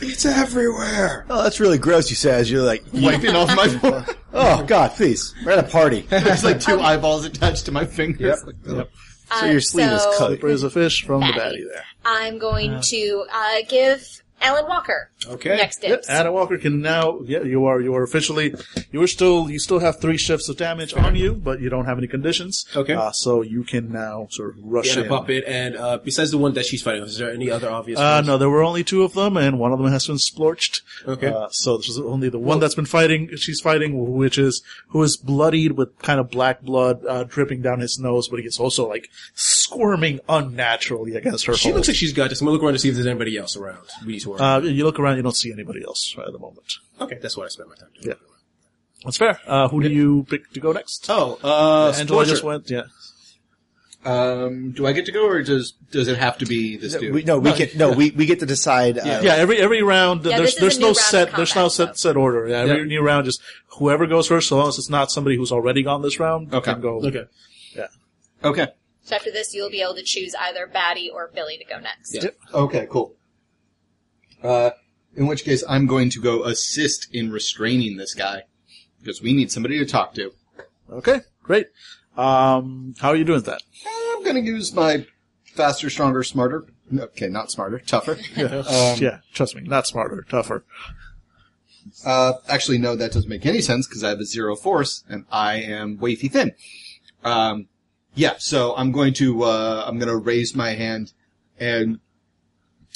It's 0.00 0.26
everywhere. 0.26 1.24
Oh, 1.30 1.42
that's 1.42 1.60
really 1.60 1.78
gross. 1.78 2.10
You 2.10 2.16
say 2.16 2.32
as 2.32 2.50
you're 2.50 2.62
like, 2.62 2.82
Wiping 2.92 3.34
off 3.36 3.48
my. 3.56 4.04
oh 4.32 4.64
god, 4.64 4.92
please, 4.92 5.34
we're 5.44 5.52
at 5.52 5.58
a 5.58 5.68
party. 5.68 6.00
There's 6.10 6.44
like 6.44 6.60
two 6.60 6.80
eyeballs 6.80 7.24
attached 7.24 7.66
to 7.66 7.72
my 7.72 7.84
fingers. 7.86 8.44
Like, 8.44 8.56
Yep. 8.66 8.90
So 9.30 9.46
Uh, 9.46 9.50
your 9.50 9.60
sleeve 9.60 9.90
is 9.90 10.02
cut. 10.02 10.16
Slippery 10.28 10.52
as 10.52 10.62
a 10.62 10.68
fish 10.70 11.04
from 11.06 11.20
the 11.20 11.26
Baddie. 11.28 11.38
baddie 11.38 11.72
there. 11.72 11.84
I'm 12.04 12.38
going 12.38 12.80
to 12.82 13.24
uh, 13.32 13.56
give 13.68 14.21
Alan 14.42 14.66
Walker 14.66 15.10
Okay. 15.28 15.56
next 15.56 15.82
Yeah, 15.82 15.90
dibs. 15.90 16.08
Anna 16.08 16.32
Walker 16.32 16.58
can 16.58 16.80
now. 16.80 17.20
Yeah, 17.24 17.42
you 17.42 17.64
are. 17.66 17.80
You 17.80 17.94
are 17.94 18.02
officially. 18.02 18.54
You 18.90 19.02
are 19.02 19.06
still. 19.06 19.48
You 19.48 19.58
still 19.58 19.78
have 19.78 20.00
three 20.00 20.16
shifts 20.18 20.48
of 20.48 20.56
damage 20.56 20.94
on 20.94 21.14
you, 21.16 21.34
but 21.34 21.60
you 21.60 21.68
don't 21.68 21.84
have 21.84 21.96
any 21.98 22.08
conditions. 22.08 22.66
Okay. 22.74 22.94
Uh, 22.94 23.12
so 23.12 23.42
you 23.42 23.62
can 23.62 23.92
now 23.92 24.26
sort 24.30 24.50
of 24.58 24.64
rush 24.64 24.86
Get 24.94 24.98
in. 24.98 25.06
a 25.06 25.08
puppet, 25.08 25.44
and 25.46 25.76
uh, 25.76 25.98
besides 25.98 26.30
the 26.32 26.38
one 26.38 26.54
that 26.54 26.66
she's 26.66 26.82
fighting, 26.82 27.04
is 27.04 27.18
there 27.18 27.30
any 27.32 27.50
other 27.50 27.70
obvious? 27.70 27.98
Uh, 28.00 28.14
ones? 28.18 28.26
no, 28.26 28.36
there 28.38 28.50
were 28.50 28.62
only 28.64 28.82
two 28.84 29.02
of 29.04 29.14
them, 29.14 29.36
and 29.36 29.58
one 29.60 29.72
of 29.72 29.78
them 29.78 29.90
has 29.92 30.06
been 30.08 30.16
splorched. 30.16 30.80
Okay. 31.06 31.28
Uh, 31.28 31.48
so 31.50 31.76
this 31.76 31.88
is 31.88 31.98
only 32.00 32.28
the 32.28 32.38
one 32.40 32.58
that's 32.58 32.74
been 32.74 32.84
fighting. 32.86 33.30
She's 33.36 33.60
fighting, 33.60 34.12
which 34.12 34.38
is 34.38 34.62
who 34.88 35.02
is 35.04 35.16
bloodied 35.16 35.72
with 35.72 35.96
kind 36.00 36.18
of 36.18 36.30
black 36.30 36.62
blood 36.62 37.04
uh, 37.06 37.22
dripping 37.24 37.62
down 37.62 37.78
his 37.80 37.98
nose, 37.98 38.26
but 38.28 38.40
he 38.40 38.46
is 38.46 38.58
also 38.58 38.88
like 38.88 39.08
squirming 39.34 40.20
unnaturally 40.28 41.14
against 41.14 41.46
her. 41.46 41.54
She 41.54 41.68
hold. 41.68 41.76
looks 41.76 41.88
like 41.88 41.96
she's 41.96 42.12
got 42.12 42.30
this. 42.30 42.40
I'm 42.40 42.46
gonna 42.46 42.54
look 42.54 42.62
around 42.64 42.72
to 42.74 42.78
see 42.78 42.88
if 42.88 42.94
there's 42.94 43.06
anybody 43.06 43.36
else 43.36 43.56
around. 43.56 43.78
We 44.04 44.14
need 44.14 44.20
to 44.20 44.31
worry. 44.32 44.40
Uh, 44.40 44.60
you 44.60 44.84
look 44.84 44.98
around, 44.98 45.16
you 45.16 45.22
don't 45.22 45.36
see 45.36 45.52
anybody 45.52 45.82
else 45.84 46.14
right 46.16 46.26
at 46.26 46.32
the 46.32 46.38
moment. 46.38 46.72
okay, 47.00 47.18
that's 47.22 47.36
what 47.36 47.44
I 47.46 47.48
spent 47.48 47.68
my 47.68 47.76
time 47.76 47.88
doing. 47.94 48.16
Yeah. 48.20 48.26
That's 49.04 49.16
fair. 49.16 49.40
Uh, 49.46 49.68
who 49.68 49.82
do 49.82 49.88
you 49.88 50.24
pick 50.28 50.50
to 50.52 50.60
go 50.60 50.72
next? 50.72 51.06
Oh, 51.08 51.38
uh, 51.42 51.92
Angela 51.98 52.24
Scorcher. 52.24 52.30
just 52.30 52.44
went. 52.44 52.70
Yeah. 52.70 52.82
Um, 54.04 54.72
do 54.72 54.84
I 54.86 54.92
get 54.92 55.06
to 55.06 55.12
go, 55.12 55.26
or 55.28 55.42
does 55.42 55.72
does 55.92 56.08
it 56.08 56.18
have 56.18 56.38
to 56.38 56.46
be 56.46 56.76
this 56.76 56.96
dude? 56.96 57.14
We, 57.14 57.22
no, 57.22 57.38
we 57.38 57.52
get 57.52 57.76
No, 57.76 57.92
we 57.92 58.10
we 58.10 58.26
get 58.26 58.40
to 58.40 58.46
decide. 58.46 58.98
Uh, 58.98 59.20
Yeah, 59.22 59.34
every 59.34 59.58
every 59.58 59.80
round 59.82 60.24
Yeah, 60.24 60.38
there's 60.38 60.54
this 60.54 60.54
is 60.54 60.60
there's 60.60 60.76
a 60.76 60.80
no 60.80 60.86
new 60.86 60.88
round 60.88 60.96
set 60.98 61.28
of 61.30 61.36
there's 61.36 61.54
no 61.54 61.60
combat, 61.68 61.72
set 61.72 61.98
set 61.98 62.16
order. 62.16 62.48
Yeah, 62.48 62.56
every 62.62 62.78
Yeah. 62.78 62.84
new 62.84 63.00
round 63.02 63.26
just 63.26 63.40
whoever 63.78 64.06
goes 64.08 64.26
first, 64.26 64.48
so 64.48 64.56
long 64.58 64.68
as 64.68 64.78
it's 64.78 64.90
not 64.90 65.12
somebody 65.12 65.36
who's 65.36 65.52
already 65.52 65.84
gone 65.84 66.02
this 66.02 66.18
round, 66.18 66.52
Okay. 66.52 66.72
can 66.72 66.80
go. 66.80 67.00
Okay. 67.04 67.26
Okay. 68.44 68.66
So 69.04 69.14
after 69.16 69.30
this, 69.30 69.54
you'll 69.54 69.70
be 69.70 69.82
able 69.82 69.94
to 69.94 70.02
choose 70.02 70.34
either 70.34 70.66
Batty 70.66 71.08
or 71.08 71.30
Billy 71.32 71.56
to 71.58 71.64
go 71.64 71.78
next. 71.78 72.12
Yeah. 72.14 72.30
Okay, 72.52 72.88
cool. 72.90 73.14
Uh, 74.42 74.70
in 75.14 75.26
which 75.26 75.44
case, 75.44 75.62
I'm 75.68 75.86
going 75.86 76.10
to 76.10 76.20
go 76.20 76.44
assist 76.44 77.08
in 77.14 77.30
restraining 77.30 77.96
this 77.96 78.14
guy 78.14 78.44
because 79.00 79.20
we 79.22 79.32
need 79.32 79.50
somebody 79.50 79.78
to 79.78 79.86
talk 79.86 80.14
to. 80.14 80.32
Okay, 80.90 81.20
great. 81.42 81.66
Um, 82.16 82.94
how 82.98 83.10
are 83.10 83.16
you 83.16 83.24
doing 83.24 83.38
with 83.38 83.46
that? 83.46 83.62
I'm 83.86 84.22
going 84.22 84.36
to 84.36 84.42
use 84.42 84.72
my 84.72 85.06
faster, 85.54 85.90
stronger, 85.90 86.22
smarter. 86.22 86.66
Okay, 86.96 87.28
not 87.28 87.50
smarter, 87.50 87.78
tougher. 87.78 88.18
Yeah, 88.36 88.94
yeah. 88.96 89.18
Trust 89.32 89.56
me, 89.56 89.62
not 89.62 89.86
smarter, 89.86 90.24
tougher. 90.28 90.64
Uh, 92.04 92.34
actually, 92.48 92.78
no, 92.78 92.94
that 92.96 93.12
doesn't 93.12 93.28
make 93.28 93.46
any 93.46 93.60
sense 93.60 93.86
because 93.86 94.04
I 94.04 94.10
have 94.10 94.20
a 94.20 94.24
zero 94.24 94.54
force 94.54 95.04
and 95.08 95.24
I 95.30 95.54
am 95.54 95.98
wafy 95.98 96.30
thin. 96.30 96.52
Um, 97.24 97.68
yeah, 98.14 98.34
so 98.38 98.74
I'm 98.76 98.92
going 98.92 99.14
to, 99.14 99.44
uh, 99.44 99.84
I'm 99.86 99.98
going 99.98 100.08
to 100.10 100.16
raise 100.16 100.54
my 100.54 100.74
hand 100.74 101.12
and 101.58 101.98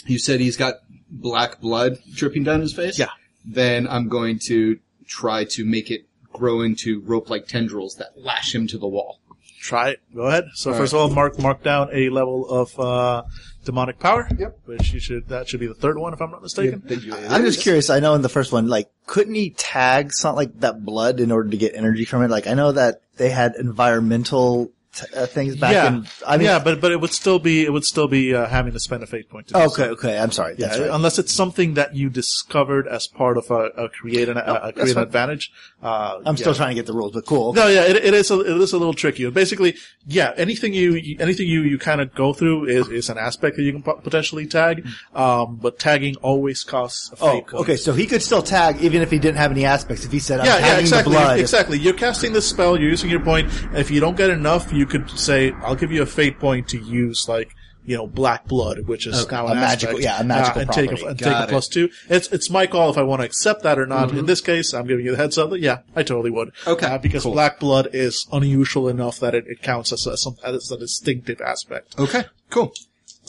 you 0.07 0.19
said 0.19 0.41
he's 0.41 0.57
got 0.57 0.77
black 1.11 1.61
blood 1.61 1.99
dripping 2.15 2.45
down 2.45 2.61
his 2.61 2.73
face? 2.73 2.99
Yeah. 2.99 3.09
Then 3.45 3.87
I'm 3.87 4.09
going 4.09 4.39
to 4.47 4.79
try 5.07 5.45
to 5.45 5.65
make 5.65 5.91
it 5.91 6.07
grow 6.33 6.61
into 6.61 7.01
rope-like 7.01 7.47
tendrils 7.47 7.95
that 7.97 8.13
lash 8.17 8.55
him 8.55 8.67
to 8.69 8.79
the 8.79 8.89
wall. 8.89 9.21
Try 9.61 9.91
it. 9.91 10.01
Go 10.15 10.23
ahead. 10.23 10.45
So 10.55 10.71
All 10.73 10.77
first 10.77 10.93
of 10.93 11.01
all, 11.01 11.09
mark 11.11 11.39
mark 11.39 11.63
down 11.63 11.89
a 11.93 12.09
level 12.11 12.49
of 12.49 12.79
uh, 12.79 13.25
demonic 13.65 13.99
power. 13.99 14.29
Yep. 14.39 14.61
Which 14.67 14.93
you 14.93 15.01
should 15.01 15.29
that 15.29 15.49
should 15.49 15.61
be 15.61 15.67
the 15.67 15.75
third 15.75 15.99
one 15.99 16.13
if 16.13 16.21
I'm 16.21 16.31
not 16.31 16.43
mistaken. 16.43 16.83
I'm 17.29 17.43
just 17.43 17.61
curious. 17.63 17.91
I 17.91 17.99
know 17.99 18.15
in 18.15 18.23
the 18.23 18.29
first 18.29 18.53
one, 18.53 18.69
like, 18.69 18.91
couldn't 19.07 19.35
he 19.35 19.51
tag 19.51 20.13
something 20.13 20.37
like 20.37 20.61
that 20.61 20.85
blood 20.85 21.19
in 21.19 21.33
order 21.33 21.51
to 21.51 21.57
get 21.57 21.75
energy 21.75 22.05
from 22.05 22.23
it? 22.23 22.31
Like, 22.31 22.47
I 22.47 22.55
know 22.55 22.71
that 22.73 23.01
they 23.17 23.31
had 23.31 23.57
environmental 23.57 24.67
t- 24.67 24.73
uh, 25.15 25.27
things 25.27 25.57
back 25.57 25.73
yeah. 25.73 25.89
in. 25.89 26.07
I 26.27 26.37
mean, 26.37 26.47
yeah, 26.47 26.59
but 26.59 26.81
but 26.81 26.93
it 26.93 27.01
would 27.01 27.13
still 27.13 27.39
be 27.39 27.65
it 27.65 27.73
would 27.73 27.85
still 27.85 28.09
be 28.09 28.35
uh, 28.35 28.47
having 28.47 28.73
to 28.73 28.81
spend 28.81 29.03
a 29.03 29.07
fate 29.07 29.29
point. 29.29 29.49
To 29.49 29.55
do 29.55 29.61
okay, 29.61 29.75
so. 29.75 29.91
okay. 29.93 30.19
I'm 30.19 30.33
sorry. 30.33 30.57
Yeah, 30.59 30.79
right. 30.79 30.91
unless 30.91 31.19
it's 31.19 31.33
something 31.33 31.75
that 31.75 31.95
you 31.95 32.11
discovered 32.11 32.89
as 32.89 33.07
part 33.07 33.37
of 33.37 33.51
a, 33.51 33.67
a 33.77 33.89
create 33.89 34.29
an, 34.29 34.37
a, 34.37 34.41
a 34.41 34.73
create 34.73 34.97
an 34.97 35.03
advantage. 35.03 35.53
Uh, 35.83 36.21
I'm 36.25 36.37
still 36.37 36.55
trying 36.55 36.71
to 36.71 36.75
get 36.75 36.87
the 36.87 36.93
rules, 36.93 37.13
but 37.13 37.27
cool. 37.27 37.53
No, 37.53 37.69
yeah, 37.69 37.85
it, 37.85 37.97
it 37.97 38.15
is 38.15 38.31
a, 38.31 38.41
it 38.41 38.61
is 38.61 38.73
a 38.73 38.79
little 38.79 38.95
tricky. 38.95 39.29
Basically, 39.31 39.77
yeah, 40.07 40.33
anything 40.37 40.73
you, 40.73 41.17
anything 41.21 41.47
you, 41.47 41.63
you 41.63 41.79
kind 41.79 42.01
of 42.01 42.15
go 42.15 42.33
through 42.33 42.67
is, 42.67 42.89
is 42.89 43.11
an 43.11 43.19
aspect 43.19 43.57
that 43.57 43.63
you 43.63 43.73
can 43.73 43.83
potentially 43.83 44.47
tag. 44.47 44.87
Um, 45.15 45.57
but 45.57 45.79
tagging 45.79 46.17
always 46.17 46.65
costs 46.65 47.13
a 47.13 47.17
Oh, 47.21 47.33
fate 47.33 47.47
point. 47.47 47.63
okay. 47.63 47.77
So 47.77 47.93
he 47.93 48.07
could 48.07 48.23
still 48.23 48.43
tag 48.43 48.81
even 48.81 49.03
if 49.03 49.11
he 49.11 49.19
didn't 49.19 49.37
have 49.37 49.51
any 49.51 49.65
aspects. 49.65 50.05
If 50.05 50.13
he 50.13 50.19
said, 50.19 50.41
"I'm 50.41 50.47
Yeah, 50.47 50.59
yeah, 50.59 50.79
exactly, 50.79 51.13
the 51.13 51.19
blood," 51.21 51.41
exactly. 51.41 51.79
You're 51.79 51.95
casting 51.95 52.33
this 52.33 52.49
spell, 52.49 52.79
you're 52.79 52.91
using 52.91 53.11
your 53.11 53.21
point. 53.21 53.51
If 53.75 53.91
you 53.91 54.01
don't 54.01 54.17
get 54.17 54.31
enough, 54.31 54.73
you 54.73 54.86
could 54.87 55.11
say, 55.11 55.53
"I'll 55.63 55.75
give 55.77 55.93
you 55.93 56.03
a 56.03 56.07
fate 56.07 56.39
point 56.39 56.69
to 56.69 56.79
use 56.79 57.29
like 57.29 57.55
you 57.87 57.97
know 57.97 58.07
black 58.07 58.47
blood, 58.47 58.87
which 58.87 59.07
is 59.07 59.31
now 59.31 59.47
a 59.47 59.53
an 59.53 59.61
magical- 59.61 59.97
aspect, 59.97 60.05
yeah, 60.05 60.21
a 60.21 60.25
magical 60.25 60.59
uh, 60.59 60.63
and 60.63 60.73
take 60.73 60.87
a, 60.93 60.97
property. 60.97 61.07
and 61.09 61.19
take 61.19 61.45
a 61.45 61.47
plus 61.49 61.69
two. 61.69 61.89
It's 62.09 62.29
it's 62.33 62.51
my 62.51 62.67
call 62.67 62.91
if 62.91 62.99
I 62.99 63.03
want 63.03 63.21
to 63.23 63.27
accept 63.27 63.63
that 63.63 63.79
or 63.79 63.87
not. 63.87 64.09
Mm-hmm. 64.09 64.19
In 64.19 64.27
this 64.27 64.41
case, 64.41 64.75
I'm 64.75 64.87
giving 64.87 65.05
you 65.05 65.13
the 65.13 65.17
heads 65.17 65.39
up. 65.39 65.51
that, 65.51 65.61
Yeah, 65.61 65.79
I 65.95 66.03
totally 66.03 66.31
would. 66.31 66.53
Okay, 66.67 66.87
uh, 66.87 66.99
because 66.99 67.23
cool. 67.23 67.33
black 67.33 67.61
blood 67.61 67.89
is 67.93 68.27
unusual 68.33 68.89
enough 68.89 69.21
that 69.21 69.35
it, 69.35 69.45
it 69.47 69.63
counts 69.63 69.93
as 69.93 70.07
a, 70.07 70.17
some, 70.17 70.37
as 70.45 70.71
a 70.71 70.77
distinctive 70.79 71.41
aspect. 71.41 71.99
Okay, 71.99 72.25
cool. 72.51 72.73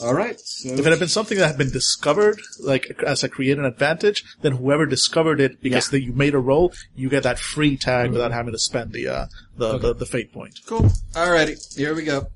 All 0.00 0.14
right. 0.14 0.38
So 0.40 0.68
If 0.70 0.80
it 0.80 0.86
had 0.86 0.98
been 0.98 1.08
something 1.08 1.38
that 1.38 1.46
had 1.48 1.58
been 1.58 1.70
discovered, 1.70 2.40
like 2.60 3.02
as 3.06 3.24
a 3.24 3.28
create 3.28 3.58
an 3.58 3.64
advantage, 3.64 4.22
then 4.42 4.52
whoever 4.52 4.86
discovered 4.86 5.40
it 5.40 5.60
because 5.60 5.90
they, 5.90 5.98
you 5.98 6.12
made 6.12 6.34
a 6.34 6.38
roll, 6.38 6.72
you 6.94 7.08
get 7.08 7.24
that 7.24 7.38
free 7.38 7.76
tag 7.76 8.12
without 8.12 8.32
having 8.32 8.52
to 8.52 8.58
spend 8.58 8.92
the 8.92 9.08
uh, 9.08 9.26
the, 9.56 9.78
the 9.78 9.94
the 9.94 10.06
fate 10.06 10.32
point. 10.32 10.60
Cool. 10.66 10.90
Alrighty, 11.14 11.76
here 11.76 11.94
we 11.94 12.04
go. 12.04 12.28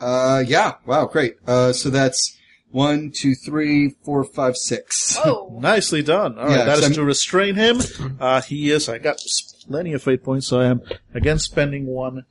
Uh, 0.00 0.42
yeah. 0.46 0.74
Wow, 0.86 1.06
great. 1.06 1.36
Uh, 1.46 1.72
so 1.72 1.90
that's 1.90 2.36
one, 2.70 3.10
two, 3.14 3.34
three, 3.34 3.94
four, 4.04 4.24
five, 4.24 4.56
six. 4.56 5.18
Oh, 5.24 5.58
Nicely 5.60 6.02
done. 6.02 6.38
All 6.38 6.46
right, 6.46 6.58
Yeah, 6.58 6.64
that 6.64 6.78
is 6.78 6.84
I'm- 6.84 6.92
to 6.94 7.04
restrain 7.04 7.54
him. 7.54 7.80
Uh, 8.20 8.40
he 8.42 8.70
is. 8.70 8.88
I 8.88 8.98
got 8.98 9.20
plenty 9.68 9.92
of 9.92 10.02
fate 10.02 10.24
points, 10.24 10.48
so 10.48 10.60
I 10.60 10.66
am 10.66 10.82
again 11.14 11.38
spending 11.38 11.86
one 11.86 12.24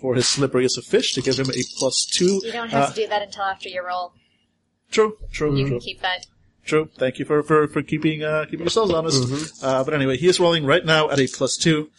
for 0.00 0.14
his 0.14 0.28
slippery 0.28 0.64
as 0.64 0.76
a 0.76 0.82
fish 0.82 1.12
to 1.14 1.22
give 1.22 1.38
him 1.38 1.50
a 1.50 1.62
plus 1.78 2.04
two. 2.06 2.40
you 2.44 2.52
don't 2.52 2.70
have 2.70 2.90
Uh, 2.90 2.92
to 2.92 2.94
do 3.02 3.06
that 3.08 3.22
until 3.22 3.42
after 3.44 3.68
your 3.68 3.86
roll. 3.86 4.12
True, 4.90 5.16
true, 5.32 5.56
You 5.56 5.64
true. 5.64 5.70
can 5.78 5.80
keep 5.80 6.00
that. 6.02 6.26
True. 6.64 6.88
Thank 6.98 7.18
you 7.18 7.24
for 7.24 7.42
for, 7.42 7.66
for 7.68 7.82
keeping 7.82 8.22
uh, 8.22 8.44
keeping 8.44 8.60
yourselves 8.60 8.92
honest. 8.92 9.22
Mm-hmm. 9.22 9.64
Uh, 9.64 9.84
but 9.84 9.94
anyway, 9.94 10.16
he 10.16 10.28
is 10.28 10.38
rolling 10.38 10.64
right 10.66 10.84
now 10.84 11.10
at 11.10 11.18
a 11.18 11.26
plus 11.26 11.56
two 11.56 11.90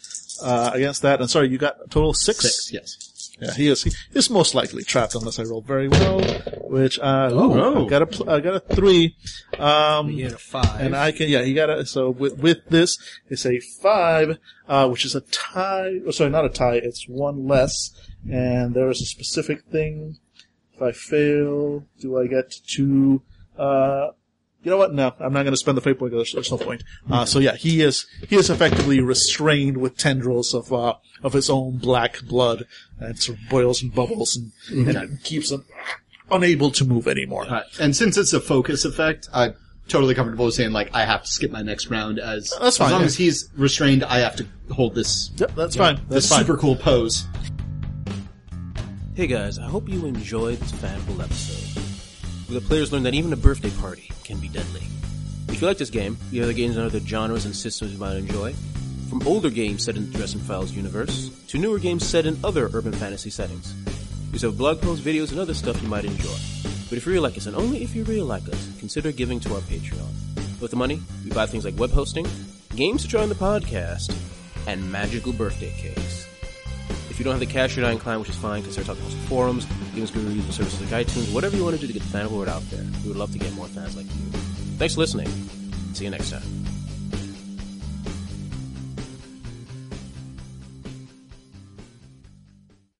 uh, 0.42 0.70
against 0.72 1.02
that. 1.02 1.20
And 1.20 1.28
sorry, 1.28 1.48
you 1.48 1.58
got 1.58 1.76
a 1.84 1.88
total 1.88 2.14
six. 2.14 2.40
Six, 2.40 2.72
yes. 2.72 3.11
Yeah, 3.40 3.54
he 3.54 3.68
is. 3.68 3.82
He 3.82 3.92
is 4.14 4.30
most 4.30 4.54
likely 4.54 4.84
trapped 4.84 5.14
unless 5.14 5.38
I 5.38 5.42
roll 5.44 5.62
very 5.62 5.88
well, 5.88 6.20
which 6.68 6.98
uh, 7.00 7.30
ooh, 7.32 7.60
Oh. 7.60 7.86
I 7.86 7.88
got 7.88 8.02
a 8.02 8.06
pl- 8.06 8.30
I 8.30 8.40
got 8.40 8.54
a 8.54 8.60
three. 8.60 9.16
Um, 9.58 10.10
You 10.10 10.24
get 10.28 10.32
a 10.34 10.38
five. 10.38 10.80
and 10.80 10.94
I 10.94 11.10
can 11.12 11.28
yeah, 11.28 11.42
he 11.42 11.52
got 11.54 11.70
a 11.70 11.84
so 11.86 12.10
with 12.10 12.38
with 12.38 12.58
this 12.68 12.98
it's 13.28 13.44
a 13.46 13.58
five, 13.80 14.38
uh, 14.68 14.88
which 14.88 15.04
is 15.04 15.14
a 15.14 15.22
tie. 15.22 15.98
Oh, 16.06 16.10
sorry, 16.12 16.30
not 16.30 16.44
a 16.44 16.50
tie. 16.50 16.76
It's 16.76 17.08
one 17.08 17.48
less, 17.48 17.90
and 18.30 18.74
there 18.74 18.88
is 18.90 19.00
a 19.00 19.06
specific 19.06 19.64
thing. 19.72 20.18
If 20.74 20.82
I 20.82 20.92
fail, 20.92 21.84
do 22.00 22.18
I 22.18 22.26
get 22.26 22.52
to? 22.76 23.22
Uh, 23.58 24.08
you 24.62 24.70
know 24.70 24.76
what? 24.76 24.94
No, 24.94 25.12
I'm 25.18 25.32
not 25.32 25.42
going 25.42 25.52
to 25.52 25.56
spend 25.56 25.76
the 25.76 25.82
fate 25.82 25.98
point. 25.98 26.12
There's, 26.12 26.32
there's 26.32 26.50
no 26.50 26.56
point. 26.58 26.84
Uh, 27.10 27.24
so 27.24 27.38
yeah, 27.38 27.56
he 27.56 27.82
is 27.82 28.06
he 28.28 28.36
is 28.36 28.48
effectively 28.50 29.00
restrained 29.00 29.76
with 29.78 29.96
tendrils 29.96 30.54
of 30.54 30.72
uh, 30.72 30.94
of 31.22 31.32
his 31.32 31.50
own 31.50 31.78
black 31.78 32.20
blood, 32.22 32.66
and 33.00 33.18
sort 33.18 33.38
of 33.38 33.48
boils 33.48 33.82
and 33.82 33.94
bubbles, 33.94 34.36
and, 34.70 34.88
and 34.96 35.22
keeps 35.24 35.50
him 35.50 35.64
unable 36.30 36.70
to 36.70 36.84
move 36.84 37.08
anymore. 37.08 37.44
Uh, 37.48 37.62
and 37.80 37.94
since 37.96 38.16
it's 38.16 38.32
a 38.32 38.40
focus 38.40 38.84
effect, 38.84 39.28
I'm 39.32 39.54
totally 39.88 40.14
comfortable 40.14 40.46
with 40.46 40.54
saying 40.54 40.70
like 40.72 40.94
I 40.94 41.04
have 41.04 41.24
to 41.24 41.28
skip 41.28 41.50
my 41.50 41.62
next 41.62 41.88
round 41.88 42.18
as 42.20 42.54
That's 42.60 42.76
fine, 42.78 42.86
as 42.86 42.92
long 42.92 43.00
yeah. 43.00 43.06
as 43.06 43.16
he's 43.16 43.50
restrained, 43.56 44.04
I 44.04 44.20
have 44.20 44.36
to 44.36 44.46
hold 44.70 44.94
this 44.94 45.30
Yep, 45.36 45.54
that's 45.56 45.76
fine. 45.76 45.96
this 45.96 46.04
That's 46.08 46.28
fine. 46.28 46.40
super 46.46 46.56
cool 46.56 46.76
pose. 46.76 47.26
Hey 49.14 49.26
guys, 49.26 49.58
I 49.58 49.66
hope 49.66 49.88
you 49.88 50.06
enjoyed 50.06 50.58
this 50.58 50.72
fanable 50.72 51.22
episode. 51.22 51.71
Where 52.52 52.60
the 52.60 52.68
players 52.68 52.92
learn 52.92 53.04
that 53.04 53.14
even 53.14 53.32
a 53.32 53.36
birthday 53.36 53.70
party 53.80 54.10
can 54.24 54.38
be 54.38 54.46
deadly. 54.46 54.82
If 55.48 55.62
you 55.62 55.66
like 55.66 55.78
this 55.78 55.88
game, 55.88 56.18
the 56.30 56.42
other 56.42 56.52
games 56.52 56.76
and 56.76 56.84
other 56.84 57.00
genres 57.00 57.46
and 57.46 57.56
systems 57.56 57.92
you 57.92 57.98
might 57.98 58.14
enjoy, 58.14 58.52
from 59.08 59.26
older 59.26 59.48
games 59.48 59.86
set 59.86 59.96
in 59.96 60.12
the 60.12 60.18
Dresden 60.18 60.42
Files 60.42 60.70
universe, 60.70 61.30
to 61.46 61.56
newer 61.56 61.78
games 61.78 62.06
set 62.06 62.26
in 62.26 62.38
other 62.44 62.68
urban 62.74 62.92
fantasy 62.92 63.30
settings. 63.30 63.74
We 64.34 64.38
have 64.40 64.58
blog 64.58 64.82
posts, 64.82 65.02
videos, 65.02 65.30
and 65.30 65.40
other 65.40 65.54
stuff 65.54 65.80
you 65.80 65.88
might 65.88 66.04
enjoy. 66.04 66.36
But 66.90 66.98
if 66.98 67.06
you 67.06 67.12
really 67.12 67.22
like 67.26 67.38
us, 67.38 67.46
and 67.46 67.56
only 67.56 67.82
if 67.82 67.94
you 67.94 68.04
really 68.04 68.20
like 68.20 68.46
us, 68.50 68.68
consider 68.78 69.12
giving 69.12 69.40
to 69.40 69.54
our 69.54 69.62
Patreon. 69.62 70.60
With 70.60 70.72
the 70.72 70.76
money, 70.76 71.00
we 71.24 71.30
buy 71.30 71.46
things 71.46 71.64
like 71.64 71.78
web 71.78 71.92
hosting, 71.92 72.26
games 72.76 73.00
to 73.00 73.08
try 73.08 73.22
on 73.22 73.30
the 73.30 73.34
podcast, 73.34 74.14
and 74.66 74.92
magical 74.92 75.32
birthday 75.32 75.72
cakes. 75.78 76.21
If 77.12 77.18
you 77.18 77.24
don't 77.24 77.32
have 77.32 77.40
the 77.40 77.46
cash, 77.46 77.76
you're 77.76 77.84
not 77.84 77.92
inclined, 77.92 78.20
which 78.20 78.30
is 78.30 78.36
fine, 78.36 78.62
they're 78.62 78.72
talking 78.72 79.02
about 79.04 79.12
forums, 79.28 79.66
games 79.94 80.10
good 80.10 80.24
reviews 80.24 80.46
services 80.56 80.80
like 80.80 81.06
iTunes, 81.06 81.30
whatever 81.34 81.54
you 81.54 81.62
want 81.62 81.74
to 81.76 81.80
do 81.80 81.86
to 81.86 81.92
get 81.92 82.00
the 82.00 82.08
fan 82.08 82.32
word 82.32 82.48
out 82.48 82.62
there. 82.70 82.86
We 83.02 83.08
would 83.08 83.18
love 83.18 83.32
to 83.32 83.38
get 83.38 83.52
more 83.52 83.66
fans 83.66 83.98
like 83.98 84.06
you. 84.06 84.38
Thanks 84.78 84.94
for 84.94 85.00
listening. 85.00 85.28
See 85.92 86.04
you 86.04 86.10
next 86.10 86.30
time. 86.30 86.61